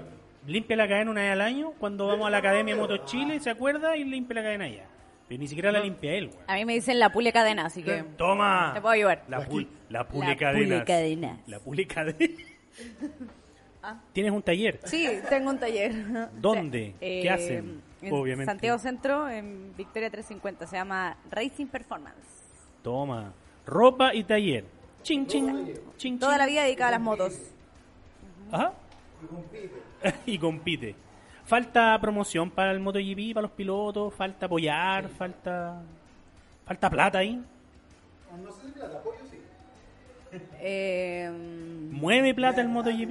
limpia 0.47 0.77
la 0.77 0.87
cadena 0.87 1.11
una 1.11 1.23
vez 1.23 1.33
al 1.33 1.41
año 1.41 1.73
cuando 1.79 2.09
vamos 2.09 2.27
a 2.27 2.31
la 2.31 2.39
Academia 2.39 2.77
Moto 2.77 3.07
Chile, 3.07 3.41
se 3.41 3.49
acuerda 3.49 3.97
y 3.97 4.05
limpia 4.05 4.35
la 4.35 4.43
cadena 4.43 4.65
allá. 4.67 4.87
Pero 5.29 5.41
ni 5.41 5.49
siquiera 5.49 5.73
la 5.73 5.81
limpia 5.81 6.13
él, 6.15 6.29
weón. 6.29 6.45
A 6.47 6.55
mí 6.55 6.65
me 6.65 6.75
dicen 6.75 6.99
la 7.01 7.11
pule 7.11 7.33
cadena, 7.33 7.67
así 7.67 7.83
que... 7.83 8.05
Toma. 8.17 8.71
Te 8.75 8.81
puedo 8.81 8.93
ayudar. 8.95 9.25
La, 9.29 9.39
La 9.41 9.47
pul, 9.47 9.69
la 9.89 9.99
La 10.01 10.09
pulicadenas. 10.09 10.69
pulicadenas. 10.79 11.41
La 11.49 11.59
pulicadenas. 11.59 12.31
¿Tienes 14.13 14.33
un 14.33 14.43
taller? 14.43 14.81
Sí, 14.85 15.09
tengo 15.29 15.51
un 15.51 15.59
taller. 15.59 15.93
¿Dónde? 16.41 16.95
Sea, 16.99 17.09
eh, 17.09 17.21
¿Qué 17.23 17.31
hacen? 17.31 17.83
En 18.03 18.13
Obviamente. 18.13 18.51
Santiago 18.51 18.79
Centro, 18.79 19.29
en 19.29 19.75
Victoria 19.77 20.11
350. 20.11 20.67
Se 20.67 20.77
llama 20.77 21.17
Racing 21.31 21.67
Performance. 21.67 22.19
Toma. 22.83 23.33
Ropa 23.65 24.15
y 24.15 24.23
taller. 24.25 24.65
Ching, 25.03 25.27
ching. 25.27 25.73
ching 25.97 26.19
Toda 26.19 26.33
ching. 26.33 26.39
la 26.39 26.47
vida 26.47 26.63
dedicada 26.65 26.89
a 26.89 26.93
las 26.93 27.01
motos. 27.01 27.35
Ajá. 28.51 28.73
y 30.27 30.39
compite. 30.39 30.95
Falta 31.47 31.97
promoción 32.01 32.51
para 32.51 32.73
el 32.73 32.81
MotoGP, 32.81 33.33
para 33.35 33.43
los 33.43 33.53
pilotos, 33.53 34.13
falta 34.15 34.47
apoyar, 34.47 35.09
falta 35.09 35.81
falta 36.67 36.91
plata 36.91 37.19
ahí. 37.19 37.43
Eh, 40.61 41.31
Mueve 41.93 42.35
plata 42.35 42.61
el 42.61 42.69
MotoGP. 42.69 43.11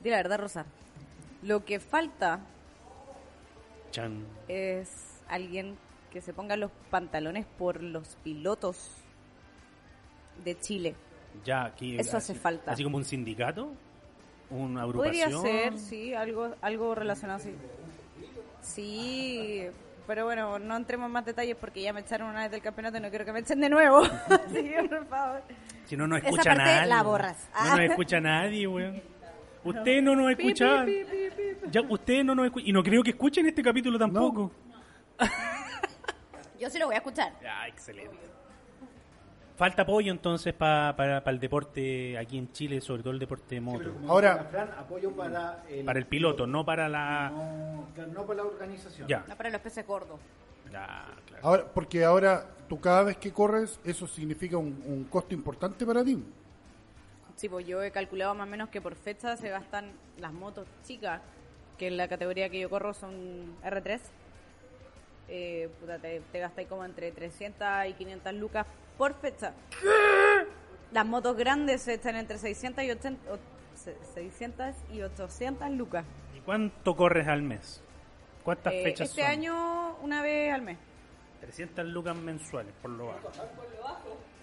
di 0.00 0.10
la 0.10 0.16
verdad, 0.16 0.38
Rosa. 0.40 0.66
Lo 1.42 1.64
que 1.64 1.78
falta 1.78 2.40
Chan. 3.90 4.24
es 4.48 5.20
alguien 5.28 5.76
que 6.10 6.20
se 6.22 6.32
ponga 6.32 6.56
los 6.56 6.70
pantalones 6.90 7.46
por 7.58 7.82
los 7.82 8.16
pilotos 8.24 8.90
de 10.44 10.58
Chile. 10.58 10.94
Ya, 11.44 11.66
aquí, 11.66 11.96
Eso 11.98 12.16
hace 12.16 12.34
falta. 12.34 12.72
Así 12.72 12.82
como 12.82 12.96
un 12.96 13.04
sindicato, 13.04 13.72
una 14.56 14.84
Podría 14.86 15.26
agrupación. 15.26 15.42
ser, 15.42 15.78
sí, 15.78 16.14
algo, 16.14 16.54
algo 16.62 16.94
relacionado 16.94 17.40
así. 17.40 17.54
Sí, 18.62 19.66
pero 20.06 20.24
bueno, 20.24 20.58
no 20.58 20.76
entremos 20.76 21.06
en 21.06 21.12
más 21.12 21.24
detalles 21.24 21.56
porque 21.56 21.82
ya 21.82 21.92
me 21.92 22.00
echaron 22.00 22.28
una 22.30 22.42
vez 22.42 22.50
del 22.50 22.62
campeonato 22.62 22.96
y 22.98 23.00
no 23.00 23.10
quiero 23.10 23.24
que 23.24 23.32
me 23.32 23.40
echen 23.40 23.60
de 23.60 23.68
nuevo. 23.68 24.02
Así 24.28 24.62
que, 24.64 24.86
por 24.88 25.06
favor. 25.06 25.42
Si 25.86 25.96
no 25.96 26.06
nos 26.06 26.18
Esa 26.20 26.28
escucha 26.28 26.50
parte 26.50 26.64
nadie. 26.64 26.86
la 26.88 27.02
borras. 27.02 27.48
No 27.62 27.70
nos 27.76 27.80
escucha 27.90 28.20
nadie, 28.20 28.66
weón. 28.66 29.02
Usted 29.64 30.02
no 30.02 30.14
nos 30.14 30.30
escucha. 30.30 30.84
Ya, 31.70 31.80
usted 31.88 32.22
no 32.22 32.34
nos 32.34 32.46
escucha. 32.46 32.66
Y 32.68 32.72
no 32.72 32.82
creo 32.82 33.02
que 33.02 33.10
escuchen 33.10 33.46
este 33.46 33.62
capítulo 33.62 33.98
tampoco. 33.98 34.52
Yo 36.60 36.68
sí 36.68 36.78
lo 36.78 36.86
voy 36.86 36.94
a 36.94 36.98
escuchar. 36.98 37.32
Ya, 37.42 37.66
excelente. 37.66 38.16
Falta 39.56 39.82
apoyo 39.82 40.10
entonces 40.10 40.52
pa- 40.52 40.94
para, 40.96 41.22
para 41.22 41.32
el 41.34 41.38
deporte 41.40 42.18
aquí 42.18 42.38
en 42.38 42.50
Chile, 42.52 42.80
sobre 42.80 43.02
todo 43.04 43.12
el 43.12 43.20
deporte 43.20 43.54
de 43.54 43.60
moto. 43.60 43.92
Ahora- 44.08 44.44
Fran, 44.50 44.70
apoyo 44.76 45.12
para 45.12 45.62
el, 45.68 45.84
Para 45.84 45.98
el 46.00 46.06
piloto, 46.06 46.44
no 46.46 46.64
para 46.64 46.88
la... 46.88 47.30
No, 47.30 47.86
claro, 47.94 48.10
no 48.12 48.26
para 48.26 48.36
la 48.42 48.48
organización. 48.48 49.06
Ya, 49.06 49.24
No 49.28 49.36
para 49.36 49.50
los 49.50 49.60
peces 49.60 49.86
gordos. 49.86 50.18
claro. 50.68 51.12
Ahora, 51.42 51.64
porque 51.72 52.04
ahora 52.04 52.46
tú 52.68 52.80
cada 52.80 53.04
vez 53.04 53.16
que 53.16 53.32
corres, 53.32 53.78
eso 53.84 54.08
significa 54.08 54.56
un, 54.56 54.82
un 54.86 55.04
costo 55.04 55.34
importante 55.34 55.86
para 55.86 56.02
ti. 56.02 56.20
Sí, 57.36 57.48
pues 57.48 57.64
yo 57.66 57.80
he 57.82 57.92
calculado 57.92 58.34
más 58.34 58.48
o 58.48 58.50
menos 58.50 58.70
que 58.70 58.80
por 58.80 58.96
fecha 58.96 59.36
se 59.36 59.50
gastan 59.50 59.92
las 60.18 60.32
motos 60.32 60.66
chicas, 60.84 61.20
que 61.78 61.86
en 61.88 61.96
la 61.96 62.08
categoría 62.08 62.48
que 62.48 62.58
yo 62.58 62.68
corro 62.70 62.92
son 62.94 63.54
R3. 63.64 64.00
Eh, 65.28 65.68
puta, 65.80 65.98
te, 65.98 66.20
te 66.32 66.38
gastáis 66.40 66.66
como 66.68 66.84
entre 66.84 67.12
300 67.12 67.66
y 67.88 67.92
500 67.94 68.34
lucas 68.34 68.66
por 68.98 69.14
fecha. 69.14 69.52
Las 70.92 71.06
motos 71.06 71.36
grandes 71.36 71.86
están 71.88 72.16
entre 72.16 72.38
600 72.38 72.84
y 72.84 72.90
80, 72.90 73.32
o- 73.32 73.38
se- 73.76 73.96
600 74.14 74.74
y 74.92 75.02
800 75.02 75.70
lucas. 75.70 76.04
¿Y 76.36 76.40
cuánto 76.40 76.94
corres 76.96 77.26
al 77.26 77.42
mes? 77.42 77.82
¿Cuántas 78.44 78.72
Eh, 78.74 78.82
fechas 78.84 79.08
este 79.08 79.22
son? 79.22 79.30
año 79.30 79.96
una 80.02 80.22
vez 80.22 80.52
al 80.52 80.62
mes. 80.62 80.78
300 81.40 81.84
lucas 81.86 82.16
mensuales, 82.16 82.72
por 82.80 82.90
lo 82.92 83.06
bajo. 83.06 83.30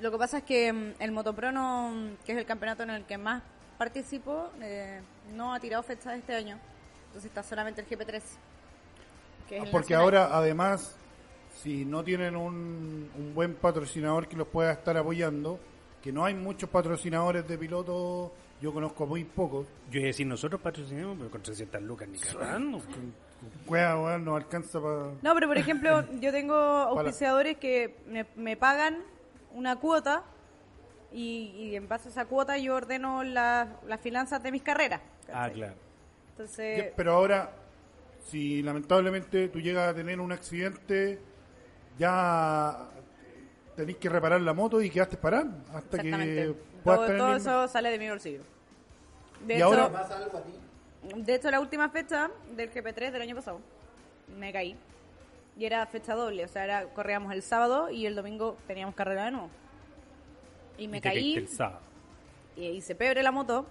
Lo 0.02 0.12
que 0.12 0.18
pasa 0.18 0.40
es 0.40 0.44
que 0.44 0.74
mm, 0.74 0.94
el 1.00 1.12
Motopro, 1.12 1.52
no, 1.52 1.94
que 2.26 2.34
es 2.34 2.38
el 2.38 2.46
campeonato 2.46 2.84
en 2.84 2.90
el 2.92 3.06
que 3.06 3.18
más 3.18 3.42
participo, 3.78 4.50
eh, 4.62 5.02
no 5.34 5.54
ha 5.54 5.60
tirado 5.60 5.82
fechas 5.84 6.18
este 6.18 6.36
año. 6.36 6.60
Entonces 7.08 7.30
está 7.30 7.44
solamente 7.44 7.82
el 7.82 7.88
GP3. 7.88 8.22
que 9.48 9.58
es 9.58 9.64
el 9.64 9.68
Ah, 9.68 9.72
Porque 9.72 9.94
nacional. 9.96 10.04
ahora, 10.26 10.38
además, 10.38 10.96
si 11.62 11.86
no 11.86 12.04
tienen 12.04 12.36
un, 12.36 13.10
un 13.16 13.34
buen 13.36 13.54
patrocinador 13.56 14.28
que 14.28 14.36
los 14.36 14.48
pueda 14.48 14.72
estar 14.72 14.98
apoyando, 14.98 15.60
que 16.02 16.12
no 16.12 16.26
hay 16.26 16.34
muchos 16.34 16.70
patrocinadores 16.70 17.48
de 17.48 17.58
pilotos, 17.58 18.32
yo 18.62 18.74
conozco 18.74 19.06
muy 19.06 19.24
pocos. 19.24 19.68
Yo 19.92 20.00
iba 20.00 20.06
a 20.06 20.08
decir, 20.08 20.26
nosotros 20.28 20.60
patrocinamos, 20.62 21.18
pero 21.18 21.30
con 21.30 21.42
300 21.42 21.82
lucas 21.84 22.08
ni 22.08 22.18
cagando. 22.20 22.80
No 24.20 24.36
alcanza 24.36 24.82
para... 24.82 25.12
No, 25.22 25.34
pero 25.34 25.48
por 25.48 25.58
ejemplo, 25.58 26.04
yo 26.20 26.32
tengo 26.32 26.56
auspiciadores 26.56 27.58
que 27.58 27.96
me, 28.08 28.26
me 28.36 28.58
pagan 28.58 28.98
una 29.54 29.76
cuota 29.78 30.24
y, 31.12 31.54
y 31.58 31.76
en 31.76 31.88
base 31.88 32.10
a 32.10 32.12
esa 32.12 32.26
cuota 32.26 32.58
yo 32.58 32.76
ordeno 32.76 33.24
la- 33.24 33.80
las 33.88 34.00
finanzas 34.02 34.42
de 34.44 34.52
mis 34.52 34.62
carreras. 34.62 35.02
Ah, 35.34 35.50
claro. 35.54 35.74
Entonces, 36.32 36.92
Pero 36.96 37.14
ahora, 37.14 37.52
si 38.28 38.62
lamentablemente 38.64 39.48
tú 39.50 39.60
llegas 39.60 39.90
a 39.90 39.94
tener 39.96 40.20
un 40.20 40.32
accidente, 40.32 41.20
ya 42.02 42.78
tenés 43.76 43.96
que 43.98 44.10
reparar 44.10 44.42
la 44.42 44.54
moto 44.54 44.82
y 44.82 44.90
quedaste 44.90 45.18
parar 45.18 45.46
hasta 45.74 46.00
que 46.00 46.56
puedas 46.84 47.00
Todo, 47.00 47.06
tener 47.06 47.18
todo 47.22 47.32
el- 47.32 47.38
eso 47.38 47.68
sale 47.68 47.92
de 47.92 48.00
mi 48.00 48.10
bolsillo. 48.10 48.42
De 49.46 49.54
Y 49.54 49.58
hecho, 49.58 49.66
ahora- 49.66 49.92
¿Pasa 49.92 50.18
algo 50.18 50.38
a 50.38 50.42
ti? 50.42 50.52
De 51.16 51.36
hecho, 51.36 51.50
la 51.52 51.60
última 51.60 51.90
fecha 51.90 52.30
del 52.56 52.72
GP3 52.72 53.12
del 53.12 53.22
año 53.22 53.36
pasado, 53.36 53.60
me 54.40 54.52
caí. 54.52 54.76
Y 55.58 55.66
era 55.66 55.86
fecha 55.86 56.16
doble, 56.16 56.46
o 56.46 56.48
sea, 56.48 56.64
era, 56.64 56.86
corríamos 56.94 57.32
el 57.34 57.42
sábado 57.44 57.90
y 57.90 58.06
el 58.06 58.16
domingo 58.16 58.58
teníamos 58.68 58.96
carrera 58.96 59.26
de 59.26 59.32
nuevo. 59.32 59.50
Y 60.78 60.88
me 60.88 60.98
Y 60.98 61.02
caí 61.02 61.36
el 61.38 61.48
sábado. 61.48 61.80
y 62.56 62.66
hice 62.68 62.96
pebre 62.96 63.22
la 63.24 63.32
moto. 63.32 63.66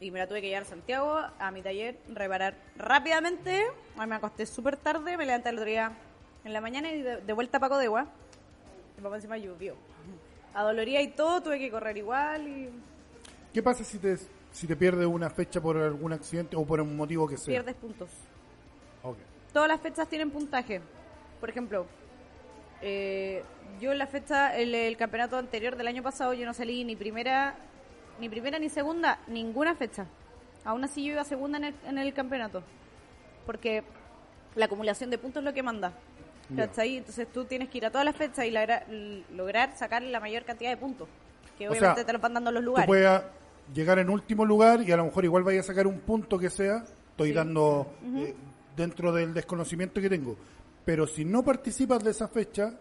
Y 0.00 0.10
me 0.10 0.18
la 0.18 0.26
tuve 0.26 0.40
que 0.40 0.48
llevar 0.48 0.62
a 0.64 0.66
Santiago, 0.66 1.16
a 1.38 1.50
mi 1.52 1.62
taller, 1.62 1.96
reparar 2.08 2.54
rápidamente. 2.76 3.64
Ay, 3.96 4.06
me 4.08 4.16
acosté 4.16 4.44
súper 4.46 4.76
tarde, 4.76 5.16
me 5.16 5.24
levanté 5.24 5.50
el 5.50 5.56
otro 5.56 5.66
día 5.70 5.92
en 6.44 6.52
la 6.52 6.60
mañana 6.60 6.90
y 6.92 7.02
de, 7.02 7.32
vuelta 7.32 7.58
a 7.58 7.60
Paco 7.60 7.78
de 7.78 7.86
Agua. 7.86 8.06
Mi 8.96 9.02
papá 9.02 9.16
encima 9.16 9.36
llovió. 9.36 9.74
Adoloría 10.54 11.00
y 11.00 11.08
todo, 11.08 11.42
tuve 11.42 11.58
que 11.58 11.70
correr 11.70 11.96
igual 11.96 12.46
y 12.46 12.70
¿Qué 13.52 13.62
pasa 13.62 13.84
si 13.84 13.98
te, 13.98 14.16
si 14.50 14.66
te 14.66 14.76
pierdes 14.76 15.06
una 15.06 15.28
fecha 15.28 15.60
por 15.60 15.76
algún 15.76 16.12
accidente 16.12 16.56
o 16.56 16.64
por 16.64 16.80
un 16.80 16.96
motivo 16.96 17.28
que 17.28 17.36
sea? 17.36 17.52
pierdes 17.52 17.74
puntos. 17.76 18.10
Ok. 19.02 19.18
todas 19.52 19.68
las 19.68 19.80
fechas 19.80 20.08
tienen 20.08 20.30
puntaje. 20.30 20.80
Por 21.40 21.50
ejemplo, 21.50 21.86
eh, 22.80 23.42
yo 23.80 23.92
en 23.92 23.98
la 23.98 24.06
fecha, 24.06 24.56
el, 24.56 24.74
el 24.74 24.96
campeonato 24.96 25.36
anterior 25.36 25.76
del 25.76 25.86
año 25.86 26.02
pasado, 26.02 26.32
yo 26.32 26.46
no 26.46 26.54
salí 26.54 26.84
ni 26.84 26.96
primera, 26.96 27.56
ni 28.20 28.28
primera 28.28 28.58
ni 28.58 28.68
segunda, 28.70 29.18
ninguna 29.26 29.74
fecha. 29.74 30.06
Aún 30.64 30.84
así 30.84 31.04
yo 31.04 31.12
iba 31.12 31.24
segunda 31.24 31.58
en 31.58 31.64
el, 31.64 31.74
en 31.86 31.98
el 31.98 32.14
campeonato. 32.14 32.62
Porque 33.44 33.82
la 34.54 34.66
acumulación 34.66 35.10
de 35.10 35.18
puntos 35.18 35.40
es 35.40 35.44
lo 35.44 35.52
que 35.52 35.62
manda. 35.62 35.92
¿Cachai? 36.56 36.96
Entonces 36.98 37.28
tú 37.32 37.44
tienes 37.44 37.68
que 37.68 37.78
ir 37.78 37.86
a 37.86 37.90
todas 37.90 38.04
las 38.04 38.16
fechas 38.16 38.44
y 38.46 39.24
lograr 39.34 39.76
sacar 39.76 40.02
la 40.02 40.20
mayor 40.20 40.44
cantidad 40.44 40.70
de 40.70 40.76
puntos. 40.76 41.08
Que 41.58 41.68
O 41.68 41.72
obviamente 41.72 42.00
sea, 42.00 42.06
te 42.06 42.12
lo 42.12 42.18
van 42.18 42.34
dando 42.34 42.50
los 42.52 42.60
Tú 42.62 42.66
lugares. 42.66 42.86
puedes 42.86 43.06
a- 43.06 43.24
llegar 43.74 43.98
en 43.98 44.10
último 44.10 44.44
lugar 44.44 44.80
y 44.82 44.90
a 44.92 44.96
lo 44.96 45.04
mejor 45.04 45.24
igual 45.24 45.42
vaya 45.44 45.60
a 45.60 45.62
sacar 45.62 45.86
un 45.86 46.00
punto 46.00 46.38
que 46.38 46.50
sea. 46.50 46.84
Estoy 47.10 47.32
dando 47.32 47.92
eh, 48.16 48.34
dentro 48.76 49.12
del 49.12 49.34
desconocimiento 49.34 50.00
que 50.00 50.08
tengo. 50.08 50.36
Pero 50.84 51.06
si 51.06 51.24
no 51.24 51.42
participas 51.44 52.02
de 52.02 52.10
esa 52.10 52.26
fecha, 52.26 52.72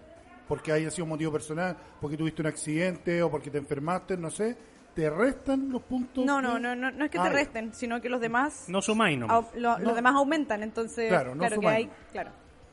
porque 0.47 0.71
haya 0.71 0.89
sido 0.89 1.03
un 1.05 1.09
motivo 1.11 1.31
personal, 1.31 1.77
porque 1.99 2.17
tuviste 2.17 2.41
un 2.41 2.47
accidente 2.47 3.21
o 3.21 3.29
porque 3.29 3.49
te 3.51 3.57
enfermaste, 3.57 4.17
no 4.17 4.31
sé, 4.31 4.57
te 4.95 5.09
restan 5.09 5.69
los 5.69 5.81
puntos. 5.83 6.25
No, 6.25 6.41
no, 6.41 6.57
no, 6.59 6.75
no, 6.75 6.91
no 6.91 7.05
es 7.05 7.11
que 7.11 7.19
Ah, 7.19 7.23
te 7.23 7.29
resten, 7.29 7.73
sino 7.73 8.01
que 8.01 8.09
los 8.09 8.19
demás 8.19 8.65
No 8.67 8.81
sumáis 8.81 9.17
No. 9.19 9.47
Los 9.55 9.95
demás 9.95 10.15
aumentan, 10.15 10.63
entonces. 10.63 11.09
Claro, 11.09 11.35
no 11.35 11.43
que 11.47 11.55
suman. 11.55 11.73
hay. 11.75 11.89
Claro. 12.11 12.31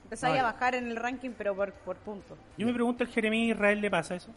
Empezáis 0.09 0.37
Ah, 0.37 0.41
a 0.41 0.53
bajar 0.53 0.75
en 0.75 0.89
el 0.89 0.97
ranking, 0.97 1.31
pero 1.37 1.55
por, 1.55 1.71
por 1.73 1.97
puntos. 1.97 2.39
Yo 2.57 2.67
me 2.67 2.73
pregunto, 2.73 3.05
¿el 3.05 3.11
Jeremías 3.11 3.55
Israel 3.57 3.81
le 3.81 3.91
pasa 3.91 4.15
eso? 4.15 4.31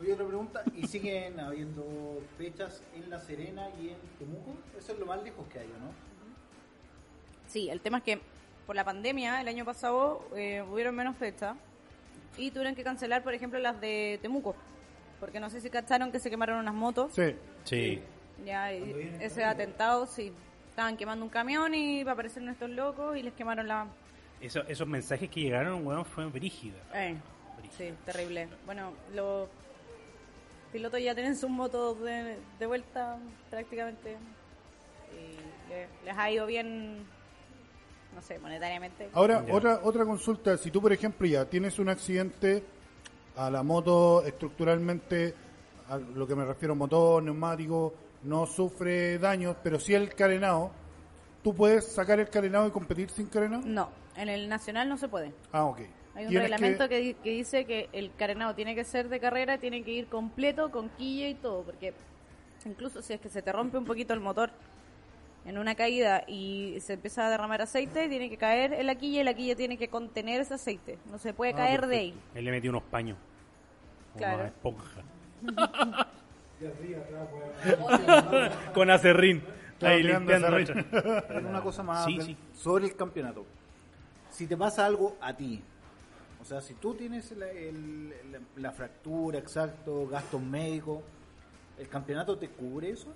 Oye, 0.00 0.14
otra 0.14 0.26
pregunta, 0.26 0.62
¿y 0.74 0.86
siguen 0.86 1.38
habiendo 1.40 2.20
fechas 2.38 2.82
en 2.96 3.10
La 3.10 3.18
Serena 3.20 3.68
y 3.80 3.90
en 3.90 3.96
Temuco? 4.18 4.54
Eso 4.78 4.92
es 4.92 4.98
lo 4.98 5.06
más 5.06 5.22
lejos 5.22 5.46
que 5.48 5.58
hay, 5.60 5.66
¿o 5.66 5.78
¿no? 5.78 5.92
Sí, 7.46 7.68
el 7.68 7.80
tema 7.80 7.98
es 7.98 8.04
que 8.04 8.20
por 8.66 8.74
la 8.74 8.84
pandemia, 8.84 9.40
el 9.42 9.48
año 9.48 9.64
pasado, 9.64 10.26
eh, 10.34 10.62
hubieron 10.62 10.94
menos 10.96 11.16
fechas 11.16 11.54
y 12.38 12.50
tuvieron 12.50 12.74
que 12.74 12.82
cancelar, 12.82 13.22
por 13.22 13.34
ejemplo, 13.34 13.58
las 13.58 13.78
de 13.80 14.18
Temuco. 14.22 14.56
Porque 15.20 15.38
no 15.38 15.48
sé 15.50 15.60
si 15.60 15.68
cacharon 15.70 16.10
que 16.10 16.18
se 16.18 16.30
quemaron 16.30 16.58
unas 16.58 16.74
motos. 16.74 17.12
Sí. 17.14 17.36
Sí. 17.64 18.02
Ya, 18.44 18.72
y 18.74 19.16
ese 19.20 19.44
atentado, 19.44 20.06
sí. 20.06 20.32
Estaban 20.70 20.96
quemando 20.96 21.24
un 21.24 21.30
camión 21.30 21.72
y 21.74 22.00
aparecieron 22.02 22.48
estos 22.50 22.68
locos 22.70 23.16
y 23.16 23.22
les 23.22 23.32
quemaron 23.34 23.68
la. 23.68 23.86
Eso- 24.46 24.64
esos 24.68 24.86
mensajes 24.86 25.28
que 25.30 25.40
llegaron, 25.40 25.86
weón, 25.86 26.04
fueron 26.04 26.32
brígidos. 26.32 26.80
Eh, 26.94 27.16
sí, 27.76 27.92
terrible. 28.04 28.48
Bueno, 28.66 28.92
los 29.14 29.48
pilotos 30.72 31.00
ya 31.00 31.14
tienen 31.14 31.36
sus 31.36 31.50
motos 31.50 32.00
de, 32.00 32.36
de 32.58 32.66
vuelta 32.66 33.18
prácticamente. 33.50 34.16
Y 35.12 35.68
le- 35.70 35.88
les 36.04 36.18
ha 36.18 36.30
ido 36.30 36.46
bien, 36.46 37.04
no 38.14 38.20
sé, 38.22 38.38
monetariamente. 38.38 39.08
Ahora, 39.12 39.44
Ya. 39.46 39.54
otra, 39.54 39.80
otra 39.82 40.04
consulta. 40.04 40.56
Si 40.58 40.70
tú, 40.70 40.80
por 40.82 40.92
ejemplo, 40.92 41.26
ya 41.26 41.44
tienes 41.44 41.78
un 41.78 41.88
accidente 41.88 42.62
a 43.36 43.50
la 43.50 43.62
moto 43.62 44.22
estructuralmente, 44.24 45.34
a 45.88 45.96
lo 45.98 46.26
que 46.26 46.34
me 46.34 46.44
refiero, 46.44 46.74
motor, 46.74 47.22
neumático, 47.22 47.94
no 48.24 48.46
sufre 48.46 49.18
daños, 49.18 49.56
pero 49.62 49.78
sí 49.78 49.94
el 49.94 50.14
carenado, 50.14 50.70
¿tú 51.42 51.54
puedes 51.54 51.86
sacar 51.92 52.20
el 52.20 52.28
carenado 52.28 52.66
y 52.66 52.70
competir 52.70 53.10
sin 53.10 53.26
carenado? 53.26 53.62
No, 53.66 53.90
en 54.16 54.28
el 54.28 54.48
nacional 54.48 54.88
no 54.88 54.96
se 54.96 55.08
puede. 55.08 55.32
Ah, 55.52 55.64
ok. 55.64 55.80
Hay 56.14 56.24
un 56.24 56.30
Tienes 56.30 56.50
reglamento 56.50 56.88
que... 56.88 56.98
di- 56.98 57.14
que 57.14 57.30
dice 57.30 57.64
que 57.64 57.88
el 57.92 58.12
carenado 58.16 58.54
tiene 58.54 58.74
que 58.74 58.84
ser 58.84 59.08
de 59.08 59.18
carrera, 59.18 59.58
tiene 59.58 59.82
que 59.82 59.90
ir 59.90 60.06
completo, 60.06 60.70
con 60.70 60.88
quilla 60.90 61.28
y 61.28 61.34
todo, 61.34 61.62
porque 61.64 61.92
incluso 62.64 63.02
si 63.02 63.14
es 63.14 63.20
que 63.20 63.28
se 63.28 63.42
te 63.42 63.50
rompe 63.52 63.76
un 63.78 63.84
poquito 63.84 64.14
el 64.14 64.20
motor 64.20 64.50
en 65.44 65.58
una 65.58 65.74
caída 65.74 66.22
y 66.28 66.78
se 66.80 66.94
empieza 66.94 67.26
a 67.26 67.30
derramar 67.30 67.60
aceite, 67.62 68.08
tiene 68.08 68.30
que 68.30 68.36
caer 68.38 68.72
en 68.74 68.86
la 68.86 68.94
quilla 68.94 69.20
y 69.20 69.24
la 69.24 69.34
quilla 69.34 69.56
tiene 69.56 69.76
que 69.76 69.88
contener 69.88 70.40
ese 70.40 70.54
aceite. 70.54 70.98
No 71.10 71.18
se 71.18 71.34
puede 71.34 71.52
Ah, 71.52 71.56
caer 71.56 71.86
de 71.86 71.98
ahí. 71.98 72.14
Él 72.34 72.44
le 72.44 72.50
metió 72.52 72.70
unos 72.70 72.84
paños. 72.84 73.18
Claro. 74.16 74.36
Una 74.38 74.46
esponja. 74.46 75.02
Con 78.74 78.90
acerrín. 78.90 79.42
Ahí 79.82 80.02
limpiando. 80.02 80.48
una 81.48 81.60
cosa 81.60 81.82
más 81.82 82.04
Sí, 82.04 82.18
de- 82.18 82.24
sí. 82.24 82.36
sobre 82.54 82.86
el 82.86 82.96
campeonato. 82.96 83.44
Si 84.34 84.46
te 84.46 84.56
pasa 84.56 84.84
algo 84.84 85.16
a 85.20 85.32
ti, 85.36 85.62
o 86.42 86.44
sea, 86.44 86.60
si 86.60 86.74
tú 86.74 86.94
tienes 86.94 87.30
la, 87.32 87.48
el- 87.50 88.10
la- 88.32 88.40
la 88.56 88.72
fractura, 88.72 89.38
exacto, 89.38 90.06
gastos 90.08 90.42
médicos, 90.42 91.00
¿el 91.78 91.88
campeonato 91.88 92.36
te 92.36 92.48
cubre 92.48 92.90
eso? 92.90 93.14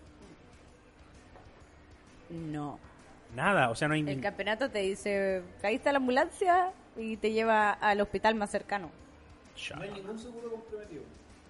No. 2.30 2.78
Nada, 3.34 3.70
o 3.70 3.74
sea, 3.74 3.88
no 3.88 3.94
hay 3.94 4.00
El 4.08 4.20
campeonato 4.20 4.70
te 4.70 4.78
dice, 4.78 5.42
caíste 5.60 5.88
a 5.88 5.92
la 5.92 5.98
ambulancia 5.98 6.72
y 6.96 7.16
te 7.18 7.32
lleva 7.32 7.72
al 7.72 8.00
hospital 8.00 8.34
más 8.36 8.50
cercano. 8.50 8.90
Ya. 9.68 9.76
No 9.76 9.82
hay 9.82 9.90
ningún 9.90 10.18
seguro 10.18 10.50
comprometido. 10.50 11.02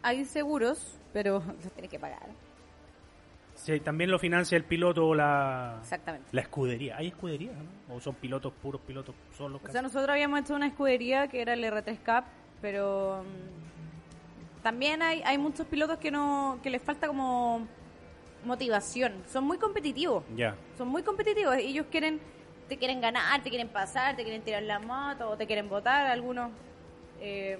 Hay 0.02 0.24
seguros, 0.24 0.96
pero 1.12 1.40
los 1.62 1.72
tienes 1.72 1.90
que 1.90 1.98
pagar. 1.98 2.26
Sí, 3.68 3.80
también 3.80 4.10
lo 4.10 4.18
financia 4.18 4.56
el 4.56 4.64
piloto 4.64 5.08
o 5.08 5.14
la, 5.14 5.76
Exactamente. 5.82 6.26
la 6.32 6.40
escudería. 6.40 6.96
¿Hay 6.96 7.08
escudería? 7.08 7.52
¿no? 7.52 7.94
¿O 7.96 8.00
son 8.00 8.14
pilotos 8.14 8.50
puros 8.62 8.80
pilotos 8.80 9.14
solos? 9.36 9.60
O 9.62 9.70
sea, 9.70 9.82
nosotros 9.82 10.08
habíamos 10.08 10.40
hecho 10.40 10.54
una 10.54 10.68
escudería 10.68 11.28
que 11.28 11.42
era 11.42 11.52
el 11.52 11.62
R3 11.62 11.98
Cup, 11.98 12.24
pero 12.62 13.22
mm, 13.24 14.62
también 14.62 15.02
hay, 15.02 15.20
hay 15.22 15.36
muchos 15.36 15.66
pilotos 15.66 15.98
que 15.98 16.10
no 16.10 16.58
que 16.62 16.70
les 16.70 16.80
falta 16.80 17.08
como 17.08 17.68
motivación. 18.46 19.22
Son 19.30 19.44
muy 19.44 19.58
competitivos. 19.58 20.24
Ya. 20.34 20.54
Son 20.78 20.88
muy 20.88 21.02
competitivos. 21.02 21.56
Ellos 21.56 21.84
quieren 21.90 22.20
te 22.70 22.78
quieren 22.78 23.02
ganar, 23.02 23.42
te 23.42 23.50
quieren 23.50 23.68
pasar, 23.68 24.16
te 24.16 24.22
quieren 24.22 24.40
tirar 24.42 24.62
la 24.62 24.78
moto 24.78 25.28
o 25.28 25.36
te 25.36 25.46
quieren 25.46 25.68
votar 25.68 26.06
algunos. 26.06 26.50
Eh, 27.20 27.58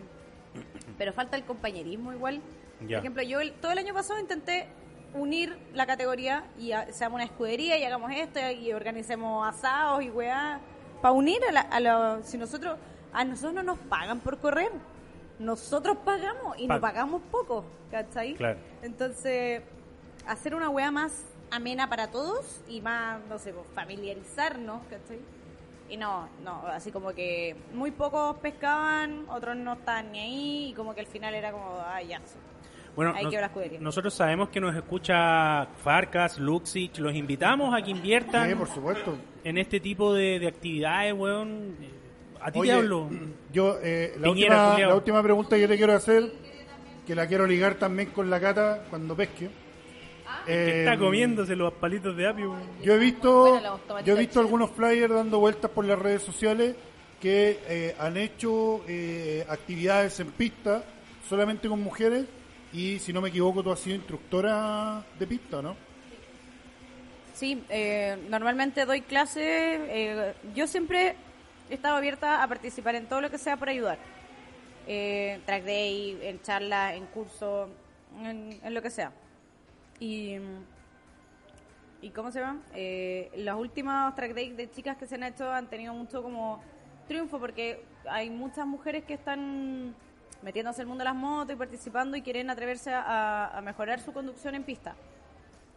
pero 0.96 1.12
falta 1.12 1.36
el 1.36 1.44
compañerismo 1.44 2.14
igual. 2.14 2.40
Por 2.80 2.92
ejemplo, 2.92 3.22
yo 3.22 3.40
el- 3.40 3.52
todo 3.52 3.72
el 3.72 3.78
año 3.78 3.92
pasado 3.92 4.18
intenté 4.20 4.68
unir 5.14 5.56
la 5.74 5.86
categoría 5.86 6.44
y 6.58 6.72
seamos 6.92 7.16
una 7.16 7.24
escudería 7.24 7.76
y 7.78 7.84
hagamos 7.84 8.10
esto 8.12 8.38
y 8.50 8.72
organicemos 8.72 9.46
asados 9.48 10.02
y 10.02 10.10
weá. 10.10 10.60
Para 11.00 11.12
unir 11.12 11.40
a 11.48 11.52
la, 11.52 11.60
a 11.60 11.80
la- 11.80 12.18
Si 12.22 12.36
nosotros. 12.38 12.76
A 13.12 13.24
nosotros 13.24 13.54
no 13.54 13.62
nos 13.62 13.78
pagan 13.78 14.20
por 14.20 14.38
correr. 14.38 14.70
Nosotros 15.38 15.96
pagamos 16.04 16.58
y 16.58 16.66
Pa- 16.66 16.74
no 16.74 16.80
pagamos 16.80 17.22
poco. 17.30 17.64
¿Cachai? 17.90 18.34
Claro. 18.34 18.58
Entonces, 18.82 19.62
hacer 20.26 20.54
una 20.54 20.68
weá 20.68 20.90
más 20.90 21.24
amena 21.50 21.88
para 21.88 22.10
todos 22.10 22.60
y 22.68 22.80
más, 22.82 23.20
no 23.30 23.38
sé, 23.38 23.54
pues, 23.54 23.66
familiarizarnos, 23.74 24.82
¿cachai? 24.90 25.20
Y 25.88 25.96
no, 25.96 26.28
no, 26.44 26.66
así 26.66 26.92
como 26.92 27.12
que 27.14 27.56
muy 27.72 27.90
pocos 27.92 28.36
pescaban, 28.38 29.24
otros 29.30 29.56
no 29.56 29.72
estaban 29.72 30.12
ni 30.12 30.18
ahí, 30.18 30.68
y 30.68 30.74
como 30.74 30.94
que 30.94 31.00
al 31.00 31.06
final 31.06 31.34
era 31.34 31.50
como, 31.50 31.78
ah, 31.80 32.02
ya. 32.02 32.20
Bueno, 32.98 33.12
ahí 33.14 33.22
nos- 33.26 33.80
nosotros 33.80 34.12
sabemos 34.12 34.48
que 34.48 34.60
nos 34.60 34.74
escucha 34.74 35.66
Farcas, 35.84 36.36
Luxich, 36.40 36.98
los 36.98 37.14
invitamos 37.14 37.72
a 37.72 37.80
que 37.80 37.92
inviertan 37.92 38.48
Sí, 38.48 38.56
por 38.56 38.66
supuesto. 38.68 39.16
en 39.44 39.56
este 39.56 39.78
tipo 39.78 40.12
de, 40.12 40.40
de 40.40 40.48
actividades, 40.48 41.12
weón. 41.14 41.76
Eh, 41.80 41.90
A 42.40 42.50
ti 42.50 42.58
Oye, 42.58 42.72
te 42.72 42.76
hablo. 42.76 43.08
Yo, 43.52 43.78
eh, 43.80 44.14
la, 44.18 44.32
Piñera, 44.32 44.70
última, 44.70 44.88
la 44.88 44.94
última 44.96 45.22
pregunta 45.22 45.56
que 45.56 45.68
te 45.68 45.76
quiero 45.76 45.92
hacer, 45.94 46.32
que 47.06 47.14
la 47.14 47.28
quiero 47.28 47.46
ligar 47.46 47.76
también 47.76 48.10
con 48.10 48.28
la 48.28 48.40
cata 48.40 48.82
cuando 48.90 49.14
pesque. 49.14 49.48
Que 50.44 50.52
Eh, 50.52 50.78
está 50.84 50.98
comiéndose 50.98 51.54
los 51.54 51.72
palitos 51.74 52.16
de 52.16 52.26
apio. 52.26 52.56
Yo 52.82 52.94
he 52.94 52.98
visto, 52.98 53.50
Bueno, 53.52 53.78
yo 54.04 54.16
he 54.16 54.18
visto 54.18 54.40
algunos 54.40 54.72
flyers 54.72 55.14
dando 55.14 55.38
vueltas 55.38 55.70
por 55.70 55.84
las 55.84 56.00
redes 56.00 56.22
sociales 56.22 56.74
que 57.20 57.60
eh, 57.68 57.94
han 58.00 58.16
hecho 58.16 58.82
eh, 58.88 59.46
actividades 59.48 60.18
en 60.18 60.32
pista 60.32 60.82
solamente 61.28 61.68
con 61.68 61.80
mujeres 61.80 62.26
y 62.72 62.98
si 62.98 63.12
no 63.12 63.20
me 63.20 63.28
equivoco 63.28 63.62
tú 63.62 63.72
has 63.72 63.80
sido 63.80 63.96
instructora 63.96 65.04
de 65.18 65.26
pista, 65.26 65.62
¿no? 65.62 65.76
Sí, 67.34 67.62
eh, 67.68 68.18
normalmente 68.28 68.84
doy 68.84 69.02
clases. 69.02 69.44
eh, 69.46 70.34
yo 70.54 70.66
siempre 70.66 71.14
he 71.70 71.74
estado 71.74 71.96
abierta 71.96 72.42
a 72.42 72.48
participar 72.48 72.94
en 72.94 73.06
todo 73.06 73.20
lo 73.20 73.30
que 73.30 73.38
sea 73.38 73.56
por 73.56 73.68
ayudar. 73.68 73.98
Eh, 74.86 75.40
track 75.44 75.64
day, 75.64 76.18
en 76.22 76.40
charlas, 76.40 76.94
en 76.94 77.06
cursos, 77.06 77.68
en, 78.22 78.58
lo 78.72 78.80
que 78.80 78.90
sea. 78.90 79.12
Y, 80.00 80.36
¿y 82.00 82.10
cómo 82.10 82.32
se 82.32 82.40
llama? 82.40 82.62
Eh, 82.74 83.30
los 83.36 83.58
últimos 83.58 84.14
track 84.14 84.34
days 84.34 84.56
de 84.56 84.70
chicas 84.70 84.96
que 84.96 85.06
se 85.06 85.16
han 85.16 85.24
hecho 85.24 85.52
han 85.52 85.68
tenido 85.68 85.92
mucho 85.92 86.22
como 86.22 86.62
triunfo 87.06 87.38
porque 87.38 87.84
hay 88.08 88.30
muchas 88.30 88.66
mujeres 88.66 89.04
que 89.04 89.14
están 89.14 89.94
metiéndose 90.42 90.82
el 90.82 90.88
mundo 90.88 91.02
de 91.02 91.10
las 91.10 91.16
motos 91.16 91.54
y 91.54 91.58
participando 91.58 92.16
y 92.16 92.22
quieren 92.22 92.50
atreverse 92.50 92.92
a, 92.92 93.56
a 93.56 93.60
mejorar 93.60 94.00
su 94.00 94.12
conducción 94.12 94.54
en 94.54 94.64
pista. 94.64 94.94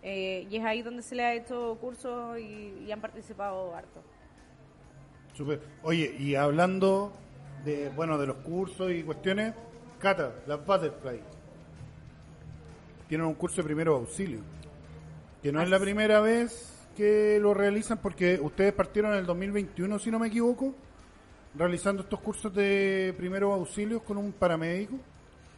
Eh, 0.03 0.47
y 0.49 0.57
es 0.57 0.65
ahí 0.65 0.81
donde 0.81 1.03
se 1.03 1.15
le 1.15 1.23
ha 1.23 1.33
hecho 1.33 1.77
cursos 1.79 2.39
y, 2.39 2.85
y 2.85 2.91
han 2.91 3.01
participado 3.01 3.75
harto. 3.75 4.01
Súper. 5.33 5.61
Oye, 5.83 6.15
y 6.17 6.35
hablando 6.35 7.13
de, 7.63 7.89
bueno, 7.89 8.17
de 8.17 8.27
los 8.27 8.37
cursos 8.37 8.91
y 8.91 9.03
cuestiones, 9.03 9.53
Cata, 9.99 10.33
las 10.47 10.65
Butterfly, 10.65 11.19
tienen 13.07 13.27
un 13.27 13.35
curso 13.35 13.57
de 13.57 13.63
primeros 13.63 13.99
auxilios, 13.99 14.41
que 15.43 15.51
no 15.51 15.61
es 15.61 15.69
la 15.69 15.79
primera 15.79 16.19
vez 16.21 16.87
que 16.95 17.39
lo 17.39 17.53
realizan 17.53 17.99
porque 17.99 18.39
ustedes 18.41 18.73
partieron 18.73 19.13
en 19.13 19.19
el 19.19 19.25
2021, 19.25 19.99
si 19.99 20.09
no 20.09 20.19
me 20.19 20.27
equivoco, 20.27 20.73
realizando 21.55 22.03
estos 22.03 22.19
cursos 22.19 22.53
de 22.53 23.13
primeros 23.17 23.53
auxilios 23.53 24.01
con 24.03 24.17
un 24.17 24.31
paramédico, 24.31 24.95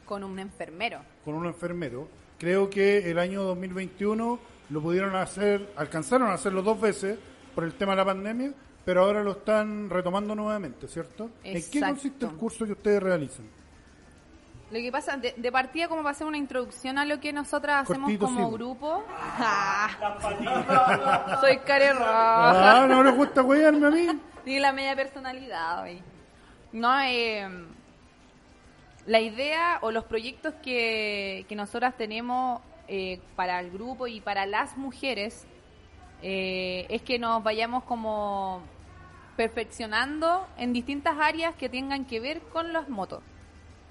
Con 0.06 0.24
un 0.24 0.40
enfermero. 0.40 1.00
con 1.24 1.36
un 1.36 1.46
enfermero. 1.46 2.08
Creo 2.40 2.70
que 2.70 3.10
el 3.10 3.20
año 3.20 3.44
2021 3.44 4.40
lo 4.70 4.82
pudieron 4.82 5.16
hacer, 5.16 5.72
alcanzaron 5.78 6.30
a 6.30 6.34
hacerlo 6.34 6.62
dos 6.62 6.80
veces 6.82 7.18
por 7.56 7.64
el 7.64 7.74
tema 7.76 7.94
de 7.94 7.98
la 7.98 8.06
pandemia, 8.06 8.52
pero 8.84 9.06
ahora 9.06 9.24
lo 9.24 9.32
están 9.32 9.90
retomando 9.90 10.36
nuevamente, 10.36 10.88
¿cierto? 10.88 11.30
¿En 11.44 11.62
qué 11.72 11.80
consiste 11.80 12.26
el 12.26 12.34
curso 12.34 12.66
que 12.66 12.74
ustedes 12.74 13.02
realizan? 13.02 13.46
Lo 14.72 14.80
que 14.80 14.92
pasa, 14.92 15.16
de, 15.18 15.36
de 15.38 15.52
partida, 15.52 15.88
como 15.88 16.02
para 16.02 16.12
hacer 16.12 16.26
una 16.26 16.38
introducción 16.38 16.98
a 16.98 17.06
lo 17.06 17.20
que 17.20 17.32
nosotras 17.32 17.84
hacemos 17.84 18.12
como 18.18 18.50
sí. 18.50 18.54
grupo. 18.56 19.04
Soy 21.42 21.58
care 21.60 21.94
roja. 21.94 22.84
Ah, 22.84 22.88
no 22.88 23.04
les 23.04 23.16
gusta 23.16 23.44
huearme 23.44 23.88
a 23.88 23.92
mí. 23.92 24.08
Ni 24.46 24.60
la 24.60 24.74
media 24.74 24.94
personalidad, 24.96 25.84
hoy. 25.84 26.02
No, 26.74 27.00
eh, 27.00 27.48
la 29.06 29.20
idea 29.22 29.80
o 29.82 29.92
los 29.92 30.04
proyectos 30.04 30.54
que, 30.56 31.46
que 31.48 31.56
nosotras 31.56 31.96
tenemos 31.96 32.62
eh, 32.90 33.22
para 33.38 33.62
el 33.62 33.72
grupo 33.72 34.08
y 34.08 34.20
para 34.20 34.46
las 34.46 34.76
mujeres 34.76 35.48
eh, 36.22 36.86
es 36.90 37.02
que 37.04 37.20
nos 37.20 37.42
vayamos 37.42 37.86
como 37.86 38.62
perfeccionando 39.38 40.46
en 40.58 40.74
distintas 40.74 41.18
áreas 41.20 41.56
que 41.56 41.70
tengan 41.70 42.04
que 42.04 42.20
ver 42.20 42.42
con 42.42 42.74
las 42.74 42.90
motos. 42.90 43.24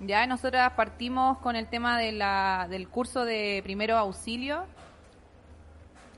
Ya 0.00 0.26
nosotras 0.26 0.72
partimos 0.74 1.38
con 1.38 1.56
el 1.56 1.68
tema 1.68 1.98
de 1.98 2.12
la, 2.12 2.66
del 2.68 2.88
curso 2.88 3.24
de 3.24 3.60
primero 3.62 3.96
auxilio 3.96 4.66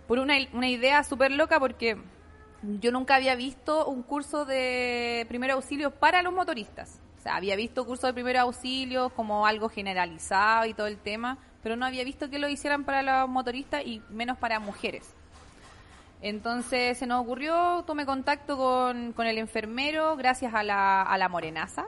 por 0.08 0.18
una, 0.18 0.34
una 0.52 0.68
idea 0.68 1.04
súper 1.04 1.30
loca 1.30 1.60
porque 1.60 1.96
yo 2.80 2.92
nunca 2.92 3.16
había 3.16 3.34
visto 3.34 3.86
un 3.86 4.02
curso 4.02 4.44
de 4.44 5.24
primer 5.28 5.50
auxilio 5.50 5.90
para 5.90 6.22
los 6.22 6.32
motoristas. 6.32 7.00
O 7.18 7.22
sea, 7.22 7.36
había 7.36 7.56
visto 7.56 7.86
cursos 7.86 8.08
de 8.08 8.14
primer 8.14 8.36
auxilio 8.36 9.10
como 9.10 9.46
algo 9.46 9.68
generalizado 9.68 10.66
y 10.66 10.74
todo 10.74 10.86
el 10.86 10.98
tema, 10.98 11.38
pero 11.62 11.76
no 11.76 11.86
había 11.86 12.04
visto 12.04 12.28
que 12.28 12.38
lo 12.38 12.48
hicieran 12.48 12.84
para 12.84 13.02
los 13.02 13.28
motoristas 13.28 13.84
y 13.84 14.02
menos 14.10 14.38
para 14.38 14.60
mujeres. 14.60 15.14
Entonces 16.20 16.96
se 16.98 17.06
nos 17.06 17.22
ocurrió, 17.22 17.84
tomé 17.86 18.06
contacto 18.06 18.56
con, 18.56 19.12
con 19.12 19.26
el 19.26 19.38
enfermero 19.38 20.16
gracias 20.16 20.54
a 20.54 20.62
la, 20.62 21.02
a 21.02 21.18
la 21.18 21.28
morenaza, 21.28 21.86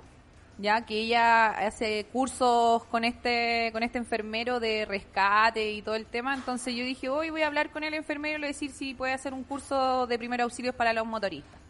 ya 0.58 0.86
que 0.86 1.00
ella 1.00 1.50
hace 1.50 2.06
cursos 2.12 2.84
con 2.84 3.04
este 3.04 3.70
con 3.72 3.82
este 3.82 3.98
enfermero 3.98 4.58
de 4.58 4.84
rescate 4.86 5.72
y 5.72 5.82
todo 5.82 5.94
el 5.94 6.06
tema. 6.06 6.34
Entonces 6.34 6.74
yo 6.74 6.84
dije, 6.84 7.08
hoy 7.08 7.30
voy 7.30 7.42
a 7.42 7.46
hablar 7.46 7.70
con 7.70 7.84
el 7.84 7.94
enfermero 7.94 8.38
y 8.38 8.40
le 8.40 8.46
decir 8.48 8.70
si 8.70 8.94
puede 8.94 9.12
hacer 9.12 9.34
un 9.34 9.44
curso 9.44 10.06
de 10.06 10.18
primer 10.18 10.40
auxilios 10.40 10.74
para 10.74 10.92
los 10.92 11.06
motoristas. 11.06 11.60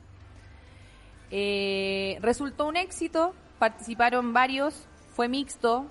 Eh, 1.30 2.18
resultó 2.20 2.66
un 2.66 2.76
éxito, 2.76 3.34
participaron 3.58 4.32
varios, 4.32 4.86
fue 5.14 5.28
mixto, 5.28 5.86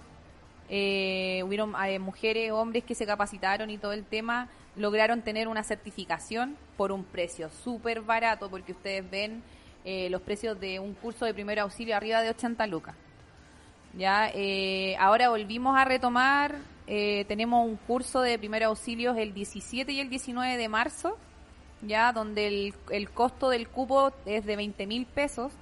eh, 0.70 1.44
hubieron 1.46 1.74
eh, 1.86 2.00
mujeres, 2.00 2.52
hombres 2.52 2.84
que 2.86 2.96
se 2.96 3.06
capacitaron 3.06 3.70
y 3.70 3.78
todo 3.78 3.92
el 3.92 4.06
tema, 4.06 4.48
lograron 4.78 5.22
tener 5.22 5.48
una 5.48 5.64
certificación 5.64 6.56
por 6.78 6.92
un 6.92 7.04
precio 7.04 7.50
súper 7.50 8.02
barato, 8.02 8.50
porque 8.50 8.72
ustedes 8.72 9.10
ven 9.10 9.44
eh, 9.86 10.10
los 10.10 10.22
precios 10.22 10.60
de 10.60 10.80
un 10.80 10.96
curso 10.96 11.26
de 11.26 11.34
primer 11.34 11.60
auxilio 11.60 11.96
arriba 11.96 12.22
de 12.22 12.32
80 12.32 12.66
lucas. 12.66 12.96
Ya, 13.94 14.30
eh, 14.34 14.98
ahora 14.98 15.30
volvimos 15.30 15.78
a 15.78 15.86
retomar, 15.86 16.56
eh, 16.88 17.24
tenemos 17.26 17.66
un 17.66 17.78
curso 17.78 18.22
de 18.22 18.38
primer 18.40 18.64
auxilios 18.64 19.16
el 19.16 19.34
17 19.34 19.92
y 19.92 20.00
el 20.00 20.10
19 20.10 20.58
de 20.58 20.70
marzo, 20.70 21.18
ya 21.84 22.12
donde 22.12 22.48
el, 22.48 22.74
el 22.90 23.12
costo 23.12 23.50
del 23.50 23.70
cupo 23.70 24.12
es 24.26 24.44
de 24.44 24.56
20 24.56 24.88
mil 24.88 25.06
pesos, 25.06 25.54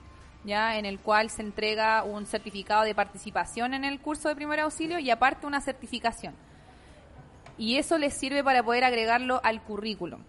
ya 0.45 0.77
en 0.77 0.85
el 0.85 0.99
cual 0.99 1.29
se 1.29 1.41
entrega 1.41 2.03
un 2.03 2.25
certificado 2.25 2.83
de 2.83 2.95
participación 2.95 3.73
en 3.73 3.83
el 3.83 3.99
curso 3.99 4.29
de 4.29 4.35
primer 4.35 4.61
auxilio 4.61 4.99
y 4.99 5.11
aparte 5.11 5.45
una 5.45 5.59
certificación. 5.59 6.33
Y 7.57 7.77
eso 7.77 7.97
les 7.97 8.13
sirve 8.13 8.43
para 8.43 8.63
poder 8.63 8.85
agregarlo 8.85 9.41
al 9.43 9.61
currículum. 9.61 10.21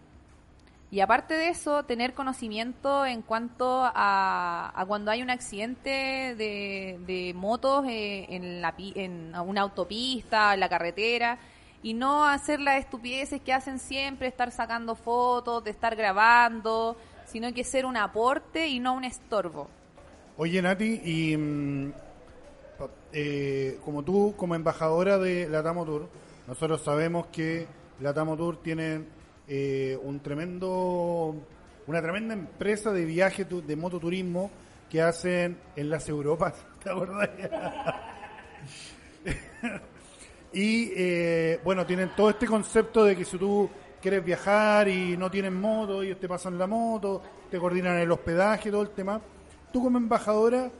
Y 0.95 1.01
aparte 1.01 1.34
de 1.34 1.49
eso, 1.49 1.82
tener 1.82 2.14
conocimiento 2.14 3.05
en 3.05 3.22
cuanto 3.22 3.82
a, 3.82 4.72
a 4.80 4.86
cuando 4.86 5.11
hay 5.11 5.22
un 5.22 5.30
accidente 5.30 6.36
de, 6.36 7.32
motos 7.34 7.84
eh, 7.88 8.26
en, 8.28 8.62
la, 8.62 8.72
en 8.78 9.34
una 9.34 9.62
autopista, 9.62 10.55
en 10.55 10.61
la 10.61 10.68
carretera, 10.68 11.40
y 11.82 11.95
no 11.95 12.24
hacer 12.24 12.61
las 12.61 12.78
estupideces 12.78 13.40
que 13.40 13.53
hacen 13.53 13.80
siempre, 13.80 14.28
estar 14.28 14.53
sacando 14.53 14.95
fotos, 14.95 15.64
de 15.64 15.72
estar 15.72 15.97
grabando, 15.97 16.97
sino 17.26 17.53
que 17.53 17.64
ser 17.64 17.86
un 17.86 17.97
aporte 17.97 18.68
y 18.68 18.78
no 18.78 18.95
un 18.95 19.03
estorbo. 19.03 19.68
Oye, 20.36 20.62
Nati, 20.62 21.01
y 21.05 21.36
mm, 21.36 21.92
eh, 23.12 23.80
como 23.84 24.05
tú, 24.05 24.34
como 24.36 24.55
embajadora 24.55 25.18
de 25.18 25.49
la 25.49 25.61
Tamo 25.61 25.84
Tour, 25.84 26.09
nosotros 26.47 26.82
sabemos 26.82 27.26
que 27.32 27.66
la 27.99 28.14
Tamo 28.14 28.36
Tour 28.36 28.62
tiene 28.62 29.23
eh, 29.49 29.99
un 30.03 30.20
tremendo, 30.20 31.34
una 31.86 32.01
tremenda 32.03 32.34
empresa 32.34 32.92
de 32.92 33.05
viaje 33.05 33.45
tu- 33.45 33.62
de 33.64 33.76
mototurismo 33.76 34.51
que 34.90 35.03
hacen 35.03 35.59
en 35.76 35.90
las 35.90 36.09
Europas, 36.09 36.55
¿te 36.82 36.90
acordás? 36.90 37.28
y 40.53 40.90
eh, 40.97 41.61
bueno, 41.64 41.84
tienen 41.86 42.11
todo 42.16 42.30
este 42.30 42.47
concepto 42.47 43.05
de 43.05 43.16
que 43.16 43.24
si 43.24 43.36
tú 43.38 43.68
quieres 44.01 44.24
viajar 44.24 44.88
y 44.88 45.16
no 45.16 45.30
tienes 45.30 45.53
moto, 45.53 46.03
ellos 46.03 46.20
te 46.20 46.28
pasan 46.28 46.59
la 46.59 46.66
moto, 46.66 47.22
te 47.51 47.59
coordinan 47.59 47.99
el 47.99 48.11
hospedaje, 48.11 48.70
todo 48.70 48.82
el 48.82 48.90
tema. 48.90 49.20
Tú 49.72 49.82
como 49.82 49.99
embajadora 49.99 50.70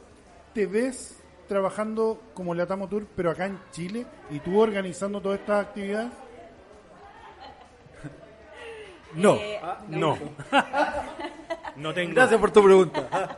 te 0.53 0.65
ves 0.67 1.19
trabajando 1.47 2.21
como 2.33 2.55
la 2.55 2.65
Tour, 2.65 3.05
pero 3.15 3.31
acá 3.31 3.45
en 3.47 3.59
Chile, 3.71 4.05
y 4.31 4.39
tú 4.39 4.59
organizando 4.59 5.21
todas 5.21 5.39
estas 5.39 5.65
actividades. 5.65 6.11
No, 9.15 9.35
Eh, 9.35 9.59
no. 9.89 10.17
no 11.77 11.93
tengo. 11.93 12.13
Gracias 12.13 12.39
por 12.39 12.51
tu 12.51 12.63
pregunta. 12.63 13.07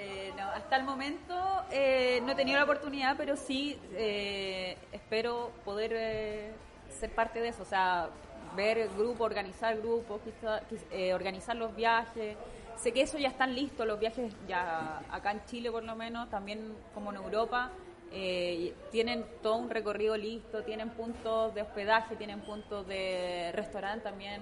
Eh, 0.00 0.32
no, 0.36 0.44
hasta 0.44 0.76
el 0.76 0.84
momento 0.84 1.34
eh, 1.72 2.20
no 2.24 2.30
he 2.30 2.34
tenido 2.36 2.56
la 2.56 2.62
oportunidad, 2.64 3.16
pero 3.16 3.34
sí 3.36 3.76
eh, 3.94 4.76
espero 4.92 5.50
poder 5.64 5.92
eh, 5.92 6.52
ser 7.00 7.10
parte 7.10 7.40
de 7.40 7.48
eso, 7.48 7.62
o 7.62 7.66
sea, 7.66 8.08
ver 8.54 8.78
el 8.78 8.88
grupo, 8.90 9.24
organizar 9.24 9.76
grupos, 9.78 10.20
quizá- 10.22 10.60
quiz- 10.70 10.84
eh, 10.92 11.12
organizar 11.14 11.56
los 11.56 11.74
viajes. 11.74 12.36
Sé 12.76 12.92
que 12.92 13.00
eso 13.02 13.18
ya 13.18 13.26
están 13.28 13.56
listos, 13.56 13.84
los 13.88 13.98
viajes 13.98 14.32
ya 14.46 15.00
acá 15.10 15.32
en 15.32 15.44
Chile 15.46 15.72
por 15.72 15.82
lo 15.82 15.96
menos, 15.96 16.30
también 16.30 16.72
como 16.94 17.10
en 17.10 17.16
Europa. 17.16 17.70
eh, 18.12 18.72
tienen 18.92 19.26
todo 19.42 19.56
un 19.56 19.68
recorrido 19.68 20.16
listo, 20.16 20.62
tienen 20.62 20.90
puntos 20.90 21.54
de 21.54 21.60
hospedaje, 21.62 22.14
tienen 22.16 22.40
puntos 22.40 22.86
de 22.86 23.50
restaurante 23.52 24.04
también, 24.04 24.40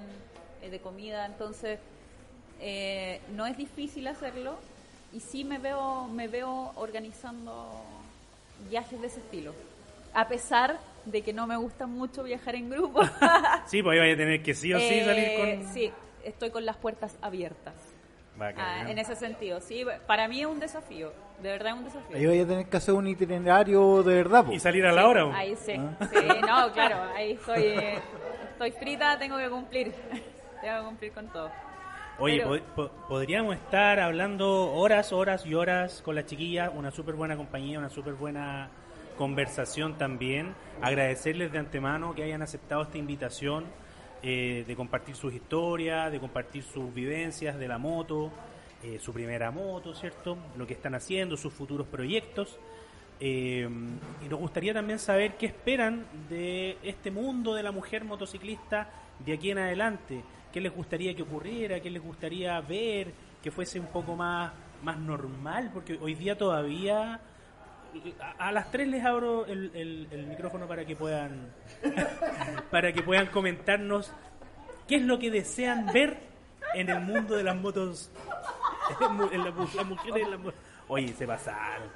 de 0.70 0.80
comida, 0.80 1.26
entonces 1.26 1.78
eh, 2.60 3.20
no 3.34 3.46
es 3.46 3.56
difícil 3.56 4.06
hacerlo 4.08 4.56
y 5.12 5.20
sí 5.20 5.44
me 5.44 5.58
veo, 5.58 6.06
me 6.08 6.28
veo 6.28 6.72
organizando 6.76 7.82
viajes 8.70 9.00
de 9.00 9.06
ese 9.06 9.20
estilo. 9.20 9.52
A 10.14 10.28
pesar 10.28 10.78
de 11.04 11.22
que 11.22 11.32
no 11.32 11.46
me 11.46 11.56
gusta 11.56 11.86
mucho 11.86 12.22
viajar 12.22 12.54
en 12.54 12.70
grupo. 12.70 13.00
Sí, 13.66 13.82
pues 13.82 13.94
ahí 13.94 13.98
vaya 14.00 14.14
a 14.14 14.16
tener 14.16 14.42
que 14.42 14.54
sí 14.54 14.72
o 14.72 14.78
sí 14.78 14.84
Eh, 14.94 15.04
salir 15.04 15.38
con... 15.64 15.72
Sí, 15.74 15.92
estoy 16.24 16.50
con 16.50 16.64
las 16.64 16.76
puertas 16.76 17.16
abiertas. 17.20 17.74
Bacán. 18.36 18.60
Ah, 18.86 18.90
en 18.90 18.98
ese 18.98 19.16
sentido, 19.16 19.60
sí, 19.60 19.84
para 20.06 20.28
mí 20.28 20.40
es 20.40 20.46
un 20.46 20.60
desafío, 20.60 21.10
de 21.42 21.48
verdad 21.50 21.72
es 21.72 21.78
un 21.78 21.84
desafío. 21.84 22.16
Ahí 22.16 22.26
vaya 22.26 22.42
a 22.42 22.46
tener 22.46 22.66
que 22.68 22.76
hacer 22.76 22.92
un 22.94 23.06
itinerario 23.08 24.02
de 24.02 24.14
verdad, 24.14 24.44
po. 24.44 24.52
Y 24.52 24.58
salir 24.60 24.84
a 24.84 24.92
la 24.92 25.08
hora. 25.08 25.24
¿o? 25.24 25.32
Ahí 25.32 25.56
sí, 25.56 25.72
Ah. 25.72 26.08
sí, 26.12 26.18
no, 26.46 26.72
claro, 26.72 27.02
ahí 27.14 27.32
estoy, 27.32 27.62
eh, 27.62 27.98
estoy 28.52 28.72
frita, 28.72 29.18
tengo 29.18 29.38
que 29.38 29.48
cumplir, 29.48 29.94
tengo 30.60 30.78
que 30.80 30.84
cumplir 30.86 31.12
con 31.12 31.28
todo. 31.28 31.50
Oye, 32.18 32.38
Pero- 32.38 32.64
po- 32.74 32.88
po- 32.88 32.90
podríamos 33.08 33.54
estar 33.56 34.00
hablando 34.00 34.72
horas, 34.72 35.12
horas 35.12 35.44
y 35.44 35.54
horas 35.54 36.00
con 36.02 36.14
la 36.14 36.24
chiquilla, 36.24 36.70
una 36.70 36.90
súper 36.90 37.14
buena 37.14 37.36
compañía, 37.36 37.78
una 37.78 37.90
súper 37.90 38.14
buena 38.14 38.70
conversación 39.18 39.98
también. 39.98 40.54
Agradecerles 40.80 41.52
de 41.52 41.58
antemano 41.58 42.14
que 42.14 42.22
hayan 42.22 42.42
aceptado 42.42 42.82
esta 42.82 42.98
invitación 42.98 43.64
eh, 44.22 44.64
de 44.66 44.76
compartir 44.76 45.14
sus 45.14 45.32
historias, 45.34 46.10
de 46.10 46.18
compartir 46.18 46.62
sus 46.62 46.92
vivencias 46.92 47.58
de 47.58 47.68
la 47.68 47.78
moto, 47.78 48.32
eh, 48.82 48.98
su 48.98 49.12
primera 49.12 49.50
moto, 49.50 49.94
¿cierto? 49.94 50.36
Lo 50.56 50.66
que 50.66 50.72
están 50.74 50.94
haciendo, 50.94 51.36
sus 51.36 51.52
futuros 51.52 51.86
proyectos. 51.86 52.58
Eh, 53.20 53.68
y 54.24 54.28
nos 54.28 54.38
gustaría 54.38 54.74
también 54.74 54.98
saber 54.98 55.36
qué 55.36 55.46
esperan 55.46 56.06
de 56.28 56.76
este 56.82 57.10
mundo 57.10 57.54
de 57.54 57.62
la 57.62 57.72
mujer 57.72 58.04
motociclista 58.04 58.88
de 59.18 59.32
aquí 59.34 59.50
en 59.50 59.58
adelante. 59.58 60.22
¿Qué 60.56 60.62
les 60.62 60.74
gustaría 60.74 61.14
que 61.14 61.20
ocurriera? 61.22 61.80
¿Qué 61.80 61.90
les 61.90 62.02
gustaría 62.02 62.58
ver? 62.62 63.12
Que 63.42 63.50
fuese 63.50 63.78
un 63.78 63.88
poco 63.88 64.16
más, 64.16 64.54
más 64.82 64.96
normal, 64.98 65.68
porque 65.70 65.98
hoy 66.00 66.14
día 66.14 66.38
todavía... 66.38 67.20
A, 68.38 68.52
las 68.52 68.70
tres 68.70 68.88
les 68.88 69.04
abro 69.04 69.44
el, 69.44 69.70
el- 69.74 70.08
micrófono 70.26 70.66
para 70.66 70.86
que 70.86 70.96
puedan 70.96 71.52
para 72.70 72.90
que 72.90 73.02
puedan 73.02 73.26
comentarnos 73.26 74.10
qué 74.88 74.96
es 74.96 75.02
lo 75.02 75.18
que 75.18 75.30
desean 75.30 75.84
ver 75.92 76.16
en 76.74 76.88
el 76.88 77.00
mundo 77.00 77.36
de 77.36 77.42
las 77.44 77.56
motos 77.56 78.10
en 79.32 79.44
la 79.44 79.50
las 79.74 79.86
mujeres 79.86 80.26
en 80.26 80.42
mo- 80.42 80.52
Oye, 80.88 81.08
se 81.12 81.26
pasaron. 81.26 81.88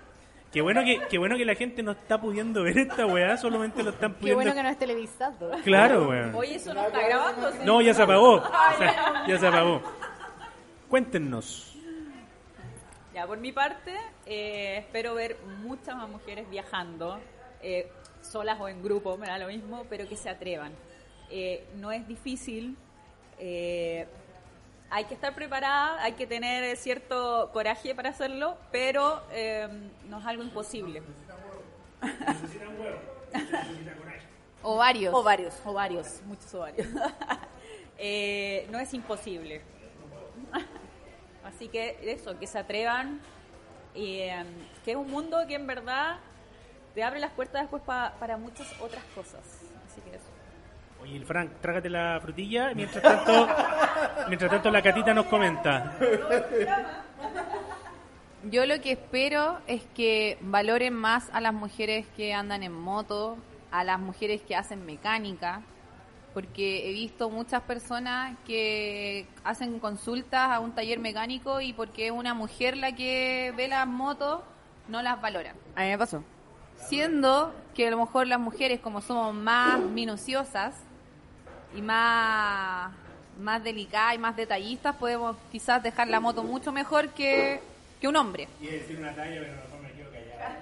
Qué 0.53 0.61
bueno 0.63 0.83
que 0.85 1.01
qué 1.09 1.19
bueno 1.19 1.37
que 1.37 1.45
la 1.45 1.55
gente 1.55 1.83
no 1.83 1.93
está 1.93 2.21
pudiendo 2.21 2.65
ver 2.65 2.77
esta 2.79 3.07
weá, 3.07 3.37
solamente 3.37 3.83
lo 3.85 3.91
están 3.91 4.13
Qué 4.15 4.19
pudiendo. 4.19 4.37
bueno 4.43 4.55
que 4.55 4.63
no 4.65 4.69
es 4.69 4.79
televisado. 4.79 5.51
Claro, 5.63 6.09
weón. 6.09 6.35
Oye, 6.35 6.57
eso 6.57 6.75
no 6.75 6.83
está 6.87 7.01
grabando, 7.07 7.53
¿sí? 7.53 7.59
No, 7.65 7.81
ya 7.81 7.95
se 7.95 8.03
apagó. 8.03 8.35
O 8.39 8.79
sea, 8.79 9.25
ya 9.29 9.39
se 9.39 9.47
apagó. 9.47 9.81
Cuéntenos. 10.89 11.77
Ya, 13.15 13.27
por 13.27 13.39
mi 13.39 13.53
parte, 13.53 13.95
eh, 14.27 14.79
espero 14.79 15.15
ver 15.15 15.37
muchas 15.63 15.95
más 15.97 16.09
mujeres 16.09 16.49
viajando, 16.51 17.19
eh, 17.63 17.91
solas 18.23 18.59
o 18.61 18.69
en 18.69 18.83
grupo, 18.83 19.17
me 19.17 19.27
da 19.27 19.39
lo 19.39 19.47
mismo, 19.49 19.85
pero 19.89 20.09
que 20.09 20.17
se 20.17 20.31
atrevan. 20.31 20.73
Eh, 21.31 21.65
no 21.77 21.93
es 21.93 22.07
difícil, 22.09 22.77
eh, 23.39 24.07
hay 24.91 25.05
que 25.05 25.15
estar 25.15 25.35
preparada, 25.35 26.03
hay 26.03 26.13
que 26.13 26.27
tener 26.27 26.77
cierto 26.77 27.51
coraje 27.53 27.95
para 27.95 28.11
hacerlo, 28.11 28.57
pero 28.73 29.23
eh, 29.33 29.69
no 30.09 30.19
es 30.21 30.27
algo 30.27 30.43
imposible. 30.43 31.03
Ovarios. 34.63 35.15
Ovarios, 35.15 35.55
ovarios, 35.65 36.21
muchos 36.27 36.53
ovarios. 36.55 36.87
Eh, 38.03 38.67
no 38.71 38.79
es 38.79 38.95
imposible. 38.95 39.61
Así 41.45 41.69
que 41.69 41.99
eso, 42.11 42.39
que 42.39 42.47
se 42.47 42.59
atrevan. 42.59 43.21
Eh, 43.95 44.43
que 44.87 44.93
es 44.93 44.97
un 44.97 45.11
mundo 45.11 45.37
que 45.47 45.57
en 45.57 45.67
verdad 45.67 46.17
te 46.95 47.05
abre 47.05 47.21
las 47.21 47.31
puertas 47.33 47.61
después 47.61 47.83
pa- 47.83 48.15
para 48.19 48.39
muchas 48.39 48.73
otras 48.81 49.05
cosas. 49.15 49.43
Así 49.87 50.01
que 50.01 50.17
eso. 50.17 50.25
Oye, 51.03 51.15
el 51.15 51.27
Frank, 51.27 51.51
trágate 51.61 51.91
la 51.91 52.19
frutilla. 52.23 52.73
Mientras 52.75 53.03
tanto, 53.03 53.47
mientras 54.29 54.51
tanto 54.51 54.71
la 54.71 54.83
catita 54.83 55.15
nos 55.15 55.27
comenta. 55.27 55.93
Yo 58.45 58.65
lo 58.65 58.81
que 58.81 58.93
espero 58.93 59.59
es 59.67 59.83
que 59.95 60.39
valoren 60.41 60.95
más 60.95 61.29
a 61.33 61.41
las 61.41 61.53
mujeres 61.53 62.07
que 62.17 62.33
andan 62.33 62.63
en 62.63 62.73
moto, 62.73 63.37
a 63.71 63.85
las 63.85 64.01
mujeres 64.01 64.41
que 64.43 64.57
hacen 64.57 64.87
mecánica, 64.87 65.63
porque 66.33 66.89
he 66.89 66.93
visto 66.93 67.29
muchas 67.29 67.63
personas 67.63 68.37
que 68.47 69.27
hacen 69.45 69.79
consultas 69.79 70.51
a 70.51 70.61
un 70.61 70.73
taller 70.73 70.99
mecánico 70.99 71.61
y 71.61 71.73
porque 71.73 72.07
es 72.07 72.13
una 72.13 72.35
mujer 72.35 72.77
la 72.77 72.93
que 72.93 73.53
ve 73.57 73.69
las 73.69 73.87
motos, 73.87 74.41
no 74.89 75.03
las 75.03 75.21
valoran. 75.21 75.57
A 75.77 75.83
mí 75.83 75.89
me 75.89 75.99
pasó. 75.99 76.25
Siendo 76.77 77.53
que 77.75 77.89
a 77.89 77.91
lo 77.91 77.99
mejor 77.99 78.27
las 78.27 78.41
mujeres, 78.41 78.81
como 78.81 79.01
somos 79.01 79.35
más 79.35 79.81
minuciosas 79.81 80.75
y 81.77 81.83
más, 81.83 82.93
más 83.41 83.65
delicadas 83.65 84.15
y 84.15 84.19
más 84.19 84.37
detallistas, 84.37 84.97
podemos 84.97 85.37
quizás 85.51 85.83
dejar 85.83 86.09
la 86.09 86.21
moto 86.21 86.43
mucho 86.43 86.73
mejor 86.73 87.09
que, 87.11 87.61
que 88.01 88.09
un 88.09 88.17
hombre. 88.17 88.49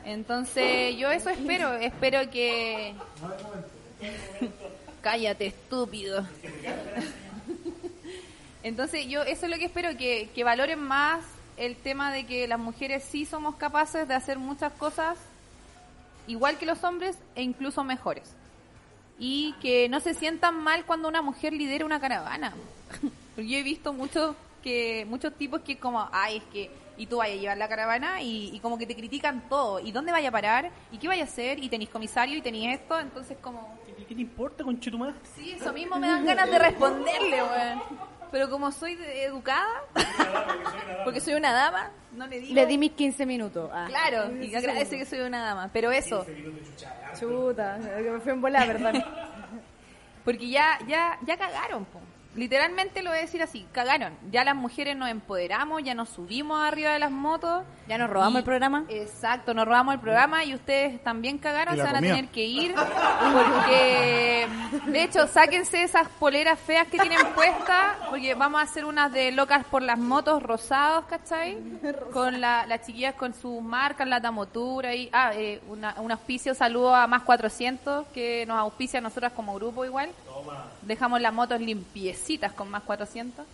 Entonces, 0.05 0.97
yo 0.97 1.11
eso 1.11 1.31
espero. 1.31 1.75
Espero 1.75 2.31
que. 2.31 2.95
Cállate, 5.03 5.47
estúpido. 5.47 6.27
Entonces, 8.63 9.07
yo 9.07 9.23
eso 9.23 9.47
es 9.47 9.51
lo 9.51 9.59
que 9.59 9.67
espero, 9.67 9.97
que, 9.97 10.29
que 10.35 10.45
valoren 10.45 10.81
más 10.81 11.25
el 11.57 11.77
tema 11.77 12.13
de 12.13 12.27
que 12.27 12.49
las 12.49 12.59
mujeres 12.59 13.05
sí 13.05 13.25
somos 13.25 13.57
capaces 13.57 14.09
de 14.09 14.15
hacer 14.15 14.39
muchas 14.39 14.73
cosas 14.73 15.17
igual 16.27 16.59
que 16.59 16.67
los 16.67 16.85
hombres 16.85 17.17
e 17.35 17.43
incluso 17.43 17.85
mejores. 17.85 18.35
Y 19.19 19.55
que 19.61 19.89
no 19.89 20.01
se 20.01 20.15
sientan 20.15 20.63
mal 20.63 20.85
cuando 20.85 21.09
una 21.09 21.23
mujer 21.23 21.53
lidera 21.53 21.85
una 21.85 22.01
caravana. 22.01 22.55
Porque 23.35 23.49
yo 23.49 23.59
he 23.59 23.63
visto 23.63 23.93
muchos 23.93 24.37
que 24.63 25.07
muchos 25.09 25.35
tipos 25.35 25.61
que 25.63 25.79
como, 25.79 26.09
ay, 26.13 26.39
es 26.39 26.45
que 26.45 26.71
y 26.99 27.07
tú 27.07 27.19
vayas 27.19 27.39
a 27.39 27.41
llevar 27.41 27.59
la 27.59 27.69
caravana 27.69 28.23
y, 28.23 28.51
y 28.53 28.59
como 28.59 28.77
que 28.77 28.87
te 28.87 28.97
critican 28.97 29.49
todo. 29.49 29.79
¿Y 29.79 29.93
dónde 29.93 30.11
vaya 30.11 30.31
a 30.31 30.33
parar? 30.33 30.71
¿Y 30.91 30.99
qué 30.99 31.07
vaya 31.07 31.23
a 31.23 31.27
hacer? 31.27 31.63
¿Y 31.63 31.69
tenéis 31.69 31.91
comisario? 31.91 32.37
¿Y 32.37 32.43
tenéis 32.43 32.81
esto? 32.81 32.99
Entonces 32.99 33.39
como... 33.41 33.79
¿Qué, 33.87 34.05
qué 34.05 34.15
te 34.15 34.21
importa, 34.21 34.65
conchetumar? 34.65 35.15
Sí, 35.37 35.53
eso 35.53 35.73
mismo 35.73 35.97
me 35.97 36.09
dan 36.09 36.25
ganas 36.25 36.51
de 36.51 36.59
responderle, 36.59 37.43
weón. 37.43 37.83
Pero 38.31 38.51
como 38.51 38.71
soy 38.73 38.95
de- 38.95 39.25
educada, 39.25 39.83
porque 41.05 41.21
soy 41.21 41.35
una 41.35 41.53
dama, 41.53 41.91
no 42.13 42.27
le 42.27 42.41
digo... 42.41 42.55
Le 42.55 42.67
di 42.67 42.77
mis 42.79 42.93
15 42.93 43.25
minutos. 43.27 43.71
Ah. 43.73 43.87
Claro, 43.89 44.35
y 44.37 44.55
agradece 44.55 44.99
que 44.99 45.07
soy 45.07 45.21
una 45.21 45.43
dama. 45.43 45.71
Pero 45.73 45.91
eso, 45.91 46.27
Chuta, 47.19 47.79
que 47.81 48.11
me 48.11 48.21
fui 48.21 48.33
en 48.33 48.41
volar, 48.41 48.67
perdón. 48.67 49.03
Porque 50.25 50.49
ya, 50.51 50.79
ya, 50.87 51.19
ya 51.25 51.37
cagaron, 51.39 51.85
po. 51.87 52.01
Literalmente 52.37 53.03
lo 53.03 53.11
voy 53.11 53.19
a 53.19 53.23
decir 53.23 53.43
así, 53.43 53.67
cagaron. 53.73 54.13
Ya 54.31 54.45
las 54.45 54.55
mujeres 54.55 54.97
nos 54.97 55.09
empoderamos, 55.09 55.83
ya 55.83 55.95
nos 55.95 56.09
subimos 56.11 56.63
arriba 56.63 56.93
de 56.93 56.99
las 57.01 57.11
motos. 57.11 57.65
¿Ya 57.89 57.99
nos 57.99 58.09
robamos 58.11 58.35
Y- 58.35 58.39
el 58.39 58.45
programa? 58.45 58.85
Exacto, 58.89 59.55
nos 59.55 59.65
robamos 59.67 59.95
el 59.95 60.01
programa 60.01 60.45
y 60.45 60.55
ustedes 60.55 61.03
también 61.03 61.39
cagaron, 61.39 61.75
se 61.75 61.83
van 61.83 61.97
a 61.97 62.01
tener 62.01 62.29
que 62.29 62.45
ir. 62.45 62.75
Porque, 62.75 64.47
de 64.87 65.03
hecho, 65.03 65.27
sáquense 65.27 65.83
esas 65.83 66.09
poleras 66.09 66.59
feas 66.59 66.87
que 66.89 66.99
tienen 66.99 67.19
puestas, 67.35 67.97
porque 68.11 68.35
vamos 68.35 68.61
a 68.61 68.65
hacer 68.65 68.85
unas 68.85 69.13
de 69.13 69.33
locas 69.33 69.65
por 69.65 69.83
las 69.83 69.99
motos 69.99 70.43
rosados, 70.43 71.07
¿cachai? 71.07 71.59
Con 72.13 72.41
la- 72.41 72.67
las 72.67 72.87
chiquillas 72.87 73.15
con 73.15 73.35
sus 73.35 73.63
marcas, 73.63 74.07
la 74.07 74.21
tamotura 74.21 74.95
y... 74.95 75.09
Ah, 75.13 75.33
eh, 75.35 75.61
una- 75.69 75.95
un 75.99 76.13
auspicio, 76.13 76.55
saludo 76.55 76.95
a 76.95 77.07
Más 77.07 77.23
400, 77.23 78.07
que 78.09 78.45
nos 78.47 78.59
auspicia 78.59 78.99
a 78.99 79.03
nosotras 79.03 79.33
como 79.33 79.55
grupo 79.55 79.85
igual. 79.85 80.11
Dejamos 80.83 81.21
las 81.21 81.33
motos 81.33 81.61
limpiecitas 81.61 82.53
con 82.53 82.71
Más 82.71 82.83
400. 82.83 83.45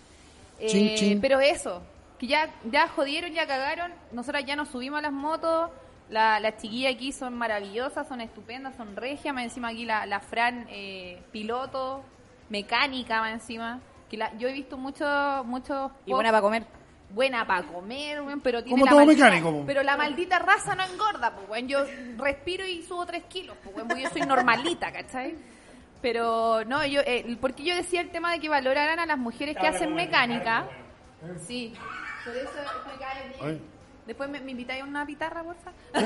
Eh, 0.61 0.67
Chin, 0.69 0.95
chin. 0.97 1.21
Pero 1.21 1.41
eso, 1.41 1.83
que 2.19 2.27
ya, 2.27 2.49
ya 2.71 2.89
jodieron, 2.89 3.33
ya 3.33 3.47
cagaron. 3.47 3.93
Nosotras 4.13 4.45
ya 4.45 4.57
nos 4.57 4.69
subimos 4.69 4.99
a 4.99 5.03
las 5.03 5.13
motos. 5.13 5.71
La- 6.11 6.39
Las 6.39 6.59
chiquillas 6.59 6.95
aquí 6.95 7.13
son 7.13 7.35
maravillosas, 7.35 8.07
son 8.07 8.21
estupendas, 8.21 8.77
son 8.77 8.95
regias. 8.97 9.35
Más 9.35 9.45
encima 9.45 9.69
aquí 9.69 9.85
la, 9.85 10.07
la 10.07 10.21
Fran, 10.21 10.67
eh, 10.71 11.23
piloto, 11.33 12.05
mecánica, 12.51 13.21
más 13.21 13.33
encima. 13.33 13.81
Que 14.11 14.17
la- 14.17 14.33
yo 14.39 14.49
he 14.49 14.53
visto 14.53 14.77
muchos 14.77 15.45
muchos 15.47 15.91
Y 16.07 16.13
buena 16.13 16.31
para 16.31 16.43
comer. 16.43 16.67
buena 17.11 17.47
para 17.47 17.63
comer, 17.67 18.23
pero 18.43 18.63
tiene 18.63 18.71
Como 18.73 18.85
la 18.85 18.91
todo 18.91 19.01
maldita, 19.07 19.25
mecánico, 19.25 19.53
po. 19.53 19.65
Pero 19.67 19.83
la 19.83 19.97
maldita 19.97 20.39
raza 20.39 20.75
no 20.75 20.85
engorda, 20.85 21.35
pues, 21.35 21.49
weón. 21.49 21.69
Yo 21.69 21.79
respiro 22.19 22.67
y 22.67 22.83
subo 22.83 23.07
tres 23.07 23.25
kilos, 23.25 23.57
pues, 23.65 23.75
yo 24.03 24.11
soy 24.11 24.23
normalita, 24.23 24.93
¿cachai? 24.93 25.35
Pero 26.05 26.67
no, 26.67 26.85
yo, 26.85 27.01
eh, 27.07 27.35
porque 27.41 27.65
yo 27.65 27.75
decía 27.75 28.03
el 28.03 28.11
tema 28.11 28.31
de 28.31 28.39
que 28.39 28.51
valoraran 28.51 28.99
a 28.99 29.07
las 29.07 29.17
mujeres 29.17 29.57
que 29.57 29.67
hacen 29.67 29.95
mecánica. 29.95 30.67
Sí, 31.47 31.73
por 32.27 32.37
eso 32.37 32.51
me 32.87 32.99
cae 33.03 33.29
bien. 33.41 33.63
Después 34.07 34.29
me, 34.29 34.39
me 34.41 34.51
invitáis 34.51 34.83
a 34.83 34.85
una 34.85 35.07
guitarra, 35.07 35.43
porfa. 35.43 35.73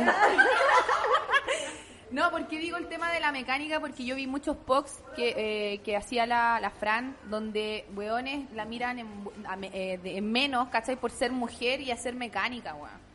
de 3.13 3.19
la 3.19 3.33
mecánica 3.33 3.81
porque 3.81 4.05
yo 4.05 4.15
vi 4.15 4.29
muchos 4.29 4.57
posts 4.57 5.03
que, 5.17 5.35
eh, 5.75 5.79
que 5.79 5.97
hacía 5.97 6.27
la, 6.27 6.61
la 6.61 6.71
Fran, 6.71 7.17
donde 7.25 7.85
weones 7.97 8.49
la 8.53 8.65
miran 8.67 9.01
en, 9.01 9.09
a 9.49 9.57
eh, 9.61 9.99
de- 10.01 10.17
en 10.17 10.31
menos, 10.31 10.69
¿cachai? 10.69 10.95
Por 10.95 11.11
ser 11.11 11.33
mujer 11.33 11.81
y 11.81 11.91
hacer 11.91 12.15
mecánica, 12.15 12.75
weón. 12.77 13.08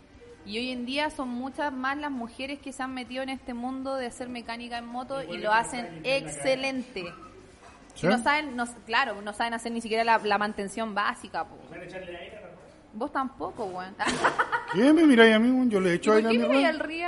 Y 0.45 0.57
hoy 0.57 0.72
en 0.72 0.86
día 0.86 1.10
son 1.10 1.30
muchas 1.30 1.72
más 1.72 1.98
las 1.98 2.11
mujeres 2.11 2.60
que 2.60 2.74
se 2.74 2.84
han 2.84 2.94
metido 2.94 3.24
en 3.24 3.30
este 3.30 3.53
mundo 3.53 3.95
de 3.95 4.07
hacer 4.07 4.28
mecánica 4.30 4.78
en 4.78 4.86
moto 4.86 5.22
y 5.24 5.38
lo 5.38 5.53
hacen 5.53 6.02
excelente. 6.03 7.06
¿Sí? 7.95 8.07
No 8.07 8.18
saben, 8.22 8.56
no, 8.56 8.65
claro, 8.86 9.22
no 9.22 9.34
saben 9.34 9.53
hacer 9.53 9.72
ni 9.72 9.80
siquiera 9.80 10.03
la, 10.03 10.18
la 10.18 10.38
mantención 10.38 10.94
básica, 10.95 11.45
po. 11.45 11.57
Vos 12.94 13.11
tampoco, 13.11 13.65
weón. 13.65 13.95
¿Qué 14.74 14.94
me 14.94 15.03
miráis 15.06 15.36
a 15.36 15.40
mí? 15.40 15.70
Yo 15.70 15.80
le 15.80 15.90
he 15.90 15.94
¿Y 15.94 15.95
hecho 15.95 16.14
a 16.14 16.18
qué 16.18 16.24
mi 16.24 16.38
me 16.38 16.65
al 16.65 16.80
río? 16.80 17.07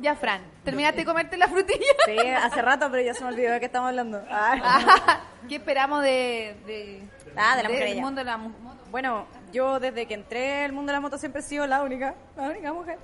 Ya, 0.00 0.14
Fran, 0.16 0.42
¿terminaste 0.64 1.00
de 1.00 1.04
comerte 1.04 1.36
la 1.36 1.46
frutilla? 1.48 1.78
Sí, 2.06 2.18
hace 2.18 2.60
rato, 2.62 2.88
pero 2.90 3.02
ya 3.02 3.14
se 3.14 3.22
me 3.22 3.30
olvidó 3.30 3.52
de 3.52 3.60
qué 3.60 3.66
estamos 3.66 3.88
hablando. 3.88 4.22
Ah. 4.30 5.20
¿Qué 5.48 5.56
esperamos 5.56 6.02
de, 6.02 6.56
de, 6.66 7.02
Ah, 7.36 7.56
de 7.56 7.62
la 7.62 7.68
mujer 7.68 7.84
del 7.84 7.92
ella. 7.92 8.02
mundo 8.02 8.18
de 8.20 8.24
la 8.24 8.36
moto? 8.36 8.78
Bueno, 8.90 9.26
yo 9.52 9.78
desde 9.78 10.06
que 10.06 10.14
entré 10.14 10.64
al 10.64 10.72
mundo 10.72 10.90
de 10.90 10.96
la 10.96 11.00
moto 11.00 11.18
siempre 11.18 11.40
he 11.40 11.44
sido 11.44 11.66
la 11.66 11.82
única, 11.82 12.14
la 12.36 12.50
única 12.50 12.72
mujer. 12.72 12.98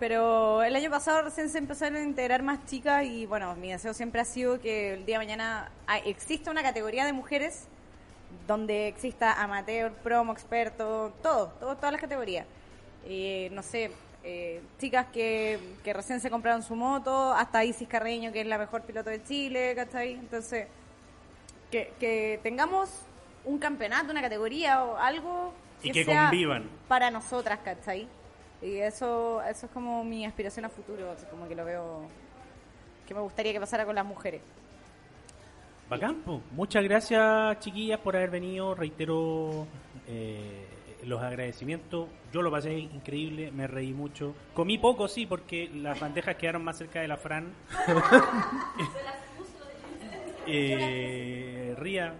Pero 0.00 0.62
el 0.62 0.74
año 0.74 0.90
pasado 0.90 1.22
recién 1.22 1.48
se 1.48 1.58
empezaron 1.58 1.96
a 1.96 2.02
integrar 2.02 2.42
más 2.42 2.64
chicas 2.66 3.04
y 3.04 3.26
bueno, 3.26 3.54
mi 3.54 3.70
deseo 3.70 3.94
siempre 3.94 4.20
ha 4.20 4.24
sido 4.24 4.60
que 4.60 4.94
el 4.94 5.06
día 5.06 5.18
de 5.18 5.24
mañana 5.24 5.70
exista 6.04 6.50
una 6.50 6.62
categoría 6.62 7.04
de 7.04 7.12
mujeres 7.12 7.68
donde 8.46 8.88
exista 8.88 9.40
amateur, 9.40 9.92
promo, 9.92 10.32
experto, 10.32 11.12
todo, 11.22 11.48
todo 11.60 11.76
todas 11.76 11.92
las 11.92 12.00
categorías. 12.00 12.46
Eh, 13.06 13.50
no 13.52 13.62
sé, 13.62 13.92
eh, 14.24 14.62
chicas 14.78 15.06
que, 15.12 15.58
que 15.84 15.92
recién 15.92 16.20
se 16.20 16.30
compraron 16.30 16.62
su 16.62 16.74
moto, 16.74 17.32
hasta 17.32 17.64
Isis 17.64 17.86
Carreño, 17.86 18.32
que 18.32 18.40
es 18.40 18.46
la 18.46 18.58
mejor 18.58 18.82
piloto 18.82 19.10
de 19.10 19.22
Chile, 19.22 19.74
¿cachai? 19.76 20.14
Entonces, 20.14 20.66
que, 21.70 21.92
que 22.00 22.40
tengamos 22.42 22.90
un 23.44 23.58
campeonato, 23.58 24.10
una 24.10 24.22
categoría 24.22 24.82
o 24.84 24.96
algo 24.96 25.52
Y 25.84 25.92
que 25.92 26.04
sea 26.04 26.28
convivan. 26.28 26.68
para 26.88 27.10
nosotras, 27.10 27.60
¿cachai? 27.64 28.08
Y 28.62 28.76
eso, 28.76 29.42
eso 29.42 29.66
es 29.66 29.72
como 29.72 30.02
mi 30.04 30.24
aspiración 30.24 30.64
a 30.64 30.68
futuro, 30.68 31.10
así 31.10 31.26
como 31.26 31.46
que 31.46 31.54
lo 31.54 31.64
veo, 31.64 32.02
que 33.06 33.14
me 33.14 33.20
gustaría 33.20 33.52
que 33.52 33.60
pasara 33.60 33.84
con 33.84 33.94
las 33.94 34.06
mujeres. 34.06 34.40
Bacán, 35.88 36.22
po. 36.22 36.40
Muchas 36.52 36.82
gracias, 36.82 37.58
chiquillas, 37.60 38.00
por 38.00 38.16
haber 38.16 38.30
venido. 38.30 38.74
Reitero 38.74 39.66
eh, 40.08 40.66
los 41.04 41.22
agradecimientos. 41.22 42.08
Yo 42.32 42.40
lo 42.40 42.50
pasé 42.50 42.78
increíble, 42.78 43.52
me 43.52 43.66
reí 43.66 43.92
mucho. 43.92 44.34
Comí 44.54 44.78
poco, 44.78 45.08
sí, 45.08 45.26
porque 45.26 45.68
las 45.74 46.00
bandejas 46.00 46.36
quedaron 46.36 46.64
más 46.64 46.78
cerca 46.78 47.00
de 47.00 47.08
la 47.08 47.18
Fran. 47.18 47.52
eh, 50.46 51.74
Ría, 51.78 52.14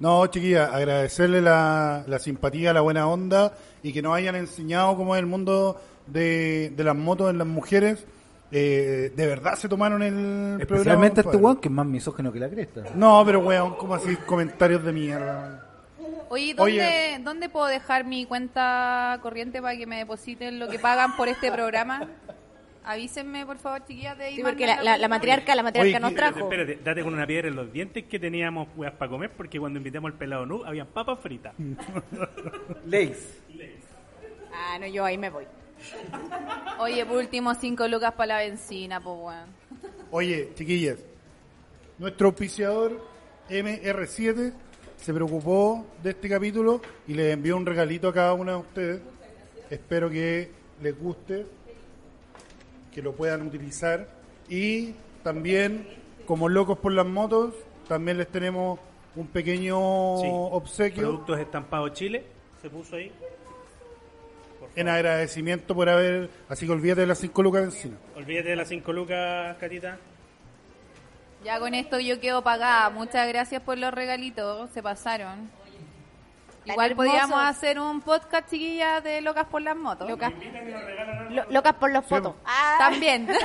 No, 0.00 0.26
chiquilla, 0.26 0.66
agradecerle 0.66 1.40
la, 1.40 2.04
la 2.06 2.18
simpatía, 2.18 2.72
la 2.72 2.80
buena 2.80 3.06
onda 3.06 3.52
y 3.82 3.92
que 3.92 4.02
nos 4.02 4.14
hayan 4.14 4.34
enseñado 4.34 4.96
cómo 4.96 5.14
es 5.14 5.20
el 5.20 5.26
mundo 5.26 5.80
de, 6.06 6.72
de 6.76 6.84
las 6.84 6.96
motos 6.96 7.30
en 7.30 7.38
las 7.38 7.46
mujeres. 7.46 8.04
Eh, 8.50 9.12
de 9.16 9.26
verdad 9.26 9.54
se 9.56 9.68
tomaron 9.68 10.02
el 10.02 10.58
Especialmente 10.60 11.22
programa. 11.22 11.30
este 11.32 11.36
weón 11.44 11.56
que 11.56 11.68
es 11.68 11.74
más 11.74 11.86
misógeno 11.86 12.32
que 12.32 12.38
la 12.40 12.48
cresta. 12.48 12.82
No, 12.94 13.22
pero 13.24 13.40
weón, 13.40 13.74
como 13.76 13.94
así 13.94 14.14
comentarios 14.26 14.84
de 14.84 14.92
mierda. 14.92 15.66
Oye, 16.28 16.54
¿dónde, 16.54 16.72
Oye. 16.72 17.18
¿dónde 17.22 17.48
puedo 17.48 17.66
dejar 17.66 18.04
mi 18.04 18.26
cuenta 18.26 19.18
corriente 19.22 19.62
para 19.62 19.76
que 19.76 19.86
me 19.86 19.98
depositen 19.98 20.58
lo 20.58 20.68
que 20.68 20.78
pagan 20.78 21.16
por 21.16 21.28
este 21.28 21.50
programa? 21.52 22.08
Avísenme, 22.84 23.46
por 23.46 23.56
favor, 23.58 23.84
chiquillas, 23.86 24.18
de 24.18 24.24
ahí 24.24 24.36
Sí, 24.36 24.42
porque 24.42 24.66
la, 24.66 24.82
la, 24.82 24.98
la 24.98 25.08
matriarca, 25.08 25.54
la 25.54 25.62
matriarca 25.62 25.88
Oye, 25.88 26.00
nos 26.00 26.10
espérate, 26.10 26.32
trajo. 26.34 26.50
espérate, 26.52 26.78
date 26.84 27.02
con 27.02 27.14
una 27.14 27.26
piedra 27.26 27.48
en 27.48 27.56
los 27.56 27.72
dientes 27.72 28.04
que 28.04 28.18
teníamos 28.18 28.68
weas 28.76 28.92
para 28.94 29.10
comer, 29.10 29.30
porque 29.36 29.58
cuando 29.58 29.78
invitamos 29.78 30.12
al 30.12 30.18
pelado 30.18 30.44
nu, 30.46 30.62
habían 30.64 30.86
papas 30.88 31.18
fritas. 31.20 31.54
Leis. 32.86 33.38
Ah, 34.52 34.78
no, 34.78 34.86
yo 34.86 35.04
ahí 35.04 35.18
me 35.18 35.30
voy. 35.30 35.44
Oye, 36.78 37.04
por 37.06 37.16
último, 37.18 37.54
cinco 37.54 37.88
lucas 37.88 38.12
para 38.12 38.34
la 38.34 38.38
benzina, 38.40 39.00
pues, 39.00 39.16
weón. 39.18 39.48
Oye, 40.10 40.50
chiquillas, 40.54 40.98
nuestro 41.98 42.28
auspiciador 42.28 43.00
MR7 43.50 44.52
se 44.96 45.12
preocupó 45.12 45.86
de 46.02 46.10
este 46.10 46.28
capítulo 46.28 46.80
y 47.06 47.14
les 47.14 47.32
envió 47.32 47.56
un 47.56 47.66
regalito 47.66 48.08
a 48.08 48.14
cada 48.14 48.34
una 48.34 48.52
de 48.52 48.58
ustedes. 48.58 49.00
Espero 49.70 50.08
que 50.08 50.50
les 50.82 50.98
guste, 50.98 51.46
que 52.94 53.02
lo 53.02 53.12
puedan 53.12 53.42
utilizar. 53.42 54.08
Y 54.48 54.94
también, 55.22 55.86
como 56.26 56.48
locos 56.48 56.78
por 56.78 56.92
las 56.92 57.06
motos, 57.06 57.54
también 57.88 58.16
les 58.18 58.28
tenemos 58.28 58.78
un 59.16 59.26
pequeño 59.26 60.16
Sí. 60.18 60.28
obsequio 60.30 61.02
Productos 61.02 61.40
estampados 61.40 61.92
Chile, 61.92 62.24
se 62.62 62.70
puso 62.70 62.96
ahí. 62.96 63.12
En 64.76 64.88
agradecimiento 64.88 65.74
por 65.74 65.88
haber, 65.88 66.30
así 66.48 66.66
que 66.66 66.72
olvídate 66.72 67.02
de 67.02 67.06
las 67.06 67.18
5 67.18 67.42
lucas 67.42 67.64
encima. 67.64 67.96
Olvídate 68.16 68.48
de 68.50 68.56
las 68.56 68.68
5 68.68 68.92
lucas, 68.92 69.56
Catita. 69.58 69.98
Ya 71.44 71.60
con 71.60 71.74
esto 71.74 72.00
yo 72.00 72.18
quedo 72.20 72.42
pagada. 72.42 72.90
Muchas 72.90 73.28
gracias 73.28 73.62
por 73.62 73.78
los 73.78 73.92
regalitos, 73.92 74.70
se 74.70 74.82
pasaron. 74.82 75.50
Igual 76.64 76.94
podríamos 76.96 77.38
hacer 77.42 77.78
un 77.78 78.00
podcast, 78.00 78.48
chiquillas, 78.50 79.02
de 79.04 79.20
locas 79.20 79.46
por 79.46 79.60
las 79.62 79.76
motos. 79.76 80.08
Locas, 80.08 80.32
Lo- 81.30 81.44
locas 81.50 81.74
por 81.74 81.90
los 81.90 82.04
fotos. 82.06 82.34
Ah, 82.44 82.76
También. 82.78 83.28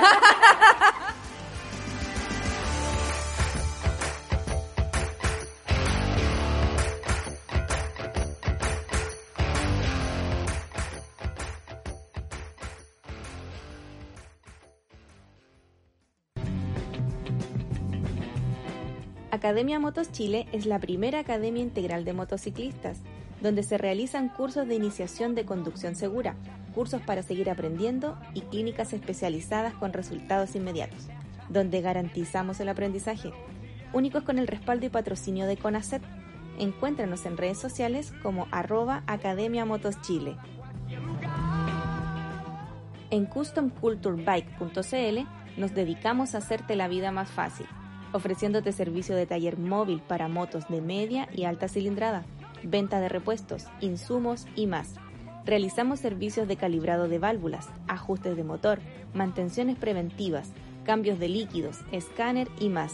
Academia 19.40 19.78
Motos 19.78 20.12
Chile 20.12 20.46
es 20.52 20.66
la 20.66 20.78
primera 20.78 21.20
academia 21.20 21.62
integral 21.62 22.04
de 22.04 22.12
motociclistas, 22.12 22.98
donde 23.40 23.62
se 23.62 23.78
realizan 23.78 24.28
cursos 24.28 24.68
de 24.68 24.74
iniciación 24.74 25.34
de 25.34 25.46
conducción 25.46 25.94
segura, 25.94 26.34
cursos 26.74 27.00
para 27.00 27.22
seguir 27.22 27.48
aprendiendo 27.48 28.18
y 28.34 28.42
clínicas 28.42 28.92
especializadas 28.92 29.72
con 29.72 29.94
resultados 29.94 30.54
inmediatos, 30.56 31.08
donde 31.48 31.80
garantizamos 31.80 32.60
el 32.60 32.68
aprendizaje, 32.68 33.32
únicos 33.94 34.24
con 34.24 34.38
el 34.38 34.46
respaldo 34.46 34.84
y 34.84 34.90
patrocinio 34.90 35.46
de 35.46 35.56
CONACET. 35.56 36.02
Encuéntranos 36.58 37.24
en 37.24 37.38
redes 37.38 37.56
sociales 37.56 38.12
como 38.22 38.46
arroba 38.50 39.04
Academia 39.06 39.64
Motos 39.64 40.02
Chile. 40.02 40.36
En 43.08 43.24
customculturebike.cl 43.24 45.18
nos 45.56 45.74
dedicamos 45.74 46.34
a 46.34 46.38
hacerte 46.38 46.76
la 46.76 46.88
vida 46.88 47.10
más 47.10 47.30
fácil, 47.30 47.66
ofreciéndote 48.12 48.72
servicio 48.72 49.16
de 49.16 49.26
taller 49.26 49.58
móvil 49.58 50.00
para 50.06 50.28
motos 50.28 50.68
de 50.68 50.80
media 50.80 51.28
y 51.32 51.44
alta 51.44 51.68
cilindrada, 51.68 52.24
venta 52.62 53.00
de 53.00 53.08
repuestos, 53.08 53.66
insumos 53.80 54.46
y 54.54 54.66
más. 54.66 54.94
Realizamos 55.44 56.00
servicios 56.00 56.46
de 56.48 56.56
calibrado 56.56 57.08
de 57.08 57.18
válvulas, 57.18 57.68
ajustes 57.88 58.36
de 58.36 58.44
motor, 58.44 58.78
mantenciones 59.14 59.76
preventivas, 59.76 60.52
cambios 60.84 61.18
de 61.18 61.28
líquidos, 61.28 61.78
escáner 61.92 62.48
y 62.58 62.68
más. 62.68 62.92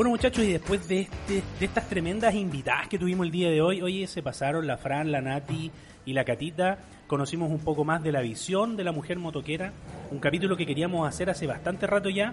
Bueno 0.00 0.12
muchachos, 0.12 0.46
y 0.46 0.52
después 0.52 0.88
de, 0.88 1.00
este, 1.00 1.42
de 1.58 1.66
estas 1.66 1.86
tremendas 1.86 2.34
invitadas 2.34 2.88
que 2.88 2.98
tuvimos 2.98 3.26
el 3.26 3.30
día 3.30 3.50
de 3.50 3.60
hoy, 3.60 3.82
oye, 3.82 4.06
se 4.06 4.22
pasaron 4.22 4.66
la 4.66 4.78
Fran, 4.78 5.12
la 5.12 5.20
Nati 5.20 5.70
y 6.06 6.14
la 6.14 6.24
Catita, 6.24 6.78
conocimos 7.06 7.50
un 7.50 7.58
poco 7.58 7.84
más 7.84 8.02
de 8.02 8.10
la 8.10 8.22
visión 8.22 8.78
de 8.78 8.84
la 8.84 8.92
mujer 8.92 9.18
motoquera, 9.18 9.74
un 10.10 10.18
capítulo 10.18 10.56
que 10.56 10.64
queríamos 10.64 11.06
hacer 11.06 11.28
hace 11.28 11.46
bastante 11.46 11.86
rato 11.86 12.08
ya, 12.08 12.32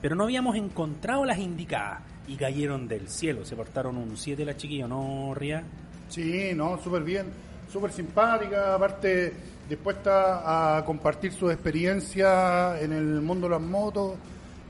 pero 0.00 0.16
no 0.16 0.24
habíamos 0.24 0.56
encontrado 0.56 1.26
las 1.26 1.38
indicadas 1.38 2.00
y 2.26 2.36
cayeron 2.36 2.88
del 2.88 3.06
cielo, 3.10 3.44
se 3.44 3.56
portaron 3.56 3.98
un 3.98 4.16
7 4.16 4.42
las 4.46 4.56
chiquillas, 4.56 4.88
¿no, 4.88 5.34
Ría? 5.34 5.64
Sí, 6.08 6.52
no, 6.54 6.80
súper 6.82 7.02
bien, 7.02 7.26
súper 7.70 7.92
simpática, 7.92 8.74
aparte 8.74 9.34
dispuesta 9.68 10.78
a 10.78 10.82
compartir 10.82 11.34
su 11.34 11.50
experiencia 11.50 12.80
en 12.80 12.94
el 12.94 13.20
mundo 13.20 13.48
de 13.48 13.50
las 13.50 13.62
motos, 13.62 14.14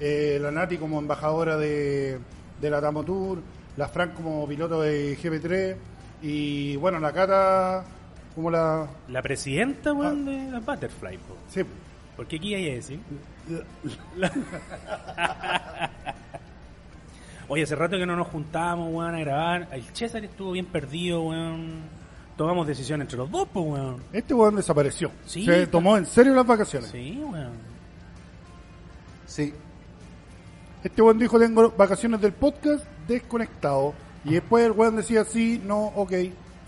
eh, 0.04 0.38
la 0.40 0.50
Nati 0.50 0.78
como 0.78 0.98
embajadora 0.98 1.56
de, 1.56 2.18
de 2.60 2.70
la 2.70 2.80
Tamo 2.80 3.04
Tour, 3.04 3.38
la 3.76 3.86
Fran 3.88 4.10
como 4.10 4.46
piloto 4.48 4.80
de 4.82 5.16
GP3 5.16 5.76
y 6.22 6.74
bueno, 6.76 6.98
la 6.98 7.12
Cata 7.12 7.84
como 8.34 8.50
la... 8.50 8.88
La 9.08 9.22
presidenta, 9.22 9.92
weón, 9.92 10.24
de 10.24 10.50
la 10.50 10.58
Butterfly, 10.60 11.18
po. 11.18 11.36
Sí, 11.48 11.60
Porque 12.16 12.36
aquí 12.36 12.54
hay 12.54 12.64
que 12.64 12.74
decir. 12.76 12.98
Oye, 17.48 17.64
hace 17.64 17.74
rato 17.76 17.96
que 17.98 18.06
no 18.06 18.16
nos 18.16 18.28
juntábamos, 18.28 18.88
weón, 18.94 19.14
a 19.14 19.20
grabar. 19.20 19.68
El 19.72 19.82
César 19.92 20.24
estuvo 20.24 20.52
bien 20.52 20.66
perdido, 20.66 21.22
weón. 21.24 21.80
Tomamos 22.36 22.66
decisión 22.66 23.02
entre 23.02 23.18
los 23.18 23.30
dos, 23.30 23.46
pues, 23.52 23.66
weón. 23.66 24.02
este 24.12 24.32
weón 24.32 24.56
desapareció. 24.56 25.10
Sí, 25.26 25.44
Se 25.44 25.60
está- 25.64 25.70
tomó 25.72 25.96
en 25.98 26.06
serio 26.06 26.34
las 26.34 26.46
vacaciones. 26.46 26.90
Sí, 26.90 27.20
weón. 27.22 27.52
Sí. 29.26 29.52
Este 30.84 31.00
weón 31.02 31.18
dijo 31.18 31.38
tengo 31.38 31.70
vacaciones 31.70 32.20
del 32.20 32.32
podcast 32.32 32.84
desconectado. 33.06 33.94
Y 34.24 34.34
después 34.34 34.64
el 34.64 34.72
weón 34.72 34.96
decía 34.96 35.24
sí, 35.24 35.60
no, 35.64 35.86
ok. 35.86 36.12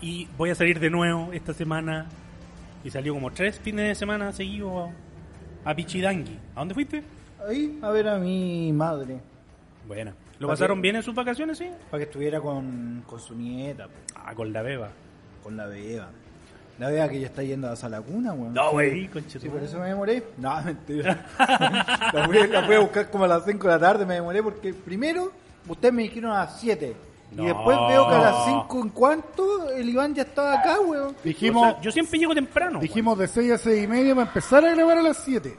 Y 0.01 0.27
voy 0.37 0.49
a 0.49 0.55
salir 0.55 0.79
de 0.79 0.89
nuevo 0.89 1.31
esta 1.33 1.53
semana. 1.53 2.07
Y 2.83 2.91
salió 2.91 3.13
como 3.13 3.31
tres 3.31 3.59
fines 3.59 3.87
de 3.87 3.95
semana 3.95 4.31
seguidos 4.31 4.89
a, 5.65 5.69
a 5.71 5.75
Pichidangui. 5.75 6.37
¿A 6.55 6.59
dónde 6.59 6.73
fuiste? 6.73 7.03
Ahí 7.47 7.79
a 7.81 7.89
ver 7.91 8.07
a 8.07 8.17
mi 8.17 8.71
madre. 8.73 9.19
Buena. 9.87 10.11
¿Lo 10.39 10.47
¿Para 10.47 10.53
pasaron 10.57 10.81
bien 10.81 10.97
en 10.97 11.03
sus 11.03 11.15
vacaciones, 11.15 11.57
sí? 11.57 11.69
Para 11.89 11.99
que 12.03 12.09
estuviera 12.09 12.41
con, 12.41 13.03
con 13.07 13.19
su 13.19 13.33
nieta, 13.35 13.87
Ah, 14.15 14.33
con 14.35 14.51
la 14.51 14.61
beba. 14.61 14.89
con 15.43 15.55
la 15.55 15.65
beba. 15.67 16.09
La 16.77 16.89
beba 16.89 17.07
que 17.07 17.19
ya 17.21 17.27
está 17.27 17.41
yendo 17.41 17.69
a 17.69 17.73
esa 17.73 17.87
laguna, 17.87 18.33
weón. 18.33 18.53
No, 18.53 18.69
Sí. 18.69 18.73
güey, 18.73 19.09
Sí, 19.29 19.49
por 19.49 19.63
eso 19.63 19.79
me 19.79 19.87
demoré. 19.87 20.23
No, 20.37 20.61
mentira. 20.65 21.25
la, 22.13 22.25
fui, 22.27 22.47
la 22.47 22.63
fui 22.63 22.75
a 22.75 22.79
buscar 22.79 23.09
como 23.09 23.23
a 23.23 23.27
las 23.27 23.45
5 23.45 23.67
de 23.67 23.73
la 23.73 23.79
tarde, 23.79 24.05
me 24.05 24.15
demoré 24.15 24.43
porque 24.43 24.73
primero 24.73 25.31
ustedes 25.67 25.93
me 25.93 26.03
dijeron 26.03 26.31
a 26.31 26.39
las 26.45 26.59
7. 26.59 26.95
No. 27.31 27.43
Y 27.43 27.47
después 27.47 27.77
veo 27.89 28.07
que 28.07 28.15
a 28.15 28.19
las 28.19 28.45
5 28.45 28.79
en 28.81 28.89
cuanto 28.89 29.69
el 29.71 29.89
Iván 29.89 30.13
ya 30.13 30.23
estaba 30.23 30.53
acá, 30.59 30.79
weón. 30.79 31.15
Dijimos, 31.23 31.63
O 31.67 31.71
sea, 31.71 31.81
yo 31.81 31.91
siempre 31.91 32.19
llego 32.19 32.33
temprano. 32.35 32.79
dijimos 32.79 33.17
de 33.17 33.27
6 33.27 33.51
a 33.53 33.57
6 33.57 33.83
y 33.83 33.87
media 33.87 34.13
para 34.15 34.27
empezar 34.27 34.63
a 34.65 34.73
grabar 34.75 34.97
a 34.97 35.01
las 35.01 35.17
7. 35.17 35.55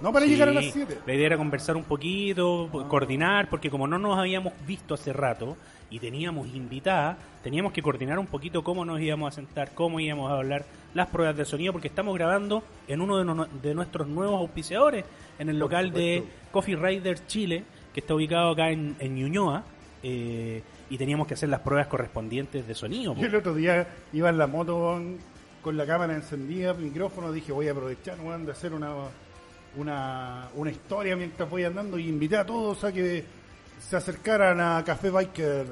No 0.00 0.12
para 0.12 0.26
Sí, 0.26 0.32
llegar 0.32 0.48
a 0.48 0.52
las 0.52 0.64
7. 0.66 0.98
La 1.06 1.14
idea 1.14 1.26
era 1.26 1.36
conversar 1.38 1.76
un 1.76 1.84
poquito, 1.84 2.68
coordinar, 2.88 3.48
porque 3.48 3.70
como 3.70 3.86
no 3.86 3.98
nos 3.98 4.18
habíamos 4.18 4.52
visto 4.66 4.94
hace 4.94 5.12
rato 5.12 5.56
y 5.88 5.98
teníamos 6.00 6.48
invitada, 6.54 7.16
teníamos 7.42 7.72
que 7.72 7.80
coordinar 7.80 8.18
un 8.18 8.26
poquito 8.26 8.62
cómo 8.62 8.84
nos 8.84 9.00
íbamos 9.00 9.32
a 9.32 9.36
sentar, 9.36 9.72
cómo 9.74 9.98
íbamos 10.00 10.30
a 10.30 10.34
hablar, 10.34 10.64
las 10.94 11.06
pruebas 11.08 11.36
de 11.36 11.44
sonido, 11.44 11.72
porque 11.72 11.88
estamos 11.88 12.14
grabando 12.14 12.62
en 12.88 13.00
uno 13.00 13.18
de, 13.18 13.24
no- 13.24 13.46
de 13.46 13.74
nuestros 13.74 14.06
nuevos 14.08 14.40
auspiciadores, 14.40 15.04
en 15.38 15.48
el 15.48 15.58
local 15.58 15.92
de 15.92 16.24
Coffee 16.52 16.76
Riders 16.76 17.26
Chile, 17.26 17.64
que 17.94 18.00
está 18.00 18.14
ubicado 18.14 18.50
acá 18.50 18.70
en, 18.70 18.96
en 18.98 19.14
Ñuñoa, 19.14 19.64
eh, 20.02 20.62
y 20.90 20.98
teníamos 20.98 21.26
que 21.26 21.34
hacer 21.34 21.48
las 21.48 21.60
pruebas 21.60 21.86
correspondientes 21.86 22.66
de 22.66 22.74
sonido. 22.74 23.14
Yo 23.16 23.26
el 23.26 23.34
otro 23.34 23.54
día 23.54 23.86
iba 24.12 24.28
en 24.28 24.38
la 24.38 24.46
moto 24.46 25.00
con 25.62 25.76
la 25.76 25.86
cámara 25.86 26.14
encendida, 26.14 26.74
micrófono, 26.74 27.32
dije 27.32 27.50
voy 27.52 27.68
a 27.68 27.72
aprovechar 27.72 28.20
weón, 28.20 28.44
de 28.46 28.52
hacer 28.52 28.72
una, 28.72 28.90
una, 29.76 30.48
una 30.54 30.70
historia 30.70 31.16
mientras 31.16 31.48
voy 31.48 31.64
andando 31.64 31.98
y 31.98 32.08
invité 32.08 32.36
a 32.36 32.46
todos 32.46 32.82
a 32.84 32.92
que 32.92 33.24
se 33.80 33.96
acercaran 33.96 34.60
a 34.60 34.82
Café 34.84 35.10
Biker. 35.10 35.66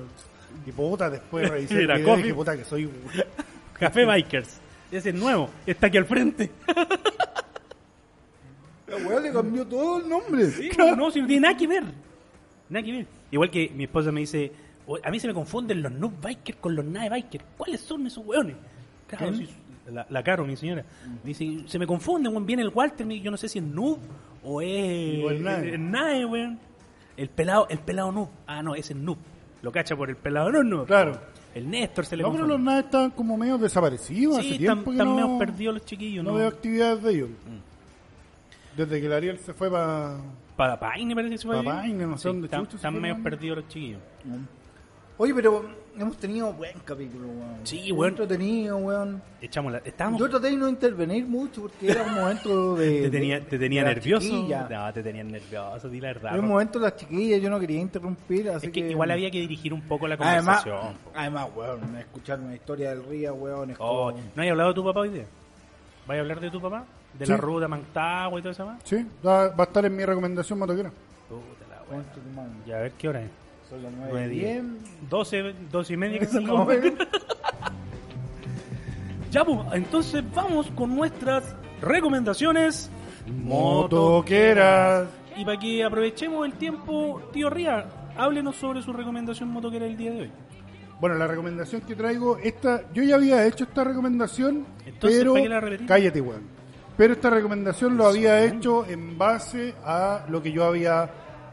Y 0.66 0.72
puta, 0.72 1.10
después 1.10 1.48
revisé 1.50 1.74
el 1.78 1.84
Era 1.84 1.94
video 1.96 2.06
y 2.06 2.10
coffee. 2.10 2.22
dije, 2.24 2.34
puta, 2.34 2.56
que 2.56 2.64
soy... 2.64 2.88
Café 3.78 4.06
Bikers, 4.06 4.60
ese 4.92 5.08
es 5.08 5.14
nuevo, 5.16 5.50
está 5.66 5.88
aquí 5.88 5.98
al 5.98 6.04
frente. 6.06 6.48
La 8.86 8.96
weá 8.98 9.20
le 9.20 9.32
cambió 9.32 9.66
todo 9.66 9.98
el 10.00 10.08
nombre. 10.08 10.46
Sí, 10.50 10.70
no, 10.78 10.94
no, 10.94 11.10
si 11.10 11.20
no 11.20 11.26
tiene 11.26 11.48
nada 11.48 11.56
que 11.56 11.66
ver. 11.66 11.82
Nada 12.68 12.84
que 12.84 12.92
ver. 12.92 13.06
Igual 13.30 13.50
que 13.50 13.70
mi 13.74 13.84
esposa 13.84 14.12
me 14.12 14.20
dice, 14.20 14.52
"O- 14.86 14.98
a 15.02 15.10
mí 15.10 15.18
se 15.18 15.26
me 15.26 15.34
confunden 15.34 15.82
los 15.82 15.90
noob 15.92 16.12
bikers 16.22 16.58
con 16.58 16.76
los 16.76 16.84
nave 16.84 17.08
bikers. 17.10 17.44
¿Cuáles 17.56 17.80
son 17.80 18.06
esos 18.06 18.24
hueones? 18.24 18.56
Claro. 19.08 19.32
La, 19.90 20.06
la 20.08 20.22
Caro, 20.22 20.44
mi 20.46 20.56
señora. 20.56 20.84
Dice, 21.22 21.64
se 21.66 21.78
me 21.78 21.86
confunden, 21.86 22.32
weón. 22.32 22.46
Viene 22.46 22.62
el 22.62 22.70
Walter, 22.74 23.06
yo 23.08 23.30
no 23.30 23.36
sé 23.36 23.48
si 23.48 23.58
es 23.58 23.64
noob 23.64 23.98
o 24.42 24.60
es... 24.60 25.24
O 25.24 25.30
el 25.30 25.42
Nae. 25.42 25.74
el 25.74 25.90
Nae, 25.90 26.24
weón. 26.24 26.58
El 27.16 27.28
pelado, 27.28 27.66
el 27.68 27.78
pelado 27.78 28.10
noob. 28.12 28.28
Ah, 28.46 28.62
no, 28.62 28.74
ese 28.74 28.92
es 28.92 28.98
noob. 28.98 29.18
Lo 29.62 29.70
cacha 29.72 29.96
por 29.96 30.10
el 30.10 30.16
pelado 30.16 30.50
no, 30.52 30.62
no. 30.62 30.84
Claro. 30.84 31.18
El 31.54 31.70
Néstor 31.70 32.04
se 32.04 32.16
le 32.16 32.22
No, 32.22 32.30
pero 32.30 32.40
confunde. 32.42 32.54
los 32.58 32.64
naves 32.64 32.84
estaban 32.86 33.10
como 33.12 33.36
medio 33.36 33.56
desaparecidos 33.58 34.38
hace 34.38 34.48
Sí, 34.48 34.58
tiempo 34.58 34.90
están, 34.90 34.96
que 34.96 35.02
están 35.02 35.08
no, 35.08 35.14
medio 35.14 35.38
perdidos 35.38 35.74
los 35.74 35.84
chiquillos, 35.84 36.24
no 36.24 36.32
¿no? 36.32 36.36
veo 36.38 36.48
actividades 36.48 37.02
de 37.02 37.10
ellos. 37.12 37.28
Desde 38.76 39.00
que 39.00 39.06
el 39.06 39.12
Ariel 39.12 39.38
se 39.38 39.54
fue 39.54 39.70
para... 39.70 40.16
Para 40.56 40.78
Paine 40.78 41.14
parece 41.14 41.34
que 41.34 41.38
se 41.38 41.46
fue. 41.46 41.54
Pa' 41.54 41.60
a 41.60 41.62
vivir. 41.82 41.96
Paine, 41.96 42.06
no 42.06 42.18
sé 42.18 42.28
dónde 42.28 42.46
Están, 42.46 42.60
chucha 42.62 42.70
se 42.72 42.76
están 42.76 43.00
medio 43.00 43.22
perdidos 43.22 43.58
los 43.58 43.68
chiquillos. 43.68 44.00
Oye, 45.16 45.32
pero 45.34 45.64
hemos 45.98 46.16
tenido 46.18 46.52
buen 46.52 46.78
capítulo, 46.84 47.28
weón. 47.28 47.58
Sí, 47.64 47.90
weón. 47.92 48.10
entretenido, 48.10 48.76
weón. 48.78 49.22
Echamos 49.40 49.72
la... 49.72 49.78
Estábamos... 49.78 50.20
Yo 50.20 50.28
traté 50.28 50.50
de 50.50 50.56
no 50.56 50.68
intervenir 50.68 51.26
mucho 51.26 51.62
porque 51.62 51.90
era 51.90 52.02
un 52.02 52.14
momento 52.14 52.74
de. 52.76 53.02
Te 53.02 53.10
tenía, 53.10 53.44
te 53.44 53.58
tenía 53.58 53.84
nervioso. 53.84 54.46
No, 54.48 54.92
te 54.92 55.02
tenía 55.02 55.24
nervioso, 55.24 55.88
di 55.88 56.00
la 56.00 56.08
verdad. 56.08 56.32
Era 56.32 56.40
un 56.42 56.48
momento 56.48 56.78
de 56.78 56.84
las 56.86 56.96
chiquillas, 56.96 57.40
yo 57.40 57.50
no 57.50 57.58
quería 57.60 57.80
interrumpir, 57.80 58.50
así 58.50 58.66
es 58.66 58.72
que, 58.72 58.80
igual 58.90 59.10
había 59.10 59.30
que 59.30 59.40
dirigir 59.40 59.72
un 59.72 59.82
poco 59.82 60.06
la 60.08 60.14
Además, 60.16 60.62
conversación. 60.64 60.96
po. 61.04 61.10
además, 61.14 61.48
weón, 61.54 61.96
escuchar 61.98 62.40
una 62.40 62.54
historia 62.54 62.90
del 62.90 63.04
río, 63.04 63.34
weón, 63.34 63.70
es 63.70 63.76
Oh, 63.80 64.10
como... 64.12 64.22
¿No 64.34 64.42
hay 64.42 64.48
hablado 64.48 64.70
de 64.70 64.74
tu 64.74 64.84
papá 64.84 65.00
hoy 65.00 65.08
día? 65.10 65.24
¿Vais 66.06 66.18
a 66.18 66.20
hablar 66.22 66.40
de 66.40 66.50
tu 66.50 66.60
papá? 66.60 66.84
¿De 67.18 67.24
Sí. 67.26 67.30
la 67.32 67.38
ruta 67.38 67.68
Mantagua 67.68 68.38
y 68.40 68.42
todo 68.42 68.52
eso 68.52 68.66
más? 68.66 68.80
Sí, 68.84 69.06
va, 69.24 69.44
a 69.56 69.62
estar 69.62 69.84
en 69.86 69.94
mi 69.96 70.04
recomendación 70.04 70.58
motoquera. 70.58 70.90
Puta 71.28 71.64
la 71.70 71.96
madre. 72.34 72.50
Ya, 72.66 72.76
a 72.76 72.80
ver 72.80 72.92
qué 72.92 73.08
hora 73.08 73.22
es. 73.22 73.30
Son 73.74 73.82
las 73.82 73.92
Nueve, 73.92 74.10
nueve 74.12 74.28
diez. 74.28 74.44
bien. 74.44 74.78
12, 75.10 75.54
12 75.70 75.92
y 75.92 75.96
media 75.96 76.18
que 76.20 76.26
salgamos. 76.26 76.68
ya, 79.30 79.44
pues, 79.44 79.58
entonces 79.72 80.22
vamos 80.32 80.70
con 80.76 80.94
nuestras 80.94 81.56
recomendaciones 81.80 82.90
Motoqueras. 83.26 85.08
Y 85.36 85.44
para 85.44 85.58
que 85.58 85.82
aprovechemos 85.82 86.46
el 86.46 86.52
tiempo, 86.54 87.20
tío 87.32 87.50
Ría, 87.50 87.86
háblenos 88.16 88.54
sobre 88.56 88.80
su 88.82 88.92
recomendación 88.92 89.48
motoquera 89.48 89.86
del 89.86 89.96
día 89.96 90.12
de 90.12 90.20
hoy. 90.22 90.30
Bueno, 91.00 91.16
la 91.16 91.26
recomendación 91.26 91.80
que 91.80 91.96
traigo, 91.96 92.38
esta, 92.38 92.82
yo 92.92 93.02
ya 93.02 93.16
había 93.16 93.44
hecho 93.44 93.64
esta 93.64 93.82
recomendación, 93.82 94.64
Entonces, 94.86 95.18
pero 95.18 95.32
¿para 95.32 95.68
qué 95.68 95.78
la 95.78 95.86
cállate, 95.86 96.20
weón. 96.20 96.42
Pero 96.96 97.14
esta 97.14 97.30
recomendación 97.30 97.96
lo 97.96 98.06
había 98.06 98.44
hecho 98.44 98.86
en 98.86 99.18
base 99.18 99.74
a 99.84 100.26
lo 100.28 100.40
que 100.40 100.52
yo 100.52 100.64
había 100.64 101.10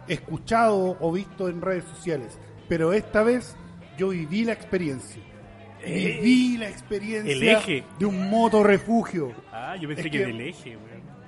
escuchado 0.08 0.98
o 1.00 1.12
visto 1.12 1.48
en 1.50 1.62
redes 1.62 1.84
sociales. 1.86 2.38
Pero 2.70 2.94
esta 2.94 3.24
vez 3.24 3.56
yo 3.98 4.10
viví 4.10 4.44
la 4.46 4.54
experiencia. 4.54 5.22
Viví 5.86 6.58
la 6.58 6.70
experiencia 6.70 7.32
Eh, 7.34 7.38
El 7.38 7.44
eje. 7.48 7.84
de 7.98 8.06
un 8.06 8.30
motorrefugio. 8.30 9.32
Ah, 9.52 9.76
yo 9.76 9.88
pensé 9.88 10.04
que 10.04 10.12
que, 10.12 10.26
del 10.28 10.42
eje. 10.42 10.78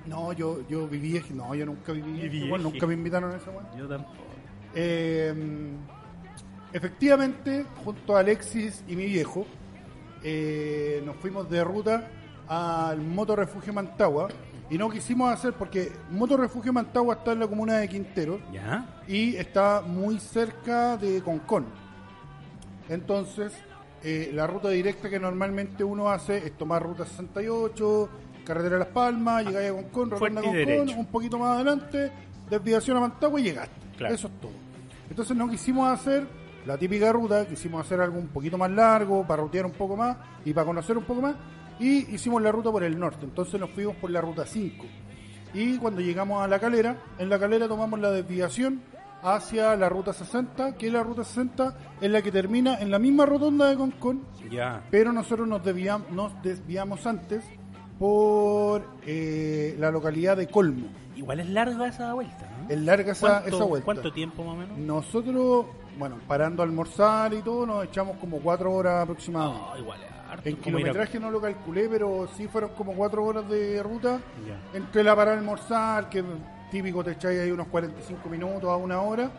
No, 0.06 0.32
yo, 0.32 0.60
yo 0.68 0.86
viví 0.86 1.16
eje. 1.16 1.34
No, 1.34 1.54
yo 1.54 1.66
nunca 1.66 1.92
viví 1.92 2.12
Viví 2.12 2.38
eje, 2.38 2.46
weón, 2.50 2.60
eje. 2.60 2.70
Nunca 2.72 2.86
me 2.86 2.94
invitaron 2.94 3.32
a 3.32 3.36
esa 3.36 3.50
weón. 3.50 3.66
Yo 3.76 3.88
tampoco. 3.88 4.16
Eh, 4.74 5.34
efectivamente, 6.72 7.64
junto 7.84 8.16
a 8.16 8.20
Alexis 8.20 8.84
y 8.88 8.96
mi 8.96 9.06
viejo, 9.06 9.46
eh, 10.22 11.02
nos 11.04 11.16
fuimos 11.16 11.48
de 11.50 11.62
ruta 11.64 12.08
al 12.48 13.00
Moto 13.00 13.36
Refugio 13.36 13.72
Mantagua 13.72 14.28
y 14.70 14.78
no 14.78 14.88
quisimos 14.88 15.32
hacer 15.32 15.52
porque 15.54 15.92
Moto 16.10 16.36
Refugio 16.36 16.72
Mantagua 16.72 17.16
está 17.16 17.32
en 17.32 17.40
la 17.40 17.46
comuna 17.46 17.78
de 17.78 17.88
Quintero 17.88 18.40
¿Ya? 18.52 19.02
y 19.06 19.36
está 19.36 19.82
muy 19.82 20.18
cerca 20.18 20.96
de 20.96 21.22
Concón. 21.22 21.66
Entonces, 22.88 23.52
eh, 24.02 24.30
la 24.34 24.46
ruta 24.46 24.70
directa 24.70 25.08
que 25.08 25.18
normalmente 25.18 25.84
uno 25.84 26.10
hace 26.10 26.38
es 26.38 26.56
tomar 26.56 26.82
ruta 26.82 27.04
68, 27.04 28.08
carretera 28.44 28.78
Las 28.78 28.88
Palmas, 28.88 29.46
llegáis 29.46 29.70
a 29.70 29.74
Concón, 29.74 30.10
Fuerte 30.16 30.40
y 30.40 30.64
Concón, 30.64 30.98
un 30.98 31.06
poquito 31.06 31.38
más 31.38 31.56
adelante, 31.56 32.12
desviación 32.48 32.96
a 32.96 33.00
Mantagua 33.00 33.40
y 33.40 33.44
llegaste. 33.44 33.74
Claro. 33.96 34.14
Eso 34.14 34.28
es 34.28 34.40
todo. 34.40 34.52
Entonces 35.08 35.36
no 35.36 35.48
quisimos 35.48 35.88
hacer 35.88 36.26
la 36.66 36.78
típica 36.78 37.12
ruta, 37.12 37.46
quisimos 37.46 37.84
hacer 37.84 38.00
algo 38.00 38.18
un 38.18 38.28
poquito 38.28 38.56
más 38.56 38.70
largo, 38.70 39.26
para 39.26 39.42
rutear 39.42 39.66
un 39.66 39.72
poco 39.72 39.96
más 39.96 40.16
y 40.44 40.52
para 40.52 40.66
conocer 40.66 40.96
un 40.96 41.04
poco 41.04 41.20
más, 41.20 41.34
y 41.78 42.14
hicimos 42.14 42.40
la 42.42 42.52
ruta 42.52 42.70
por 42.70 42.82
el 42.84 42.98
norte. 42.98 43.24
Entonces 43.24 43.58
nos 43.60 43.70
fuimos 43.70 43.96
por 43.96 44.10
la 44.10 44.20
ruta 44.20 44.44
5. 44.46 44.84
Y 45.54 45.78
cuando 45.78 46.00
llegamos 46.00 46.42
a 46.42 46.48
la 46.48 46.58
calera, 46.58 46.96
en 47.18 47.28
la 47.28 47.38
calera 47.38 47.68
tomamos 47.68 48.00
la 48.00 48.10
desviación 48.10 48.80
hacia 49.22 49.74
la 49.76 49.88
ruta 49.88 50.12
60, 50.12 50.76
que 50.76 50.90
la 50.90 51.02
ruta 51.02 51.24
60 51.24 51.76
es 52.00 52.10
la 52.10 52.20
que 52.22 52.30
termina 52.32 52.78
en 52.80 52.90
la 52.90 52.98
misma 52.98 53.24
rotonda 53.24 53.70
de 53.70 53.76
Concón, 53.76 54.22
Ya. 54.50 54.82
pero 54.90 55.12
nosotros 55.12 55.48
nos, 55.48 55.62
desviam- 55.62 56.08
nos 56.10 56.32
desviamos 56.42 57.06
antes 57.06 57.42
por 57.98 58.82
eh, 59.06 59.76
la 59.78 59.90
localidad 59.90 60.36
de 60.36 60.48
Colmo. 60.48 60.88
Igual 61.16 61.40
es 61.40 61.48
larga 61.48 61.86
esa 61.86 62.12
vuelta, 62.12 62.50
¿no? 62.60 62.68
Es 62.68 62.80
larga 62.80 63.12
esa, 63.12 63.40
¿Cuánto, 63.40 63.56
esa 63.56 63.64
vuelta. 63.64 63.84
¿Cuánto 63.84 64.12
tiempo 64.12 64.44
más 64.44 64.54
o 64.54 64.58
menos? 64.58 64.78
Nosotros, 64.78 65.66
bueno, 65.98 66.16
parando 66.26 66.62
a 66.62 66.66
almorzar 66.66 67.32
y 67.32 67.40
todo, 67.42 67.64
nos 67.64 67.84
echamos 67.84 68.16
como 68.18 68.38
cuatro 68.40 68.72
horas 68.72 69.04
aproximadamente. 69.04 69.64
No, 69.74 69.78
igual 69.78 70.00
es 70.02 70.10
harto. 70.34 70.48
A- 70.48 70.52
kilometraje 70.52 71.18
no 71.20 71.30
lo 71.30 71.40
calculé, 71.40 71.88
pero 71.88 72.28
sí 72.36 72.46
fueron 72.48 72.70
como 72.70 72.92
cuatro 72.92 73.24
horas 73.24 73.48
de 73.48 73.82
ruta. 73.82 74.20
Ya. 74.46 74.78
Entre 74.78 75.02
la 75.02 75.16
parada 75.16 75.36
a 75.36 75.40
almorzar, 75.40 76.08
que 76.08 76.22
típico 76.70 77.02
te 77.02 77.12
echáis 77.12 77.40
ahí 77.40 77.50
unos 77.50 77.68
45 77.68 78.28
minutos 78.28 78.64
a 78.70 78.76
una 78.76 79.00
hora. 79.00 79.30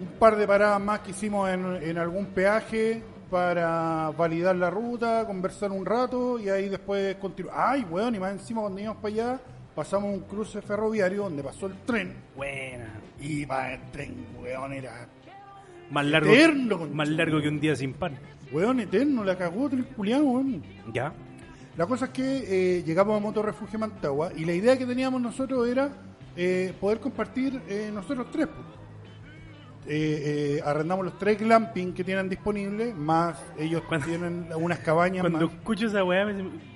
Un 0.00 0.06
par 0.18 0.36
de 0.36 0.46
paradas 0.46 0.80
más 0.80 1.00
que 1.00 1.10
hicimos 1.10 1.48
en, 1.50 1.76
en 1.82 1.98
algún 1.98 2.26
peaje 2.26 3.02
para 3.30 4.10
validar 4.16 4.56
la 4.56 4.70
ruta, 4.70 5.24
conversar 5.26 5.70
un 5.72 5.84
rato 5.84 6.38
y 6.38 6.48
ahí 6.48 6.68
después 6.68 7.16
continuar. 7.16 7.54
Ay, 7.58 7.86
weón, 7.90 8.14
y 8.14 8.18
más 8.18 8.32
encima 8.32 8.60
cuando 8.62 8.80
íbamos 8.80 9.02
para 9.02 9.14
allá, 9.14 9.40
pasamos 9.74 10.12
un 10.14 10.20
cruce 10.20 10.62
ferroviario 10.62 11.24
donde 11.24 11.42
pasó 11.42 11.66
el 11.66 11.74
tren. 11.84 12.14
Buena. 12.36 12.88
Y 13.20 13.44
para 13.46 13.74
el 13.74 13.90
tren, 13.90 14.26
weón, 14.42 14.72
era 14.72 15.06
Más 15.90 16.04
largo, 16.06 16.30
Eterno, 16.32 16.78
más 16.92 17.08
largo 17.08 17.40
que 17.40 17.48
un 17.48 17.60
día 17.60 17.76
sin 17.76 17.92
pan. 17.94 18.16
Weón 18.52 18.80
eterno, 18.80 19.24
la 19.24 19.36
cagó 19.36 19.68
culiao, 19.96 20.22
weón. 20.22 20.62
Ya. 20.92 21.12
La 21.76 21.86
cosa 21.86 22.06
es 22.06 22.10
que 22.12 22.78
eh, 22.78 22.82
llegamos 22.84 23.16
a 23.16 23.20
Moto 23.20 23.42
Refugio 23.42 23.78
Mantagua 23.78 24.30
y 24.36 24.44
la 24.44 24.52
idea 24.52 24.78
que 24.78 24.86
teníamos 24.86 25.20
nosotros 25.20 25.66
era 25.68 25.90
eh, 26.36 26.72
poder 26.80 27.00
compartir 27.00 27.60
eh, 27.68 27.90
nosotros 27.92 28.28
tres. 28.30 28.48
Eh, 29.86 30.62
arrendamos 30.64 31.04
los 31.04 31.18
tres 31.18 31.38
glamping 31.38 31.92
que 31.92 32.04
tienen 32.04 32.28
disponibles, 32.28 32.94
más 32.96 33.36
ellos 33.58 33.82
Cuando- 33.86 34.06
tienen 34.06 34.46
unas 34.56 34.78
cabañas 34.78 35.20
Cuando 35.22 35.46
más. 35.46 35.54
escucho 35.56 35.86
esa 35.88 36.02
weá 36.02 36.26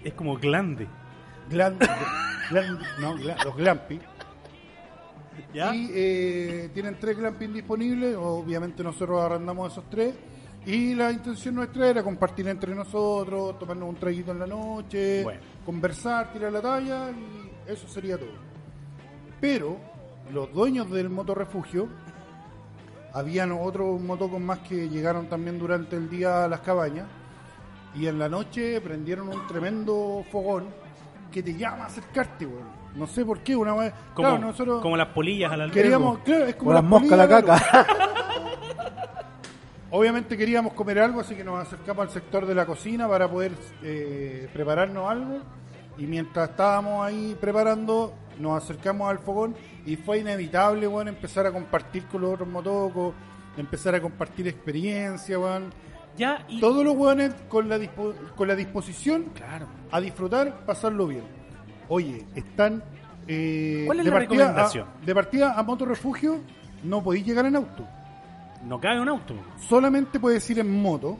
es 0.04 0.12
como 0.12 0.36
glande. 0.36 0.86
Glan- 1.50 1.78
glan- 2.50 2.78
no, 3.00 3.14
los 3.16 3.56
glamping. 3.56 4.00
¿Ya? 5.54 5.74
Y 5.74 5.90
eh, 5.94 6.70
tienen 6.74 6.98
tres 7.00 7.16
glamping 7.16 7.54
disponibles, 7.54 8.14
obviamente 8.18 8.82
nosotros 8.82 9.22
arrendamos 9.22 9.72
esos 9.72 9.88
tres. 9.88 10.14
Y 10.66 10.94
la 10.94 11.10
intención 11.10 11.54
nuestra 11.54 11.88
era 11.88 12.02
compartir 12.02 12.46
entre 12.48 12.74
nosotros, 12.74 13.58
tomarnos 13.58 13.88
un 13.88 13.96
traguito 13.96 14.32
en 14.32 14.38
la 14.38 14.46
noche, 14.46 15.22
Bueno. 15.24 15.40
conversar, 15.64 16.32
tirar 16.32 16.52
la 16.52 16.60
talla 16.60 17.10
y 17.10 17.70
eso 17.70 17.88
sería 17.88 18.18
todo. 18.18 18.30
Pero 19.40 19.76
los 20.32 20.52
dueños 20.52 20.90
del 20.90 21.08
motorrefugio, 21.08 21.88
habían 23.14 23.52
otros 23.52 24.00
motocos 24.00 24.40
más 24.40 24.58
que 24.60 24.88
llegaron 24.88 25.26
también 25.28 25.58
durante 25.58 25.96
el 25.96 26.10
día 26.10 26.44
a 26.44 26.48
las 26.48 26.60
cabañas 26.60 27.06
y 27.94 28.06
en 28.06 28.18
la 28.18 28.28
noche 28.28 28.80
prendieron 28.80 29.28
un 29.28 29.46
tremendo 29.46 30.24
fogón 30.30 30.66
que 31.32 31.42
te 31.42 31.54
llama 31.54 31.84
a 31.84 31.86
acercarte, 31.86 32.46
weón. 32.46 32.78
No 32.94 33.06
sé 33.06 33.24
por 33.24 33.40
qué, 33.40 33.54
una 33.54 33.74
vez... 33.74 33.92
Como, 34.14 34.28
claro, 34.28 34.46
nosotros 34.46 34.82
como 34.82 34.96
las 34.96 35.08
polillas 35.08 35.52
a 35.52 35.56
la 35.56 35.70
queríamos, 35.70 36.18
claro, 36.18 36.44
es 36.46 36.54
como 36.56 36.66
Con 36.66 36.74
las 36.74 36.82
las 36.82 36.90
moscas 36.90 37.18
la 37.18 37.28
polillas, 37.28 37.62
caca. 37.62 38.14
Obviamente 39.90 40.36
queríamos 40.36 40.74
comer 40.74 40.98
algo, 40.98 41.20
así 41.20 41.34
que 41.34 41.42
nos 41.44 41.58
acercamos 41.66 42.02
al 42.06 42.10
sector 42.10 42.44
de 42.46 42.54
la 42.54 42.66
cocina 42.66 43.08
para 43.08 43.28
poder 43.28 43.52
eh, 43.82 44.48
prepararnos 44.52 45.10
algo. 45.10 45.38
Y 45.96 46.06
mientras 46.06 46.50
estábamos 46.50 47.04
ahí 47.06 47.36
preparando, 47.40 48.12
nos 48.38 48.62
acercamos 48.62 49.10
al 49.10 49.18
fogón 49.18 49.56
y 49.86 49.96
fue 49.96 50.18
inevitable, 50.18 50.86
bueno, 50.86 51.10
empezar 51.10 51.46
a 51.46 51.52
compartir 51.52 52.04
con 52.06 52.20
los 52.20 52.34
otros 52.34 52.48
motocos, 52.48 53.14
empezar 53.56 53.94
a 53.94 54.00
compartir 54.00 54.46
experiencia, 54.46 55.38
weón. 55.38 55.72
Ya, 56.16 56.44
y. 56.48 56.60
Todos 56.60 56.84
los 56.84 56.94
weones 56.94 57.32
con 57.48 57.68
la, 57.68 57.78
dispo- 57.78 58.14
con 58.36 58.46
la 58.48 58.54
disposición 58.54 59.24
Claro. 59.34 59.66
a 59.90 60.00
disfrutar, 60.00 60.64
pasarlo 60.66 61.06
bien. 61.06 61.22
Oye, 61.88 62.26
están... 62.34 62.82
eh, 63.26 63.84
¿Cuál 63.86 64.00
es 64.00 64.04
de 64.04 64.10
la 64.10 64.16
partida 64.18 64.44
a- 64.44 64.46
recomendación? 64.48 64.86
de 65.04 65.14
partida 65.14 65.58
a 65.58 65.62
Moto 65.62 65.84
Refugio 65.86 66.40
no 66.84 67.02
podéis 67.02 67.24
llegar 67.26 67.46
en 67.46 67.56
auto 67.56 67.86
No 68.64 68.80
cabe 68.80 69.00
un 69.00 69.08
auto. 69.08 69.34
solamente 69.68 70.18
puedes 70.20 70.48
ir 70.50 70.58
en 70.58 70.80
moto, 70.82 71.16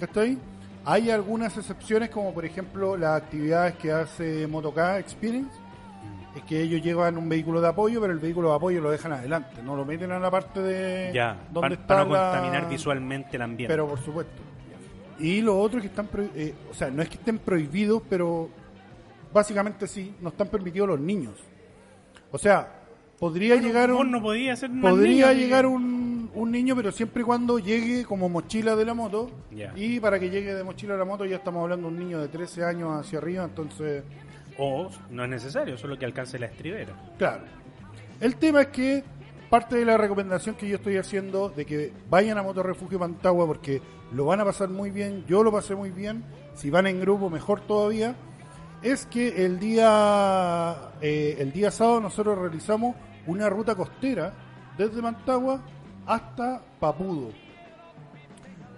¿cachai? 0.00 0.36
Hay 0.84 1.10
algunas 1.10 1.56
excepciones 1.56 2.10
como 2.10 2.32
por 2.32 2.44
ejemplo 2.44 2.96
las 2.96 3.22
actividades 3.22 3.74
que 3.76 3.90
hace 3.92 4.46
Motocar 4.46 5.00
Experience, 5.00 5.50
es 6.36 6.42
que 6.42 6.60
ellos 6.62 6.82
llevan 6.82 7.16
un 7.16 7.28
vehículo 7.28 7.60
de 7.60 7.68
apoyo, 7.68 8.00
pero 8.00 8.12
el 8.12 8.18
vehículo 8.18 8.50
de 8.50 8.56
apoyo 8.56 8.80
lo 8.80 8.90
dejan 8.90 9.12
adelante, 9.12 9.62
no 9.64 9.74
lo 9.74 9.84
meten 9.84 10.12
en 10.12 10.20
la 10.20 10.30
parte 10.30 10.60
de 10.60 11.10
Ya, 11.14 11.36
donde 11.50 11.60
para, 11.60 11.74
está 11.74 12.04
no 12.04 12.12
la- 12.12 12.30
contaminar 12.32 12.68
visualmente 12.68 13.36
el 13.36 13.42
ambiente. 13.42 13.72
Pero 13.72 13.88
por 13.88 13.98
supuesto. 14.00 14.42
Y 15.18 15.40
lo 15.40 15.58
otro 15.58 15.78
es 15.78 15.82
que 15.84 15.88
están, 15.88 16.08
eh, 16.34 16.54
o 16.70 16.74
sea, 16.74 16.90
no 16.90 17.00
es 17.02 17.08
que 17.08 17.14
estén 17.14 17.38
prohibidos, 17.38 18.02
pero 18.08 18.50
básicamente 19.32 19.86
sí, 19.86 20.14
no 20.20 20.28
están 20.28 20.48
permitidos 20.48 20.88
los 20.90 21.00
niños. 21.00 21.34
O 22.30 22.38
sea, 22.38 22.68
podría 23.18 23.56
llegar 23.56 23.90
Vos 23.90 24.02
un, 24.02 24.10
no 24.10 24.20
podías 24.20 24.58
ser 24.58 24.70
Podría 24.78 25.32
llegar 25.32 25.64
un, 25.64 26.15
un 26.36 26.50
niño, 26.52 26.76
pero 26.76 26.92
siempre 26.92 27.22
y 27.22 27.24
cuando 27.24 27.58
llegue 27.58 28.04
como 28.04 28.28
mochila 28.28 28.76
de 28.76 28.84
la 28.84 28.94
moto. 28.94 29.30
Y 29.74 29.98
para 30.00 30.20
que 30.20 30.30
llegue 30.30 30.54
de 30.54 30.62
mochila 30.62 30.92
de 30.92 30.98
la 30.98 31.04
moto 31.04 31.24
ya 31.24 31.36
estamos 31.36 31.62
hablando 31.62 31.88
de 31.88 31.94
un 31.94 31.98
niño 31.98 32.20
de 32.20 32.28
13 32.28 32.64
años 32.64 33.00
hacia 33.00 33.18
arriba, 33.18 33.44
entonces, 33.44 34.04
O 34.58 34.88
no 35.10 35.24
es 35.24 35.30
necesario, 35.30 35.76
solo 35.76 35.98
que 35.98 36.04
alcance 36.04 36.38
la 36.38 36.46
estribera. 36.46 36.92
claro. 37.18 37.44
El 38.18 38.36
tema 38.36 38.62
es 38.62 38.68
que 38.68 39.04
parte 39.50 39.76
de 39.76 39.84
la 39.84 39.98
recomendación 39.98 40.54
que 40.54 40.66
yo 40.66 40.76
estoy 40.76 40.96
haciendo 40.96 41.50
de 41.50 41.66
que 41.66 41.92
vayan 42.08 42.38
a 42.38 42.42
Moto 42.42 42.62
Refugio 42.62 42.98
Pantagua 42.98 43.46
porque 43.46 43.82
lo 44.12 44.24
van 44.24 44.40
a 44.40 44.44
pasar 44.46 44.70
muy 44.70 44.90
bien, 44.90 45.26
yo 45.26 45.42
lo 45.42 45.52
pasé 45.52 45.74
muy 45.74 45.90
bien, 45.90 46.24
si 46.54 46.70
van 46.70 46.86
en 46.86 46.98
grupo 46.98 47.28
mejor 47.28 47.60
todavía, 47.60 48.14
es 48.82 49.04
que 49.04 49.44
el 49.44 49.58
día, 49.58 50.74
eh, 51.02 51.36
el 51.38 51.52
día 51.52 51.70
sábado 51.70 52.00
nosotros 52.00 52.38
realizamos 52.38 52.96
una 53.26 53.50
ruta 53.50 53.74
costera 53.74 54.32
desde 54.78 55.02
Mantagua 55.02 55.60
hasta 56.06 56.62
Papudo. 56.80 57.30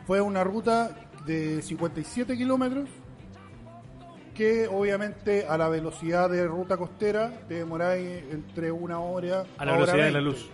Fue 0.07 0.21
una 0.21 0.43
ruta 0.45 0.91
de 1.27 1.61
57 1.63 2.37
kilómetros 2.37 2.89
que 4.35 4.69
obviamente 4.69 5.47
a 5.47 5.59
la 5.59 5.69
velocidad 5.69 6.31
de 6.31 6.47
ruta 6.47 6.77
costera 6.77 7.31
te 7.49 7.55
demoráis 7.55 8.23
entre 8.31 8.71
una 8.71 9.01
hora 9.01 9.45
A 9.59 9.65
la 9.65 9.73
hora 9.73 9.81
velocidad 9.81 10.05
de 10.07 10.13
la 10.13 10.19
20. 10.19 10.21
luz. 10.23 10.51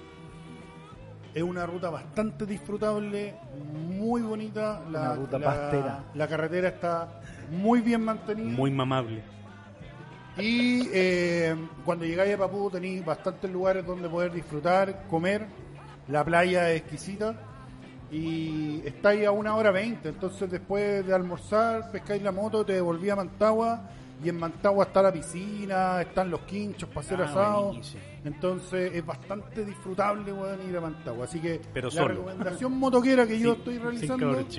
Es 1.35 1.43
una 1.43 1.67
ruta 1.67 1.91
bastante 1.91 2.47
disfrutable, 2.47 3.35
muy 3.73 4.23
bonita. 4.23 4.81
La, 4.91 5.01
Una 5.01 5.15
ruta 5.17 5.39
la- 5.39 5.47
pastera. 5.47 6.05
la 6.15 6.29
carretera 6.29 6.69
está 6.69 7.21
muy 7.51 7.81
bien 7.81 8.05
mantenida. 8.05 8.57
Muy 8.57 8.71
mamable. 8.71 9.23
Y 10.39 10.89
eh, 10.93 11.55
cuando 11.85 12.05
llegáis 12.05 12.35
a 12.35 12.39
Papú 12.39 12.71
tenéis 12.71 13.05
bastantes 13.05 13.51
lugares 13.51 13.85
donde 13.87 14.09
poder 14.09 14.33
disfrutar, 14.33 15.07
comer. 15.09 15.47
La 16.09 16.25
playa 16.25 16.71
es 16.71 16.81
exquisita. 16.83 17.35
Y 18.11 18.83
estáis 18.85 19.27
a 19.27 19.31
una 19.33 19.57
hora 19.57 19.71
veinte. 19.71 20.11
Entonces 20.11 20.51
después 20.51 21.05
de 21.07 21.15
almorzar, 21.15 21.91
pescáis 21.91 22.23
la 22.23 22.33
moto, 22.33 22.65
te 22.65 22.75
devolví 22.75 23.11
a 23.11 23.17
Mantagua. 23.17 23.91
Y 24.23 24.29
en 24.29 24.39
Mantagua 24.39 24.85
está 24.85 25.03
la 25.03 25.13
piscina, 25.13 26.01
están 26.01 26.31
los 26.31 26.41
quinchos 26.43 26.89
para 26.89 27.01
hacer 27.01 27.21
Ah, 27.21 27.25
asado. 27.25 27.65
buenísimo. 27.67 28.03
Entonces 28.25 28.93
es 28.95 29.05
bastante 29.05 29.65
disfrutable 29.65 30.33
weón, 30.33 30.59
ir 30.69 30.77
a 30.77 30.81
Mantagua. 30.81 31.25
Así 31.25 31.41
que 31.41 31.61
Pero 31.75 31.89
la 31.89 31.95
solo. 31.95 32.09
recomendación 32.09 32.79
motoquera 32.79 33.27
que 33.27 33.39
yo 33.39 33.55
estoy 33.55 33.79
realizando 33.79 34.27
cabros 34.33 34.59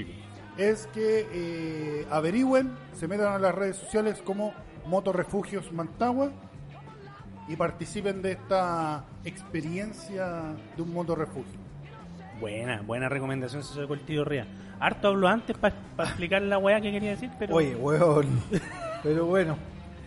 es 0.57 0.87
que 0.87 1.27
eh, 1.31 2.07
averigüen, 2.11 2.71
se 2.93 3.07
metan 3.07 3.33
a 3.33 3.39
las 3.39 3.55
redes 3.55 3.77
sociales 3.77 4.21
como 4.25 4.53
Motorrefugios 4.87 5.71
Mantagua 5.71 6.31
y 7.47 7.55
participen 7.55 8.21
de 8.21 8.33
esta 8.33 9.03
experiencia 9.23 10.55
de 10.75 10.81
un 10.81 10.93
motorrefugio. 10.93 11.59
Buena, 12.39 12.81
buena 12.81 13.07
recomendación, 13.07 13.63
se 13.63 13.73
sacó 13.79 13.93
el 13.93 14.01
tío 14.01 14.25
Ría. 14.25 14.45
Harto 14.79 15.07
hablo 15.09 15.27
antes 15.27 15.55
para 15.57 15.75
explicar 15.99 16.41
la 16.41 16.57
weá 16.57 16.81
que 16.81 16.91
quería 16.91 17.11
decir, 17.11 17.29
pero. 17.39 17.55
Oye, 17.55 17.75
weón. 17.75 18.27
Pero 19.03 19.25
bueno. 19.25 19.55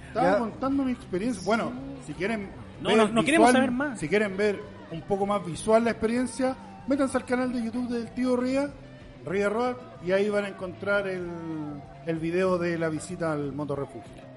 Estaba 0.09 0.33
Ya. 0.33 0.39
contando 0.39 0.85
mi 0.85 0.93
experiencia. 0.93 1.43
Bueno, 1.45 1.73
si 2.07 2.13
quieren 2.15 2.49
No, 2.83 2.95
no, 2.97 3.09
no 3.09 3.23
queremos 3.25 3.53
saber 3.53 3.71
más. 3.71 3.99
Si 3.99 4.09
quieren 4.09 4.37
ver 4.37 4.61
un 4.91 5.01
poco 5.03 5.25
más 5.27 5.45
visual 5.45 5.85
la 5.85 5.91
experiencia, 5.93 6.55
métanse 6.87 7.17
al 7.17 7.25
canal 7.25 7.53
de 7.53 7.65
YouTube 7.65 7.89
del 7.89 8.11
tío 8.13 8.37
Ría, 8.37 8.69
Ría 9.25 9.49
Road, 9.49 9.77
y 10.05 10.13
ahí 10.13 10.29
van 10.29 10.45
a 10.45 10.49
encontrar 10.49 11.07
el, 11.09 11.27
el 12.07 12.19
video 12.19 12.59
de 12.59 12.79
la 12.79 12.89
visita 12.89 13.33
al 13.33 13.53
motorrefugio. 13.53 14.28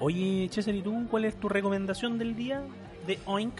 Oye, 0.00 0.48
César, 0.50 0.74
¿y 0.74 0.82
tú 0.82 1.06
cuál 1.10 1.24
es 1.24 1.38
tu 1.38 1.48
recomendación 1.48 2.18
del 2.18 2.34
día 2.34 2.62
de 3.06 3.18
Oink? 3.26 3.54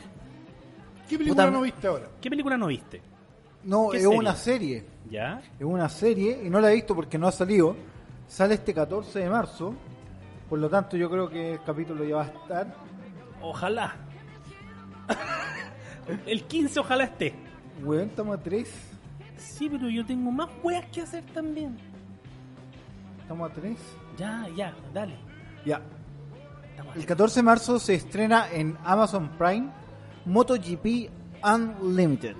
¿Qué 1.08 1.18
película 1.18 1.44
Puta, 1.44 1.50
no 1.50 1.62
viste 1.62 1.86
ahora? 1.86 2.08
¿Qué 2.20 2.30
película 2.30 2.56
no 2.56 2.66
viste? 2.66 3.02
No, 3.62 3.88
¿Qué 3.90 3.98
es 3.98 4.02
serie? 4.02 4.18
una 4.18 4.34
serie. 4.34 4.86
¿Ya? 5.10 5.42
Es 5.58 5.64
una 5.64 5.88
serie 5.88 6.40
y 6.44 6.50
no 6.50 6.60
la 6.60 6.70
he 6.70 6.74
visto 6.74 6.94
porque 6.94 7.18
no 7.18 7.28
ha 7.28 7.32
salido. 7.32 7.76
Sale 8.26 8.54
este 8.54 8.74
14 8.74 9.18
de 9.20 9.30
marzo. 9.30 9.74
Por 10.48 10.58
lo 10.58 10.68
tanto, 10.68 10.96
yo 10.96 11.10
creo 11.10 11.28
que 11.28 11.52
el 11.54 11.62
capítulo 11.62 12.04
ya 12.04 12.16
va 12.16 12.22
a 12.22 12.26
estar. 12.26 12.74
Ojalá. 13.40 13.94
El 16.26 16.44
15 16.44 16.80
ojalá 16.80 17.04
esté. 17.04 17.34
Weón, 17.82 18.08
estamos 18.08 18.38
a 18.38 18.42
3. 18.42 18.90
Sí, 19.38 19.68
pero 19.70 19.88
yo 19.88 20.04
tengo 20.04 20.30
más 20.30 20.48
weas 20.62 20.84
que 20.86 21.00
hacer 21.00 21.24
también. 21.32 21.76
Estamos 23.22 23.50
a 23.50 23.54
3. 23.54 23.76
Ya, 24.18 24.46
ya, 24.54 24.74
dale. 24.92 25.14
Ya. 25.64 25.80
El 26.94 27.06
14 27.06 27.40
de 27.40 27.42
marzo 27.42 27.78
se 27.78 27.94
estrena 27.94 28.46
en 28.52 28.76
Amazon 28.84 29.30
Prime 29.38 29.68
MotoGP 30.26 31.10
Unlimited. 31.44 32.36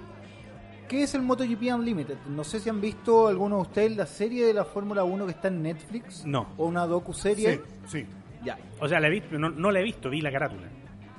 ¿Qué 0.88 1.02
es 1.02 1.14
el 1.14 1.22
MotoGP 1.22 1.62
Unlimited? 1.74 2.16
No 2.28 2.44
sé 2.44 2.60
si 2.60 2.68
han 2.68 2.80
visto 2.80 3.26
algunos 3.28 3.58
de 3.58 3.62
ustedes 3.62 3.96
la 3.96 4.06
serie 4.06 4.46
de 4.46 4.54
la 4.54 4.64
Fórmula 4.64 5.02
1 5.04 5.24
que 5.26 5.32
está 5.32 5.48
en 5.48 5.62
Netflix. 5.62 6.24
No. 6.24 6.46
O 6.56 6.66
una 6.66 6.86
docu-serie. 6.86 7.62
Sí, 7.86 8.00
sí. 8.02 8.06
Ya. 8.44 8.58
O 8.80 8.86
sea, 8.88 9.00
la 9.00 9.08
he 9.08 9.10
visto, 9.10 9.38
no, 9.38 9.50
no 9.50 9.70
la 9.70 9.80
he 9.80 9.82
visto, 9.82 10.10
vi 10.10 10.20
la 10.20 10.30
carátula. 10.30 10.68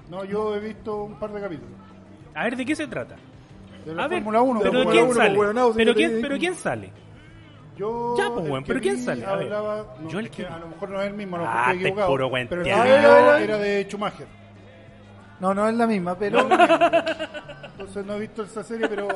No, 0.10 0.24
yo 0.24 0.56
he 0.56 0.60
visto 0.60 1.04
un 1.04 1.16
par 1.20 1.32
de 1.34 1.42
capítulos. 1.42 1.74
A 2.36 2.44
ver, 2.44 2.56
¿de 2.56 2.66
qué 2.66 2.76
se 2.76 2.88
trata? 2.88 3.16
De 3.86 3.96
la 3.96 4.04
A 4.04 4.08
ver, 4.08 4.20
Fórmula 4.20 4.42
1. 4.44 4.60
pero 4.62 4.72
de 4.72 4.78
¿de 4.80 4.86
la 4.86 4.92
quién 4.92 5.06
Fórmula 5.08 5.26
sale? 5.26 5.74
¿Pero 5.76 5.94
quién, 5.96 6.12
te- 6.12 6.22
pero 6.22 6.38
quién 6.38 6.56
sale? 6.56 6.92
Yo, 7.78 8.16
Ya, 8.18 8.30
pues, 8.34 8.46
que 8.46 8.62
pero 8.68 8.80
¿quién 8.82 8.98
sale? 9.04 9.26
A 9.26 9.36
ver. 9.36 9.54
Hablaba, 9.54 9.96
no, 10.02 10.10
Yo 10.10 10.20
el 10.20 10.26
es 10.26 10.32
que 10.32 10.44
que- 10.44 10.48
a 10.48 10.58
lo 10.60 10.68
mejor 10.68 10.90
no 10.90 11.02
es 11.02 11.08
el 11.08 11.14
mismo, 11.14 11.38
lo 11.38 11.44
Ah, 11.46 11.66
estoy 11.68 11.80
equivocado. 11.82 12.08
puro 12.10 12.32
pero 12.32 12.62
el 12.62 12.68
ver. 12.68 13.42
era 13.50 13.58
de 13.58 13.84
Schumacher. 13.90 14.28
No, 15.40 15.54
no 15.54 15.68
es 15.68 15.76
la 15.76 15.86
misma, 15.86 16.16
pero. 16.18 16.40
Entonces 16.40 18.06
no 18.06 18.14
he 18.14 18.20
visto 18.20 18.44
esa 18.44 18.64
serie, 18.64 18.88
pero, 18.88 19.08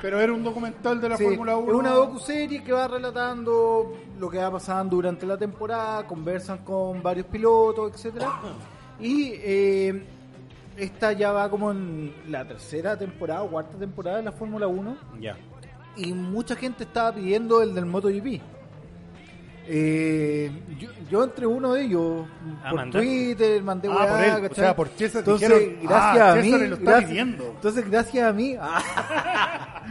pero 0.00 0.20
era 0.20 0.32
un 0.32 0.44
documental 0.44 1.00
de 1.00 1.08
la 1.08 1.16
Sí, 1.16 1.24
Fórmula 1.24 1.56
1. 1.56 1.72
Es 1.72 1.78
una 1.78 1.90
docu-serie 1.90 2.62
que 2.62 2.72
va 2.72 2.86
relatando 2.86 3.92
lo 4.18 4.30
que 4.30 4.38
va 4.38 4.52
pasando 4.52 4.94
durante 4.96 5.26
la 5.26 5.36
temporada, 5.36 6.06
conversan 6.06 6.58
con 6.58 7.02
varios 7.02 7.26
pilotos, 7.26 7.92
etcétera 7.92 8.30
Y 9.00 9.32
eh, 9.34 10.04
esta 10.76 11.10
ya 11.12 11.32
va 11.32 11.50
como 11.50 11.72
en 11.72 12.14
la 12.28 12.46
tercera 12.46 12.96
temporada 12.96 13.42
o 13.42 13.48
cuarta 13.48 13.76
temporada 13.76 14.18
de 14.18 14.22
la 14.22 14.32
Fórmula 14.32 14.68
1 14.68 14.96
Ya. 15.20 15.36
Y 15.96 16.12
mucha 16.12 16.56
gente 16.56 16.84
estaba 16.84 17.12
pidiendo 17.14 17.62
el 17.62 17.74
del 17.74 17.86
MotoGP. 17.86 18.40
Eh, 19.66 20.50
yo, 20.78 20.90
yo 21.10 21.24
entre 21.24 21.46
uno 21.46 21.72
de 21.72 21.84
ellos 21.84 22.26
Ah, 22.62 22.70
por. 22.70 22.90
Twitter 22.90 23.62
mandé 23.62 23.88
Ah, 23.88 23.94
weá, 23.96 24.08
por 24.10 24.20
él. 24.22 24.30
O 24.32 24.42
¿cachai? 24.42 24.54
sea, 24.64 24.76
por 24.76 24.88
César 24.88 25.20
entonces 25.20 25.48
dijeron, 25.48 25.78
gracias 25.82 26.22
ah, 26.22 26.32
a 26.32 26.34
mí 26.36 26.50
lo 26.50 26.56
está 26.74 26.76
gracias- 26.90 27.10
pidiendo. 27.10 27.44
entonces 27.44 27.90
gracias 27.90 28.28
a 28.28 28.32
mí 28.34 28.56
ah. 28.60 29.82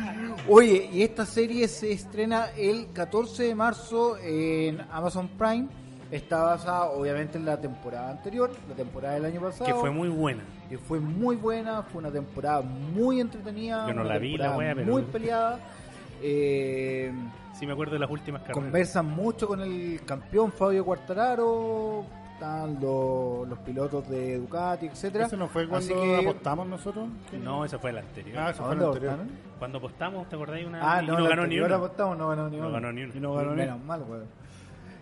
oye 0.47 0.89
y 0.93 1.01
esta 1.01 1.25
serie 1.25 1.67
se 1.67 1.91
estrena 1.91 2.49
el 2.55 2.91
14 2.93 3.43
de 3.43 3.55
marzo 3.55 4.15
en 4.21 4.79
Amazon 4.91 5.27
Prime 5.39 5.67
está 6.11 6.43
basada 6.43 6.83
obviamente 6.91 7.39
en 7.39 7.45
la 7.45 7.59
temporada 7.59 8.11
anterior 8.11 8.51
la 8.69 8.75
temporada 8.75 9.15
del 9.15 9.25
año 9.25 9.41
pasado 9.41 9.65
Que 9.65 9.73
fue 9.73 9.89
muy 9.89 10.09
buena. 10.09 10.43
que 10.69 10.77
fue 10.77 10.99
muy 10.99 11.35
buena, 11.35 11.81
fue 11.81 11.97
una 11.99 12.11
temporada 12.11 12.61
muy 12.61 13.19
entretenida, 13.19 13.87
Yo 13.87 13.93
no 13.95 14.03
la 14.03 14.19
vi, 14.19 14.37
la 14.37 14.55
wea, 14.55 14.75
pero- 14.75 14.85
muy 14.91 15.01
peleada. 15.01 15.59
Eh, 16.23 17.11
Sí 17.53 17.67
me 17.67 17.73
acuerdo 17.73 17.93
de 17.93 17.99
las 17.99 18.09
últimas 18.09 18.41
carreras. 18.41 18.63
conversan 18.63 19.05
mucho 19.05 19.47
con 19.47 19.61
el 19.61 20.01
campeón 20.05 20.51
Fabio 20.51 20.83
Quartararo, 20.83 22.03
están 22.33 22.79
los, 22.81 23.47
los 23.47 23.59
pilotos 23.59 24.09
de 24.09 24.39
Ducati, 24.39 24.87
etcétera. 24.87 25.27
¿Ese 25.27 25.37
no 25.37 25.47
fue 25.47 25.61
Así 25.71 25.93
cuando 25.93 25.95
que- 26.01 26.27
apostamos 26.29 26.67
nosotros? 26.67 27.07
¿Qué? 27.29 27.37
No, 27.37 27.63
esa 27.63 27.77
fue 27.77 27.93
la 27.93 27.99
anterior. 28.01 28.37
Ah, 28.39 28.49
ese 28.49 28.61
¿A 28.61 28.65
fue 28.65 28.73
el 28.73 28.79
dónde 28.79 29.07
anterior. 29.07 29.27
Cuando 29.59 29.77
apostamos, 29.77 30.27
¿te 30.27 30.35
acordáis? 30.35 30.65
Una... 30.65 30.79
Ah, 30.97 31.03
y 31.03 31.05
no, 31.05 31.13
no 31.13 31.19
la 31.19 31.29
ganó 31.29 31.45
ni 31.47 31.59
uno. 31.59 31.75
apostamos, 31.75 32.17
no 32.17 32.27
ganó 32.29 32.49
ni 32.49 32.57
No 32.57 32.63
uno. 32.63 32.71
ganó 32.73 32.91
ni 32.91 33.03
uno. 33.03 33.13
Y 33.15 33.19
no 33.19 33.33
ganó 33.35 33.51
ni 33.51 33.57
Menos 33.61 33.83
mal, 33.85 34.01
weón. 34.09 34.25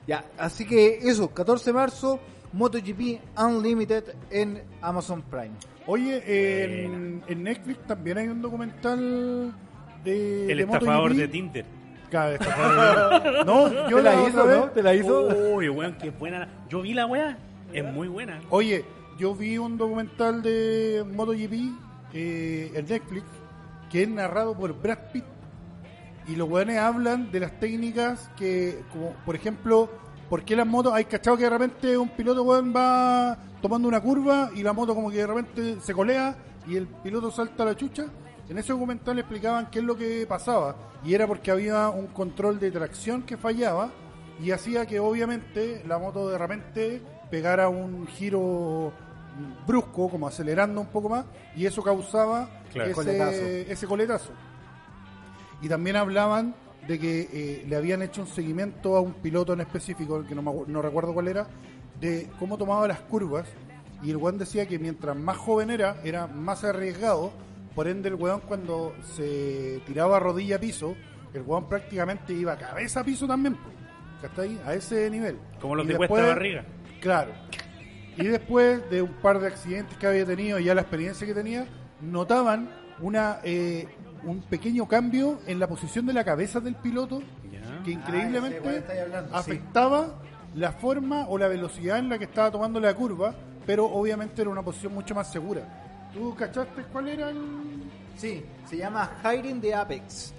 Ya, 0.05 0.25
así 0.37 0.65
que 0.67 0.97
eso, 0.97 1.29
14 1.33 1.69
de 1.69 1.73
marzo, 1.73 2.19
MotoGP 2.51 3.21
Unlimited 3.39 4.03
en 4.29 4.61
Amazon 4.81 5.21
Prime. 5.21 5.51
Oye, 5.87 6.83
en, 6.83 7.23
en 7.27 7.43
Netflix 7.43 7.79
también 7.87 8.17
hay 8.17 8.27
un 8.27 8.41
documental 8.41 9.53
de. 10.03 10.51
El 10.51 10.57
de 10.57 10.63
estafador 10.63 11.09
MotoGP. 11.09 11.17
de 11.17 11.27
Tinder. 11.27 11.65
Cada 12.09 12.33
estafador. 12.33 13.45
no, 13.45 13.89
yo 13.89 13.97
¿Te 13.97 14.03
la 14.03 14.27
hizo, 14.27 14.45
no? 14.45 14.69
¿Te 14.69 14.83
la 14.83 14.95
hizo? 14.95 15.27
Uy, 15.53 15.69
weón, 15.69 15.95
qué 16.01 16.09
buena. 16.09 16.47
Yo 16.69 16.81
vi 16.81 16.93
la 16.93 17.05
weá. 17.05 17.37
Es 17.73 17.85
muy 17.85 18.07
buena. 18.07 18.41
Oye, 18.49 18.83
yo 19.17 19.33
vi 19.33 19.57
un 19.57 19.77
documental 19.77 20.41
de 20.41 21.05
MotoGP 21.15 21.53
eh, 22.13 22.71
en 22.75 22.85
Netflix 22.85 23.25
que 23.89 24.03
es 24.03 24.09
narrado 24.09 24.55
por 24.55 24.73
Brad 24.81 25.11
Pitt. 25.11 25.25
Y 26.27 26.35
los 26.35 26.49
weones 26.49 26.77
hablan 26.77 27.31
de 27.31 27.39
las 27.41 27.59
técnicas 27.59 28.29
que, 28.37 28.83
como 28.91 29.13
por 29.25 29.35
ejemplo, 29.35 29.89
¿por 30.29 30.43
qué 30.43 30.55
las 30.55 30.67
motos? 30.67 30.93
Hay 30.93 31.05
cachado 31.05 31.35
que 31.35 31.43
de 31.43 31.49
repente 31.49 31.97
un 31.97 32.09
piloto 32.09 32.43
weón 32.43 32.73
va 32.75 33.37
tomando 33.61 33.87
una 33.87 33.99
curva 33.99 34.49
y 34.55 34.63
la 34.63 34.71
moto 34.73 34.95
como 34.95 35.11
que 35.11 35.17
de 35.17 35.27
repente 35.27 35.77
se 35.81 35.93
colea 35.93 36.35
y 36.67 36.77
el 36.77 36.87
piloto 36.87 37.31
salta 37.31 37.63
a 37.63 37.67
la 37.67 37.75
chucha. 37.75 38.05
En 38.51 38.57
ese 38.57 38.73
documental 38.73 39.17
explicaban 39.17 39.71
qué 39.71 39.79
es 39.79 39.85
lo 39.85 39.95
que 39.95 40.25
pasaba 40.27 40.75
y 41.05 41.13
era 41.13 41.25
porque 41.25 41.51
había 41.51 41.87
un 41.87 42.07
control 42.07 42.59
de 42.59 42.69
tracción 42.69 43.23
que 43.23 43.37
fallaba 43.37 43.91
y 44.43 44.51
hacía 44.51 44.85
que 44.85 44.99
obviamente 44.99 45.81
la 45.87 45.97
moto 45.97 46.27
de 46.27 46.37
repente 46.37 47.01
pegara 47.29 47.69
un 47.69 48.05
giro 48.07 48.91
brusco, 49.65 50.09
como 50.09 50.27
acelerando 50.27 50.81
un 50.81 50.87
poco 50.87 51.07
más, 51.07 51.25
y 51.55 51.65
eso 51.65 51.81
causaba 51.81 52.49
Claro. 52.73 52.93
Coletazo. 52.93 53.41
ese, 53.41 53.87
coletazo. 53.87 54.31
Y 55.61 55.69
también 55.69 55.95
hablaban 55.95 56.53
de 56.89 56.99
que 56.99 57.29
eh, 57.31 57.65
le 57.69 57.75
habían 57.77 58.01
hecho 58.01 58.19
un 58.19 58.27
seguimiento 58.27 58.97
a 58.97 58.99
un 58.99 59.13
piloto 59.13 59.53
en 59.53 59.61
específico, 59.61 60.25
que 60.25 60.35
no, 60.35 60.41
me 60.41 60.51
no 60.67 60.81
recuerdo 60.81 61.13
cuál 61.13 61.29
era, 61.29 61.47
de 62.01 62.29
cómo 62.37 62.57
tomaba 62.57 62.85
las 62.85 62.99
curvas. 62.99 63.47
Y 64.03 64.11
el 64.11 64.17
weón 64.17 64.37
decía 64.37 64.65
que 64.65 64.77
mientras 64.77 65.15
más 65.15 65.37
joven 65.37 65.69
era, 65.69 66.01
era 66.03 66.27
más 66.27 66.65
arriesgado. 66.65 67.31
Por 67.75 67.87
ende, 67.87 68.09
el 68.09 68.15
weón 68.15 68.41
cuando 68.41 68.93
se 69.15 69.81
tiraba 69.85 70.19
rodilla 70.19 70.57
a 70.57 70.59
piso, 70.59 70.95
el 71.33 71.41
weón 71.43 71.69
prácticamente 71.69 72.33
iba 72.33 72.57
cabeza 72.57 72.99
a 73.01 73.03
piso 73.03 73.25
también. 73.27 73.55
¿Cachai? 74.21 74.59
A 74.65 74.73
ese 74.73 75.09
nivel. 75.09 75.37
Como 75.59 75.75
los 75.75 75.85
Y 75.85 75.89
de 75.89 75.97
cuesta 75.97 76.15
después- 76.15 76.35
barriga. 76.35 76.65
Claro. 76.99 77.31
Y 78.17 78.27
después 78.27 78.87
de 78.91 79.01
un 79.01 79.13
par 79.13 79.39
de 79.39 79.47
accidentes 79.47 79.97
que 79.97 80.05
había 80.05 80.25
tenido 80.25 80.59
y 80.59 80.65
ya 80.65 80.75
la 80.75 80.81
experiencia 80.81 81.25
que 81.25 81.33
tenía, 81.33 81.65
notaban 82.01 82.69
una 82.99 83.39
eh, 83.43 83.87
un 84.23 84.41
pequeño 84.43 84.87
cambio 84.87 85.39
en 85.47 85.57
la 85.59 85.67
posición 85.67 86.05
de 86.05 86.13
la 86.13 86.23
cabeza 86.23 86.59
del 86.59 86.75
piloto 86.75 87.21
Ya. 87.51 87.81
que 87.83 87.91
Ah, 87.91 87.93
increíblemente 87.93 88.59
ese 88.59 88.81
sí. 88.81 89.29
afectaba 89.33 90.21
la 90.53 90.73
forma 90.73 91.25
o 91.27 91.37
la 91.39 91.47
velocidad 91.47 91.97
en 91.97 92.09
la 92.09 92.19
que 92.19 92.25
estaba 92.25 92.51
tomando 92.51 92.79
la 92.79 92.93
curva, 92.93 93.33
pero 93.65 93.85
obviamente 93.85 94.41
era 94.43 94.51
una 94.51 94.61
posición 94.61 94.93
mucho 94.93 95.15
más 95.15 95.31
segura. 95.31 95.80
¿Tú 96.13 96.35
cachaste 96.35 96.83
cuál 96.91 97.07
era 97.09 97.29
el...? 97.29 97.83
Sí, 98.17 98.43
se 98.67 98.77
llama 98.77 99.09
Hiding 99.23 99.61
the 99.61 99.73
Apex. 99.73 100.33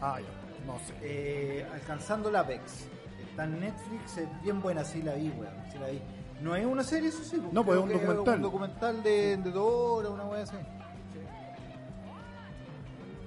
Ah, 0.00 0.18
ya, 0.20 0.66
no 0.66 0.78
sé. 0.80 0.94
Eh, 1.02 1.66
alcanzando 1.72 2.28
el 2.28 2.36
Apex. 2.36 2.86
Está 3.30 3.44
en 3.44 3.60
Netflix, 3.60 4.18
es 4.18 4.42
bien 4.42 4.60
buena, 4.60 4.84
sí 4.84 5.02
la 5.02 5.14
vi, 5.14 5.28
weón. 5.30 5.52
Sí 5.72 5.78
la 5.78 5.88
vi. 5.88 6.00
No 6.42 6.54
es 6.54 6.66
una 6.66 6.82
serie, 6.82 7.08
eso 7.08 7.24
sí. 7.24 7.40
No, 7.50 7.64
pues, 7.64 7.78
es 7.78 7.84
un 7.84 7.92
documental. 7.92 8.36
un 8.36 8.42
documental 8.42 9.02
de, 9.02 9.36
de 9.38 9.50
dos 9.50 9.66
horas, 9.98 10.10
una 10.12 10.24
wea 10.24 10.42
así. 10.42 10.56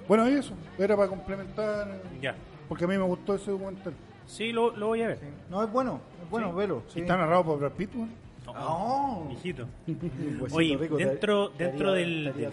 Bueno, 0.08 0.26
eso, 0.26 0.54
era 0.78 0.96
para 0.96 1.08
complementar, 1.08 2.00
Ya. 2.20 2.34
porque 2.68 2.84
a 2.84 2.88
mí 2.88 2.96
me 2.98 3.04
gustó 3.04 3.34
ese 3.34 3.50
documental. 3.50 3.92
Sí, 4.26 4.52
lo, 4.52 4.76
lo 4.76 4.88
voy 4.88 5.02
a 5.02 5.08
ver. 5.08 5.18
No, 5.48 5.62
es 5.62 5.70
bueno, 5.70 6.00
es 6.22 6.30
bueno, 6.30 6.50
Sí. 6.50 6.56
velo. 6.56 6.82
Y 6.94 7.00
está 7.00 7.16
narrado 7.16 7.44
por 7.44 7.58
Brad 7.58 7.72
Pitt, 7.72 7.94
weón. 7.94 8.10
Oh. 8.58 9.28
Hijito. 9.32 9.68
Oye, 10.52 10.76
rico, 10.76 10.96
dentro, 10.96 11.50
te- 11.50 11.64
dentro 11.64 11.92
del, 11.92 12.24
te 12.34 12.46
haría 12.46 12.50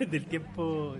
del, 0.10 0.26
tiempo 0.26 0.96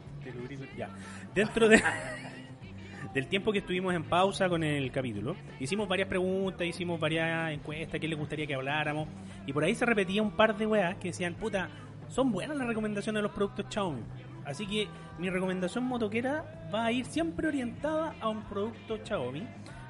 ya. 0.76 0.90
Dentro 1.34 1.68
de 1.68 1.82
del 3.14 3.26
tiempo 3.26 3.52
que 3.52 3.58
estuvimos 3.58 3.94
en 3.94 4.04
pausa 4.04 4.48
con 4.48 4.64
el 4.64 4.90
capítulo, 4.90 5.36
hicimos 5.60 5.86
varias 5.88 6.08
preguntas, 6.08 6.66
hicimos 6.66 6.98
varias 6.98 7.52
encuestas, 7.52 8.00
qué 8.00 8.08
les 8.08 8.18
gustaría 8.18 8.46
que 8.46 8.54
habláramos, 8.54 9.06
y 9.46 9.52
por 9.52 9.64
ahí 9.64 9.74
se 9.74 9.84
repetía 9.84 10.22
un 10.22 10.30
par 10.30 10.56
de 10.56 10.66
weas 10.66 10.96
que 10.96 11.08
decían, 11.08 11.34
puta, 11.34 11.68
son 12.08 12.32
buenas 12.32 12.56
las 12.56 12.66
recomendaciones 12.66 13.18
de 13.18 13.22
los 13.22 13.32
productos 13.32 13.66
Xiaomi. 13.68 14.02
Así 14.44 14.66
que 14.66 14.88
mi 15.18 15.30
recomendación 15.30 15.84
motoquera 15.84 16.68
va 16.74 16.86
a 16.86 16.92
ir 16.92 17.04
siempre 17.04 17.48
orientada 17.48 18.14
a 18.20 18.28
un 18.28 18.42
producto 18.44 18.98
Xiaomi, 19.04 19.46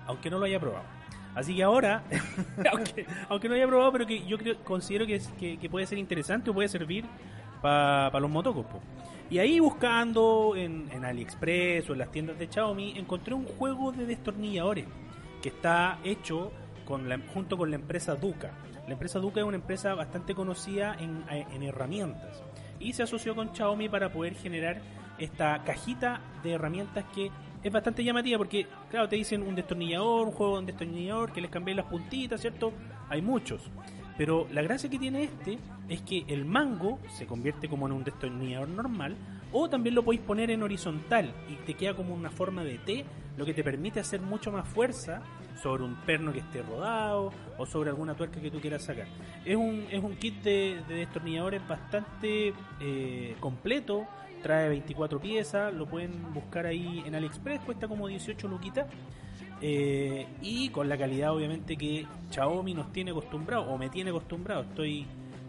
aunque 0.07 0.29
no 0.29 0.39
lo 0.39 0.45
haya 0.47 0.59
probado. 0.61 0.85
Así 1.35 1.57
que 1.57 1.63
ahora, 1.63 2.03
aunque, 2.73 3.07
aunque 3.29 3.49
no 3.49 3.55
haya 3.55 3.67
probado, 3.67 3.93
pero 3.93 4.07
que 4.07 4.27
yo 4.27 4.37
creo, 4.39 4.59
considero 4.65 5.07
que, 5.07 5.17
es- 5.17 5.29
que, 5.39 5.57
que 5.59 5.71
puede 5.71 5.87
ser 5.87 5.99
interesante 5.99 6.51
o 6.51 6.55
puede 6.55 6.69
servir 6.69 7.05
para 7.61 8.19
los 8.21 8.31
motocos. 8.31 8.67
po. 8.67 8.81
Y 9.31 9.39
ahí 9.39 9.61
buscando 9.61 10.55
en, 10.57 10.91
en 10.93 11.05
AliExpress 11.05 11.89
o 11.89 11.93
en 11.95 12.01
las 12.01 12.11
tiendas 12.11 12.39
de 12.39 12.49
Xiaomi, 12.49 12.99
encontré 12.99 13.35
un 13.35 13.47
juego 13.47 13.93
de 13.93 14.05
destornilladores 14.05 14.85
que 15.41 15.49
está 15.49 15.99
hecho 16.05 16.53
con 16.85 17.09
la- 17.09 17.19
junto 17.33 17.57
con 17.57 17.71
la 17.71 17.77
empresa 17.77 18.15
Duca. 18.15 18.51
La 18.87 18.93
empresa 18.95 19.19
Duca 19.21 19.41
es 19.41 19.47
una 19.47 19.57
empresa 19.57 19.95
bastante 19.95 20.35
conocida 20.35 20.97
en, 20.99 21.25
en 21.31 21.63
herramientas 21.63 22.43
y 22.81 22.93
se 22.93 23.05
asoció 23.05 23.35
con 23.37 23.55
Xiaomi 23.55 23.89
para 23.89 24.13
poder 24.13 24.35
generar 24.35 24.83
esta 25.19 25.63
cajita 25.63 26.21
de 26.43 26.53
herramientas 26.53 27.05
que 27.15 27.31
es 27.63 27.73
bastante 27.73 28.05
llamativa 28.05 28.39
porque, 28.39 28.67
claro, 28.91 29.09
te 29.09 29.17
dicen 29.17 29.43
un 29.43 29.55
destornillador, 29.55 30.29
un 30.29 30.33
juego 30.33 30.55
de 30.55 30.59
un 30.61 30.67
destornillador, 30.67 31.33
que 31.33 31.41
les 31.41 31.51
cambié 31.51 31.75
las 31.75 31.87
puntitas, 31.87 32.41
¿cierto? 32.41 32.73
Hay 33.09 33.23
muchos. 33.23 33.63
Pero 34.17 34.47
la 34.53 34.63
gracia 34.63 34.91
que 34.91 34.99
tiene 34.99 35.25
este 35.25 35.59
es 35.89 36.03
que 36.03 36.25
el 36.29 36.45
mango 36.45 36.99
se 37.09 37.27
convierte 37.27 37.69
como 37.69 37.87
en 37.87 37.93
un 37.93 38.05
destornillador 38.05 38.69
normal 38.69 39.17
o 39.53 39.69
también 39.69 39.95
lo 39.95 40.03
podéis 40.03 40.23
poner 40.23 40.51
en 40.51 40.63
horizontal 40.63 41.33
y 41.49 41.55
te 41.67 41.75
queda 41.75 41.95
como 41.95 42.15
una 42.15 42.31
forma 42.31 42.65
de 42.65 42.79
T, 42.79 43.05
lo 43.37 43.45
que 43.45 43.55
te 43.55 43.63
permite 43.63 44.01
hacer 44.01 44.21
mucho 44.21 44.51
más 44.51 44.67
fuerza 44.67 45.23
sobre 45.63 45.85
un 45.85 45.95
perno 45.97 46.33
que 46.33 46.41
esté 46.41 46.63
rodado 46.63 47.33
o 47.59 47.67
sobre 47.67 47.91
alguna 47.91 48.15
tuerca 48.15 48.41
que 48.41 48.51
tú 48.51 48.61
quieras 48.61 48.83
sacar. 48.83 49.07
Es 49.45 49.57
un, 49.57 49.87
es 49.91 50.03
un 50.03 50.17
kit 50.17 50.43
de, 50.43 50.83
de 50.89 50.95
destornilladores 50.97 51.67
bastante 51.67 52.53
eh, 52.81 53.37
completo, 53.41 54.07
trae 54.43 54.69
24 54.69 55.21
piezas, 55.21 55.73
lo 55.73 55.87
pueden 55.87 56.33
buscar 56.35 56.67
ahí 56.67 57.03
en 57.07 57.15
AliExpress, 57.15 57.61
cuesta 57.61 57.89
como 57.89 58.09
18 58.09 58.49
luquitas. 58.49 58.87
Eh, 59.65 60.27
y 60.43 60.71
con 60.71 60.89
la 60.89 60.99
calidad 60.99 61.33
obviamente 61.33 61.77
que 61.77 62.05
Xiaomi 62.33 62.75
nos 62.75 62.93
tiene 62.93 63.13
acostumbrado 63.13 63.63
o 63.71 63.79
me 63.79 63.89
tiene 63.89 64.11
acostumbrado. 64.11 64.63
Estoy 64.63 65.07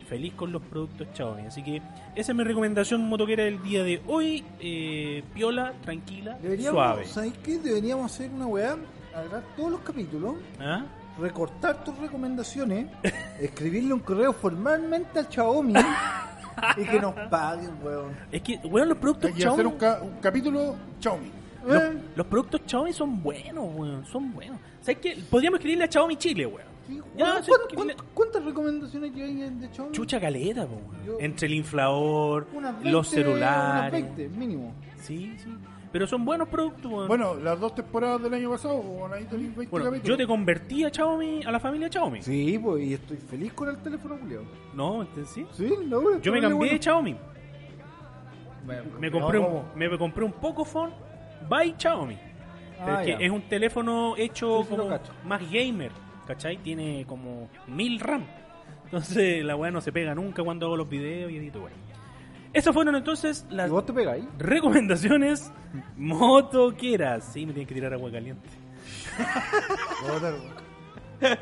feliz 0.07 0.34
con 0.36 0.52
los 0.52 0.61
productos 0.61 1.07
Xiaomi. 1.14 1.48
Así 1.48 1.64
que 1.64 1.82
esa 2.15 2.32
es 2.32 2.38
mi 2.38 2.44
recomendación 2.44 3.07
motoquera 3.10 3.44
del 3.44 3.61
día 3.64 3.84
de 3.84 4.02
hoy. 4.07 4.44
Eh, 4.60 5.24
piola, 5.34 5.74
tranquila, 5.82 6.38
Deberíamos, 6.41 6.74
suave. 6.76 7.06
¿sabes 7.06 7.34
qué? 7.44 7.57
Deberíamos 7.57 8.11
hacer 8.11 8.30
una 8.30 8.45
weá, 8.45 8.78
agarrar 9.15 9.44
todos 9.57 9.72
los 9.72 9.80
capítulos, 9.82 10.36
¿Ah? 10.60 10.86
recortar 11.20 11.84
tus 11.84 11.98
recomendaciones, 11.98 12.88
escribirle 13.40 13.94
un 13.94 14.02
correo 14.02 14.34
formalmente 14.34 15.20
al 15.20 15.28
Xiaomi 15.32 15.74
y 16.78 16.84
que 16.86 17.00
nos 17.00 17.14
paguen, 17.30 17.72
weón. 17.84 18.12
Es 18.32 18.42
que, 18.42 18.58
bueno, 18.64 18.88
los 18.88 18.98
productos 18.98 19.30
Hay 19.32 19.36
que 19.38 19.46
hacer 19.46 19.54
Xiaomi, 19.56 19.74
un, 19.74 19.80
ca- 19.80 20.00
un 20.02 20.20
capítulo 20.22 20.76
Xiaomi. 21.00 21.32
los, 21.66 21.82
Eh, 21.84 21.98
los 22.16 22.28
productos 22.28 22.62
Xiaomi 22.66 22.94
son 22.94 23.22
buenos, 23.24 23.66
weón, 23.76 24.06
son 24.06 24.34
buenos. 24.34 24.58
¿Sabes 24.82 24.98
qué? 25.02 25.18
Podríamos 25.30 25.60
escribirle 25.60 25.86
a 25.86 25.92
Xiaomi 25.92 26.16
Chile, 26.18 26.46
weón. 26.46 26.68
sí, 26.88 27.02
Ya, 27.16 27.26
weón, 27.26 27.44
sí, 27.44 27.50
¿cuántas- 27.50 27.68
que 27.68 27.76
cuántas- 27.76 27.98
¿Cuántas 28.14 28.46
recomendaciones 28.46 29.12
hay 29.16 29.34
de 29.50 29.70
Xiaomi? 29.74 29.92
Chucha 29.92 30.20
caleta, 30.20 30.66
po, 30.68 30.76
weón. 30.76 31.06
Yo- 31.06 31.18
Entre 31.20 31.48
el 31.48 31.54
inflador, 31.56 32.48
Unas 32.54 32.74
20, 32.74 32.92
los 32.92 33.08
Unas 33.08 33.24
celulares. 33.24 33.92
20, 34.16 34.30
mínimo. 34.30 34.74
Sí, 35.02 35.36
sí. 35.44 35.50
Pero 35.94 36.07
son 36.07 36.26
buenos 36.26 36.49
productos, 36.49 36.91
weón. 36.91 37.07
Bueno, 37.07 37.36
las 37.36 37.57
dos 37.60 37.74
temporadas 37.76 38.22
del 38.22 38.34
año 38.34 38.49
pasado, 38.49 38.78
bueno, 38.82 39.14
ahí 39.15 39.24
tenéis 39.26 39.56
20 39.56 39.70
Bueno, 39.72 39.86
capítulos. 39.86 40.10
yo 40.10 40.18
te 40.18 40.28
convertí 40.28 40.84
a 40.84 40.90
Xiaomi, 40.90 41.44
a 41.45 41.52
la 41.52 41.60
familia 41.60 41.88
Xiaomi. 41.90 42.22
Sí, 42.24 42.60
pues, 42.61 42.84
y 42.84 42.94
estoy 42.95 43.18
feliz 43.18 43.53
con 43.53 43.70
el 43.70 43.78
teléfono, 43.78 44.18
Julio. 44.20 44.41
No, 44.74 45.03
¿ent- 45.06 45.24
¿sí? 45.26 45.45
Sí, 45.52 45.70
la 45.88 45.98
verdad, 45.99 46.20
Yo 46.22 46.32
me 46.34 46.40
está 46.40 46.49
cambié 46.49 46.49
de 46.49 46.56
bueno. 46.78 46.82
Xiaomi. 46.82 47.15
Me 48.99 49.11
compré, 49.11 49.40
No, 49.40 49.45
un, 49.48 49.53
¿cómo? 49.53 49.65
me 49.76 49.98
compré 49.98 50.24
un 50.26 50.32
Pocophone 50.32 50.94
by 51.48 51.76
Xiaomi. 51.78 52.18
Ah, 52.80 52.99
es 53.02 53.06
que 53.06 53.11
ya. 53.11 53.26
es 53.26 53.32
un 53.32 53.41
teléfono 53.44 54.15
hecho 54.18 54.60
Sí, 54.64 54.70
sí 54.70 54.76
lo 54.76 54.84
como 54.84 54.90
cacho. 54.98 55.11
más 55.26 55.41
gamer, 55.52 55.91
¿cachai? 56.26 56.57
Tiene 56.57 57.06
como 57.07 57.49
mil 57.68 57.99
RAM. 57.99 58.26
Entonces 58.86 59.44
la 59.44 59.56
weá 59.56 59.70
no 59.72 59.80
se 59.82 59.91
pega 59.91 60.15
nunca 60.15 60.44
cuando 60.44 60.65
hago 60.68 60.78
los 60.78 60.90
videos 60.90 61.32
y 61.32 61.38
edito, 61.38 61.61
weá. 61.61 61.72
Esas 62.54 62.74
fueron 62.74 62.96
entonces 62.96 63.46
las 63.50 63.68
¿Y 63.68 63.72
vos 63.72 63.86
te 63.86 63.94
pegáis? 63.94 64.26
recomendaciones 64.38 65.52
motoqueras. 65.98 67.26
Sí, 67.34 67.46
me 67.46 67.54
tienen 67.54 67.68
que 67.68 67.74
tirar 67.74 67.94
agua 67.94 68.12
caliente. 68.12 68.48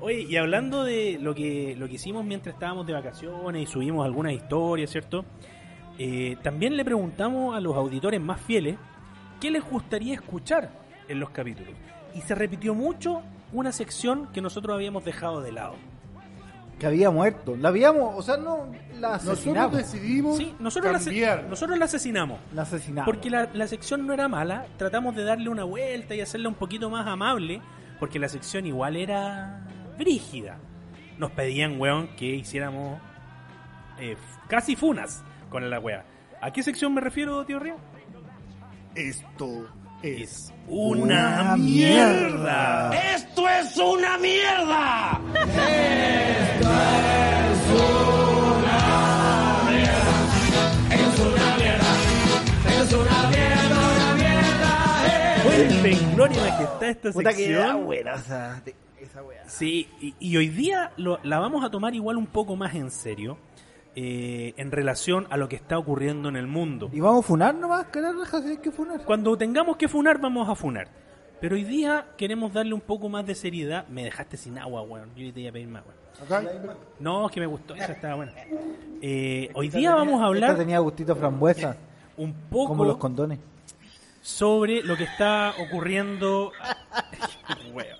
Oye, 0.00 0.22
y 0.22 0.36
hablando 0.36 0.84
de 0.84 1.18
lo 1.20 1.34
que, 1.34 1.76
lo 1.78 1.86
que 1.86 1.94
hicimos 1.94 2.24
mientras 2.24 2.54
estábamos 2.54 2.86
de 2.86 2.94
vacaciones 2.94 3.62
y 3.62 3.66
subimos 3.66 4.06
algunas 4.06 4.32
historias, 4.32 4.90
¿cierto? 4.90 5.26
Eh, 5.98 6.36
también 6.42 6.76
le 6.76 6.84
preguntamos 6.86 7.54
a 7.54 7.60
los 7.60 7.76
auditores 7.76 8.18
más 8.20 8.40
fieles 8.40 8.76
qué 9.40 9.50
les 9.50 9.62
gustaría 9.62 10.14
escuchar 10.14 10.70
en 11.08 11.20
los 11.20 11.28
capítulos. 11.30 11.74
Y 12.14 12.22
se 12.22 12.34
repitió 12.34 12.74
mucho 12.74 13.20
una 13.52 13.72
sección 13.72 14.28
que 14.32 14.40
nosotros 14.40 14.74
habíamos 14.74 15.04
dejado 15.04 15.42
de 15.42 15.52
lado. 15.52 15.74
Que 16.80 16.86
había 16.86 17.10
muerto. 17.10 17.56
La 17.56 17.68
habíamos, 17.68 18.14
o 18.16 18.22
sea, 18.22 18.36
no, 18.38 18.72
la 18.98 19.10
Nosotros 19.12 19.32
asesinamos. 19.38 19.76
decidimos 19.76 20.36
Sí, 20.38 20.54
nosotros 20.58 20.90
la, 20.92 20.98
ase- 20.98 21.10
cambiar. 21.10 21.44
nosotros 21.44 21.78
la 21.78 21.84
asesinamos. 21.84 22.38
La 22.54 22.62
asesinamos. 22.62 23.04
Porque 23.04 23.30
la, 23.30 23.48
la 23.52 23.68
sección 23.68 24.06
no 24.06 24.14
era 24.14 24.26
mala, 24.28 24.66
tratamos 24.78 25.14
de 25.14 25.24
darle 25.24 25.48
una 25.50 25.64
vuelta 25.64 26.14
y 26.14 26.20
hacerla 26.22 26.48
un 26.48 26.54
poquito 26.56 26.88
más 26.90 27.06
amable, 27.06 27.60
porque 28.00 28.18
la 28.18 28.28
sección 28.28 28.66
igual 28.66 28.96
era 28.96 29.60
brígida. 29.98 30.56
Nos 31.18 31.30
pedían, 31.32 31.78
weón, 31.78 32.08
que 32.16 32.24
hiciéramos 32.34 32.98
eh, 33.98 34.16
casi 34.48 34.74
funas 34.74 35.22
con 35.50 35.68
la 35.68 35.78
wea. 35.78 36.04
¿A 36.40 36.50
qué 36.50 36.62
sección 36.62 36.94
me 36.94 37.02
refiero, 37.02 37.44
tío 37.44 37.58
Río? 37.58 37.76
Esto 38.94 39.68
es 40.02 40.20
Es 40.20 40.52
una 40.68 41.02
Una 41.02 41.56
mierda. 41.56 42.90
mierda. 42.90 43.14
¡Esto 43.16 43.48
es 43.48 43.76
una 43.76 44.18
mierda! 44.18 45.20
Vuelve 55.44 55.92
en 55.92 56.14
gloria 56.14 56.36
y 56.36 56.50
majestad 56.50 56.88
esta 56.90 57.12
Puta 57.12 57.32
que 57.32 57.46
era 57.50 57.62
sección. 57.62 57.84
buena 57.86 58.14
esa, 58.14 58.60
de- 58.64 58.74
esa 59.00 59.22
wea. 59.22 59.48
Sí, 59.48 59.88
y, 60.00 60.14
y 60.20 60.36
hoy 60.36 60.48
día 60.48 60.92
lo- 60.98 61.18
la 61.22 61.38
vamos 61.38 61.64
a 61.64 61.70
tomar 61.70 61.94
igual 61.94 62.16
un 62.16 62.26
poco 62.26 62.56
más 62.56 62.74
en 62.74 62.90
serio 62.90 63.38
eh, 63.96 64.54
en 64.56 64.70
relación 64.70 65.26
a 65.30 65.36
lo 65.36 65.48
que 65.48 65.56
está 65.56 65.78
ocurriendo 65.78 66.28
en 66.28 66.36
el 66.36 66.46
mundo. 66.46 66.88
¿Y 66.92 67.00
vamos 67.00 67.24
a 67.24 67.28
funar 67.28 67.54
nomás? 67.54 67.86
¿Qué 67.86 68.00
raja 68.00 68.40
si 68.42 68.50
hay 68.50 68.56
que 68.58 68.70
funar? 68.70 69.04
Cuando 69.04 69.36
tengamos 69.36 69.76
que 69.76 69.88
funar, 69.88 70.20
vamos 70.20 70.48
a 70.48 70.54
funar. 70.54 70.88
Pero 71.40 71.56
hoy 71.56 71.64
día 71.64 72.06
queremos 72.18 72.52
darle 72.52 72.74
un 72.74 72.82
poco 72.82 73.08
más 73.08 73.26
de 73.26 73.34
seriedad. 73.34 73.86
Me 73.88 74.04
dejaste 74.04 74.36
sin 74.36 74.58
agua, 74.58 74.82
weón. 74.82 75.08
Yo 75.16 75.32
te 75.32 75.40
iba 75.40 75.50
a 75.50 75.52
pedir 75.52 75.68
más, 75.68 75.82
weón. 75.84 76.42
acá. 76.42 76.50
No, 76.98 77.26
es 77.26 77.32
que 77.32 77.40
me 77.40 77.46
gustó, 77.46 77.74
esa 77.74 77.92
estaba 77.92 78.16
buena. 78.16 78.32
Eh, 79.02 79.48
hoy 79.54 79.70
día 79.70 79.94
vamos 79.94 80.20
a 80.20 80.26
hablar 80.26 80.50
Esta 80.50 80.60
tenía 80.60 80.78
gustito 80.78 81.16
frambuesa, 81.16 81.74
un 82.18 82.34
poco 82.50 82.68
como 82.68 82.84
los 82.84 82.98
condones. 82.98 83.38
sobre 84.20 84.82
lo 84.82 84.94
que 84.94 85.04
está 85.04 85.54
ocurriendo. 85.58 86.52
Weón. 87.72 87.96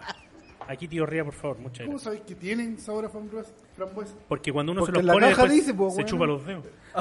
Aquí, 0.72 0.86
tío 0.86 1.04
Ría, 1.04 1.24
por 1.24 1.34
favor, 1.34 1.58
muchas 1.58 1.78
¿Cómo 1.86 1.98
gracias. 1.98 2.02
sabéis 2.02 2.22
que 2.22 2.34
tienen 2.36 2.78
sabor 2.78 3.04
a 3.04 3.08
frambuesa? 3.08 3.52
frambuesa? 3.74 4.14
Porque 4.28 4.52
cuando 4.52 4.70
uno 4.70 4.82
Porque 4.82 5.00
se 5.00 5.02
los 5.04 5.12
pone, 5.14 5.26
caja 5.30 5.42
después 5.42 5.52
dice, 5.66 5.74
pues, 5.74 5.94
se 5.96 6.04
chupa 6.04 6.26
los 6.26 6.46
dedos. 6.46 6.64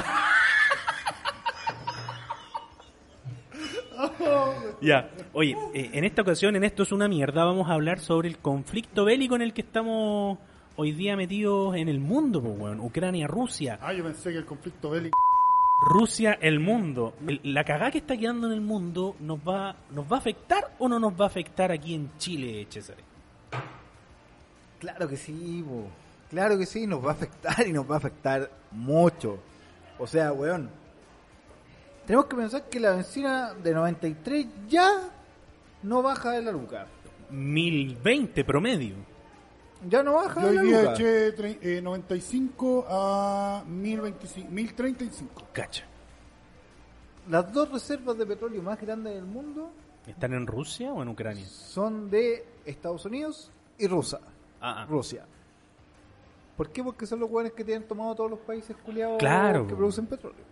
Ya, 4.82 5.10
oye, 5.34 5.56
eh, 5.74 5.90
en 5.94 6.06
esta 6.06 6.22
ocasión, 6.22 6.56
en 6.56 6.64
esto 6.64 6.84
es 6.84 6.92
una 6.94 7.08
mierda, 7.10 7.44
vamos 7.44 7.70
a 7.70 7.74
hablar 7.74 8.00
sobre 8.00 8.30
el 8.30 8.38
conflicto 8.38 9.04
bélico 9.06 9.36
en 9.36 9.42
el 9.42 9.54
que 9.54 9.62
estamos 9.62 10.38
hoy 10.78 10.94
día 10.94 11.18
metidos 11.18 11.76
en 11.76 11.90
el 11.90 12.00
mundo, 12.00 12.42
pues, 12.42 12.58
weón. 12.58 12.80
Ucrania, 12.80 13.28
Rusia, 13.28 13.78
Ah, 13.82 13.92
yo 13.94 14.04
pensé 14.06 14.32
que 14.32 14.38
el 14.38 14.46
conflicto 14.46 14.90
bélico. 14.92 15.18
Rusia, 15.82 16.38
el 16.42 16.60
mundo. 16.62 17.14
El- 17.28 17.42
la 17.44 17.64
cagada 17.66 17.92
que 17.92 17.98
está 18.00 18.16
quedando 18.18 18.48
en 18.48 18.54
el 18.54 18.62
mundo 18.62 19.16
nos 19.20 19.40
va, 19.40 19.76
nos 19.92 20.06
va 20.10 20.16
a 20.16 20.20
afectar 20.20 20.76
o 20.80 20.88
no 20.88 20.98
nos 21.00 21.14
va 21.14 21.26
a 21.26 21.28
afectar 21.28 21.72
aquí 21.72 21.94
en 21.94 22.10
Chile, 22.18 22.66
César. 22.70 22.96
Claro 24.80 25.08
que 25.08 25.18
sí, 25.18 25.62
bo. 25.62 25.88
claro 26.30 26.58
que 26.58 26.66
sí, 26.66 26.88
nos 26.88 27.04
va 27.04 27.10
a 27.10 27.14
afectar 27.14 27.68
y 27.68 27.74
nos 27.74 27.90
va 27.90 27.96
a 27.96 27.98
afectar 27.98 28.50
mucho. 28.72 29.40
O 29.98 30.08
sea, 30.08 30.32
weón, 30.32 30.70
tenemos 32.06 32.26
que 32.28 32.36
pensar 32.36 32.70
que 32.70 32.80
la 32.80 32.92
benzina 32.92 33.54
de 33.54 33.74
93 33.74 34.48
ya 34.70 35.10
no 35.84 36.02
baja 36.02 36.32
de 36.32 36.42
la 36.42 36.52
luca. 36.52 36.88
1020 37.30 38.44
promedio. 38.46 38.96
Ya 39.88 40.04
no 40.04 40.14
baja 40.14 40.42
Yo 40.42 40.48
de 40.48 40.50
hoy 40.52 40.56
la 40.58 40.64
día 40.64 40.80
luca. 40.82 40.94
eché 40.94 41.36
tre- 41.38 41.58
eh, 41.62 41.82
95 41.82 42.86
a 42.90 43.64
1025, 43.68 44.50
1035. 44.52 45.44
Cacha. 45.54 45.84
Las 47.30 47.52
dos 47.54 47.70
reservas 47.72 48.18
de 48.18 48.26
petróleo 48.26 48.62
más 48.64 48.80
grandes 48.82 49.14
del 49.14 49.24
mundo 49.26 49.72
¿Están 50.08 50.34
en 50.34 50.48
Rusia 50.48 50.92
o 50.92 51.02
en 51.04 51.10
Ucrania? 51.10 51.46
son 51.46 52.10
de 52.10 52.44
Estados 52.66 53.06
Unidos 53.06 53.52
y 53.78 53.88
Rusia. 53.88 54.20
Ah, 54.62 54.82
ah. 54.84 54.86
Rusia. 54.90 55.26
¿Por 56.58 56.70
qué? 56.70 56.84
Porque 56.84 57.06
son 57.06 57.20
los 57.22 57.30
hueones 57.32 57.54
que 57.54 57.64
tienen 57.64 57.88
tomado 57.88 58.14
todos 58.16 58.30
los 58.32 58.40
países 58.40 58.76
culiados 58.86 59.18
Claro. 59.18 59.66
que 59.68 59.76
producen 59.76 60.06
petróleo. 60.08 60.44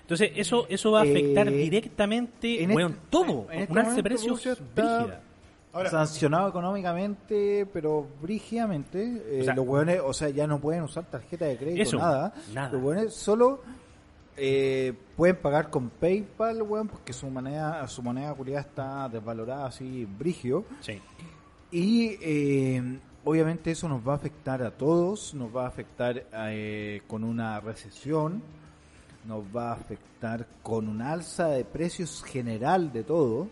Entonces, 0.00 0.32
eso, 0.34 0.66
eso 0.68 0.90
va 0.90 1.00
a 1.00 1.02
afectar 1.04 1.46
Eh, 1.48 1.52
directamente, 1.52 2.62
en 2.62 2.72
weón, 2.72 2.92
este- 2.92 3.06
todo. 3.10 3.46
en 3.50 3.60
este 3.60 3.72
Un 3.72 3.78
alza 3.78 3.90
de 3.90 4.02
momento 4.02 4.02
precios 4.02 4.46
está-. 4.46 5.20
Ahora, 5.74 5.88
sancionado 5.90 6.48
económicamente, 6.48 7.66
pero 7.72 8.06
brígidamente. 8.20 9.22
Eh, 9.38 9.40
O 9.40 9.44
sea- 9.44 9.54
los 9.54 9.66
hueones, 9.66 10.00
o 10.04 10.12
sea, 10.12 10.28
ya 10.28 10.46
no 10.46 10.58
pueden 10.60 10.82
usar 10.82 11.04
tarjeta 11.04 11.46
de 11.46 11.56
crédito, 11.56 11.82
Eso, 11.82 11.96
nada. 11.98 12.34
nada. 12.52 12.70
Los 12.72 12.82
hueones 12.82 13.14
solo 13.14 13.60
eh, 14.36 14.94
pueden 15.16 15.36
pagar 15.36 15.68
con 15.70 15.90
PayPal, 15.90 16.62
weón, 16.62 16.88
porque 16.88 17.12
su 17.12 17.26
moneda, 17.28 17.86
su 17.86 18.02
moneda 18.02 18.34
culiada 18.34 18.62
está 18.62 19.08
desvalorada 19.10 19.66
así, 19.66 20.04
brigio. 20.06 20.64
Sí. 20.80 21.00
Y 21.72 22.18
eh, 22.20 22.98
obviamente 23.24 23.70
eso 23.70 23.88
nos 23.88 24.06
va 24.06 24.12
a 24.12 24.16
afectar 24.16 24.62
a 24.62 24.70
todos, 24.70 25.34
nos 25.34 25.54
va 25.54 25.64
a 25.64 25.68
afectar 25.68 26.26
eh, 26.32 27.02
con 27.06 27.24
una 27.24 27.58
recesión, 27.60 28.42
nos 29.26 29.44
va 29.44 29.70
a 29.70 29.72
afectar 29.72 30.46
con 30.62 30.88
un 30.88 31.00
alza 31.00 31.48
de 31.48 31.64
precios 31.64 32.22
general 32.22 32.92
de 32.92 33.04
todo. 33.04 33.48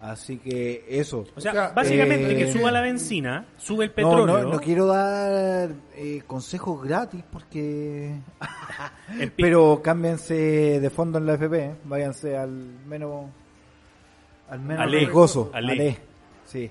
Así 0.00 0.38
que 0.38 0.84
eso. 0.88 1.26
O 1.34 1.40
sea, 1.40 1.50
O 1.50 1.54
sea, 1.54 1.68
básicamente 1.70 2.32
eh, 2.32 2.36
que 2.36 2.52
suba 2.52 2.70
la 2.70 2.80
benzina, 2.80 3.46
sube 3.56 3.86
el 3.86 3.90
petróleo, 3.90 4.44
no, 4.44 4.52
no 4.52 4.60
quiero 4.60 4.86
dar 4.86 5.72
eh, 5.96 6.22
consejos 6.26 6.82
gratis 6.84 7.24
porque... 7.30 8.14
Pero 9.36 9.82
cámbiense 9.82 10.78
de 10.80 10.90
fondo 10.90 11.18
en 11.18 11.26
la 11.26 11.34
FP, 11.34 11.58
¿eh? 11.58 11.74
váyanse 11.84 12.36
al 12.36 12.50
menos... 12.50 13.26
Al 14.48 14.60
menos 14.60 14.84
Ale. 14.84 14.98
riesgoso. 14.98 15.50
Ale. 15.52 15.72
Ale. 15.72 15.98
Sí. 16.46 16.70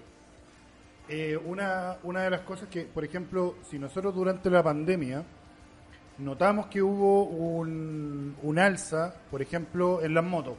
Eh, 1.10 1.38
una, 1.46 1.98
una 2.04 2.24
de 2.24 2.30
las 2.30 2.42
cosas 2.42 2.68
que, 2.70 2.84
por 2.84 3.06
ejemplo, 3.06 3.56
si 3.70 3.80
nosotros 3.80 4.14
durante 4.14 4.50
la 4.50 4.62
pandemia 4.62 5.24
notamos 6.18 6.68
que 6.68 6.82
hubo 6.82 7.26
un, 7.26 8.36
un 8.42 8.60
alza, 8.60 9.16
por 9.30 9.42
ejemplo, 9.42 10.02
en 10.02 10.14
las 10.14 10.24
motos. 10.24 10.56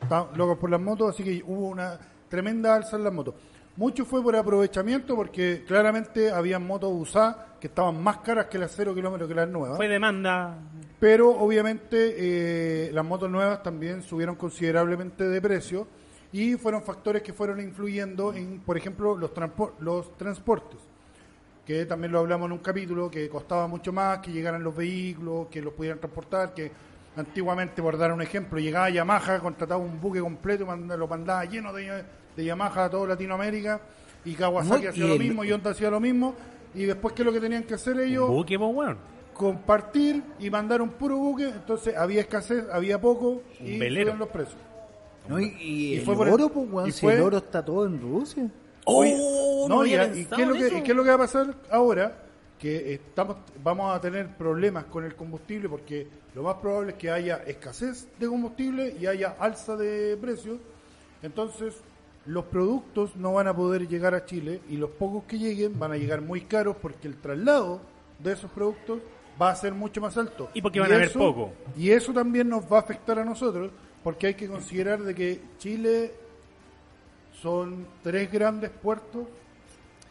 Estaban 0.00 0.36
locos 0.36 0.58
por 0.58 0.70
las 0.70 0.80
motos, 0.80 1.10
así 1.10 1.22
que 1.22 1.42
hubo 1.46 1.68
una 1.68 1.98
tremenda 2.28 2.74
alza 2.74 2.96
en 2.96 3.04
las 3.04 3.12
motos. 3.12 3.34
Mucho 3.76 4.04
fue 4.04 4.22
por 4.22 4.36
aprovechamiento 4.36 5.16
porque 5.16 5.64
claramente 5.66 6.30
había 6.30 6.58
motos 6.58 6.92
usadas 6.92 7.36
que 7.60 7.66
estaban 7.66 8.00
más 8.02 8.18
caras 8.18 8.46
que 8.46 8.58
las 8.58 8.72
cero 8.72 8.94
kilómetros 8.94 9.28
que 9.28 9.34
las 9.34 9.48
nuevas. 9.48 9.76
fue 9.76 9.88
demanda. 9.88 10.58
Pero 11.00 11.30
obviamente 11.30 12.14
eh, 12.16 12.92
las 12.92 13.04
motos 13.04 13.30
nuevas 13.30 13.62
también 13.62 14.02
subieron 14.02 14.36
considerablemente 14.36 15.24
de 15.24 15.40
precio 15.40 15.88
y 16.34 16.56
fueron 16.56 16.82
factores 16.82 17.22
que 17.22 17.32
fueron 17.32 17.60
influyendo 17.60 18.32
en, 18.34 18.58
por 18.58 18.76
ejemplo, 18.76 19.16
los, 19.16 19.30
los 19.78 20.16
transportes, 20.18 20.80
que 21.64 21.86
también 21.86 22.10
lo 22.10 22.18
hablamos 22.18 22.46
en 22.46 22.52
un 22.54 22.58
capítulo, 22.58 23.08
que 23.08 23.28
costaba 23.28 23.68
mucho 23.68 23.92
más 23.92 24.18
que 24.18 24.32
llegaran 24.32 24.64
los 24.64 24.74
vehículos, 24.74 25.46
que 25.46 25.62
los 25.62 25.72
pudieran 25.74 26.00
transportar, 26.00 26.52
que 26.52 26.72
antiguamente, 27.16 27.80
por 27.80 27.96
dar 27.96 28.12
un 28.12 28.20
ejemplo, 28.20 28.58
llegaba 28.58 28.90
Yamaha, 28.90 29.38
contrataba 29.38 29.80
un 29.80 30.00
buque 30.00 30.18
completo 30.18 30.66
lo 30.66 31.06
mandaba 31.06 31.44
lleno 31.44 31.72
de, 31.72 32.02
de 32.36 32.44
Yamaha 32.44 32.86
a 32.86 32.90
toda 32.90 33.06
Latinoamérica 33.10 33.80
y 34.24 34.34
Kawasaki 34.34 34.88
hacía 34.88 35.06
lo 35.06 35.16
mismo 35.16 35.44
y 35.44 35.52
Honda 35.52 35.70
hacía 35.70 35.88
lo 35.88 36.00
mismo. 36.00 36.34
Y 36.74 36.82
después, 36.82 37.14
¿qué 37.14 37.22
es 37.22 37.26
lo 37.26 37.32
que 37.32 37.38
tenían 37.38 37.62
que 37.62 37.74
hacer 37.74 37.96
ellos? 38.00 38.28
Un 38.28 38.34
buque, 38.34 38.58
po, 38.58 38.66
weón. 38.66 38.98
compartir 39.34 40.20
y 40.40 40.50
mandar 40.50 40.82
un 40.82 40.88
puro 40.90 41.16
buque, 41.16 41.44
entonces 41.44 41.96
había 41.96 42.22
escasez, 42.22 42.64
había 42.72 43.00
poco 43.00 43.42
y 43.60 43.78
velero. 43.78 44.06
subían 44.06 44.18
los 44.18 44.28
precios. 44.30 44.58
¿No? 45.28 45.40
Y, 45.40 45.44
y 45.60 45.94
Y 45.94 45.96
el 45.98 46.04
fue 46.04 46.14
por- 46.16 46.28
oro, 46.28 46.48
pues, 46.50 46.70
weón, 46.70 46.88
y 46.88 46.92
si 46.92 47.00
fue- 47.00 47.14
el 47.14 47.22
oro 47.22 47.38
está 47.38 47.64
todo 47.64 47.86
en 47.86 48.00
Rusia. 48.00 48.50
¡Oh! 48.84 49.66
No, 49.68 49.84
y, 49.86 49.90
qué 49.90 49.96
es 50.42 50.46
lo 50.48 50.54
que, 50.54 50.66
eso. 50.66 50.76
y 50.78 50.82
qué 50.82 50.90
es 50.90 50.96
lo 50.96 51.02
que 51.02 51.08
va 51.08 51.14
a 51.14 51.18
pasar 51.18 51.54
ahora? 51.70 52.20
Que 52.58 52.94
estamos, 52.94 53.36
vamos 53.62 53.94
a 53.94 54.00
tener 54.00 54.36
problemas 54.36 54.84
con 54.84 55.04
el 55.04 55.14
combustible 55.16 55.68
porque 55.68 56.06
lo 56.34 56.42
más 56.42 56.56
probable 56.56 56.92
es 56.92 56.98
que 56.98 57.10
haya 57.10 57.36
escasez 57.46 58.06
de 58.18 58.26
combustible 58.26 58.94
y 59.00 59.06
haya 59.06 59.36
alza 59.38 59.76
de 59.76 60.16
precios. 60.18 60.58
Entonces, 61.22 61.74
los 62.26 62.44
productos 62.44 63.16
no 63.16 63.32
van 63.34 63.48
a 63.48 63.56
poder 63.56 63.88
llegar 63.88 64.14
a 64.14 64.24
Chile 64.24 64.60
y 64.68 64.76
los 64.76 64.90
pocos 64.90 65.24
que 65.24 65.38
lleguen 65.38 65.78
van 65.78 65.92
a 65.92 65.96
llegar 65.96 66.20
muy 66.20 66.42
caros 66.42 66.76
porque 66.80 67.08
el 67.08 67.16
traslado 67.16 67.80
de 68.18 68.32
esos 68.32 68.50
productos 68.50 69.00
va 69.40 69.50
a 69.50 69.56
ser 69.56 69.72
mucho 69.74 70.00
más 70.00 70.16
alto. 70.16 70.48
Y 70.54 70.62
porque 70.62 70.80
van 70.80 70.92
a 70.92 70.96
haber 70.96 71.12
poco. 71.12 71.52
Y 71.76 71.90
eso 71.90 72.12
también 72.12 72.48
nos 72.48 72.64
va 72.70 72.78
a 72.78 72.80
afectar 72.80 73.18
a 73.18 73.24
nosotros 73.24 73.70
porque 74.04 74.28
hay 74.28 74.34
que 74.34 74.46
considerar 74.46 75.02
de 75.02 75.14
que 75.14 75.40
Chile 75.58 76.12
son 77.40 77.86
tres 78.02 78.30
grandes 78.30 78.70
puertos. 78.70 79.24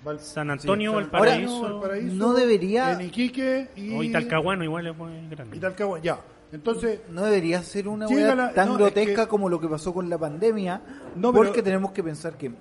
Val- 0.04 0.20
San 0.20 0.52
Antonio, 0.52 0.92
San 0.92 1.02
Valparaíso. 1.04 1.54
Antonio, 1.56 1.80
Valparaíso, 1.80 2.16
No 2.16 2.34
debería- 2.34 2.92
en 2.94 3.02
Iquique 3.02 3.70
y, 3.78 3.96
O 4.10 4.12
Talcahuano 4.12 4.64
igual 4.66 4.88
es 4.88 4.98
muy 4.98 5.12
grande. 5.30 5.56
y 5.56 5.60
Talcahuano, 5.60 6.04
ya. 6.04 6.20
Entonces, 6.52 7.00
No 7.10 7.24
debería 7.26 7.64
ser 7.64 7.88
una 7.88 8.08
la- 8.08 8.54
tan 8.54 8.68
no, 8.68 8.74
es 8.74 8.80
grotesca 8.80 9.24
que- 9.24 9.28
como 9.30 9.50
lo 9.50 9.60
que 9.60 9.68
pasó 9.68 9.94
con 9.94 10.10
la 10.10 10.18
pandemia, 10.18 10.82
No, 11.16 11.32
pero- 11.32 11.46
porque 11.46 11.64
tenemos 11.64 11.92
que 11.94 12.04
pensar 12.04 12.38
que 12.38 12.52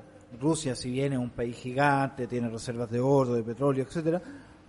Rusia, 0.40 0.74
si 0.74 0.90
bien 0.90 1.12
es 1.12 1.18
un 1.18 1.30
país 1.30 1.56
gigante, 1.56 2.26
tiene 2.26 2.48
reservas 2.48 2.90
de 2.90 3.00
oro, 3.00 3.34
de 3.34 3.42
petróleo, 3.42 3.84
etcétera, 3.84 4.22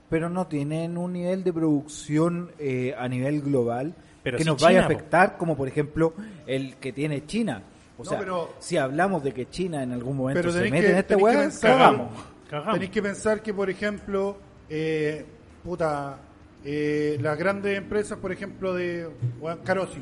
pero 0.10 0.30
no 0.30 0.48
tienen 0.48 0.98
un 0.98 1.14
nivel 1.14 1.44
de 1.44 1.54
producción 1.54 2.52
eh, 2.60 2.94
a 2.98 3.08
nivel 3.08 3.42
global 3.42 3.94
Pero 4.24 4.38
que 4.38 4.46
nos 4.46 4.62
vaya 4.62 4.80
a 4.80 4.82
China, 4.84 4.88
po. 4.88 4.94
afectar, 5.00 5.38
como 5.38 5.58
por 5.58 5.68
ejemplo 5.68 6.14
el 6.48 6.76
que 6.78 6.94
tiene 6.94 7.26
China. 7.26 7.62
O 7.98 8.04
No, 8.04 8.10
sea, 8.10 8.20
pero- 8.20 8.54
si 8.60 8.78
hablamos 8.78 9.24
de 9.24 9.34
que 9.34 9.50
China 9.50 9.84
en 9.84 9.92
algún 9.92 10.18
momento 10.18 10.42
pero 10.42 10.52
se 10.54 10.64
mete 10.72 10.88
que, 10.88 10.92
en 10.94 10.98
esta 10.98 11.16
que 11.18 11.24
weá, 11.24 11.50
cagamos. 11.62 12.12
Cagamos. 12.50 12.74
tenéis 12.74 12.92
que 12.92 13.02
pensar 13.02 13.42
que, 13.42 13.54
por 13.54 13.70
ejemplo, 13.70 14.38
eh, 14.70 15.26
puta, 15.64 16.18
eh, 16.64 17.18
las 17.22 17.38
grandes 17.38 17.78
empresas, 17.78 18.18
por 18.18 18.32
ejemplo, 18.32 18.74
de 18.74 19.10
bueno, 19.40 19.60
Carosi, 19.64 20.02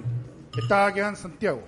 estaba 0.61 0.93
quedada 0.93 1.11
en 1.11 1.15
Santiago. 1.17 1.61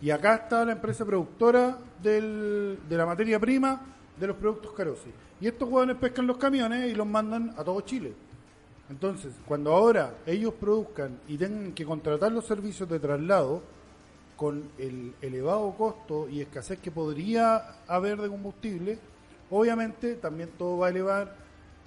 Y 0.00 0.10
acá 0.10 0.34
está 0.36 0.64
la 0.64 0.72
empresa 0.72 1.04
productora 1.04 1.78
del- 2.02 2.78
de 2.88 2.96
la 2.96 3.06
materia 3.06 3.38
prima 3.38 3.80
de 4.18 4.26
los 4.26 4.36
productos 4.36 4.72
Carosi. 4.72 5.10
Y 5.40 5.46
estos 5.48 5.68
hueones 5.68 5.96
pescan 5.96 6.26
los 6.26 6.36
camiones 6.38 6.90
y 6.90 6.94
los 6.94 7.06
mandan 7.06 7.52
a 7.56 7.64
todo 7.64 7.80
Chile. 7.82 8.12
Entonces, 8.92 9.32
cuando 9.46 9.72
ahora 9.72 10.18
ellos 10.26 10.52
produzcan 10.52 11.18
y 11.26 11.38
tengan 11.38 11.72
que 11.72 11.86
contratar 11.86 12.30
los 12.30 12.44
servicios 12.44 12.86
de 12.90 13.00
traslado, 13.00 13.62
con 14.36 14.68
el 14.76 15.14
elevado 15.22 15.72
costo 15.78 16.28
y 16.28 16.42
escasez 16.42 16.78
que 16.78 16.90
podría 16.90 17.80
haber 17.86 18.20
de 18.20 18.28
combustible, 18.28 18.98
obviamente 19.50 20.16
también 20.16 20.50
todo 20.58 20.76
va 20.76 20.88
a 20.88 20.90
elevar 20.90 21.34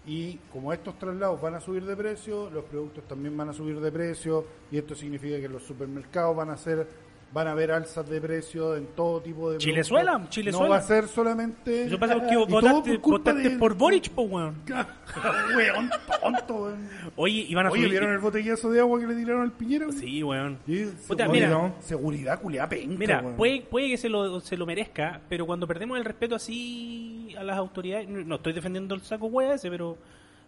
y 0.08 0.38
como 0.52 0.74
estos 0.74 0.98
traslados 0.98 1.40
van 1.40 1.54
a 1.54 1.60
subir 1.60 1.86
de 1.86 1.96
precio, 1.96 2.50
los 2.50 2.66
productos 2.66 3.04
también 3.08 3.38
van 3.38 3.50
a 3.50 3.54
subir 3.54 3.80
de 3.80 3.92
precio 3.92 4.44
y 4.72 4.80
esto 4.80 4.96
significa 4.96 5.40
que 5.40 5.48
los 5.48 5.62
supermercados 5.62 6.36
van 6.36 6.50
a 6.50 6.58
ser 6.58 6.88
van 7.34 7.48
a 7.48 7.52
haber 7.52 7.72
alzas 7.72 8.10
de 8.10 8.22
precio 8.22 8.76
en 8.78 8.88
todo 8.96 9.20
tipo 9.22 9.52
de 9.52 9.58
Chilezuela. 9.58 10.26
Chilezuela. 10.30 10.66
No 10.68 10.72
va 10.72 10.78
a 10.78 10.82
ser 10.82 11.08
solamente 11.08 11.90
Yo 11.90 12.00
pasa 12.00 12.16
que 12.16 12.28
y 12.34 12.34
todo 12.34 12.46
votaste, 12.48 13.00
culpa 13.00 13.32
votaste 13.32 13.50
de- 13.50 13.58
por 13.58 13.74
Boric, 13.76 14.10
po, 14.12 14.22
weón. 14.24 14.56
Weón, 15.56 15.90
tonto, 16.22 16.56
weón. 16.64 16.90
Oye, 17.16 17.46
iban 17.50 17.66
a 17.68 17.70
Oye, 17.72 17.82
subir. 17.82 17.92
¿vieron 17.92 18.12
el 18.14 18.20
botellazo 18.20 18.70
de 18.72 18.80
agua 18.80 19.00
que 19.00 19.08
le 19.08 19.16
tiraron 19.16 19.42
al 19.42 19.52
piñero? 19.52 19.92
Sí, 19.92 20.24
weón. 20.24 20.60
Sí, 20.66 20.92
Puta, 21.08 21.24
seguridad, 21.26 21.48
mira. 21.50 21.74
seguridad 21.82 22.42
culiá 22.42 22.70
penca, 22.70 22.96
Mira, 22.98 23.22
weón. 23.22 23.36
puede, 23.36 23.62
puede 23.62 23.88
que 23.90 23.98
se 23.98 24.10
lo, 24.10 24.40
se 24.40 24.56
lo 24.58 24.66
merezca, 24.66 25.22
pero 25.30 25.46
cuando 25.46 25.68
perdemos 25.68 25.98
el 25.98 26.06
respeto 26.06 26.36
así 26.36 27.34
a 27.38 27.44
las 27.44 27.58
autoridades, 27.58 28.08
no, 28.08 28.24
no 28.24 28.36
estoy 28.36 28.54
defendiendo 28.54 28.96
el 28.96 29.02
saco 29.02 29.28
wea 29.28 29.56
ese, 29.56 29.70
pero 29.70 29.98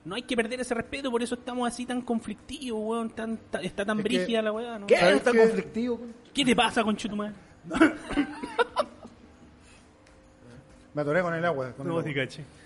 no 0.06 0.16
hay 0.16 0.22
que 0.24 0.36
perder 0.36 0.60
ese 0.62 0.74
respeto, 0.74 1.12
por 1.12 1.22
eso 1.22 1.36
estamos 1.36 1.68
así 1.68 1.86
tan 1.86 2.02
conflictivos, 2.02 2.80
weón, 2.82 3.10
tan, 3.10 3.38
ta- 3.50 3.62
está 3.62 3.86
tan 3.86 4.00
Es 4.00 4.04
que- 4.06 4.10
brígida 4.18 4.42
la 4.42 4.52
weá, 4.52 4.80
¿no? 4.80 4.88
¿Qué? 4.88 4.98
¿Sabes 4.98 5.16
¿Está 5.18 5.32
qué? 5.32 5.38
conflictivo? 5.40 6.00
¿Qué 6.34 6.46
te 6.46 6.56
pasa, 6.56 6.84
conchetumar? 6.84 7.34
Me 10.94 11.02
atoré 11.04 11.22
con 11.22 11.34
el 11.36 11.46
agua. 11.46 11.72
con 11.74 11.86
el 11.86 11.94
No, 11.94 12.00
agua. 12.00 12.12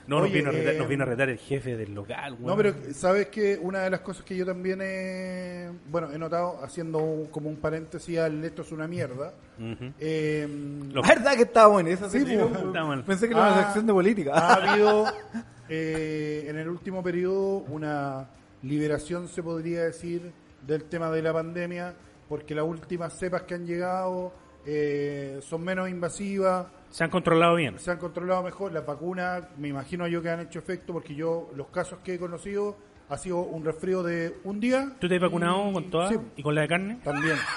No, 0.08 0.20
nos 0.22 0.32
vino, 0.32 0.50
a 0.50 0.52
retar, 0.54 0.74
eh, 0.74 0.78
nos 0.78 0.88
vino 0.88 1.04
a 1.04 1.06
retar 1.06 1.30
el 1.30 1.38
jefe 1.38 1.76
del 1.76 1.94
local, 1.94 2.34
weón. 2.34 2.46
No, 2.46 2.56
pero 2.58 2.74
sabes 2.94 3.28
que 3.28 3.58
una 3.62 3.80
de 3.80 3.90
las 3.90 4.00
cosas 4.02 4.24
que 4.24 4.36
yo 4.38 4.46
también 4.46 4.80
he, 4.82 5.70
bueno, 5.90 6.12
he 6.12 6.18
notado, 6.18 6.60
haciendo 6.64 7.00
un- 7.00 7.28
como 7.28 7.50
un 7.50 7.58
paréntesis 7.58 8.18
al 8.20 8.44
esto 8.44 8.62
es 8.62 8.72
una 8.72 8.88
mierda, 8.88 9.34
Ujú. 9.60 9.92
eh, 10.00 10.48
Lo- 10.94 11.02
¿Verdad 11.08 11.36
que 11.36 11.44
estábamos 11.44 11.82
en 11.82 11.88
esa 11.90 12.10
Sí, 12.10 12.20
pues. 12.26 13.04
Pensé 13.06 13.28
que 13.28 13.34
era 13.34 13.42
una 13.44 13.60
Ah, 13.60 13.64
sección 13.66 13.86
de 13.86 13.94
política. 13.94 14.32
ha 14.34 14.54
habido 14.72 15.06
eh, 15.74 16.46
en 16.50 16.58
el 16.58 16.68
último 16.68 17.02
periodo 17.02 17.60
una 17.70 18.28
liberación, 18.62 19.28
se 19.30 19.42
podría 19.42 19.84
decir, 19.84 20.32
del 20.68 20.84
tema 20.84 21.10
de 21.10 21.22
la 21.22 21.32
pandemia, 21.34 21.96
porque 22.28 22.54
las 22.54 22.66
últimas 22.66 23.18
cepas 23.18 23.44
que 23.44 23.54
han 23.56 23.66
llegado 23.66 24.34
eh, 24.66 25.40
son 25.42 25.64
menos 25.64 25.90
invasivas, 25.90 26.68
Se 26.90 27.04
han 27.06 27.10
controlado 27.10 27.56
bien. 27.56 27.80
se 27.80 27.90
han 27.90 27.98
controlado 27.98 28.44
mejor. 28.44 28.74
Las 28.74 28.86
vacunas, 28.86 29.46
me 29.58 29.70
imagino 29.70 30.06
yo 30.08 30.22
que 30.22 30.30
han 30.30 30.42
hecho 30.42 30.60
efecto, 30.60 30.92
porque 30.94 31.16
yo, 31.16 31.50
los 31.56 31.68
casos 31.70 32.00
que 32.04 32.16
he 32.16 32.20
conocido, 32.20 32.76
ha 33.10 33.18
sido 33.18 33.38
un 33.40 33.64
resfrío 33.66 34.04
de 34.04 34.38
un 34.44 34.60
día. 34.60 34.96
¿Tú 35.00 35.08
te 35.10 35.16
has 35.16 35.22
vacunado 35.22 35.70
y- 35.70 35.74
con 35.74 35.90
todas? 35.90 36.10
Sí, 36.12 36.18
¿Y 36.36 36.44
con 36.44 36.54
la 36.54 36.62
de 36.62 36.68
carne? 36.68 37.00
también. 37.04 37.38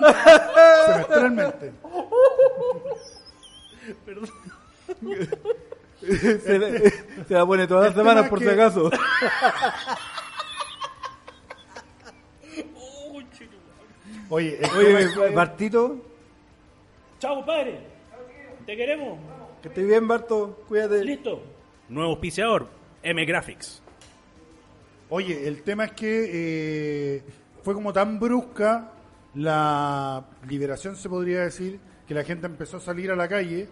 Semestralmente. 0.86 1.72
se, 6.00 6.58
la, 6.58 6.90
se 7.26 7.34
la 7.34 7.46
pone 7.46 7.66
todas 7.66 7.84
las 7.84 7.90
El 7.90 7.94
tema 7.96 8.10
semanas 8.10 8.28
por 8.30 8.38
si 8.38 8.44
que- 8.46 8.50
acaso. 8.52 8.90
Oye, 14.28 14.60
Oye, 14.76 15.30
Bartito, 15.34 15.98
Chao, 17.18 17.44
padre. 17.44 17.80
Te 18.64 18.76
queremos. 18.76 19.18
que 19.60 19.68
estés 19.68 19.86
bien, 19.86 20.06
Barto. 20.08 20.64
Cuídate. 20.68 21.04
Listo. 21.04 21.42
Nuevo 21.88 22.12
auspiciador, 22.12 22.68
M 23.02 23.24
Graphics. 23.26 23.82
Oye, 25.10 25.46
el 25.48 25.62
tema 25.62 25.86
es 25.86 25.92
que 25.92 26.30
eh, 27.16 27.22
fue 27.62 27.74
como 27.74 27.92
tan 27.92 28.18
brusca 28.20 28.92
la 29.34 30.24
liberación, 30.48 30.94
se 30.96 31.08
podría 31.08 31.40
decir, 31.40 31.78
que 32.06 32.14
la 32.14 32.22
gente 32.24 32.46
empezó 32.46 32.76
a 32.76 32.80
salir 32.80 33.10
a 33.10 33.16
la 33.16 33.28
calle 33.28 33.68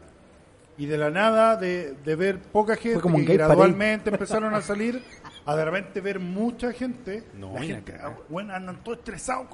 y 0.78 0.86
de 0.86 0.96
la 0.96 1.10
nada, 1.10 1.56
de, 1.56 1.94
de 2.04 2.16
ver 2.16 2.38
poca 2.40 2.76
gente, 2.76 3.00
como 3.00 3.18
que 3.18 3.24
parade. 3.24 3.36
gradualmente 3.38 4.10
empezaron 4.10 4.54
a 4.54 4.62
salir, 4.62 5.02
a 5.44 5.56
de 5.56 5.64
repente 5.64 6.00
ver 6.00 6.20
mucha 6.20 6.72
gente. 6.72 7.24
No, 7.34 7.52
la 7.54 7.62
gente, 7.62 7.94
ah, 8.00 8.14
bueno, 8.28 8.54
andan 8.54 8.82
todos 8.84 8.98
estresados. 8.98 9.48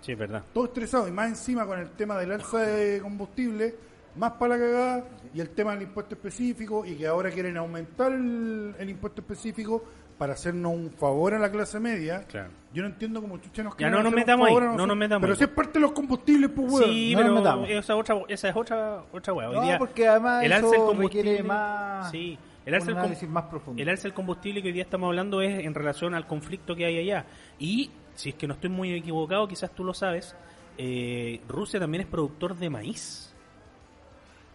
Sí, 0.00 0.12
es 0.12 0.18
verdad. 0.18 0.42
Todo 0.52 0.64
estresado 0.64 1.06
y 1.06 1.12
más 1.12 1.28
encima 1.28 1.66
con 1.66 1.78
el 1.78 1.90
tema 1.90 2.18
del 2.18 2.32
alza 2.32 2.58
de 2.58 3.00
combustible, 3.00 3.74
más 4.16 4.32
para 4.32 4.56
la 4.56 4.64
cagada 4.64 5.04
y 5.32 5.40
el 5.40 5.50
tema 5.50 5.72
del 5.72 5.82
impuesto 5.82 6.14
específico 6.14 6.84
y 6.84 6.96
que 6.96 7.06
ahora 7.06 7.30
quieren 7.30 7.56
aumentar 7.56 8.10
el, 8.12 8.74
el 8.78 8.90
impuesto 8.90 9.20
específico 9.20 9.84
para 10.22 10.34
hacernos 10.34 10.72
un 10.72 10.92
favor 10.92 11.34
a 11.34 11.38
la 11.40 11.50
clase 11.50 11.80
media. 11.80 12.22
Claro. 12.28 12.50
Yo 12.72 12.82
no 12.84 12.90
entiendo 12.90 13.20
cómo 13.20 13.38
chucha 13.38 13.64
nos 13.64 13.76
Ya 13.76 13.90
no 13.90 14.04
nos 14.04 14.12
metamos 14.12 14.46
ahí, 14.46 14.54
no 14.54 14.86
nos 14.86 14.96
metamos 14.96 15.26
Pero 15.26 15.34
si 15.34 15.42
es 15.42 15.50
parte 15.50 15.72
de 15.72 15.80
los 15.80 15.90
combustibles, 15.90 16.48
pues 16.54 16.72
weón. 16.72 16.84
Sí, 16.84 17.12
no 17.12 17.22
nos 17.22 17.26
pero 17.26 17.34
metamos. 17.42 17.68
esa, 17.70 17.96
otra, 17.96 18.16
esa 18.28 18.48
es 18.50 18.54
otra, 18.54 19.02
otra. 19.12 19.32
Hoy 19.32 19.52
No, 19.52 19.62
día, 19.62 19.78
porque 19.80 20.06
además 20.06 20.44
el 20.44 20.52
eso 20.52 20.66
alza 20.66 20.76
del 20.76 20.86
combustible, 20.86 21.30
requiere 21.32 21.42
más- 21.48 22.10
Sí, 22.12 22.38
el 22.64 22.74
alza 22.74 23.26
más 23.26 23.44
profundo. 23.46 23.82
El 23.82 23.88
alza 23.88 24.02
del 24.04 24.14
combustible 24.14 24.62
que 24.62 24.68
hoy 24.68 24.74
día 24.74 24.84
estamos 24.84 25.08
hablando 25.08 25.42
es 25.42 25.58
en 25.64 25.74
relación 25.74 26.14
al 26.14 26.24
conflicto 26.28 26.76
que 26.76 26.84
hay 26.84 26.98
allá. 26.98 27.26
Y, 27.58 27.90
si 28.14 28.28
es 28.28 28.36
que 28.36 28.46
no 28.46 28.54
estoy 28.54 28.70
muy 28.70 28.94
equivocado, 28.94 29.48
quizás 29.48 29.72
tú 29.74 29.82
lo 29.82 29.92
sabes, 29.92 30.36
eh, 30.78 31.40
Rusia 31.48 31.80
también 31.80 32.02
es 32.02 32.06
productor 32.06 32.54
de 32.56 32.70
maíz. 32.70 33.34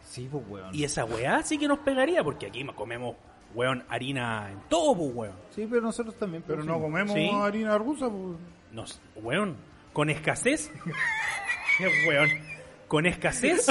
Sí, 0.06 0.30
pues, 0.32 0.46
weón. 0.48 0.74
Y 0.74 0.86
esa 0.86 1.04
weá 1.04 1.44
sí 1.44 1.58
que 1.58 1.68
nos 1.68 1.80
pegaría, 1.80 2.24
porque 2.24 2.46
aquí 2.46 2.66
comemos, 2.68 3.18
weón, 3.56 3.84
harina 3.90 4.50
en 4.52 4.60
todo, 4.70 4.96
pues, 4.96 5.12
weón. 5.16 5.36
Sí, 5.56 5.68
pero 5.70 5.82
nosotros 5.82 6.16
también. 6.18 6.44
Pero 6.46 6.64
no 6.64 6.78
producimos. 6.80 6.92
comemos 6.92 7.14
Sí. 7.16 7.30
harina 7.48 7.78
rusa, 7.78 8.10
pues. 8.10 8.38
Nos, 8.72 9.02
weón, 9.16 9.56
con 9.94 10.10
escasez. 10.10 10.72
weón, 12.08 12.30
con 12.88 13.06
escasez. 13.06 13.68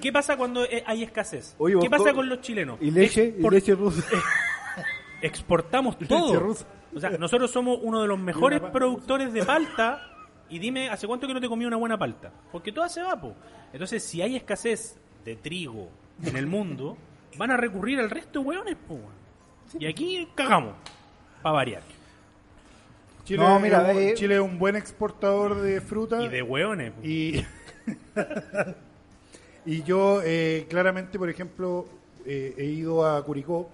¿Qué 0.00 0.12
pasa 0.12 0.36
cuando 0.36 0.64
eh, 0.64 0.82
hay 0.86 1.02
escasez? 1.02 1.54
Oye, 1.58 1.74
vos 1.74 1.84
¿Qué 1.84 1.90
pasa 1.90 2.10
co- 2.10 2.16
con 2.16 2.28
los 2.28 2.40
chilenos? 2.40 2.78
Y 2.80 2.90
leche, 2.90 3.34
y 3.36 3.40
Expor- 3.42 3.52
leche 3.52 3.74
rusa. 3.74 4.02
exportamos 5.22 5.96
Leche 6.00 6.06
todo. 6.08 6.38
rusa. 6.40 6.66
O 6.94 7.00
sea, 7.00 7.10
nosotros 7.10 7.50
somos 7.50 7.78
uno 7.82 8.00
de 8.02 8.08
los 8.08 8.18
mejores 8.18 8.60
productores 8.60 9.32
de 9.32 9.44
palta. 9.44 10.02
Y 10.50 10.58
dime, 10.58 10.88
¿hace 10.88 11.06
cuánto 11.06 11.26
que 11.26 11.34
no 11.34 11.40
te 11.40 11.48
comí 11.48 11.66
una 11.66 11.76
buena 11.76 11.98
palta? 11.98 12.32
Porque 12.50 12.72
toda 12.72 12.88
se 12.88 13.02
va, 13.02 13.20
po. 13.20 13.34
Entonces, 13.72 14.02
si 14.02 14.22
hay 14.22 14.36
escasez 14.36 14.98
de 15.24 15.36
trigo 15.36 15.90
en 16.22 16.36
el 16.36 16.46
mundo, 16.46 16.96
van 17.36 17.50
a 17.50 17.56
recurrir 17.56 17.98
al 18.00 18.10
resto 18.10 18.40
de 18.40 18.46
hueones, 18.46 18.76
po. 18.86 18.94
weón. 18.94 19.18
Y 19.78 19.86
aquí 19.86 20.28
cagamos, 20.34 20.74
para 21.42 21.54
variar. 21.54 21.82
Chile, 23.24 23.42
No, 23.42 23.60
mira, 23.60 23.90
es 23.92 24.10
un- 24.12 24.14
Chile 24.16 24.34
es 24.36 24.40
un 24.40 24.58
buen 24.58 24.74
exportador 24.76 25.60
de 25.60 25.80
fruta. 25.82 26.22
Y 26.22 26.28
de 26.28 26.42
hueones. 26.42 26.92
po. 26.92 27.00
Y, 27.06 27.44
y 29.66 29.82
yo, 29.82 30.22
eh, 30.24 30.66
claramente, 30.68 31.18
por 31.18 31.28
ejemplo, 31.28 31.86
eh, 32.24 32.54
he 32.56 32.64
ido 32.64 33.06
a 33.06 33.22
Curicó, 33.24 33.68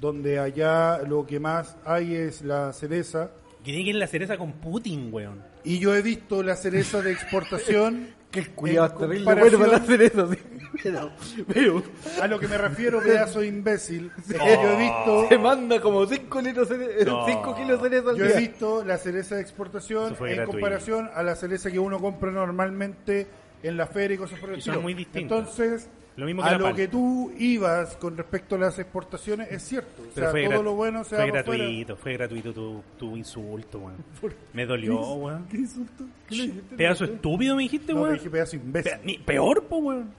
donde 0.00 0.38
allá 0.38 0.98
lo 0.98 1.26
que 1.26 1.40
más 1.40 1.76
hay 1.84 2.14
es 2.14 2.42
la 2.42 2.72
cereza. 2.72 3.30
Que 3.64 3.72
tiene 3.72 3.82
que 3.84 3.90
ir 3.90 3.96
la 3.96 4.06
cereza 4.06 4.38
con 4.38 4.52
Putin, 4.52 5.08
weón. 5.12 5.42
Y 5.64 5.80
yo 5.80 5.94
he 5.94 6.02
visto 6.02 6.42
la 6.44 6.54
cereza 6.56 7.02
de 7.02 7.12
exportación. 7.12 8.08
En 8.32 8.40
es 8.40 8.54
terrible 8.98 9.24
bueno 9.34 9.58
para 9.58 9.76
hacer 9.78 10.02
eso. 10.02 10.32
sí. 10.32 10.38
Pero, 10.82 11.10
pero 11.48 11.82
A 12.22 12.26
lo 12.28 12.38
que 12.38 12.46
me 12.46 12.58
refiero, 12.58 13.00
pedazo 13.02 13.40
de 13.40 13.46
imbécil, 13.48 14.12
es 14.18 14.32
que 14.34 14.38
yo 14.38 14.70
he 14.72 14.76
visto. 14.76 15.28
se 15.28 15.38
manda 15.38 15.80
como 15.80 16.06
5 16.06 16.40
litros 16.42 16.68
de 16.68 17.04
No. 17.06 17.26
5 17.26 17.54
kilos 17.56 17.82
de 17.82 17.88
cereza 17.88 18.10
al 18.10 18.16
Yo 18.16 18.24
día. 18.26 18.36
he 18.36 18.40
visto 18.40 18.84
la 18.84 18.98
cereza 18.98 19.36
de 19.36 19.40
exportación 19.40 20.08
en 20.08 20.14
gratuito. 20.18 20.50
comparación 20.50 21.10
a 21.14 21.22
la 21.22 21.34
cereza 21.36 21.70
que 21.70 21.78
uno 21.78 21.98
compra 21.98 22.30
normalmente 22.30 23.26
en 23.62 23.76
la 23.76 23.86
feria 23.86 24.14
y 24.14 24.18
cosas 24.18 24.38
por 24.38 24.50
el 24.50 24.58
Y 24.58 24.60
son 24.60 24.72
estilo. 24.74 24.82
muy 24.82 24.94
distintas. 24.94 25.22
Entonces, 25.38 25.88
Lo 26.18 26.26
mismo 26.26 26.42
que 26.42 26.48
a 26.48 26.52
la 26.52 26.58
lo 26.58 26.74
que 26.74 26.88
tú 26.88 27.32
ibas 27.38 27.96
con 27.96 28.16
respecto 28.16 28.56
a 28.56 28.58
las 28.58 28.78
exportaciones 28.78 29.50
es 29.52 29.62
cierto. 29.62 30.02
O 30.02 30.06
Pero 30.14 30.26
sea, 30.26 30.30
fue, 30.32 30.48
todo 30.48 30.62
lo 30.64 30.74
bueno 30.74 31.04
se 31.04 31.10
fue 31.16 31.18
para 31.30 31.42
gratuito, 31.42 31.96
fue 31.96 32.12
gratuito 32.14 32.52
tu, 32.52 32.82
tu 32.98 33.16
insulto, 33.16 33.78
weón. 33.78 33.96
Me 34.52 34.66
dolió, 34.66 35.00
weón. 35.00 35.46
¿Qué 35.48 35.58
insulto? 35.58 36.04
¿Qué 36.28 36.34
le 36.34 36.42
dijiste? 36.48 36.76
Pedazo 36.76 37.04
estúpido 37.04 37.54
me 37.56 37.62
dijiste, 37.62 37.92
No, 37.92 38.00
te 38.00 38.02
weón. 38.02 38.14
dije 38.16 38.30
pedazo 38.30 38.56
imbécil. 38.56 38.92
Pe- 38.92 39.00
ni- 39.04 39.18
peor, 39.18 39.62
po, 39.64 39.76
weón. 39.78 40.10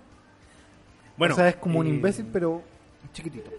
Bueno, 1.18 1.34
o 1.34 1.38
sea, 1.38 1.50
es 1.50 1.56
como 1.58 1.80
un 1.80 1.88
eh, 1.88 1.90
imbécil, 1.90 2.28
pero 2.32 2.64
chiquitito. 3.12 3.52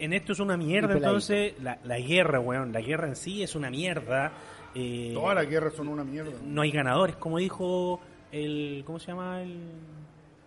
En 0.00 0.12
esto 0.12 0.32
es 0.32 0.40
una 0.40 0.56
mierda, 0.56 0.86
Y 0.86 0.94
peladito. 0.94 1.06
entonces, 1.06 1.54
la, 1.62 1.78
la 1.84 1.98
guerra, 2.00 2.40
weón. 2.40 2.72
La 2.72 2.80
guerra 2.80 3.06
en 3.06 3.14
sí 3.14 3.44
es 3.44 3.54
una 3.54 3.70
mierda. 3.70 4.32
eh, 4.74 5.12
Todas 5.14 5.36
las 5.36 5.48
guerras 5.48 5.74
son 5.74 5.86
una 5.86 6.02
mierda. 6.02 6.32
no 6.44 6.62
hay 6.62 6.72
ganadores, 6.72 7.14
como 7.14 7.38
dijo 7.38 8.00
el. 8.32 8.82
¿Cómo 8.84 8.98
se 8.98 9.06
llama? 9.12 9.42
El. 9.42 9.52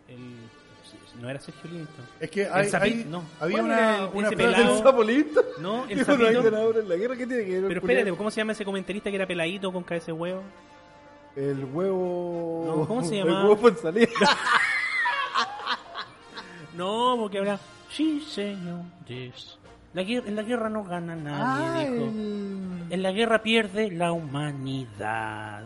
el- 0.09 0.57
no 1.19 1.29
era 1.29 1.39
Sergio 1.39 1.69
Linton. 1.71 2.05
Es 2.19 2.29
que 2.29 2.43
El 2.43 2.51
hay, 2.53 2.67
Zapi- 2.69 2.81
hay- 2.83 3.05
no. 3.09 3.23
había 3.39 3.57
¿Cuál 3.59 3.71
era 3.71 3.87
una, 3.87 3.97
el- 3.97 4.09
una 4.13 4.29
pelado? 4.29 4.77
¿El 4.77 4.83
sapolito? 4.83 5.41
No, 5.59 5.85
el 5.87 6.05
no 6.07 6.79
en 6.79 6.89
la 6.89 6.95
guerra. 6.95 7.15
¿Qué 7.15 7.27
tiene 7.27 7.43
que 7.45 7.49
ver? 7.49 7.61
el 7.63 7.67
Pero 7.67 7.79
espérate, 7.81 8.11
¿cómo 8.13 8.31
se 8.31 8.37
llama 8.41 8.51
ese 8.53 8.65
comentarista 8.65 9.09
que 9.09 9.15
era 9.15 9.25
peladito 9.27 9.71
con 9.71 9.83
cabeza 9.83 10.07
de 10.07 10.11
huevo? 10.13 10.43
El 11.35 11.65
huevo... 11.65 12.63
No, 12.67 12.87
¿cómo 12.87 13.03
se 13.03 13.19
El 13.19 13.25
llama? 13.27 13.47
huevo 13.47 13.69
en 13.69 13.77
salida. 13.77 14.07
No, 16.75 17.15
porque 17.17 17.39
habla. 17.39 17.59
Sí, 17.89 18.21
señores. 18.21 19.57
La 19.93 20.03
guerra, 20.03 20.27
en 20.27 20.35
la 20.35 20.43
guerra 20.43 20.69
no 20.69 20.83
gana 20.83 21.15
nadie, 21.15 21.87
Ah, 21.87 21.91
dijo. 21.91 22.05
el- 22.05 22.83
En 22.91 23.01
la 23.01 23.11
guerra 23.11 23.41
pierde 23.41 23.89
la 23.91 24.11
humanidad. 24.11 25.63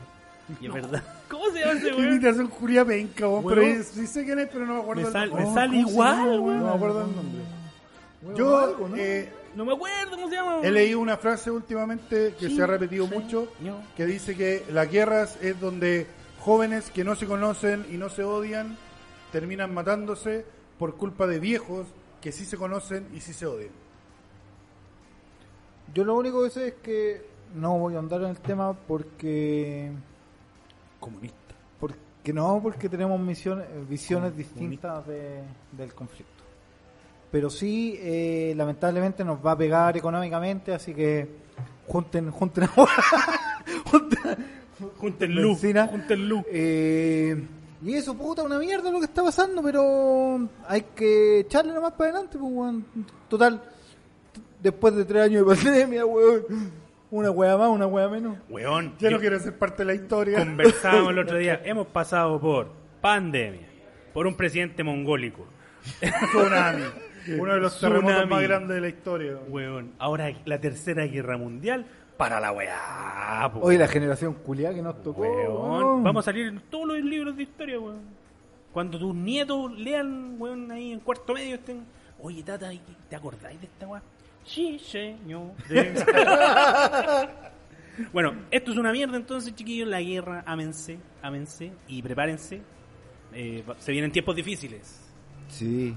Y 0.60 0.66
es 0.68 0.74
verdad. 0.74 1.04
¿Cómo 1.30 1.46
se 1.52 1.60
llama 1.60 1.72
ese 1.80 1.90
Qué 1.90 1.96
weón? 1.96 2.08
imitación 2.14 2.50
Julia 2.50 2.86
Penca, 2.86 3.28
weón, 3.28 3.46
pero 3.48 3.84
sí 3.84 4.08
sé 4.08 4.26
quién 4.26 4.40
es, 4.40 4.50
pero 4.52 4.66
no 4.66 4.74
me 4.76 4.82
acuerdo 4.82 5.02
Me, 5.04 5.08
el 5.08 5.14
sal- 5.14 5.30
nombre. 5.30 5.46
me 5.48 5.54
sale 5.54 5.76
¿cómo 5.76 5.88
se 5.88 5.92
igual, 5.94 6.18
llama, 6.18 6.40
weón. 6.42 6.60
No 6.60 6.66
me 6.66 6.72
acuerdo 6.76 7.02
el 7.06 7.16
nombre. 7.16 7.42
Yo 8.36 8.58
algo, 8.60 8.88
¿no? 8.90 8.96
eh, 8.98 9.30
No 9.56 9.66
me 9.66 9.74
acuerdo 9.74 10.12
cómo 10.12 10.30
se 10.30 10.36
llama. 10.36 10.60
he 10.64 10.70
leído 10.72 11.00
una 11.00 11.18
frase 11.18 11.50
últimamente 11.50 12.36
que 12.40 12.50
Sí, 12.50 12.56
se 12.56 12.62
ha 12.64 12.68
repetido 12.68 13.08
sí, 13.08 13.14
mucho, 13.16 13.48
yo. 13.64 13.78
que 13.98 14.06
dice 14.06 14.36
que 14.38 14.64
las 14.72 14.92
guerras 14.92 15.38
es 15.42 15.60
donde 15.60 16.06
jóvenes 16.40 16.92
que 16.92 17.04
no 17.04 17.16
se 17.16 17.26
conocen 17.26 17.86
y 17.92 17.98
no 17.98 18.10
se 18.10 18.24
odian 18.24 18.78
terminan 19.32 19.74
matándose 19.74 20.46
por 20.78 20.96
culpa 20.98 21.26
de 21.28 21.40
viejos 21.40 21.88
que 22.22 22.32
sí 22.32 22.46
se 22.46 22.58
conocen 22.58 23.08
y 23.14 23.22
sí 23.22 23.34
se 23.34 23.46
odian. 23.48 23.72
Yo 25.94 26.06
lo 26.06 26.16
único 26.16 26.44
que 26.44 26.50
sé 26.50 26.68
es 26.70 26.74
que 26.84 27.22
no 27.56 27.78
voy 27.80 27.96
a 27.96 28.00
andar 28.00 28.22
en 28.22 28.28
el 28.30 28.38
tema 28.40 28.74
porque... 28.74 29.92
Comunista. 31.02 31.38
Porque 31.80 32.32
no, 32.32 32.60
porque 32.64 32.88
tenemos 32.88 33.20
misiones, 33.20 33.66
eh, 33.68 33.84
visiones 33.90 34.38
distintas 34.38 35.06
de- 35.08 35.42
del 35.74 35.94
conflicto. 35.94 36.32
Pero 37.32 37.50
sí, 37.50 37.98
eh, 38.00 38.54
lamentablemente 38.56 39.24
nos 39.26 39.44
va 39.46 39.52
a 39.54 39.58
pegar 39.58 39.98
económicamente, 39.98 40.74
así 40.74 40.94
que 40.94 41.28
junten, 41.88 42.30
junten 42.32 42.64
agua, 42.66 42.88
junten, 43.92 44.62
Junten 44.98 45.36
luz. 45.36 45.62
Junten 45.62 46.28
luz. 46.30 46.44
Eh, 46.52 47.48
y 47.84 47.94
eso, 47.94 48.16
puta, 48.16 48.44
una 48.44 48.58
mierda 48.60 48.92
lo 48.92 49.00
que 49.00 49.06
está 49.06 49.24
pasando, 49.24 49.62
pero 49.64 50.48
hay 50.68 50.82
que 50.96 51.40
echarle 51.42 51.74
nomás 51.74 51.94
para 51.94 52.12
adelante, 52.12 52.38
pues, 52.40 52.52
weón. 52.54 52.86
Total, 53.28 53.62
después 54.62 54.96
de 54.96 55.06
tres 55.06 55.24
años 55.24 55.48
de 55.48 55.56
pandemia, 55.64 56.06
weón, 56.06 56.44
una 57.12 57.30
wea 57.32 57.58
más, 57.58 57.70
una 57.70 57.86
wea 57.88 58.08
menos. 58.08 58.38
Weón. 58.50 58.96
Ya 58.98 59.10
yo- 59.10 59.18
no 59.18 59.20
quiero 59.22 59.40
ser 59.40 59.58
parte 59.58 59.78
de 59.84 59.86
la 59.86 59.94
historia. 59.94 60.40
Conversábamos 60.40 61.12
el 61.12 61.20
otro 61.20 61.38
día. 61.38 61.62
Hemos 61.66 61.88
pasado 61.88 62.40
por 62.40 62.72
pandemia, 63.02 63.68
por 64.14 64.26
un 64.28 64.36
presidente 64.36 64.84
mongólico. 64.84 65.46
Tsunami. 66.30 66.84
Uno 67.38 67.54
de 67.54 67.60
los 67.60 67.80
terremotos 67.80 68.10
Tsunami. 68.16 68.30
más 68.32 68.42
grandes 68.44 68.76
de 68.76 68.82
la 68.82 68.88
historia. 68.88 69.34
Weón. 69.48 69.92
Ahora 70.00 70.32
la 70.46 70.60
tercera 70.60 71.06
guerra 71.06 71.38
mundial 71.38 71.86
para 72.18 72.40
la 72.40 72.52
weá. 72.52 73.50
po. 73.54 73.60
Hoy 73.62 73.78
la 73.78 73.88
generación 73.88 74.34
culiada 74.36 74.74
que 74.76 74.82
nos 74.82 75.02
tocó. 75.04 75.22
Weón. 75.22 75.72
weón. 75.84 76.04
Vamos 76.04 76.26
a 76.26 76.32
salir 76.32 76.48
en 76.48 76.60
todos 76.70 76.88
los 76.88 76.98
libros 77.02 77.36
de 77.36 77.44
historia, 77.44 77.80
weón. 77.80 78.00
Cuando 78.72 78.98
tus 78.98 79.14
nietos 79.14 79.72
lean, 79.78 80.36
weón, 80.40 80.72
ahí 80.72 80.94
en 80.94 81.00
cuarto 81.02 81.34
medio 81.34 81.56
estén. 81.56 81.84
Oye, 82.24 82.42
tata, 82.44 82.70
¿te 83.10 83.16
acordáis 83.16 83.60
de 83.60 83.66
esta 83.68 83.88
weá? 83.88 84.02
Sí, 84.46 84.80
señor. 84.80 85.52
bueno, 88.14 88.34
esto 88.50 88.72
es 88.72 88.78
una 88.78 88.92
mierda 88.92 89.18
entonces, 89.18 89.54
chiquillos. 89.56 89.88
La 89.88 90.02
guerra, 90.02 90.44
ámense, 90.46 90.98
ámense 91.22 91.72
y 91.88 92.02
prepárense. 92.02 92.62
Eh, 93.34 93.64
se 93.80 93.92
vienen 93.92 94.12
tiempos 94.12 94.36
difíciles. 94.36 95.00
Sí. 95.48 95.96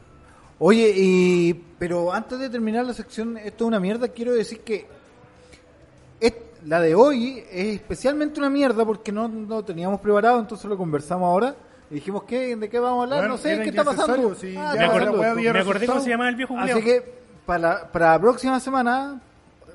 Oye, 0.59 0.93
y, 0.97 1.55
pero 1.79 2.12
antes 2.12 2.39
de 2.39 2.49
terminar 2.49 2.85
la 2.85 2.95
sección, 2.95 3.37
esto 3.39 3.65
es 3.65 3.69
una 3.69 3.81
mierda, 3.81 4.09
quiero 4.09 4.33
decir 4.33 4.61
que 4.61 4.87
es- 6.21 6.35
la 6.65 6.81
de 6.81 6.95
hoy 6.95 7.43
es 7.51 7.75
especialmente 7.75 8.39
una 8.39 8.51
mierda 8.51 8.85
porque 8.85 9.11
no 9.11 9.27
lo 9.29 9.65
teníamos 9.65 10.01
preparado, 10.01 10.39
entonces 10.39 10.66
lo 10.66 10.77
conversamos 10.77 11.27
ahora 11.27 11.57
y 11.91 11.95
dijimos, 11.95 12.23
¿qué, 12.25 12.55
¿de 12.57 12.69
qué 12.69 12.79
vamos 12.79 13.01
a 13.01 13.03
hablar? 13.05 13.19
Bueno, 13.21 13.35
no 13.35 13.39
sé, 13.39 13.61
¿qué 13.62 13.71
está 13.71 13.83
pasando? 13.85 14.35
sí, 14.37 14.55
Ah, 14.57 14.75
me 14.79 14.85
acordé, 14.85 15.35
me 15.53 15.87
cómo 15.87 16.01
se 16.01 16.11
llamaba 16.11 16.31
el 16.31 16.37
viejo 16.37 16.57
Así 16.57 16.73
culiao. 16.73 16.81
que 17.03 17.23
para 17.47 17.59
la, 17.59 17.93
para 17.93 18.12
la 18.12 18.19
próxima 18.21 18.61
semana, 18.61 19.21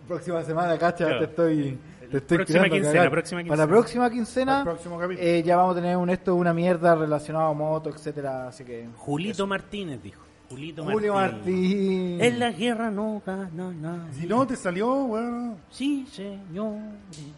próxima 0.08 0.44
semana, 0.44 0.78
cacha, 0.78 1.06
Claro. 1.06 1.20
te 1.20 1.26
estoy, 1.26 1.80
te 2.12 2.18
estoy 2.18 2.38
Próxima 2.38 2.64
tirando 2.66 2.76
a 2.76 2.80
quincena, 2.80 3.10
próxima 3.12 3.42
Para 3.44 3.66
la 3.66 3.68
quincena. 4.10 4.64
próxima 4.64 5.00
quincena, 5.08 5.20
eh, 5.20 5.44
ya 5.46 5.56
vamos 5.58 5.74
a 5.78 5.82
tener 5.82 5.98
un 5.98 6.10
esto, 6.10 6.36
una 6.36 6.54
mierda 6.54 6.96
relacionado 6.96 7.48
a 7.50 7.54
moto, 7.54 7.90
etcétera, 7.90 8.48
así 8.48 8.64
que 8.64 8.88
Julito 8.98 9.46
Martínez 9.48 10.02
dijo. 10.02 10.22
Julito 10.50 10.84
Julio 10.84 11.14
Martín. 11.14 12.20
En 12.20 12.40
la 12.40 12.52
guerra 12.52 12.90
no 12.90 13.22
gana 13.24 13.48
nada. 13.54 14.08
Si 14.14 14.26
no 14.26 14.48
te 14.48 14.56
salió, 14.56 14.88
bueno. 15.06 15.58
Sí, 15.70 16.08
señor. 16.12 16.74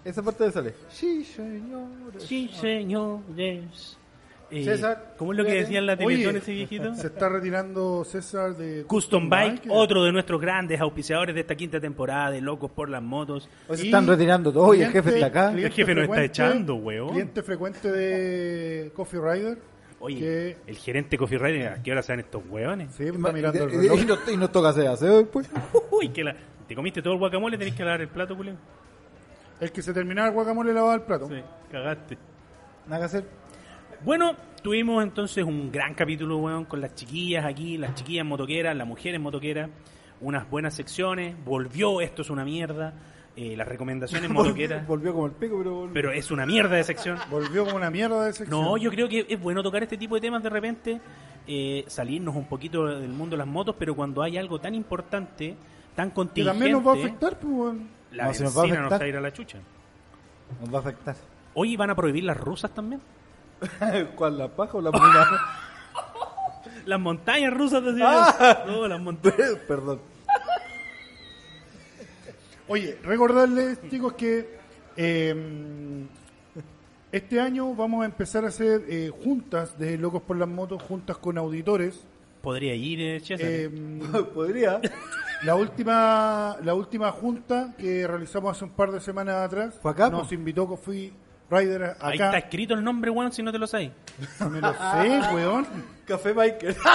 Esa 0.05 0.23
parte 0.23 0.45
de 0.45 0.51
sale. 0.53 0.75
Sí, 0.87 1.25
señor. 1.25 1.89
Sí, 2.19 2.49
señores. 2.53 3.97
Eh, 4.51 4.65
César, 4.65 5.13
¿Cómo 5.17 5.31
es 5.31 5.37
lo 5.37 5.45
que 5.45 5.53
decía 5.53 5.79
en 5.79 5.85
la 5.85 5.95
Teletón 5.95 6.35
ese 6.35 6.51
viejito? 6.51 6.93
Se 6.95 7.07
está 7.07 7.29
retirando 7.29 8.03
César 8.03 8.55
de 8.57 8.83
Custom 8.83 9.29
Bike, 9.29 9.61
que- 9.61 9.69
otro 9.71 10.03
de 10.03 10.11
nuestros 10.11 10.41
grandes 10.41 10.79
auspiciadores 10.81 11.33
de 11.33 11.41
esta 11.41 11.55
quinta 11.55 11.79
temporada 11.79 12.31
de 12.31 12.41
Locos 12.41 12.69
por 12.71 12.89
las 12.89 13.01
Motos. 13.01 13.49
Hoy 13.67 13.77
se 13.77 13.85
están 13.85 14.05
retirando 14.05 14.51
todos 14.51 14.75
y 14.75 14.81
el 14.83 14.91
jefe 14.91 15.13
está 15.13 15.25
acá. 15.27 15.51
El 15.53 15.71
jefe 15.71 15.95
nos 15.95 16.03
está 16.05 16.23
echando, 16.23 16.75
weón. 16.75 17.11
Cliente 17.11 17.41
frecuente 17.43 17.91
de 17.91 18.91
Coffee 18.93 19.19
Rider. 19.21 19.57
Oye, 20.03 20.17
que 20.19 20.57
el 20.67 20.77
gerente 20.77 21.17
Coffee 21.17 21.37
Rider, 21.37 21.67
¿a 21.73 21.83
qué 21.83 21.91
hora 21.91 22.01
sean 22.01 22.19
estos 22.19 22.41
hueones? 22.49 22.89
sí, 22.97 23.03
está 23.05 23.31
mirando 23.31 23.63
el 23.63 23.69
reloj. 23.71 23.99
y 24.01 24.05
nos- 24.05 24.29
y 24.33 24.35
nos 24.37 24.51
toca 24.51 24.69
hacer 24.69 24.87
aseo 24.87 25.19
después. 25.19 25.47
Uy, 25.91 26.09
que 26.09 26.23
la... 26.23 26.35
¿Te 26.67 26.75
comiste 26.75 27.01
todo 27.01 27.13
el 27.13 27.19
guacamole? 27.19 27.57
¿Tenés 27.57 27.75
que 27.75 27.83
lavar 27.85 28.01
el 28.01 28.07
plato, 28.07 28.35
culeo? 28.35 28.55
El 29.59 29.71
que 29.71 29.81
se 29.81 29.93
terminaba 29.93 30.27
el 30.29 30.33
guacamole 30.33 30.73
lavaba 30.73 30.95
el 30.95 31.01
plato. 31.01 31.27
Sí, 31.29 31.35
cagaste. 31.71 32.17
Nada 32.87 32.99
que 33.01 33.05
hacer. 33.05 33.23
Bueno, 34.03 34.35
tuvimos 34.63 35.03
entonces 35.03 35.43
un 35.43 35.71
gran 35.71 35.93
capítulo, 35.93 36.37
weón, 36.37 36.65
con 36.65 36.81
las 36.81 36.95
chiquillas 36.95 37.45
aquí, 37.45 37.77
las 37.77 37.93
chiquillas 37.93 38.25
motoqueras, 38.25 38.75
las 38.75 38.87
mujeres 38.87 39.21
motoqueras, 39.21 39.69
unas 40.21 40.49
buenas 40.49 40.73
secciones, 40.73 41.35
volvió 41.45 42.01
Esto 42.01 42.23
es 42.23 42.31
una 42.31 42.43
mierda, 42.43 42.95
eh, 43.35 43.55
las 43.55 43.67
recomendaciones 43.67 44.27
motoqueras, 44.31 44.87
Volvió 44.87 45.13
como 45.13 45.27
el 45.27 45.33
pico, 45.33 45.55
pero 45.59 45.75
volvió. 45.75 45.93
pero 45.93 46.11
es 46.11 46.31
una 46.31 46.47
mierda 46.47 46.77
de 46.77 46.83
sección. 46.83 47.19
Volvió 47.29 47.63
como 47.63 47.77
una 47.77 47.91
mierda 47.91 48.25
de 48.25 48.33
sección. 48.33 48.59
No, 48.59 48.75
yo 48.75 48.89
creo 48.89 49.07
que 49.07 49.27
es 49.29 49.39
bueno 49.39 49.61
tocar 49.61 49.83
este 49.83 49.97
tipo 49.97 50.15
de 50.15 50.21
temas 50.21 50.41
de 50.41 50.49
repente, 50.49 50.99
eh, 51.45 51.83
salirnos 51.85 52.35
un 52.35 52.45
poquito 52.45 52.87
del 52.87 53.11
mundo 53.11 53.35
de 53.35 53.37
las 53.37 53.47
motos, 53.47 53.75
pero 53.77 53.95
cuando 53.95 54.23
hay 54.23 54.35
algo 54.35 54.59
tan 54.59 54.73
importante, 54.73 55.55
tan 55.95 56.09
que 56.09 56.15
contingente, 56.15 56.51
también 56.51 56.71
nos 56.71 56.87
va 56.87 56.93
a 56.93 56.95
afectar, 56.95 57.39
pues, 57.39 57.53
weón. 57.53 57.87
la 58.13 58.25
No, 58.25 58.33
si 58.33 58.41
nos 58.41 58.57
va 58.57 58.63
a 58.63 58.67
nos 58.67 58.91
va 58.91 58.97
a 58.97 59.07
ir 59.07 59.15
a 59.15 59.21
la 59.21 59.31
chucha. 59.31 59.59
Nos 60.59 60.73
va 60.73 60.77
a 60.79 60.81
afectar. 60.81 61.15
Hoy 61.53 61.75
van 61.77 61.91
a 61.91 61.95
prohibir 61.95 62.23
las 62.23 62.37
rusas 62.37 62.73
también. 62.73 62.99
¿Cuál, 64.15 64.37
la 64.37 64.47
paja 64.47 64.77
o 64.77 64.81
la 64.81 64.91
moneda? 64.91 65.27
Las 66.85 66.99
montañas 66.99 67.53
rusas, 67.53 67.83
decía 67.83 68.05
Ah. 68.09 68.63
yo. 68.65 68.71
No, 68.71 68.87
las 68.87 68.99
montañas. 69.01 69.51
Perdón. 69.67 69.99
Oye, 72.67 72.97
recordarles, 73.03 73.77
chicos, 73.89 74.13
que 74.13 74.57
eh, 74.95 76.05
este 77.11 77.39
año 77.39 77.73
vamos 77.75 78.01
a 78.03 78.05
empezar 78.05 78.45
a 78.45 78.47
hacer 78.47 78.83
eh, 78.87 79.11
juntas 79.23 79.77
de 79.77 79.97
Locos 79.97 80.21
por 80.23 80.37
las 80.37 80.47
Motos, 80.47 80.81
juntas 80.81 81.17
con 81.17 81.37
auditores. 81.37 82.01
Podría 82.41 82.73
ir, 82.73 82.99
eh, 83.01 83.19
César. 83.19 83.45
Eh, 83.47 83.69
Podría. 84.33 84.81
la 85.43 85.55
última 85.55 86.57
la 86.63 86.73
última 86.73 87.11
junta 87.11 87.73
que 87.77 88.07
realizamos 88.07 88.55
hace 88.55 88.63
un 88.65 88.71
par 88.71 88.91
de 88.91 88.99
semanas 89.01 89.35
atrás 89.45 89.75
¿Fue 89.81 89.91
acá, 89.91 90.09
nos 90.09 90.27
po? 90.29 90.33
invitó 90.33 90.67
Coffee 90.67 91.11
Rider 91.51 91.83
a- 91.83 91.97
Ahí 91.99 92.13
está 92.13 92.29
acá. 92.29 92.37
escrito 92.39 92.73
el 92.73 92.83
nombre, 92.83 93.11
weón, 93.11 93.31
si 93.33 93.43
no 93.43 93.51
te 93.51 93.59
lo 93.59 93.67
sabes. 93.67 93.91
Me 94.49 94.61
lo 94.61 94.73
sé, 94.73 95.33
weón. 95.35 95.67
Café 96.05 96.31
Biker. 96.33 96.75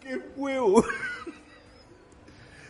¡Qué 0.00 0.20
huevo! 0.36 0.84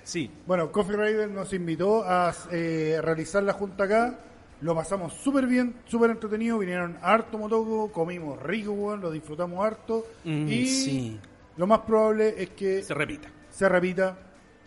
Sí. 0.05 0.31
Bueno, 0.47 0.71
Coffee 0.71 0.97
Rider 0.97 1.31
nos 1.31 1.53
invitó 1.53 2.05
a 2.05 2.33
eh, 2.51 2.99
realizar 3.03 3.43
la 3.43 3.53
junta 3.55 3.85
acá. 3.85 4.19
Lo 4.61 4.75
pasamos 4.75 5.15
súper 5.15 5.47
bien, 5.47 5.75
súper 5.87 6.11
entretenido. 6.11 6.59
Vinieron 6.59 6.99
harto 7.03 7.39
motoco, 7.39 7.91
comimos 7.91 8.41
rico, 8.43 8.73
weón, 8.73 9.01
lo 9.01 9.11
disfrutamos 9.11 9.65
harto. 9.65 10.07
Mm, 10.25 10.49
y 10.49 10.67
sí. 10.67 11.21
lo 11.57 11.67
más 11.67 11.81
probable 11.81 12.35
es 12.41 12.51
que 12.51 12.83
Se 12.83 12.95
repita. 12.95 13.29
se 13.51 13.69
repita 13.69 14.17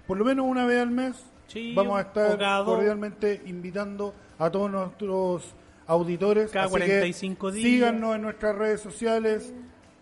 por 0.07 0.17
lo 0.17 0.25
menos 0.25 0.45
una 0.47 0.65
vez 0.65 0.81
al 0.81 0.91
mes. 0.91 1.15
Sí, 1.47 1.73
Vamos 1.75 1.97
a 1.99 2.01
estar 2.01 2.65
cordialmente 2.65 3.41
invitando 3.45 4.13
a 4.39 4.49
todos 4.49 4.71
nuestros 4.71 5.53
auditores. 5.87 6.51
Cada 6.51 6.65
Así 6.65 6.75
que 6.75 6.79
45 6.85 7.51
días. 7.51 7.63
Síganos 7.65 8.15
en 8.15 8.21
nuestras 8.21 8.55
redes 8.55 8.81
sociales. 8.81 9.53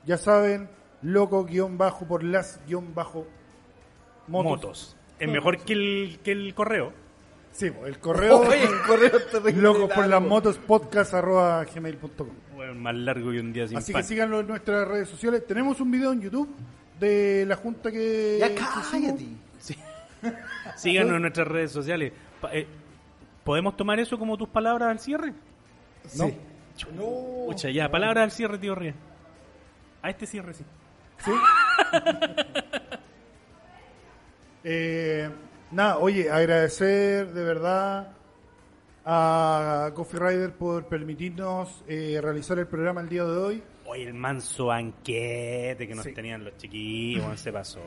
Ya 0.06 0.18
saben, 0.18 0.70
loco 1.02 1.46
guion 1.46 1.78
bajo 1.78 2.06
por 2.08 2.24
las 2.24 2.60
guion 2.68 2.94
bajo 2.94 3.28
Motos. 4.28 4.50
motos. 4.52 4.98
Es 5.20 5.30
mejor 5.30 5.58
que 5.60 5.74
el, 5.74 6.20
que 6.24 6.32
el 6.32 6.54
correo. 6.54 6.92
Sí, 7.52 7.68
el 7.86 8.00
correo 8.00 8.40
Oye, 8.40 8.64
el 8.64 8.82
correo 8.88 9.12
terrible 9.32 9.62
locos 9.62 9.92
por 9.94 10.08
las 10.08 10.22
motos 10.22 10.58
podcast 10.58 11.14
arroba 11.14 11.64
gmail.com. 11.66 12.28
Bueno, 12.56 12.74
más 12.76 12.96
largo 12.96 13.32
que 13.32 13.40
un 13.40 13.54
día 13.54 13.68
sin 13.68 13.78
Así 13.78 13.94
pan. 13.94 14.02
que 14.02 14.08
síganlo 14.08 14.40
en 14.40 14.48
nuestras 14.48 14.88
redes 14.88 15.08
sociales. 15.10 15.46
Tenemos 15.46 15.80
un 15.80 15.92
video 15.92 16.12
en 16.14 16.22
YouTube 16.22 16.50
de 17.00 17.46
la 17.48 17.56
junta 17.56 17.92
que 17.92 18.38
Ya 18.40 18.50
que 18.50 18.62
cállate. 18.92 19.26
Sí. 19.60 19.76
Síganos 20.78 21.16
en 21.16 21.22
nuestras 21.22 21.48
redes 21.48 21.72
sociales. 21.72 22.12
Pa- 22.42 22.50
eh, 22.56 22.66
¿Podemos 23.44 23.76
tomar 23.78 24.00
eso 24.00 24.18
como 24.18 24.38
tus 24.38 24.48
palabras 24.50 24.90
al 24.90 25.00
cierre? 25.00 25.34
No. 26.18 26.28
Sí. 26.28 26.38
Pucha, 27.46 27.70
ya, 27.70 27.90
palabras 27.92 28.24
al 28.24 28.32
cierre, 28.32 28.58
tío 28.58 28.74
Ría. 28.76 28.96
A 30.02 30.10
este 30.10 30.26
cierre 30.26 30.54
sí. 30.54 30.64
Eh, 34.66 35.30
nada, 35.72 35.98
oye, 35.98 36.30
agradecer 36.32 37.34
de 37.34 37.44
verdad 37.44 38.14
a 39.06 39.92
Coffee 39.94 40.18
Rider 40.20 40.54
por 40.54 40.86
permitirnos 40.86 41.84
eh, 41.88 42.20
realizar 42.22 42.58
el 42.60 42.68
programa 42.68 43.02
el 43.02 43.10
día 43.10 43.26
de 43.26 43.38
hoy. 43.38 43.64
Oye, 43.86 44.04
el 44.04 44.14
manso 44.14 44.68
banquete 44.68 45.86
que 45.88 45.94
nos 45.96 46.06
Sí. 46.06 46.14
tenían 46.14 46.46
los 46.46 46.56
chiquillos, 46.58 47.38
se 47.40 47.52
pasó. 47.52 47.82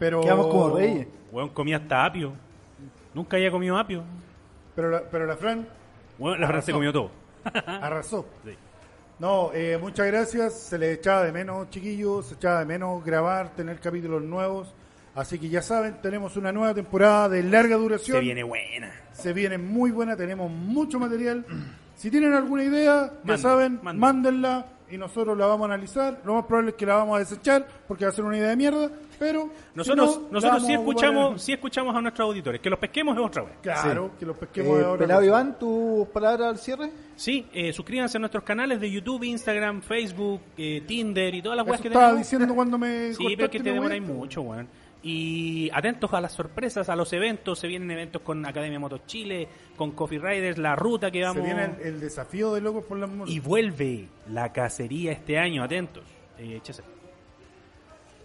Pero, 0.00 0.20
Quedamos 0.22 0.48
como 0.48 0.76
reyes. 0.76 1.06
Weón, 1.30 1.50
comía 1.50 1.76
hasta 1.76 2.04
apio. 2.04 2.32
Nunca 3.14 3.36
había 3.36 3.50
comido 3.52 3.78
apio. 3.78 4.02
Pero 4.80 4.92
la, 4.92 5.02
pero 5.02 5.26
la 5.26 5.36
Fran 5.36 5.68
Weón, 6.18 6.40
la 6.40 6.46
Fran 6.48 6.62
se 6.62 6.72
comió 6.72 6.90
todo. 6.90 7.10
arrasó. 7.66 8.26
Sí. 8.42 8.52
No, 9.18 9.50
eh, 9.52 9.76
muchas 9.78 10.06
gracias. 10.06 10.54
Se 10.54 10.78
les 10.78 10.96
echaba 10.96 11.24
de 11.24 11.32
menos, 11.32 11.68
chiquillos. 11.68 12.24
Se 12.24 12.34
echaba 12.36 12.60
de 12.60 12.64
menos 12.64 13.04
grabar, 13.04 13.50
tener 13.54 13.78
capítulos 13.78 14.22
nuevos. 14.22 14.72
Así 15.14 15.38
que 15.38 15.50
ya 15.50 15.60
saben, 15.60 16.00
tenemos 16.00 16.38
una 16.38 16.50
nueva 16.50 16.72
temporada 16.72 17.28
de 17.28 17.42
larga 17.42 17.76
duración. 17.76 18.16
Se 18.16 18.22
viene 18.22 18.42
buena. 18.42 18.90
Se 19.12 19.34
viene 19.34 19.58
muy 19.58 19.90
buena, 19.90 20.16
tenemos 20.16 20.50
mucho 20.50 20.98
material. 20.98 21.44
Si 21.94 22.10
tienen 22.10 22.32
alguna 22.32 22.64
idea, 22.64 23.12
ya 23.22 23.36
saben, 23.36 23.80
mándenla 23.82 24.64
y 24.90 24.96
nosotros 24.96 25.36
la 25.36 25.44
vamos 25.44 25.68
a 25.68 25.74
analizar. 25.74 26.22
Lo 26.24 26.36
más 26.36 26.46
probable 26.46 26.70
es 26.70 26.76
que 26.76 26.86
la 26.86 26.94
vamos 26.94 27.16
a 27.16 27.18
desechar 27.18 27.66
porque 27.86 28.06
va 28.06 28.12
a 28.12 28.14
ser 28.14 28.24
una 28.24 28.38
idea 28.38 28.48
de 28.48 28.56
mierda, 28.56 28.90
pero 29.20 29.50
Nosotros, 29.74 30.14
si 30.14 30.20
no, 30.22 30.28
nosotros 30.32 30.66
sí 30.66 30.72
escuchamos, 30.72 31.42
sí 31.42 31.52
escuchamos 31.52 31.94
a 31.94 32.00
nuestros 32.00 32.26
auditores. 32.26 32.60
Que 32.60 32.70
los 32.70 32.78
pesquemos 32.78 33.16
es 33.16 33.22
otra 33.22 33.42
vez. 33.42 33.52
Claro, 33.62 34.10
que 34.18 34.24
los 34.26 34.36
pesquemos 34.36 34.74
Eh, 34.76 34.78
de 34.78 34.84
ahora. 34.86 34.98
Pelado 34.98 35.22
Iván, 35.22 35.58
tus 35.58 36.08
palabras 36.08 36.48
al 36.48 36.58
cierre. 36.58 36.90
Sí, 37.16 37.46
eh, 37.52 37.72
suscríbanse 37.72 38.16
a 38.16 38.20
nuestros 38.20 38.42
canales 38.42 38.80
de 38.80 38.90
YouTube, 38.90 39.22
Instagram, 39.24 39.82
Facebook, 39.82 40.40
eh, 40.56 40.82
Tinder 40.86 41.34
y 41.34 41.42
todas 41.42 41.56
las 41.58 41.66
weas 41.66 41.80
que 41.82 41.88
estaba 41.88 42.06
tenemos. 42.06 42.26
diciendo 42.26 42.54
cuando 42.54 42.78
me 42.78 43.12
Sí, 43.14 43.34
pero 43.36 43.50
que 43.50 43.58
te 43.60 43.64
me 43.70 43.74
demoráis 43.74 44.02
mucho, 44.02 44.40
weón. 44.40 44.66
Y 45.02 45.70
atentos 45.72 46.12
a 46.12 46.20
las 46.20 46.32
sorpresas, 46.32 46.88
a 46.88 46.96
los 46.96 47.12
eventos. 47.12 47.58
Se 47.58 47.66
vienen 47.66 47.90
eventos 47.90 48.22
con 48.22 48.44
Academia 48.46 48.78
Motos 48.78 49.02
Chile, 49.06 49.48
con 49.76 49.92
Coffee 49.92 50.18
Riders, 50.18 50.58
la 50.58 50.74
ruta 50.76 51.10
que 51.10 51.20
Se 51.20 51.24
vamos. 51.26 51.44
viene 51.44 51.64
el, 51.82 51.94
el 51.94 52.00
desafío 52.00 52.52
de 52.54 52.60
locos 52.62 52.84
por 52.84 52.98
las 52.98 53.08
motos. 53.10 53.32
Y 53.34 53.38
vuelve 53.40 54.08
la 54.30 54.50
cacería 54.52 55.12
este 55.12 55.38
año, 55.38 55.62
atentos. 55.62 56.04
Eh, 56.38 56.58
Chese. 56.62 56.82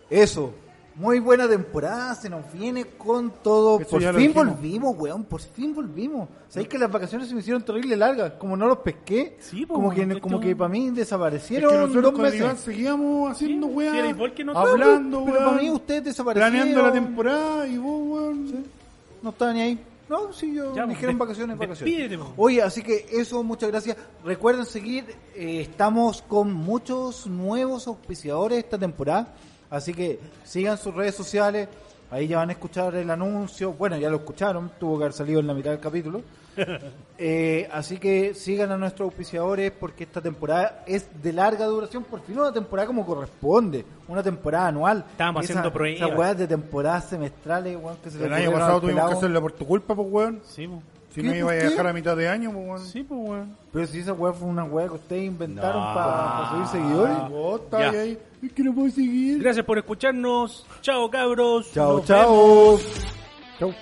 Eso. 0.09 0.53
Muy 0.97 1.19
buena 1.19 1.45
temporada, 1.49 2.15
se 2.15 2.29
nos 2.29 2.49
viene 2.53 2.85
con 2.85 3.29
todo. 3.43 3.81
Eso 3.81 3.89
por 3.89 4.15
fin 4.15 4.31
volvimos, 4.33 4.95
weón, 4.97 5.25
por 5.25 5.41
fin 5.41 5.75
volvimos. 5.75 6.29
¿Sabéis 6.47 6.69
que 6.69 6.77
las 6.79 6.89
vacaciones 6.89 7.27
se 7.27 7.33
me 7.33 7.41
hicieron 7.41 7.63
terrible 7.63 7.97
largas? 7.97 8.33
Como 8.39 8.55
no 8.55 8.65
los 8.65 8.77
pesqué, 8.77 9.35
Sí, 9.41 9.65
po, 9.65 9.73
como 9.73 9.91
que 9.93 10.03
esto- 10.03 10.21
como 10.21 10.39
que 10.39 10.55
para 10.55 10.69
mí 10.69 10.87
es 10.87 10.95
desaparecieron 10.95 11.69
que 11.69 11.77
nosotros 11.79 12.03
dos 12.13 12.21
meses. 12.21 12.39
Iván 12.39 12.57
seguíamos 12.57 13.29
haciendo 13.31 13.67
Sí, 13.67 13.73
weas, 13.73 14.15
hablando, 14.55 15.23
pero 15.25 15.37
para 15.37 15.49
weón, 15.51 15.61
mí 15.63 15.69
ustedes 15.69 16.03
desaparecieron. 16.05 16.53
planeando 16.53 16.81
la 16.81 16.91
temporada 16.93 17.67
y 17.67 17.77
vos, 17.77 18.01
weón. 18.01 18.65
No 19.21 19.29
estaba 19.31 19.51
ni 19.53 19.61
ahí. 19.61 19.79
No, 20.07 20.31
sí, 20.31 20.53
yo 20.53 20.73
Ya, 20.75 20.85
me 20.85 20.93
dijeron 20.93 21.17
vacaciones, 21.17 21.57
vacaciones. 21.57 22.19
Oye, 22.37 22.61
así 22.61 22.83
que 22.83 23.05
eso, 23.11 23.43
muchas 23.43 23.69
gracias. 23.69 23.97
Recuerden 24.23 24.65
seguir, 24.65 25.03
eh, 25.35 25.61
estamos 25.61 26.21
con 26.21 26.53
muchos 26.53 27.25
nuevos 27.27 27.87
auspiciadores 27.87 28.59
esta 28.59 28.77
temporada, 28.77 29.33
así 29.69 29.93
que 29.93 30.19
sigan 30.43 30.77
sus 30.77 30.93
redes 30.93 31.15
sociales, 31.15 31.67
ahí 32.11 32.27
ya 32.27 32.37
van 32.37 32.49
a 32.49 32.53
escuchar 32.53 32.95
el 32.95 33.09
anuncio, 33.09 33.73
bueno, 33.73 33.97
ya 33.97 34.09
lo 34.09 34.17
escucharon, 34.17 34.71
tuvo 34.79 34.97
que 34.97 35.03
haber 35.05 35.13
salido 35.13 35.39
en 35.39 35.47
la 35.47 35.53
mitad 35.53 35.71
del 35.71 35.79
capítulo. 35.79 36.21
Eh, 37.17 37.69
así 37.71 37.97
que 37.97 38.33
sigan 38.33 38.71
a 38.73 38.77
nuestros 38.77 39.07
auspiciadores 39.07 39.71
porque 39.71 40.03
esta 40.03 40.19
temporada 40.21 40.83
es 40.85 41.07
de 41.23 41.31
larga 41.31 41.65
duración, 41.65 42.03
por 42.03 42.19
fin 42.21 42.37
una 42.37 42.51
temporada 42.51 42.87
como 42.87 43.05
corresponde, 43.05 43.85
una 44.09 44.21
temporada 44.21 44.67
anual. 44.67 45.05
Estábamos 45.11 45.43
Esa- 45.45 45.53
haciendo 45.53 45.71
pruebas. 45.71 46.01
Esas 46.01 46.17
weas 46.19 46.37
de 46.37 46.47
temporadas 46.47 47.05
semestrales, 47.05 47.77
weón, 47.81 47.95
que 48.03 48.09
se 48.09 48.19
le 48.19 48.25
El 48.25 48.33
año 48.33 48.51
pasado 48.51 48.81
tuvimos 48.81 48.95
pelado. 48.95 49.09
que 49.11 49.17
hacerla 49.17 49.39
por 49.41 49.51
tu 49.53 49.65
culpa, 49.65 49.95
pues, 49.95 50.07
weón. 50.11 50.41
Sí, 50.45 50.67
po. 50.67 50.81
Si 51.15 51.23
no 51.23 51.33
iba 51.33 51.49
a 51.51 51.55
dejar 51.55 51.87
a 51.87 51.93
mitad 51.93 52.17
de 52.17 52.27
año, 52.27 52.51
pues, 52.51 52.67
weón. 52.67 52.79
Sí, 52.85 53.01
pues, 53.03 53.19
weón. 53.29 53.55
Pero 53.71 53.87
si 53.87 53.99
esa 53.99 54.11
weá 54.11 54.33
fue 54.33 54.49
una 54.49 54.65
weá 54.65 54.87
que 54.89 54.95
ustedes 54.95 55.23
inventaron 55.23 55.81
No. 55.81 55.93
para 55.93 56.49
subir 56.49 56.67
seguidores. 56.67 57.29
Vos 57.29 57.61
estás 57.61 57.93
Ya. 57.93 57.99
ahí. 58.01 58.19
Es 58.43 58.51
que 58.51 58.63
no 58.63 58.75
puedo 58.75 58.89
seguir. 58.91 59.41
Gracias 59.41 59.65
por 59.65 59.77
escucharnos. 59.77 60.67
Chao, 60.81 61.09
cabros. 61.09 61.71
Chao, 61.71 61.97
Nos 61.97 62.05
chao. 62.05 62.79
Chao. 63.59 63.73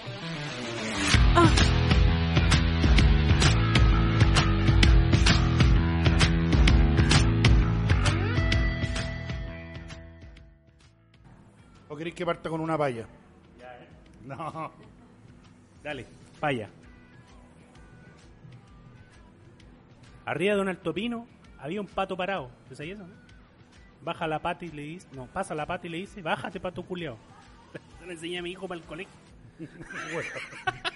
¿O 11.90 11.96
queréis 11.96 12.16
que 12.16 12.26
parta 12.26 12.50
con 12.50 12.62
una 12.62 12.78
palla? 12.78 13.06
No. 14.26 14.72
Dale, 15.84 16.06
vaya. 16.40 16.70
Arriba 20.26 20.56
de 20.56 20.62
un 20.62 20.70
alto 20.70 20.94
pino 20.94 21.28
había 21.60 21.82
un 21.82 21.88
pato 21.88 22.16
parado. 22.16 22.50
¿Es 22.72 22.80
ahí 22.80 22.92
eso? 22.92 23.06
no? 23.06 23.14
Baja 24.02 24.28
la 24.28 24.40
pata 24.40 24.66
y 24.66 24.70
le 24.72 24.82
dice, 24.84 25.08
no, 25.14 25.28
pasa 25.28 25.56
la 25.56 25.66
pata 25.66 25.88
y 25.88 25.90
le 25.90 25.98
dice, 25.98 26.22
bájate 26.22 26.60
pato 26.60 26.84
culiao. 26.84 27.18
Se 28.00 28.06
lo 28.06 28.12
enseñé 28.12 28.40
a 28.40 28.42
mi 28.42 28.52
hijo 28.52 28.68
para 28.68 28.80
el 28.80 28.86
colegio. 28.86 29.14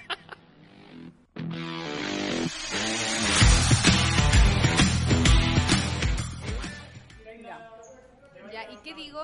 Ya, 8.52 8.72
¿y 8.72 8.78
qué 8.78 8.94
digo? 8.96 9.22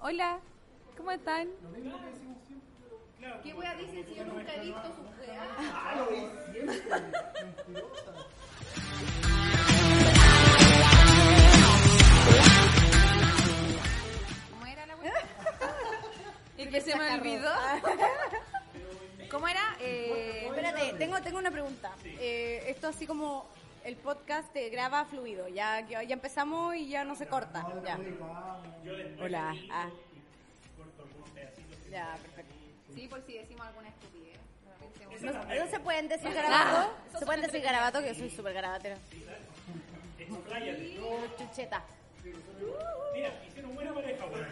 Hola, 0.00 0.38
¿cómo 0.96 1.10
están? 1.10 1.48
¿Qué 3.42 3.54
wea 3.54 3.74
dicen 3.74 4.04
si 4.06 4.14
yo 4.14 4.24
nunca 4.26 4.54
he 4.54 4.60
visto 4.60 4.82
sus 4.94 5.06
weas? 5.18 5.48
¿Cómo 14.50 14.66
era 14.66 14.86
la? 14.86 14.96
¿Y 16.56 16.66
que 16.68 16.80
se 16.80 16.96
me 16.96 17.14
olvidó? 17.14 17.50
¿Cómo 19.30 19.48
era? 19.48 19.76
Eh, 19.80 20.46
Espérate, 20.46 20.94
tengo, 20.98 21.20
tengo 21.22 21.38
una 21.38 21.50
pregunta. 21.50 21.92
Eh, 22.04 22.64
esto 22.66 22.88
así 22.88 23.06
como 23.06 23.46
el 23.84 23.96
podcast 23.96 24.52
te 24.52 24.68
graba 24.70 25.04
fluido, 25.04 25.48
ya, 25.48 25.80
ya 25.88 26.02
empezamos 26.02 26.74
y 26.74 26.88
ya 26.88 27.04
no 27.04 27.14
se 27.14 27.26
corta. 27.26 27.66
Ya. 27.84 27.98
Hola. 29.22 29.54
Ah. 29.70 29.88
Ya, 31.90 32.16
perfecto. 32.22 32.54
sí, 32.94 33.08
por 33.08 33.20
si 33.26 33.38
decimos 33.38 33.66
alguna 33.66 33.88
estupidez. 33.88 34.09
¿No, 35.20 35.32
no 35.32 35.66
se 35.66 35.80
pueden 35.80 36.08
decir 36.08 36.32
garabato? 36.32 36.92
¿Se 37.18 37.26
pueden 37.26 37.42
decir 37.42 37.60
garabato? 37.62 38.00
Que 38.00 38.08
yo 38.08 38.14
soy 38.14 38.30
súper 38.30 38.54
garabatera. 38.54 38.96
Chucheta. 41.38 41.82
Mira, 43.14 43.30
hicieron 43.46 43.74
buena 43.74 43.92
pareja, 43.92 44.24
weón. 44.26 44.46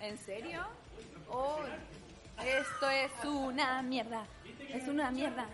¿En 0.00 0.18
serio? 0.18 0.66
Oh, 1.30 1.60
esto 2.44 2.90
es 2.90 3.12
una 3.24 3.82
mierda. 3.82 4.24
Es 4.68 4.88
una 4.88 5.10
mierda. 5.10 5.46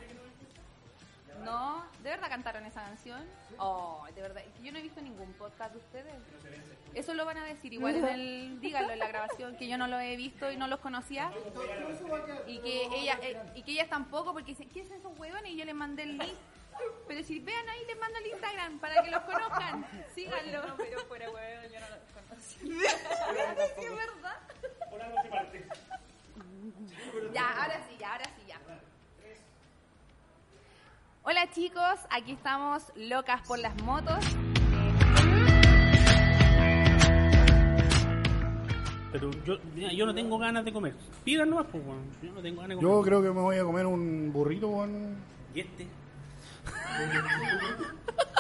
¿No? 1.45 1.85
¿De 2.03 2.11
verdad 2.11 2.29
cantaron 2.29 2.65
esa 2.67 2.83
canción? 2.83 3.23
Oh, 3.59 4.07
de 4.15 4.23
verdad. 4.23 4.43
Yo 4.63 4.73
no 4.73 4.79
he 4.79 4.83
visto 4.83 5.01
ningún 5.01 5.33
podcast 5.35 5.73
de 5.73 5.79
ustedes. 5.79 6.15
Eso 6.95 7.15
lo 7.15 7.25
van 7.25 7.39
a 7.39 7.45
decir 7.45 7.73
igual 7.73 7.97
en 7.97 8.05
el... 8.07 8.61
Díganlo 8.61 8.93
en 8.93 8.99
la 8.99 9.09
grabación, 9.09 9.57
que 9.57 9.69
yo 9.69 9.79
no 9.79 9.87
lo 9.87 9.99
he 10.01 10.17
visto 10.17 10.51
y 10.51 10.57
no 10.57 10.67
los 10.67 10.81
conocía. 10.81 11.31
Y 12.47 12.59
que 12.59 12.89
ella 12.95 13.19
eh, 13.23 13.41
y 13.55 13.63
que 13.63 13.73
ellas 13.73 13.89
tampoco, 13.89 14.33
porque 14.33 14.53
dicen, 14.53 14.69
¿qué 14.69 14.85
son 14.85 14.97
esos 14.97 15.19
huevones? 15.19 15.53
Y 15.53 15.57
yo 15.57 15.65
les 15.65 15.75
mandé 15.75 16.03
el 16.05 16.19
link. 16.19 16.37
Pero 17.07 17.23
si 17.23 17.41
vean 17.41 17.69
ahí, 17.69 17.85
les 17.87 17.99
mando 17.99 18.19
el 18.19 18.27
Instagram 18.27 18.79
para 18.79 19.03
que 19.03 19.11
los 19.11 19.23
conozcan. 19.23 19.87
Síganlo. 20.15 20.63
Pero 20.77 21.01
fuera 21.07 21.31
huevo, 21.31 21.63
yo 21.73 21.81
no 21.81 21.87
lo 21.89 21.97
conocí. 22.29 22.59
Sí, 23.79 23.85
es 23.85 23.97
verdad. 23.97 24.37
Ya, 27.33 27.63
ahora 27.63 27.83
sí, 27.89 27.97
ya, 27.99 28.13
ahora 28.13 28.25
sí, 28.25 28.43
ya. 28.47 28.61
Hola 31.25 31.51
chicos, 31.51 32.01
aquí 32.11 32.33
estamos 32.33 32.85
locas 32.95 33.43
por 33.43 33.59
las 33.59 33.75
motos. 33.83 34.25
Pero 39.13 39.31
yo, 39.45 39.57
mira, 39.75 39.93
yo 39.93 40.05
no 40.07 40.15
tengo 40.15 40.39
ganas 40.39 40.65
de 40.65 40.73
comer. 40.73 40.95
Pidan 41.25 41.51
nomás, 41.51 41.67
pues, 41.71 41.83
weón. 41.87 42.01
Yo 42.23 42.33
no 42.33 42.41
tengo 42.43 42.61
ganas 42.61 42.77
de 42.77 42.83
Yo 42.83 42.91
comer. 42.91 43.05
creo 43.07 43.23
que 43.23 43.29
me 43.29 43.41
voy 43.41 43.57
a 43.57 43.65
comer 43.65 43.87
un 43.87 44.31
burrito, 44.33 44.69
weón. 44.69 45.17
¿Y 45.55 45.61
este? 45.61 45.87